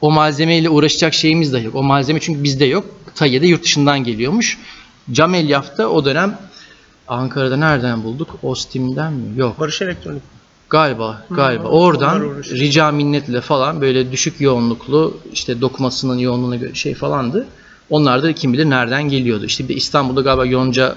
o 0.00 0.10
malzemeyle 0.10 0.68
uğraşacak 0.68 1.14
şeyimiz 1.14 1.52
de 1.52 1.58
yok. 1.58 1.74
O 1.74 1.82
malzeme 1.82 2.20
çünkü 2.20 2.42
bizde 2.42 2.64
yok. 2.64 2.84
Tayye 3.14 3.42
de 3.42 3.46
yurt 3.46 3.64
dışından 3.64 4.04
geliyormuş. 4.04 4.58
Cam 5.12 5.34
elyafta 5.34 5.88
o 5.88 6.04
dönem 6.04 6.38
Ankara'da 7.08 7.56
nereden 7.56 8.04
bulduk? 8.04 8.28
Ostim'den 8.42 9.12
mi? 9.12 9.38
Yok. 9.38 9.60
Barış 9.60 9.82
Elektronik. 9.82 10.22
Galiba, 10.70 11.24
galiba. 11.30 11.68
onlar 11.68 11.72
Oradan 11.72 12.20
rica 12.50 12.90
minnetle 12.90 13.40
falan 13.40 13.80
böyle 13.80 14.12
düşük 14.12 14.40
yoğunluklu 14.40 15.16
işte 15.32 15.60
dokumasının 15.60 16.18
yoğunluğuna 16.18 16.56
göre 16.56 16.74
şey 16.74 16.94
falandı. 16.94 17.46
Onlar 17.90 18.22
da 18.22 18.32
kim 18.32 18.52
bilir 18.52 18.70
nereden 18.70 19.02
geliyordu. 19.08 19.44
İşte 19.44 19.64
bir 19.64 19.68
de 19.68 19.74
İstanbul'da 19.74 20.20
galiba 20.20 20.46
Yonca 20.46 20.96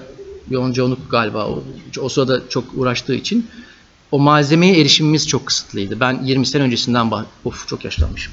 Yonca 0.50 0.84
Onuk 0.84 1.10
galiba 1.10 1.46
o, 1.46 1.62
o 2.00 2.08
sırada 2.08 2.48
çok 2.48 2.64
uğraştığı 2.76 3.14
için 3.14 3.46
o 4.12 4.18
malzemeye 4.18 4.80
erişimimiz 4.80 5.28
çok 5.28 5.46
kısıtlıydı. 5.46 6.00
Ben 6.00 6.22
20 6.24 6.46
sene 6.46 6.62
öncesinden 6.62 7.10
bah 7.10 7.24
of 7.44 7.68
çok 7.68 7.84
yaşlanmışım. 7.84 8.32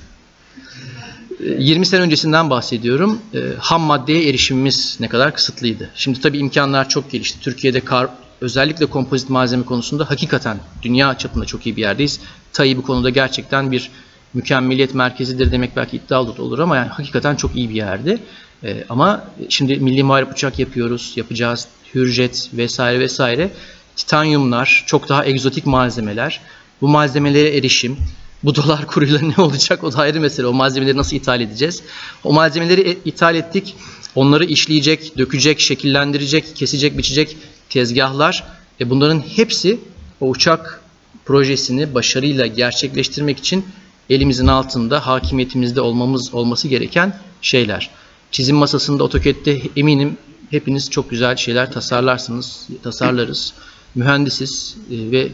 Ee, 1.39 1.45
20 1.59 1.85
sene 1.85 2.01
öncesinden 2.01 2.49
bahsediyorum. 2.49 3.19
Ee, 3.33 3.39
ham 3.59 3.81
maddeye 3.81 4.29
erişimimiz 4.29 4.97
ne 4.99 5.09
kadar 5.09 5.33
kısıtlıydı. 5.33 5.89
Şimdi 5.95 6.21
tabii 6.21 6.37
imkanlar 6.37 6.89
çok 6.89 7.11
gelişti. 7.11 7.39
Türkiye'de 7.39 7.79
kar, 7.79 8.07
özellikle 8.41 8.85
kompozit 8.85 9.29
malzeme 9.29 9.65
konusunda 9.65 10.09
hakikaten 10.09 10.57
dünya 10.81 11.17
çapında 11.17 11.45
çok 11.45 11.65
iyi 11.65 11.75
bir 11.75 11.81
yerdeyiz. 11.81 12.19
TAI 12.53 12.77
bu 12.77 12.83
konuda 12.83 13.09
gerçekten 13.09 13.71
bir 13.71 13.91
mükemmeliyet 14.33 14.93
merkezidir 14.93 15.51
demek 15.51 15.75
belki 15.75 15.97
iddialı 15.97 16.37
da 16.37 16.41
olur 16.41 16.59
ama 16.59 16.75
yani 16.75 16.87
hakikaten 16.87 17.35
çok 17.35 17.55
iyi 17.55 17.69
bir 17.69 17.75
yerde. 17.75 18.19
Ee, 18.63 18.83
ama 18.89 19.23
şimdi 19.49 19.75
milli 19.75 20.03
muharip 20.03 20.31
uçak 20.31 20.59
yapıyoruz, 20.59 21.13
yapacağız, 21.15 21.67
hürjet 21.95 22.49
vesaire 22.53 22.99
vesaire. 22.99 23.51
Titanyumlar, 23.95 24.83
çok 24.87 25.09
daha 25.09 25.25
egzotik 25.25 25.65
malzemeler. 25.65 26.41
Bu 26.81 26.87
malzemelere 26.87 27.57
erişim, 27.57 27.97
bu 28.43 28.55
dolar 28.55 28.87
kuruyla 28.87 29.19
ne 29.21 29.43
olacak 29.43 29.83
o 29.83 29.93
da 29.93 29.97
ayrı 29.97 30.19
mesele. 30.19 30.47
O 30.47 30.53
malzemeleri 30.53 30.97
nasıl 30.97 31.15
ithal 31.15 31.41
edeceğiz? 31.41 31.83
O 32.23 32.33
malzemeleri 32.33 32.81
e- 32.81 32.97
ithal 33.05 33.35
ettik. 33.35 33.75
Onları 34.15 34.45
işleyecek, 34.45 35.17
dökecek, 35.17 35.59
şekillendirecek, 35.59 36.55
kesecek, 36.55 36.97
biçecek 36.97 37.37
tezgahlar. 37.69 38.43
E 38.81 38.89
bunların 38.89 39.19
hepsi 39.19 39.79
o 40.21 40.29
uçak 40.29 40.81
projesini 41.25 41.93
başarıyla 41.93 42.47
gerçekleştirmek 42.47 43.37
için 43.37 43.65
elimizin 44.09 44.47
altında, 44.47 45.07
hakimiyetimizde 45.07 45.81
olmamız 45.81 46.33
olması 46.33 46.67
gereken 46.67 47.19
şeyler. 47.41 47.89
Çizim 48.31 48.55
masasında 48.55 49.03
AutoCAD'de 49.03 49.61
eminim 49.75 50.17
hepiniz 50.49 50.89
çok 50.89 51.09
güzel 51.09 51.35
şeyler 51.35 51.71
tasarlarsınız, 51.71 52.67
tasarlarız. 52.83 53.53
Mühendisiz 53.95 54.77
e, 54.91 55.11
ve 55.11 55.31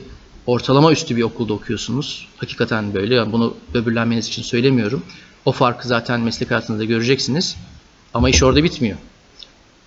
ortalama 0.47 0.91
üstü 0.91 1.15
bir 1.15 1.23
okulda 1.23 1.53
okuyorsunuz. 1.53 2.27
Hakikaten 2.37 2.93
böyle. 2.93 3.15
Yani 3.15 3.31
bunu 3.31 3.53
böbürlenmeniz 3.73 4.27
için 4.27 4.43
söylemiyorum. 4.43 5.03
O 5.45 5.51
farkı 5.51 5.87
zaten 5.87 6.21
meslek 6.21 6.51
hayatınızda 6.51 6.85
göreceksiniz. 6.85 7.57
Ama 8.13 8.29
iş 8.29 8.43
orada 8.43 8.63
bitmiyor. 8.63 8.97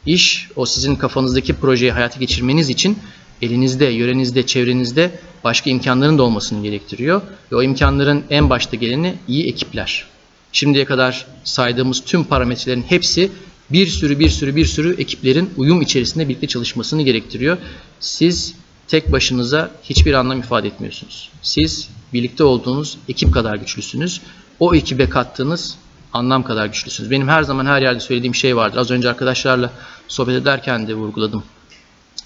İş 0.06 0.48
o 0.56 0.66
sizin 0.66 0.96
kafanızdaki 0.96 1.54
projeyi 1.54 1.92
hayata 1.92 2.20
geçirmeniz 2.20 2.70
için 2.70 2.98
elinizde, 3.42 3.84
yörenizde, 3.84 4.46
çevrenizde 4.46 5.10
başka 5.44 5.70
imkanların 5.70 6.18
da 6.18 6.22
olmasını 6.22 6.62
gerektiriyor. 6.62 7.22
Ve 7.52 7.56
o 7.56 7.62
imkanların 7.62 8.24
en 8.30 8.50
başta 8.50 8.76
geleni 8.76 9.14
iyi 9.28 9.46
ekipler. 9.46 10.04
Şimdiye 10.52 10.84
kadar 10.84 11.26
saydığımız 11.44 12.04
tüm 12.04 12.24
parametrelerin 12.24 12.84
hepsi 12.88 13.30
bir 13.70 13.86
sürü 13.86 14.18
bir 14.18 14.28
sürü 14.28 14.56
bir 14.56 14.66
sürü 14.66 15.00
ekiplerin 15.00 15.50
uyum 15.56 15.82
içerisinde 15.82 16.28
birlikte 16.28 16.46
çalışmasını 16.46 17.02
gerektiriyor. 17.02 17.58
Siz 18.00 18.54
tek 18.88 19.12
başınıza 19.12 19.70
hiçbir 19.82 20.14
anlam 20.14 20.40
ifade 20.40 20.68
etmiyorsunuz. 20.68 21.30
Siz 21.42 21.88
birlikte 22.12 22.44
olduğunuz 22.44 22.98
ekip 23.08 23.34
kadar 23.34 23.56
güçlüsünüz. 23.56 24.20
O 24.60 24.74
ekibe 24.74 25.08
kattığınız 25.08 25.76
anlam 26.12 26.42
kadar 26.42 26.66
güçlüsünüz. 26.66 27.10
Benim 27.10 27.28
her 27.28 27.42
zaman 27.42 27.66
her 27.66 27.82
yerde 27.82 28.00
söylediğim 28.00 28.34
şey 28.34 28.56
vardır. 28.56 28.78
Az 28.78 28.90
önce 28.90 29.08
arkadaşlarla 29.08 29.70
sohbet 30.08 30.42
ederken 30.42 30.88
de 30.88 30.94
vurguladım. 30.94 31.42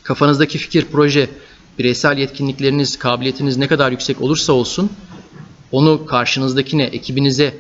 Kafanızdaki 0.03 0.59
fikir, 0.59 0.87
proje, 0.93 1.31
bireysel 1.79 2.19
yetkinlikleriniz, 2.19 2.99
kabiliyetiniz 2.99 3.57
ne 3.57 3.69
kadar 3.69 3.91
yüksek 3.91 4.23
olursa 4.23 4.53
olsun 4.53 4.91
onu 5.73 6.07
karşınızdakine, 6.07 6.85
ekibinize 6.85 7.55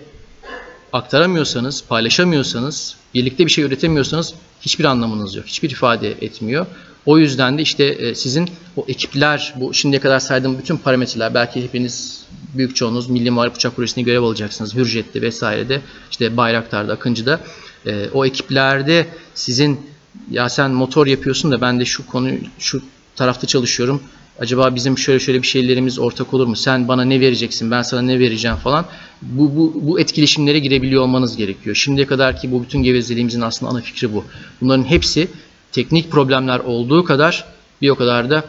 aktaramıyorsanız, 0.93 1.85
paylaşamıyorsanız, 1.89 2.97
birlikte 3.15 3.47
bir 3.47 3.51
şey 3.51 3.65
üretemiyorsanız 3.65 4.35
hiçbir 4.61 4.85
anlamınız 4.85 5.35
yok. 5.35 5.47
Hiçbir 5.47 5.71
ifade 5.71 6.11
etmiyor. 6.11 6.67
O 7.09 7.19
yüzden 7.19 7.59
de 7.59 7.63
işte 7.63 7.85
e, 7.85 8.15
sizin 8.15 8.49
o 8.77 8.85
ekipler, 8.89 9.55
bu 9.57 9.75
şimdiye 9.75 10.01
kadar 10.01 10.21
saydığım 10.21 10.59
bütün 10.59 10.77
parametreler, 10.77 11.35
belki 11.35 11.63
hepiniz 11.63 12.25
büyük 12.57 12.77
çoğunuz 12.77 13.11
Milli 13.11 13.31
Muharip 13.31 13.57
Uçak 13.57 13.77
Projesi'ne 13.77 14.05
görev 14.05 14.23
alacaksınız. 14.23 14.75
Hürjet'te 14.75 15.23
vesairede, 15.23 15.81
işte 16.11 16.37
Bayraktar'da, 16.37 16.93
Akıncı'da. 16.93 17.41
E, 17.87 18.09
o 18.15 18.27
ekiplerde 18.27 19.07
sizin 19.35 19.81
ya 20.31 20.49
sen 20.49 20.71
motor 20.71 21.07
yapıyorsun 21.07 21.53
da 21.53 21.61
ben 21.61 21.81
de 21.81 21.85
şu 21.85 22.07
konu 22.07 22.31
şu 22.59 22.83
tarafta 23.17 23.47
çalışıyorum. 23.47 24.03
Acaba 24.39 24.75
bizim 24.75 24.99
şöyle 24.99 25.21
şöyle 25.21 25.43
bir 25.43 25.47
şeylerimiz 25.47 25.99
ortak 25.99 26.35
olur 26.35 26.47
mu? 26.47 26.57
Sen 26.57 26.89
bana 26.89 27.05
ne 27.05 27.21
vereceksin? 27.21 27.71
Ben 27.71 27.83
sana 27.83 28.03
ne 28.03 28.19
vereceğim 28.19 28.57
falan. 28.57 28.87
Bu, 29.23 29.57
bu, 29.57 29.81
bu 29.83 30.01
etkileşimlere 30.01 30.59
girebiliyor 30.59 31.03
olmanız 31.03 31.37
gerekiyor. 31.37 31.77
Şimdiye 31.77 32.07
kadar 32.07 32.41
ki 32.41 32.53
bu 32.53 32.63
bütün 32.63 32.83
gevezeliğimizin 32.83 33.41
aslında 33.41 33.73
ana 33.73 33.81
fikri 33.81 34.15
bu. 34.15 34.25
Bunların 34.61 34.85
hepsi 34.85 35.29
teknik 35.73 36.11
problemler 36.11 36.59
olduğu 36.59 37.05
kadar 37.05 37.45
bir 37.83 37.91
o 37.91 37.95
kadar 37.97 38.31
da 38.31 38.45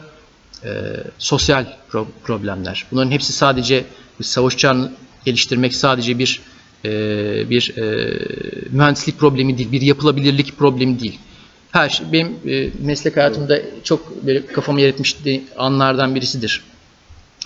e, 0.63 0.69
sosyal 1.17 1.65
pro- 1.91 2.07
problemler. 2.23 2.85
Bunların 2.91 3.11
hepsi 3.11 3.33
sadece 3.33 3.85
bir 4.19 4.25
savaş 4.25 4.53
uçağını 4.53 4.91
geliştirmek 5.25 5.75
sadece 5.75 6.19
bir 6.19 6.41
e, 6.85 6.89
bir 7.49 7.77
e, 7.77 8.07
mühendislik 8.71 9.19
problemi 9.19 9.57
değil, 9.57 9.71
bir 9.71 9.81
yapılabilirlik 9.81 10.57
problemi 10.57 10.99
değil. 10.99 11.19
Her 11.71 11.89
şey, 11.89 12.11
benim 12.13 12.35
e, 12.47 12.69
meslek 12.81 13.17
hayatımda 13.17 13.61
çok 13.83 14.25
böyle 14.25 14.45
kafamı 14.45 14.81
yer 14.81 14.87
etmiş 14.89 15.17
anlardan 15.57 16.15
birisidir. 16.15 16.63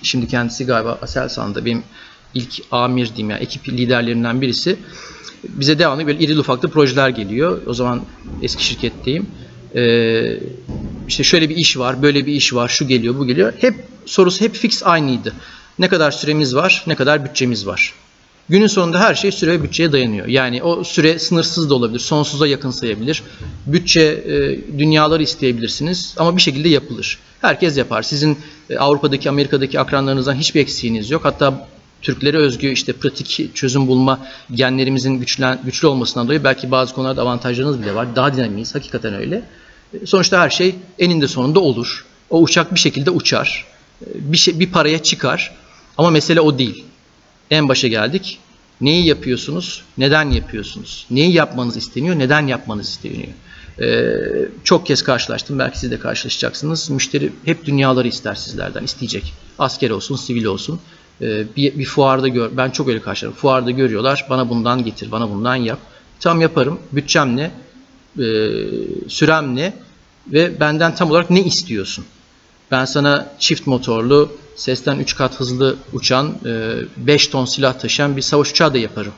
Şimdi 0.04 0.28
kendisi 0.28 0.66
galiba 0.66 1.00
Aselsan'da 1.02 1.66
benim 1.66 1.84
ilk 2.34 2.62
amir 2.72 3.08
diyeyim 3.08 3.30
yani 3.30 3.44
ekip 3.44 3.70
liderlerinden 3.70 4.42
birisi. 4.42 4.76
Bize 5.44 5.80
devamlı 5.80 6.08
böyle 6.08 6.20
irili 6.24 6.40
ufaklı 6.40 6.70
projeler 6.70 7.10
geliyor. 7.10 7.62
O 7.66 7.74
zaman 7.74 8.02
eski 8.42 8.66
şirketteyim. 8.66 9.28
Ee, 9.76 10.40
işte 11.08 11.24
şöyle 11.24 11.50
bir 11.50 11.56
iş 11.56 11.78
var, 11.78 12.02
böyle 12.02 12.26
bir 12.26 12.34
iş 12.34 12.54
var, 12.54 12.70
şu 12.70 12.88
geliyor, 12.88 13.20
bu 13.20 13.28
geliyor. 13.28 13.54
Hep 13.60 13.76
sorusu 14.06 14.46
hep 14.46 14.56
fix 14.56 14.84
aynıydı. 14.84 15.34
Ne 15.80 15.88
kadar 15.88 16.12
süremiz 16.12 16.56
var, 16.56 16.84
ne 16.88 16.96
kadar 16.96 17.26
bütçemiz 17.26 17.68
var. 17.68 17.94
Günün 18.50 18.68
sonunda 18.68 19.00
her 19.00 19.16
şey 19.16 19.32
süre 19.32 19.52
ve 19.52 19.64
bütçeye 19.64 19.92
dayanıyor. 19.92 20.28
Yani 20.28 20.64
o 20.64 20.84
süre 20.84 21.20
sınırsız 21.20 21.70
da 21.70 21.76
olabilir, 21.76 22.00
sonsuza 22.00 22.48
yakın 22.48 22.72
sayabilir. 22.72 23.24
Bütçe 23.66 24.02
e, 24.02 24.80
dünyaları 24.80 25.24
isteyebilirsiniz 25.24 26.16
ama 26.18 26.38
bir 26.38 26.42
şekilde 26.42 26.70
yapılır. 26.70 27.20
Herkes 27.42 27.78
yapar. 27.78 28.02
Sizin 28.02 28.38
e, 28.70 28.78
Avrupa'daki, 28.78 29.30
Amerika'daki 29.30 29.80
akranlarınızdan 29.80 30.36
hiçbir 30.36 30.62
eksiğiniz 30.62 31.10
yok. 31.12 31.26
Hatta 31.26 31.68
Türklere 32.02 32.38
özgü 32.38 32.68
işte 32.68 32.94
pratik 32.94 33.56
çözüm 33.56 33.88
bulma 33.88 34.20
genlerimizin 34.52 35.14
güçlen, 35.14 35.60
güçlü 35.66 35.88
olmasından 35.88 36.28
dolayı 36.28 36.44
belki 36.44 36.72
bazı 36.72 36.94
konularda 36.94 37.22
avantajlarınız 37.22 37.82
bile 37.82 37.96
var. 37.96 38.16
Daha 38.16 38.36
dinamiyiz. 38.36 38.76
Hakikaten 38.76 39.14
öyle. 39.14 39.44
Sonuçta 40.06 40.40
her 40.40 40.50
şey 40.50 40.76
eninde 41.00 41.28
sonunda 41.28 41.60
olur. 41.60 42.06
O 42.30 42.42
uçak 42.42 42.74
bir 42.74 42.80
şekilde 42.80 43.12
uçar. 43.12 43.66
Bir, 44.16 44.38
şey, 44.38 44.60
bir 44.60 44.72
paraya 44.72 45.04
çıkar. 45.04 45.56
Ama 45.98 46.10
mesele 46.10 46.42
o 46.42 46.58
değil. 46.58 46.86
En 47.52 47.70
başa 47.70 47.88
geldik. 47.88 48.40
Neyi 48.82 49.06
yapıyorsunuz? 49.06 49.84
Neden 49.98 50.30
yapıyorsunuz? 50.30 51.06
Neyi 51.12 51.34
yapmanız 51.34 51.78
isteniyor? 51.78 52.20
Neden 52.20 52.48
yapmanız 52.48 52.90
isteniyor? 52.90 53.28
Ee, 53.82 54.16
çok 54.64 54.86
kez 54.86 55.04
karşılaştım. 55.04 55.60
Belki 55.60 55.80
siz 55.80 55.92
de 55.92 56.00
karşılaşacaksınız. 56.00 56.90
Müşteri 56.90 57.34
hep 57.46 57.66
dünyaları 57.66 58.08
ister 58.08 58.36
sizlerden. 58.36 58.84
isteyecek. 58.84 59.34
Asker 59.60 59.90
olsun, 59.90 60.16
sivil 60.16 60.46
olsun. 60.46 60.80
Ee, 61.22 61.44
bir, 61.58 61.80
bir 61.80 61.86
fuarda 61.86 62.28
gör. 62.28 62.58
Ben 62.58 62.70
çok 62.70 62.88
öyle 62.88 63.02
karşıladım. 63.02 63.38
Fuarda 63.38 63.72
görüyorlar. 63.72 64.26
Bana 64.30 64.50
bundan 64.50 64.84
getir, 64.84 65.12
bana 65.12 65.30
bundan 65.30 65.56
yap. 65.56 65.80
Tam 66.20 66.42
yaparım. 66.42 66.80
Bütçem 66.92 67.38
ne? 67.38 67.52
Ee, 68.20 68.24
sürem 69.08 69.56
ne? 69.56 69.74
Ve 70.28 70.60
benden 70.60 70.96
tam 70.96 71.10
olarak 71.10 71.30
ne 71.30 71.44
istiyorsun? 71.44 72.06
Ben 72.72 72.86
sana 72.86 73.34
çift 73.40 73.68
motorlu, 73.68 74.32
sesten 74.56 75.00
3 75.00 75.16
kat 75.16 75.40
hızlı 75.40 75.76
uçan, 75.94 76.36
5 76.98 77.28
ton 77.28 77.46
silah 77.46 77.80
taşıyan 77.80 78.18
bir 78.18 78.22
savaş 78.22 78.52
uçağı 78.52 78.74
da 78.74 78.78
yaparım. 78.78 79.14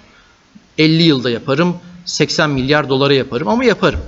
50 0.78 1.04
yılda 1.04 1.30
yaparım, 1.30 1.76
80 2.06 2.50
milyar 2.50 2.90
dolara 2.90 3.14
yaparım 3.14 3.48
ama 3.48 3.66
yaparım. 3.66 4.00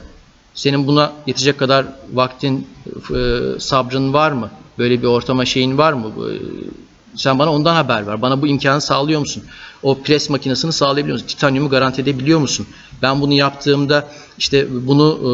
Senin 0.54 0.88
buna 0.88 1.14
yetecek 1.28 1.58
kadar 1.58 1.86
vaktin, 2.14 2.68
e, 3.16 3.60
sabrın 3.60 4.14
var 4.14 4.32
mı? 4.32 4.52
Böyle 4.78 5.02
bir 5.02 5.08
ortama 5.08 5.46
şeyin 5.46 5.78
var 5.78 5.94
mı? 5.94 6.12
Sen 7.18 7.40
bana 7.40 7.54
ondan 7.54 7.76
haber 7.76 8.08
ver. 8.08 8.22
Bana 8.22 8.42
bu 8.42 8.48
imkanı 8.48 8.82
sağlıyor 8.82 9.20
musun? 9.20 9.44
O 9.84 9.98
pres 9.98 10.30
makinesini 10.30 10.74
sağlayabiliyor 10.74 11.16
musun? 11.16 11.28
Titanyumu 11.28 11.70
garanti 11.70 12.02
edebiliyor 12.02 12.40
musun? 12.40 12.68
Ben 13.02 13.22
bunu 13.22 13.34
yaptığımda 13.34 14.08
işte 14.38 14.68
bunu 14.88 15.20
e, 15.22 15.30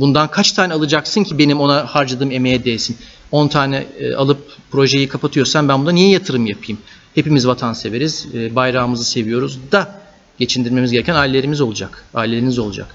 bundan 0.00 0.28
kaç 0.28 0.52
tane 0.52 0.72
alacaksın 0.74 1.24
ki 1.24 1.38
benim 1.38 1.60
ona 1.60 1.86
harcadığım 1.86 2.30
emeğe 2.30 2.64
değsin? 2.64 2.96
10 3.32 3.48
tane 3.48 3.86
e, 3.98 4.14
alıp 4.14 4.38
projeyi 4.70 5.08
kapatıyorsan 5.08 5.68
ben 5.68 5.82
buna 5.82 5.90
niye 5.90 6.10
yatırım 6.10 6.46
yapayım? 6.46 6.78
Hepimiz 7.14 7.46
vatanseveriz, 7.46 8.26
e, 8.34 8.56
bayrağımızı 8.56 9.04
seviyoruz 9.04 9.58
da 9.72 10.00
geçindirmemiz 10.38 10.92
gereken 10.92 11.14
ailelerimiz 11.14 11.60
olacak, 11.60 12.04
aileleriniz 12.14 12.58
olacak. 12.58 12.94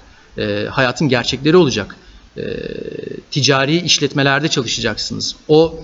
Hayatın 0.70 1.08
gerçekleri 1.08 1.56
olacak. 1.56 1.96
Ticari 3.30 3.76
işletmelerde 3.76 4.48
çalışacaksınız. 4.48 5.36
O 5.48 5.74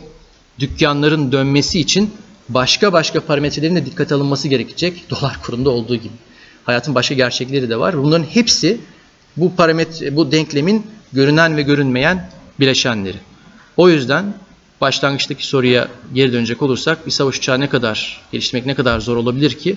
dükkanların 0.61 1.33
dönmesi 1.33 1.81
için 1.81 2.11
başka 2.49 2.93
başka 2.93 3.21
parametrelerin 3.21 3.77
de 3.77 3.87
dikkate 3.87 4.15
alınması 4.15 4.49
gerekecek. 4.49 5.05
Dolar 5.11 5.43
kurunda 5.43 5.71
olduğu 5.71 5.97
gibi. 5.97 6.13
Hayatın 6.65 6.95
başka 6.95 7.15
gerçekleri 7.15 7.71
de 7.71 7.79
var. 7.79 8.03
Bunların 8.03 8.25
hepsi 8.25 8.81
bu 9.37 9.57
parametre, 9.57 10.17
bu 10.17 10.33
denklemin 10.33 10.87
görünen 11.13 11.57
ve 11.57 11.63
görünmeyen 11.63 12.31
bileşenleri. 12.61 13.17
O 13.77 13.89
yüzden 13.89 14.35
başlangıçtaki 14.81 15.47
soruya 15.47 15.89
geri 16.15 16.33
dönecek 16.33 16.63
olursak 16.63 17.07
bir 17.07 17.11
savaş 17.11 17.39
uçağı 17.39 17.61
ne 17.61 17.69
kadar 17.69 18.23
geliştirmek 18.33 18.67
ne 18.67 18.75
kadar 18.75 19.01
zor 19.01 19.17
olabilir 19.17 19.51
ki? 19.59 19.77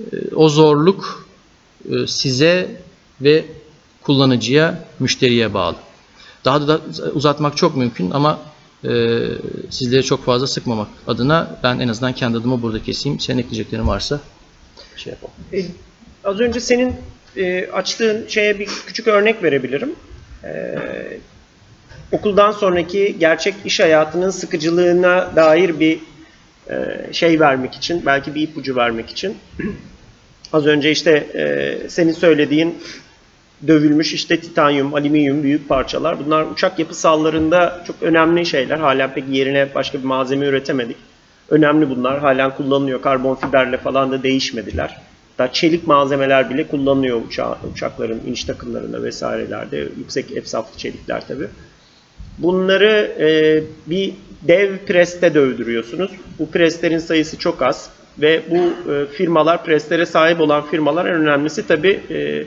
Ee, 0.00 0.34
O 0.34 0.48
zorluk 0.48 1.28
e, 1.90 2.06
size 2.06 2.82
ve 3.20 3.44
kullanıcıya, 4.02 4.84
müşteriye 4.98 5.54
bağlı. 5.54 5.76
Daha 6.44 6.68
da 6.68 6.80
uzatmak 7.14 7.56
çok 7.56 7.76
mümkün 7.76 8.10
ama 8.10 8.38
e, 8.84 8.90
sizleri 9.70 10.04
çok 10.04 10.24
fazla 10.24 10.46
sıkmamak 10.46 10.88
adına 11.06 11.58
ben 11.62 11.78
en 11.78 11.88
azından 11.88 12.12
kendi 12.12 12.38
adımı 12.38 12.62
burada 12.62 12.82
keseyim. 12.82 13.20
Senin 13.20 13.38
ekleyeceklerin 13.38 13.86
varsa 13.86 14.20
şey 14.96 15.12
yapalım. 15.12 15.34
E, 15.52 15.58
az 16.24 16.40
önce 16.40 16.60
senin 16.60 16.94
e, 17.36 17.66
açtığın 17.66 18.26
şeye 18.28 18.58
bir 18.58 18.68
küçük 18.86 19.08
örnek 19.08 19.42
verebilirim. 19.42 19.94
E, 20.44 20.78
okuldan 22.12 22.52
sonraki 22.52 23.16
gerçek 23.18 23.54
iş 23.64 23.80
hayatının 23.80 24.30
sıkıcılığına 24.30 25.36
dair 25.36 25.80
bir 25.80 25.98
e, 26.70 27.08
şey 27.12 27.40
vermek 27.40 27.74
için, 27.74 28.06
belki 28.06 28.34
bir 28.34 28.42
ipucu 28.42 28.76
vermek 28.76 29.10
için. 29.10 29.36
az 30.52 30.66
önce 30.66 30.90
işte 30.90 31.10
e, 31.10 31.88
senin 31.88 32.12
söylediğin 32.12 32.78
dövülmüş 33.66 34.14
işte 34.14 34.40
titanyum, 34.40 34.94
alüminyum 34.94 35.42
büyük 35.42 35.68
parçalar. 35.68 36.26
Bunlar 36.26 36.46
uçak 36.46 36.78
yapısallarında 36.78 37.84
çok 37.86 37.96
önemli 38.02 38.46
şeyler. 38.46 38.78
Hala 38.78 39.14
pek 39.14 39.28
yerine 39.28 39.68
başka 39.74 39.98
bir 39.98 40.04
malzeme 40.04 40.46
üretemedik. 40.46 40.96
Önemli 41.48 41.90
bunlar. 41.90 42.18
Halen 42.18 42.56
kullanılıyor. 42.56 43.02
Karbon 43.02 43.34
fiberle 43.34 43.76
falan 43.76 44.12
da 44.12 44.22
değişmediler. 44.22 44.96
Hatta 45.36 45.52
çelik 45.52 45.86
malzemeler 45.86 46.50
bile 46.50 46.66
kullanılıyor 46.66 47.22
uça 47.26 47.58
uçakların 47.72 48.20
iniş 48.26 48.44
takımlarında 48.44 49.02
vesairelerde. 49.02 49.88
Yüksek 49.98 50.36
efsaflı 50.36 50.78
çelikler 50.78 51.26
tabi. 51.28 51.46
Bunları 52.38 53.12
e, 53.20 53.62
bir 53.86 54.12
dev 54.42 54.76
preste 54.76 55.34
dövdürüyorsunuz. 55.34 56.10
Bu 56.38 56.50
preslerin 56.50 56.98
sayısı 56.98 57.38
çok 57.38 57.62
az. 57.62 57.90
Ve 58.18 58.42
bu 58.50 58.92
e, 58.92 59.06
firmalar, 59.06 59.64
preslere 59.64 60.06
sahip 60.06 60.40
olan 60.40 60.66
firmalar 60.66 61.06
en 61.06 61.14
önemlisi 61.14 61.66
tabi 61.66 62.00
e, 62.10 62.44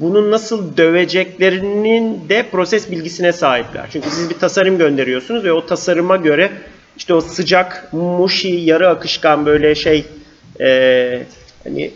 bunu 0.00 0.30
nasıl 0.30 0.76
döveceklerinin 0.76 2.28
de 2.28 2.46
proses 2.52 2.90
bilgisine 2.90 3.32
sahipler. 3.32 3.86
Çünkü 3.92 4.10
siz 4.10 4.30
bir 4.30 4.38
tasarım 4.38 4.78
gönderiyorsunuz 4.78 5.44
ve 5.44 5.52
o 5.52 5.66
tasarıma 5.66 6.16
göre 6.16 6.50
işte 6.96 7.14
o 7.14 7.20
sıcak, 7.20 7.92
mushy, 7.92 8.64
yarı 8.64 8.88
akışkan 8.88 9.46
böyle 9.46 9.74
şey 9.74 10.04
e, 10.60 11.22
hani 11.64 11.90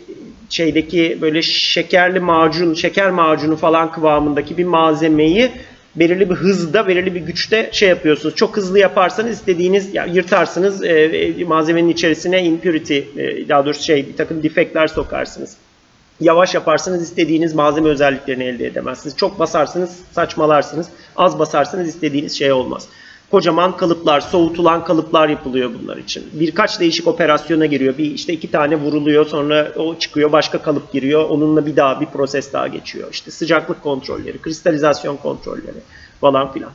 şeydeki 0.49 1.17
böyle 1.21 1.41
şekerli 1.41 2.19
macun, 2.19 2.73
şeker 2.73 3.11
macunu 3.11 3.55
falan 3.55 3.91
kıvamındaki 3.91 4.57
bir 4.57 4.65
malzemeyi 4.65 5.51
belirli 5.95 6.29
bir 6.29 6.35
hızda, 6.35 6.87
belirli 6.87 7.15
bir 7.15 7.21
güçte 7.21 7.69
şey 7.71 7.89
yapıyorsunuz. 7.89 8.35
Çok 8.35 8.57
hızlı 8.57 8.79
yaparsanız 8.79 9.31
istediğiniz 9.31 9.93
ya, 9.93 10.05
yırtarsınız 10.05 10.83
e, 10.83 10.89
e, 10.89 11.43
malzemenin 11.43 11.89
içerisine 11.89 12.43
impurity, 12.43 12.97
e, 12.97 13.49
daha 13.49 13.65
doğrusu 13.65 13.83
şey 13.83 14.07
bir 14.07 14.17
takım 14.17 14.43
defektler 14.43 14.87
sokarsınız 14.87 15.57
yavaş 16.21 16.55
yaparsanız 16.55 17.01
istediğiniz 17.01 17.53
malzeme 17.53 17.89
özelliklerini 17.89 18.43
elde 18.43 18.67
edemezsiniz. 18.67 19.17
Çok 19.17 19.39
basarsanız 19.39 19.99
saçmalarsınız. 20.11 20.87
Az 21.15 21.39
basarsanız 21.39 21.87
istediğiniz 21.87 22.37
şey 22.37 22.51
olmaz. 22.51 22.87
Kocaman 23.31 23.77
kalıplar, 23.77 24.21
soğutulan 24.21 24.83
kalıplar 24.83 25.29
yapılıyor 25.29 25.71
bunlar 25.81 25.97
için. 25.97 26.23
Birkaç 26.33 26.79
değişik 26.79 27.07
operasyona 27.07 27.65
giriyor. 27.65 27.97
Bir 27.97 28.11
işte 28.11 28.33
iki 28.33 28.51
tane 28.51 28.75
vuruluyor, 28.75 29.25
sonra 29.25 29.71
o 29.75 29.95
çıkıyor, 29.95 30.31
başka 30.31 30.61
kalıp 30.61 30.93
giriyor. 30.93 31.29
Onunla 31.29 31.65
bir 31.65 31.75
daha 31.75 32.01
bir 32.01 32.05
proses 32.05 32.53
daha 32.53 32.67
geçiyor. 32.67 33.07
İşte 33.11 33.31
sıcaklık 33.31 33.83
kontrolleri, 33.83 34.41
kristalizasyon 34.41 35.17
kontrolleri 35.17 35.77
falan 36.21 36.53
filan. 36.53 36.71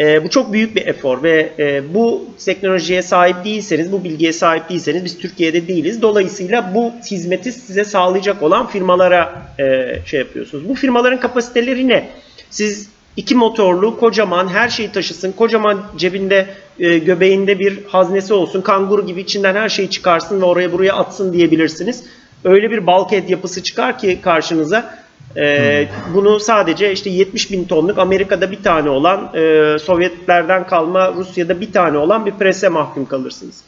E, 0.00 0.24
bu 0.24 0.30
çok 0.30 0.52
büyük 0.52 0.76
bir 0.76 0.86
efor 0.86 1.22
ve 1.22 1.52
e, 1.58 1.94
bu 1.94 2.24
teknolojiye 2.44 3.02
sahip 3.02 3.44
değilseniz, 3.44 3.92
bu 3.92 4.04
bilgiye 4.04 4.32
sahip 4.32 4.68
değilseniz 4.68 5.04
biz 5.04 5.18
Türkiye'de 5.18 5.68
değiliz. 5.68 6.02
Dolayısıyla 6.02 6.72
bu 6.74 6.92
hizmeti 7.10 7.52
size 7.52 7.84
sağlayacak 7.84 8.42
olan 8.42 8.66
firmalara 8.66 9.42
e, 9.58 9.98
şey 10.06 10.20
yapıyorsunuz. 10.20 10.68
Bu 10.68 10.74
firmaların 10.74 11.20
kapasiteleri 11.20 11.88
ne? 11.88 12.08
Siz 12.50 12.88
iki 13.16 13.34
motorlu, 13.34 13.98
kocaman, 13.98 14.48
her 14.48 14.68
şeyi 14.68 14.92
taşısın, 14.92 15.32
kocaman 15.32 15.82
cebinde, 15.96 16.46
e, 16.78 16.98
göbeğinde 16.98 17.58
bir 17.58 17.84
haznesi 17.88 18.34
olsun, 18.34 18.60
kanguru 18.60 19.06
gibi 19.06 19.20
içinden 19.20 19.54
her 19.54 19.68
şeyi 19.68 19.90
çıkarsın 19.90 20.40
ve 20.40 20.44
oraya 20.44 20.72
buraya 20.72 20.92
atsın 20.92 21.32
diyebilirsiniz. 21.32 22.04
Öyle 22.44 22.70
bir 22.70 22.86
bulkhead 22.86 23.28
yapısı 23.28 23.62
çıkar 23.62 23.98
ki 23.98 24.18
karşınıza 24.22 24.98
ee, 25.38 25.88
bunu 26.14 26.40
sadece 26.40 26.92
işte 26.92 27.10
70 27.10 27.52
bin 27.52 27.64
tonluk 27.64 27.98
Amerika'da 27.98 28.50
bir 28.50 28.62
tane 28.62 28.90
olan, 28.90 29.30
e, 29.34 29.78
Sovyetlerden 29.78 30.66
kalma 30.66 31.12
Rusya'da 31.12 31.60
bir 31.60 31.72
tane 31.72 31.98
olan 31.98 32.26
bir 32.26 32.32
prese 32.32 32.68
mahkum 32.68 33.06
kalırsınız. 33.06 33.60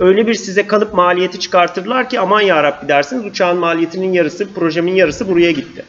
öyle 0.00 0.26
bir 0.26 0.34
size 0.34 0.66
kalıp 0.66 0.94
maliyeti 0.94 1.40
çıkartırlar 1.40 2.08
ki 2.08 2.20
aman 2.20 2.40
yarabbi 2.40 2.88
dersiniz 2.88 3.24
uçağın 3.24 3.58
maliyetinin 3.58 4.12
yarısı, 4.12 4.54
projemin 4.54 4.94
yarısı 4.94 5.28
buraya 5.28 5.50
gitti. 5.50 5.84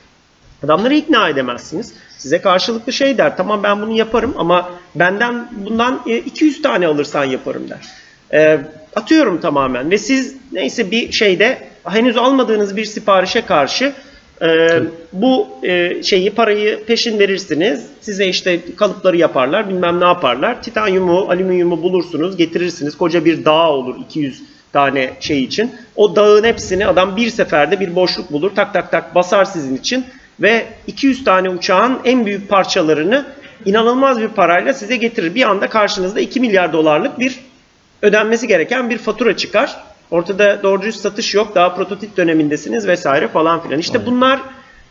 Adamları 0.66 0.94
ikna 0.94 1.30
edemezsiniz. 1.30 1.94
Size 2.18 2.42
karşılıklı 2.42 2.94
şey 2.94 3.18
der. 3.18 3.38
Tamam 3.38 3.64
ben 3.64 3.82
bunu 3.82 3.98
yaparım 3.98 4.34
ama 4.38 4.70
benden 4.96 5.48
bundan 5.52 6.02
e, 6.08 6.18
200 6.18 6.62
tane 6.62 6.88
alırsan 6.88 7.24
yaparım 7.24 7.70
der. 7.70 7.88
E, 8.34 8.60
atıyorum 8.96 9.42
tamamen 9.42 9.92
ve 9.92 9.98
siz 9.98 10.36
neyse 10.52 10.92
bir 10.92 11.12
şeyde 11.12 11.68
henüz 11.84 12.18
almadığınız 12.18 12.78
bir 12.78 12.86
siparişe 12.86 13.42
karşı 13.42 13.94
e, 14.42 14.70
bu 15.14 15.48
e, 15.64 16.04
şeyi 16.04 16.32
parayı 16.32 16.86
peşin 16.86 17.20
verirsiniz. 17.20 17.86
Size 18.02 18.28
işte 18.28 18.60
kalıpları 18.76 19.18
yaparlar, 19.18 19.70
bilmem 19.70 20.00
ne 20.00 20.06
yaparlar. 20.06 20.64
Titanyumu, 20.64 21.20
alüminyumu 21.30 21.84
bulursunuz, 21.84 22.38
getirirsiniz. 22.38 22.98
Koca 22.98 23.26
bir 23.26 23.46
dağ 23.46 23.70
olur 23.70 23.96
200 24.00 24.44
tane 24.74 25.14
şey 25.20 25.44
için. 25.44 25.72
O 25.96 26.16
dağın 26.16 26.44
hepsini 26.44 26.88
adam 26.88 27.16
bir 27.16 27.30
seferde 27.30 27.80
bir 27.80 27.96
boşluk 27.96 28.32
bulur. 28.32 28.52
Tak 28.56 28.74
tak 28.74 28.92
tak 28.92 29.16
basar 29.16 29.46
sizin 29.46 29.78
için 29.78 30.06
ve 30.40 30.66
200 30.88 31.24
tane 31.24 31.50
uçağın 31.50 32.00
en 32.06 32.26
büyük 32.26 32.50
parçalarını 32.50 33.26
inanılmaz 33.66 34.22
bir 34.22 34.28
parayla 34.28 34.74
size 34.74 34.96
getirir. 34.96 35.36
Bir 35.36 35.50
anda 35.50 35.70
karşınızda 35.70 36.20
2 36.20 36.40
milyar 36.40 36.74
dolarlık 36.74 37.20
bir 37.20 37.40
ödenmesi 38.02 38.48
gereken 38.48 38.90
bir 38.90 38.98
fatura 38.98 39.38
çıkar. 39.38 39.76
Ortada 40.12 40.64
doğru 40.64 40.82
dürüst 40.82 41.02
satış 41.02 41.34
yok. 41.36 41.56
Daha 41.56 41.76
prototip 41.76 42.18
dönemindesiniz 42.18 42.88
vesaire 42.88 43.28
falan 43.28 43.64
filan. 43.64 43.80
İşte 43.80 44.06
bunlar 44.06 44.40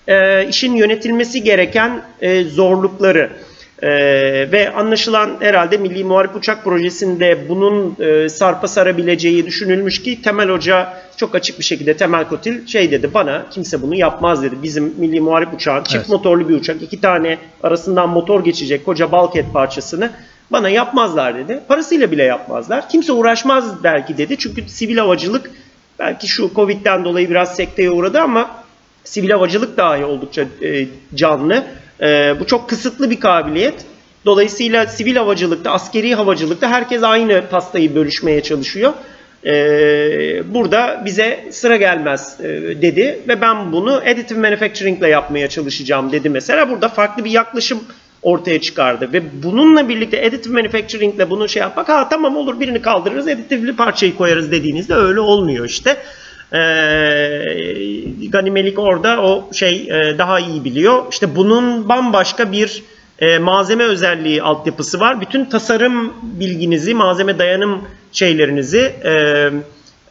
e, 0.08 0.48
işin 0.48 0.74
yönetilmesi 0.74 1.42
gereken 1.42 2.02
e, 2.20 2.44
zorlukları. 2.44 3.30
E, 3.82 3.88
ve 4.52 4.72
anlaşılan 4.76 5.36
herhalde 5.40 5.76
Milli 5.76 6.04
Muharip 6.04 6.36
Uçak 6.36 6.64
Projesi'nde 6.64 7.48
bunun 7.48 7.96
e, 8.00 8.28
sarpa 8.28 8.68
sarabileceği 8.68 9.46
düşünülmüş 9.46 10.02
ki 10.02 10.22
Temel 10.22 10.48
Hoca 10.48 10.92
çok 11.16 11.34
açık 11.34 11.58
bir 11.58 11.64
şekilde 11.64 11.96
Temel 11.96 12.28
Kotil 12.28 12.66
şey 12.66 12.90
dedi 12.90 13.14
bana 13.14 13.46
kimse 13.50 13.82
bunu 13.82 13.94
yapmaz 13.94 14.42
dedi. 14.42 14.54
Bizim 14.62 14.94
Milli 14.98 15.20
Muharip 15.20 15.54
Uçağın 15.54 15.82
çift 15.84 15.96
Evet. 15.96 16.08
motorlu 16.08 16.48
bir 16.48 16.54
uçak 16.54 16.82
iki 16.82 17.00
tane 17.00 17.38
arasından 17.62 18.08
motor 18.08 18.44
geçecek 18.44 18.84
koca 18.84 19.12
bulkhead 19.12 19.52
parçasını 19.52 20.10
bana 20.50 20.68
yapmazlar 20.68 21.36
dedi. 21.36 21.60
Parasıyla 21.68 22.10
bile 22.10 22.22
yapmazlar. 22.22 22.88
Kimse 22.88 23.12
uğraşmaz 23.12 23.84
belki 23.84 24.18
dedi. 24.18 24.36
Çünkü 24.38 24.68
sivil 24.68 24.96
havacılık 24.96 25.50
belki 25.98 26.28
şu 26.28 26.50
Covid'den 26.54 27.04
dolayı 27.04 27.30
biraz 27.30 27.56
sekteye 27.56 27.90
uğradı 27.90 28.20
ama 28.20 28.50
sivil 29.04 29.30
havacılık 29.30 29.76
dahi 29.76 30.04
oldukça 30.04 30.42
e, 30.62 30.86
canlı. 31.14 31.64
E, 32.00 32.34
bu 32.40 32.46
çok 32.46 32.68
kısıtlı 32.68 33.10
bir 33.10 33.20
kabiliyet. 33.20 33.74
Dolayısıyla 34.24 34.86
sivil 34.86 35.16
havacılıkta, 35.16 35.70
askeri 35.70 36.14
havacılıkta 36.14 36.68
herkes 36.68 37.02
aynı 37.02 37.42
pastayı 37.50 37.94
bölüşmeye 37.94 38.42
çalışıyor. 38.42 38.92
E, 39.46 39.54
burada 40.54 41.02
bize 41.04 41.44
sıra 41.50 41.76
gelmez 41.76 42.38
dedi 42.82 43.20
ve 43.28 43.40
ben 43.40 43.72
bunu 43.72 43.94
additive 43.94 44.38
manufacturing 44.38 44.98
ile 44.98 45.08
yapmaya 45.08 45.48
çalışacağım 45.48 46.12
dedi 46.12 46.30
mesela. 46.30 46.70
Burada 46.70 46.88
farklı 46.88 47.24
bir 47.24 47.30
yaklaşım 47.30 47.84
ortaya 48.24 48.60
çıkardı 48.60 49.12
ve 49.12 49.42
bununla 49.42 49.88
birlikte 49.88 50.26
additive 50.26 50.54
manufacturing 50.54 51.14
ile 51.14 51.30
bunu 51.30 51.48
şey 51.48 51.60
yapmak 51.60 51.88
ha 51.88 52.08
tamam 52.08 52.36
olur 52.36 52.60
birini 52.60 52.82
kaldırırız 52.82 53.28
additiveli 53.28 53.76
parçayı 53.76 54.16
koyarız 54.16 54.52
dediğinizde 54.52 54.94
öyle 54.94 55.20
olmuyor 55.20 55.64
işte. 55.64 55.96
Ee, 56.52 56.58
Gani 58.28 58.50
Melik 58.50 58.78
orada 58.78 59.22
o 59.22 59.52
şey 59.52 59.88
e, 59.90 60.18
daha 60.18 60.40
iyi 60.40 60.64
biliyor. 60.64 61.02
İşte 61.10 61.36
bunun 61.36 61.88
bambaşka 61.88 62.52
bir 62.52 62.82
e, 63.18 63.38
malzeme 63.38 63.84
özelliği 63.84 64.42
altyapısı 64.42 65.00
var. 65.00 65.20
Bütün 65.20 65.44
tasarım 65.44 66.12
bilginizi, 66.22 66.94
malzeme 66.94 67.38
dayanım 67.38 67.82
şeylerinizi, 68.12 68.92
e, 69.04 69.50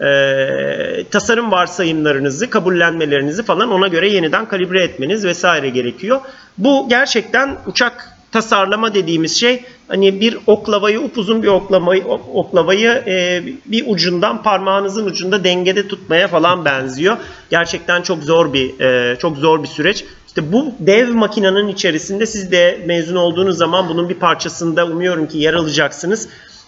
e, 0.02 1.04
tasarım 1.12 1.52
varsayımlarınızı, 1.52 2.50
kabullenmelerinizi 2.50 3.44
falan 3.44 3.72
ona 3.72 3.88
göre 3.88 4.10
yeniden 4.10 4.46
kalibre 4.46 4.84
etmeniz 4.84 5.26
vesaire 5.26 5.70
gerekiyor. 5.70 6.22
Bu 6.58 6.90
gerçekten 6.90 7.58
uçak 7.68 8.14
tasarlama 8.32 8.94
dediğimiz 8.94 9.40
şey 9.40 9.64
hani 9.88 10.20
bir 10.20 10.38
oklavayı 10.48 11.02
upuzun 11.02 11.44
bir 11.44 11.48
oklavayı 11.48 12.06
oklavayı 12.34 13.04
e, 13.08 13.44
bir 13.66 13.84
ucundan 13.88 14.44
parmağınızın 14.44 15.06
ucunda 15.06 15.44
dengede 15.44 15.88
tutmaya 15.88 16.28
falan 16.28 16.66
benziyor. 16.66 17.18
Gerçekten 17.50 18.02
çok 18.02 18.24
zor 18.24 18.54
bir 18.54 18.80
e, 18.80 19.20
çok 19.20 19.38
zor 19.38 19.64
bir 19.64 19.68
süreç. 19.68 20.06
İşte 20.28 20.52
bu 20.52 20.74
dev 20.80 21.14
makinenin 21.14 21.68
içerisinde 21.68 22.26
siz 22.26 22.52
de 22.52 22.80
mezun 22.86 23.16
olduğunuz 23.16 23.58
zaman 23.58 23.90
bunun 23.90 24.10
bir 24.10 24.16
parçasında 24.16 24.86
umuyorum 24.86 25.28
ki 25.28 25.38
yer 25.38 25.54
alacaksınız. 25.54 26.28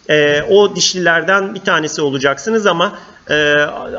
E, 0.09 0.41
o 0.49 0.75
dişlilerden 0.75 1.55
bir 1.55 1.59
tanesi 1.59 2.01
olacaksınız 2.01 2.65
ama 2.65 2.99
e, 3.29 3.33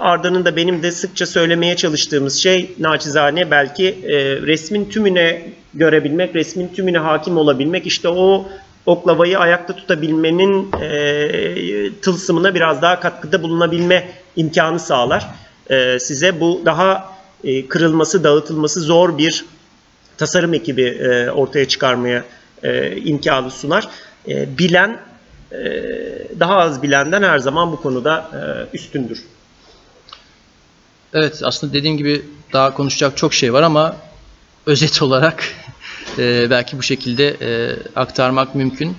Arda'nın 0.00 0.44
da 0.44 0.56
benim 0.56 0.82
de 0.82 0.92
sıkça 0.92 1.26
söylemeye 1.26 1.76
çalıştığımız 1.76 2.34
şey 2.34 2.74
naçizane 2.78 3.50
belki 3.50 3.88
e, 3.88 4.36
resmin 4.36 4.84
tümüne 4.84 5.42
görebilmek, 5.74 6.34
resmin 6.34 6.68
tümüne 6.68 6.98
hakim 6.98 7.36
olabilmek 7.36 7.86
işte 7.86 8.08
o 8.08 8.48
oklavayı 8.86 9.38
ayakta 9.38 9.76
tutabilmenin 9.76 10.72
e, 10.82 12.00
tılsımına 12.02 12.54
biraz 12.54 12.82
daha 12.82 13.00
katkıda 13.00 13.42
bulunabilme 13.42 14.08
imkanı 14.36 14.80
sağlar. 14.80 15.26
E, 15.70 15.98
size 15.98 16.40
bu 16.40 16.62
daha 16.64 17.16
e, 17.44 17.68
kırılması, 17.68 18.24
dağıtılması 18.24 18.80
zor 18.80 19.18
bir 19.18 19.44
tasarım 20.18 20.54
ekibi 20.54 20.82
e, 20.82 21.30
ortaya 21.30 21.68
çıkarmaya 21.68 22.24
e, 22.62 22.96
imkanı 22.96 23.50
sunar. 23.50 23.88
E, 24.28 24.58
bilen 24.58 24.98
daha 26.40 26.56
az 26.56 26.82
bilenden 26.82 27.22
her 27.22 27.38
zaman 27.38 27.72
bu 27.72 27.82
konuda 27.82 28.30
e, 28.72 28.76
üstündür. 28.76 29.24
Evet 31.14 31.40
aslında 31.44 31.72
dediğim 31.72 31.96
gibi 31.96 32.22
daha 32.52 32.74
konuşacak 32.74 33.16
çok 33.16 33.34
şey 33.34 33.52
var 33.52 33.62
ama 33.62 33.96
özet 34.66 35.02
olarak 35.02 35.44
e, 36.18 36.50
belki 36.50 36.78
bu 36.78 36.82
şekilde 36.82 37.28
e, 37.28 37.76
aktarmak 37.96 38.54
mümkün. 38.54 38.96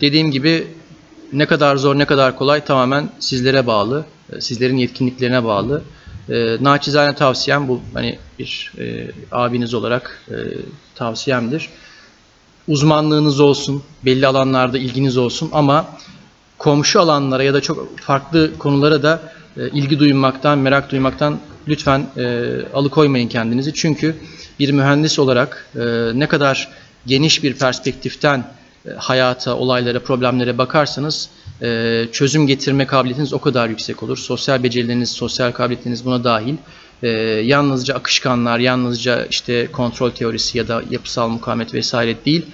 Dediğim 0.00 0.30
gibi 0.30 0.66
ne 1.32 1.46
kadar 1.46 1.76
zor 1.76 1.98
ne 1.98 2.04
kadar 2.04 2.36
kolay 2.36 2.64
tamamen 2.64 3.10
sizlere 3.18 3.66
bağlı. 3.66 4.04
Sizlerin 4.40 4.76
yetkinliklerine 4.76 5.44
bağlı. 5.44 5.82
E, 6.28 6.56
naçizane 6.60 7.14
tavsiyem 7.14 7.68
bu 7.68 7.80
hani 7.94 8.18
bir 8.38 8.72
abiniz 9.32 9.74
olarak 9.74 10.24
e, 10.30 10.36
tavsiyemdir. 10.94 11.68
Uzmanlığınız 12.70 13.40
olsun, 13.40 13.82
belli 14.04 14.26
alanlarda 14.26 14.78
ilginiz 14.78 15.16
olsun 15.16 15.50
ama 15.52 15.86
komşu 16.58 17.00
alanlara 17.00 17.42
ya 17.42 17.54
da 17.54 17.60
çok 17.60 17.98
farklı 17.98 18.58
konulara 18.58 19.02
da 19.02 19.22
e, 19.56 19.68
ilgi 19.68 19.98
duymaktan, 19.98 20.58
merak 20.58 20.90
duymaktan 20.90 21.38
lütfen 21.68 22.06
e, 22.16 22.46
alıkoymayın 22.74 23.28
kendinizi. 23.28 23.74
Çünkü 23.74 24.16
bir 24.58 24.70
mühendis 24.70 25.18
olarak 25.18 25.68
e, 25.76 25.80
ne 26.14 26.28
kadar 26.28 26.68
geniş 27.06 27.42
bir 27.44 27.54
perspektiften 27.54 28.44
hayata, 28.96 29.56
olaylara, 29.56 30.00
problemlere 30.00 30.58
bakarsanız 30.58 31.30
çözüm 32.12 32.46
getirme 32.46 32.86
kabiliyetiniz 32.86 33.32
o 33.32 33.38
kadar 33.40 33.68
yüksek 33.68 34.02
olur. 34.02 34.16
Sosyal 34.18 34.62
becerileriniz, 34.62 35.10
sosyal 35.10 35.52
kabiliyetiniz 35.52 36.04
buna 36.04 36.24
dahil. 36.24 36.54
E, 37.02 37.08
yalnızca 37.44 37.94
akışkanlar, 37.94 38.58
yalnızca 38.58 39.26
işte 39.26 39.68
kontrol 39.72 40.10
teorisi 40.10 40.58
ya 40.58 40.68
da 40.68 40.82
yapısal 40.90 41.28
mukavemet 41.28 41.74
vesaire 41.74 42.16
değil 42.24 42.46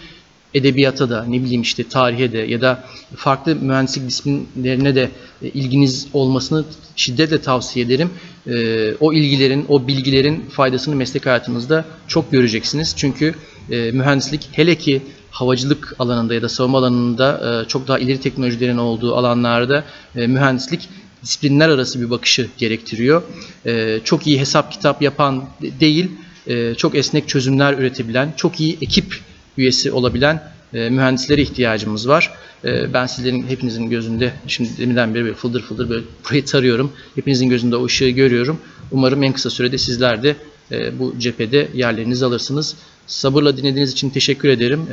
edebiyata 0.57 1.11
da 1.11 1.25
ne 1.25 1.43
bileyim 1.43 1.63
işte 1.63 1.89
tarihe 1.89 2.33
de 2.33 2.39
ya 2.39 2.61
da 2.61 2.85
farklı 3.17 3.57
mühendislik 3.57 4.09
disiplinlerine 4.09 4.95
de 4.95 5.11
e, 5.43 5.49
ilginiz 5.49 6.09
olmasını 6.13 6.65
şiddetle 6.97 7.41
tavsiye 7.41 7.87
ederim. 7.87 8.11
E, 8.47 8.95
o 9.01 9.13
ilgilerin, 9.13 9.67
o 9.69 9.87
bilgilerin 9.87 10.45
faydasını 10.51 10.97
meslek 10.97 11.27
hayatınızda 11.27 11.85
çok 12.09 12.33
göreceksiniz. 12.33 12.95
Çünkü 12.97 13.35
e, 13.71 13.91
mühendislik 13.91 14.49
hele 14.53 14.75
ki 14.75 15.03
havacılık 15.31 15.97
alanında 15.99 16.35
ya 16.35 16.43
da 16.43 16.49
savunma 16.49 16.79
alanında 16.79 17.63
e, 17.65 17.69
çok 17.69 17.89
daha 17.89 17.99
ileri 17.99 18.21
teknolojilerin 18.21 18.79
olduğu 18.79 19.17
alanlarda 19.17 19.85
mühendislik 20.15 20.89
disiplinler 21.27 21.69
arası 21.69 22.01
bir 22.01 22.11
bakışı 22.11 22.49
gerektiriyor. 22.59 23.23
E, 23.67 24.01
çok 24.05 24.27
iyi 24.27 24.41
hesap 24.41 24.73
kitap 24.73 25.03
yapan 25.03 25.45
de- 25.63 25.81
değil, 25.81 26.11
e, 26.47 26.75
çok 26.75 26.95
esnek 26.95 27.29
çözümler 27.29 27.73
üretebilen, 27.79 28.33
çok 28.37 28.61
iyi 28.61 28.79
ekip 28.83 29.21
üyesi 29.59 29.93
olabilen 29.93 30.43
e, 30.75 30.91
mühendislere 30.91 31.43
ihtiyacımız 31.43 32.09
var. 32.09 32.33
E, 32.65 32.93
ben 32.93 33.07
sizlerin 33.07 33.47
hepinizin 33.49 33.91
gözünde 33.91 34.33
şimdi 34.47 34.69
deminden 34.79 35.15
beri 35.15 35.25
böyle 35.25 35.35
fıldır 35.35 35.63
fıldır 35.63 35.91
böyle 35.91 36.05
burayı 36.25 36.45
tarıyorum. 36.45 36.93
Hepinizin 37.15 37.49
gözünde 37.49 37.77
o 37.77 37.85
ışığı 37.85 38.09
görüyorum. 38.09 38.59
Umarım 38.91 39.23
en 39.23 39.33
kısa 39.33 39.51
sürede 39.51 39.79
sizler 39.79 40.23
de 40.23 40.37
e, 40.73 40.99
bu 40.99 41.15
cephede 41.19 41.69
yerlerinizi 41.75 42.25
alırsınız. 42.25 42.77
Sabırla 43.07 43.57
dinlediğiniz 43.57 43.93
için 43.93 44.11
teşekkür 44.11 44.49
ederim. 44.49 44.87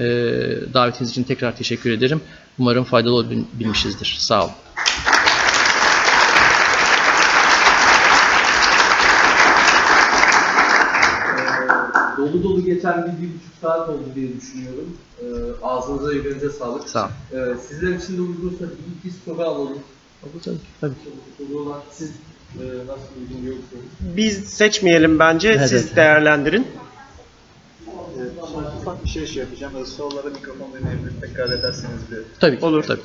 Davetiniz 0.74 1.12
için 1.12 1.24
tekrar 1.24 1.58
teşekkür 1.58 1.92
ederim. 1.92 2.22
Umarım 2.60 2.84
faydalı 2.84 3.14
olabilmişizdir. 3.14 4.16
Sağ 4.20 4.44
olun. 4.44 4.54
Dolu 12.34 12.44
dolu 12.44 12.66
geçen 12.66 13.04
bir, 13.06 13.12
bir 13.12 13.34
buçuk 13.34 13.54
saat 13.62 13.90
oldu 13.90 14.04
diye 14.16 14.30
düşünüyorum. 14.42 14.98
Ee, 15.22 15.26
ağzınıza 15.64 16.14
yüreğinize 16.14 16.50
sağlık. 16.50 16.90
Sağ. 16.90 17.12
Ee, 17.34 17.38
sizler 17.70 17.96
için 17.96 18.18
de 18.18 18.22
uygunsa 18.22 18.66
bir 18.66 19.10
iki 19.10 19.18
soru 19.26 19.42
alalım. 19.42 19.78
Tabii, 20.44 20.58
tabii. 20.82 20.94
Dolu 21.40 21.62
olan 21.62 21.82
siz 21.92 22.10
e, 22.10 22.64
nasıl 22.64 23.22
uygun 23.22 23.38
görüyorsunuz? 23.42 23.84
Biz 24.00 24.44
seçmeyelim 24.44 25.20
bence. 25.20 25.50
Evet, 25.50 25.70
Siz 25.70 25.86
evet. 25.86 25.96
değerlendirin. 25.96 26.68
Evet, 28.20 28.32
ufak 28.82 29.04
bir 29.04 29.10
şey 29.10 29.28
şey 29.28 29.44
yapacağım. 29.44 29.74
Sorulara 29.86 30.30
mikrofon 30.30 30.74
verebilir 30.74 31.14
tekrar 31.22 31.50
ederseniz 31.50 32.02
bir 32.12 32.20
Tabii. 32.40 32.66
Olur. 32.66 32.84
Tabii. 32.84 33.02